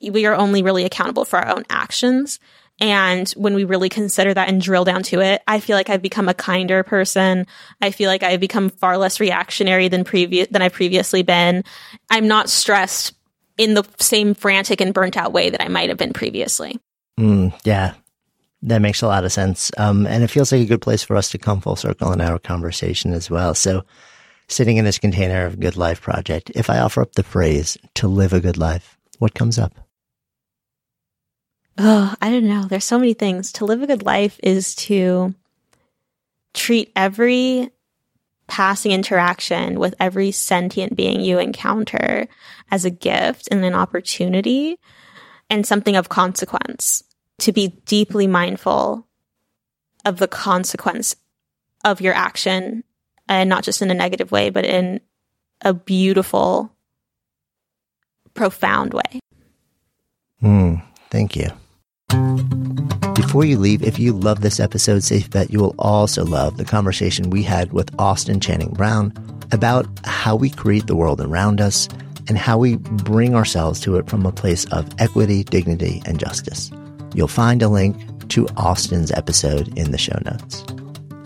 we 0.01 0.25
are 0.25 0.35
only 0.35 0.61
really 0.61 0.85
accountable 0.85 1.25
for 1.25 1.39
our 1.39 1.55
own 1.55 1.63
actions. 1.69 2.39
And 2.81 3.29
when 3.31 3.55
we 3.55 3.65
really 3.65 3.89
consider 3.89 4.33
that 4.33 4.47
and 4.47 4.61
drill 4.61 4.85
down 4.85 5.03
to 5.03 5.19
it, 5.19 5.41
I 5.47 5.59
feel 5.59 5.75
like 5.75 5.89
I've 5.89 6.01
become 6.01 6.29
a 6.29 6.33
kinder 6.33 6.83
person. 6.83 7.45
I 7.81 7.91
feel 7.91 8.09
like 8.09 8.23
I've 8.23 8.39
become 8.39 8.69
far 8.69 8.97
less 8.97 9.19
reactionary 9.19 9.89
than 9.89 10.05
previous, 10.05 10.47
than 10.49 10.61
I've 10.61 10.73
previously 10.73 11.21
been. 11.21 11.63
I'm 12.09 12.27
not 12.27 12.49
stressed 12.49 13.13
in 13.57 13.73
the 13.73 13.83
same 13.99 14.33
frantic 14.33 14.79
and 14.79 14.93
burnt 14.93 15.17
out 15.17 15.33
way 15.33 15.49
that 15.49 15.61
I 15.61 15.67
might 15.67 15.89
have 15.89 15.97
been 15.97 16.13
previously. 16.13 16.79
Mm, 17.19 17.53
yeah, 17.65 17.95
that 18.63 18.81
makes 18.81 19.01
a 19.01 19.07
lot 19.07 19.23
of 19.23 19.31
sense. 19.31 19.71
Um, 19.77 20.05
and 20.05 20.23
it 20.23 20.29
feels 20.29 20.51
like 20.51 20.61
a 20.61 20.65
good 20.65 20.81
place 20.81 21.03
for 21.03 21.15
us 21.15 21.29
to 21.31 21.37
come 21.37 21.61
full 21.61 21.75
circle 21.75 22.11
in 22.11 22.21
our 22.21 22.39
conversation 22.39 23.13
as 23.13 23.29
well. 23.29 23.53
So, 23.53 23.83
sitting 24.47 24.77
in 24.77 24.85
this 24.85 24.99
container 24.99 25.45
of 25.45 25.59
Good 25.59 25.77
Life 25.77 26.01
Project, 26.01 26.51
if 26.55 26.69
I 26.69 26.79
offer 26.79 27.01
up 27.01 27.13
the 27.13 27.23
phrase 27.23 27.77
to 27.95 28.07
live 28.07 28.33
a 28.33 28.39
good 28.39 28.57
life, 28.57 28.97
what 29.19 29.33
comes 29.33 29.59
up? 29.59 29.75
oh, 31.79 32.13
I 32.21 32.29
don't 32.29 32.47
know. 32.47 32.65
There's 32.65 32.85
so 32.85 32.99
many 32.99 33.13
things. 33.13 33.53
To 33.53 33.65
live 33.65 33.81
a 33.81 33.87
good 33.87 34.03
life 34.03 34.39
is 34.43 34.75
to 34.75 35.33
treat 36.53 36.91
every 36.95 37.69
passing 38.47 38.91
interaction 38.91 39.79
with 39.79 39.95
every 39.99 40.31
sentient 40.31 40.95
being 40.95 41.21
you 41.21 41.39
encounter 41.39 42.27
as 42.69 42.83
a 42.83 42.89
gift 42.89 43.47
and 43.49 43.63
an 43.63 43.73
opportunity 43.73 44.77
and 45.49 45.65
something 45.65 45.95
of 45.95 46.09
consequence. 46.09 47.03
To 47.39 47.51
be 47.51 47.69
deeply 47.85 48.27
mindful 48.27 49.07
of 50.05 50.17
the 50.17 50.27
consequence 50.27 51.15
of 51.83 52.01
your 52.01 52.13
action 52.13 52.83
and 53.27 53.49
not 53.49 53.63
just 53.63 53.81
in 53.81 53.91
a 53.91 53.93
negative 53.93 54.31
way, 54.31 54.49
but 54.49 54.65
in 54.65 54.99
a 55.61 55.73
beautiful, 55.73 56.71
profound 58.33 58.93
way. 58.93 59.19
Mm, 60.41 60.81
thank 61.09 61.35
you. 61.35 61.49
Before 63.13 63.45
you 63.45 63.59
leave, 63.59 63.83
if 63.83 63.99
you 63.99 64.13
love 64.13 64.41
this 64.41 64.59
episode, 64.59 65.03
safe 65.03 65.29
bet 65.29 65.51
you 65.51 65.59
will 65.59 65.75
also 65.77 66.25
love 66.25 66.57
the 66.57 66.65
conversation 66.65 67.29
we 67.29 67.43
had 67.43 67.71
with 67.73 67.93
Austin 67.99 68.39
Channing 68.39 68.71
Brown 68.71 69.13
about 69.51 69.85
how 70.05 70.35
we 70.35 70.49
create 70.49 70.87
the 70.87 70.95
world 70.95 71.21
around 71.21 71.61
us 71.61 71.87
and 72.27 72.37
how 72.37 72.57
we 72.57 72.77
bring 72.77 73.35
ourselves 73.35 73.79
to 73.81 73.97
it 73.97 74.09
from 74.09 74.25
a 74.25 74.31
place 74.31 74.65
of 74.65 74.89
equity, 74.99 75.43
dignity, 75.43 76.01
and 76.05 76.19
justice. 76.19 76.71
You'll 77.13 77.27
find 77.27 77.61
a 77.61 77.69
link 77.69 77.97
to 78.29 78.47
Austin's 78.57 79.11
episode 79.11 79.77
in 79.77 79.91
the 79.91 79.97
show 79.97 80.19
notes. 80.25 80.63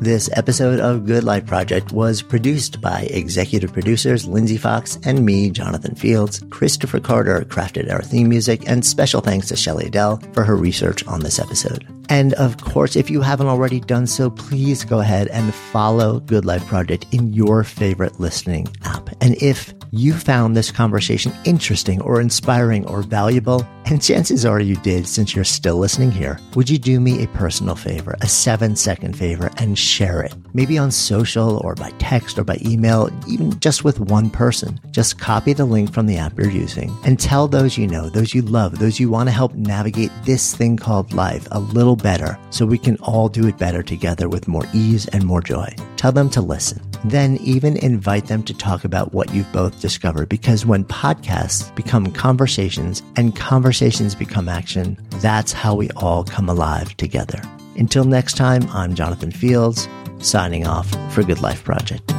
This 0.03 0.29
episode 0.33 0.81
of 0.81 1.05
Good 1.05 1.23
Life 1.23 1.45
Project 1.45 1.93
was 1.93 2.21
produced 2.21 2.81
by 2.81 3.07
executive 3.09 3.71
producers 3.71 4.27
Lindsey 4.27 4.57
Fox 4.57 4.99
and 5.05 5.25
me, 5.25 5.49
Jonathan 5.49 5.95
Fields. 5.95 6.43
Christopher 6.49 6.99
Carter 6.99 7.39
crafted 7.47 7.89
our 7.89 8.01
theme 8.01 8.27
music, 8.27 8.69
and 8.69 8.85
special 8.85 9.21
thanks 9.21 9.47
to 9.47 9.55
Shelley 9.55 9.85
Adelle 9.85 10.21
for 10.33 10.43
her 10.43 10.57
research 10.57 11.07
on 11.07 11.21
this 11.21 11.39
episode. 11.39 11.87
And 12.09 12.33
of 12.33 12.57
course, 12.57 12.97
if 12.97 13.09
you 13.09 13.21
haven't 13.21 13.47
already 13.47 13.79
done 13.79 14.05
so, 14.05 14.29
please 14.29 14.83
go 14.83 14.99
ahead 14.99 15.29
and 15.29 15.55
follow 15.55 16.19
Good 16.19 16.43
Life 16.43 16.67
Project 16.67 17.05
in 17.13 17.31
your 17.31 17.63
favorite 17.63 18.19
listening 18.19 18.67
app. 18.83 19.09
And 19.21 19.41
if 19.41 19.73
you 19.91 20.13
found 20.13 20.57
this 20.57 20.71
conversation 20.71 21.31
interesting 21.45 22.01
or 22.01 22.19
inspiring 22.19 22.85
or 22.87 23.03
valuable, 23.03 23.65
and 23.85 24.01
chances 24.01 24.45
are 24.45 24.59
you 24.59 24.75
did 24.77 25.07
since 25.07 25.35
you're 25.35 25.45
still 25.45 25.77
listening 25.77 26.11
here, 26.11 26.39
would 26.55 26.69
you 26.69 26.77
do 26.77 26.99
me 26.99 27.23
a 27.23 27.27
personal 27.29 27.75
favor, 27.75 28.17
a 28.21 28.27
seven 28.27 28.75
second 28.75 29.17
favor, 29.17 29.49
and 29.57 29.77
share 29.93 30.23
it? 30.23 30.33
Maybe 30.53 30.77
on 30.77 30.91
social 30.91 31.57
or 31.63 31.75
by 31.75 31.91
text 31.99 32.39
or 32.39 32.43
by 32.43 32.57
email, 32.65 33.09
even 33.27 33.59
just 33.59 33.83
with 33.83 33.99
one 33.99 34.29
person. 34.29 34.79
Just 34.91 35.19
copy 35.19 35.53
the 35.53 35.65
link 35.65 35.93
from 35.93 36.07
the 36.07 36.17
app 36.17 36.37
you're 36.37 36.49
using 36.49 36.95
and 37.05 37.19
tell 37.19 37.47
those 37.47 37.77
you 37.77 37.87
know, 37.87 38.09
those 38.09 38.33
you 38.33 38.41
love, 38.41 38.79
those 38.79 38.99
you 38.99 39.09
want 39.09 39.27
to 39.27 39.33
help 39.33 39.53
navigate 39.53 40.11
this 40.25 40.55
thing 40.55 40.77
called 40.77 41.13
life 41.13 41.47
a 41.51 41.59
little 41.59 41.95
better 41.95 42.37
so 42.49 42.65
we 42.65 42.77
can 42.77 42.97
all 42.97 43.29
do 43.29 43.47
it 43.47 43.57
better 43.57 43.83
together 43.83 44.27
with 44.27 44.47
more 44.47 44.65
ease 44.73 45.07
and 45.09 45.23
more 45.25 45.41
joy. 45.41 45.73
Tell 45.95 46.11
them 46.11 46.29
to 46.31 46.41
listen. 46.41 46.81
Then 47.05 47.37
even 47.37 47.77
invite 47.77 48.27
them 48.27 48.43
to 48.43 48.53
talk 48.53 48.85
about 48.85 49.13
what 49.13 49.33
you've 49.33 49.51
both 49.51 49.81
discovered 49.81 50.29
because 50.29 50.65
when 50.65 50.85
podcasts 50.85 51.73
become 51.75 52.11
conversations 52.11 53.03
and 53.15 53.35
conversations 53.35 54.15
become 54.15 54.47
action, 54.47 54.97
that's 55.21 55.51
how 55.51 55.75
we 55.75 55.89
all 55.97 56.23
come 56.23 56.49
alive 56.49 56.95
together. 56.97 57.41
Until 57.75 58.03
next 58.03 58.37
time, 58.37 58.63
I'm 58.73 58.95
Jonathan 58.95 59.31
Fields, 59.31 59.87
signing 60.19 60.67
off 60.67 60.89
for 61.13 61.23
Good 61.23 61.41
Life 61.41 61.63
Project. 61.63 62.11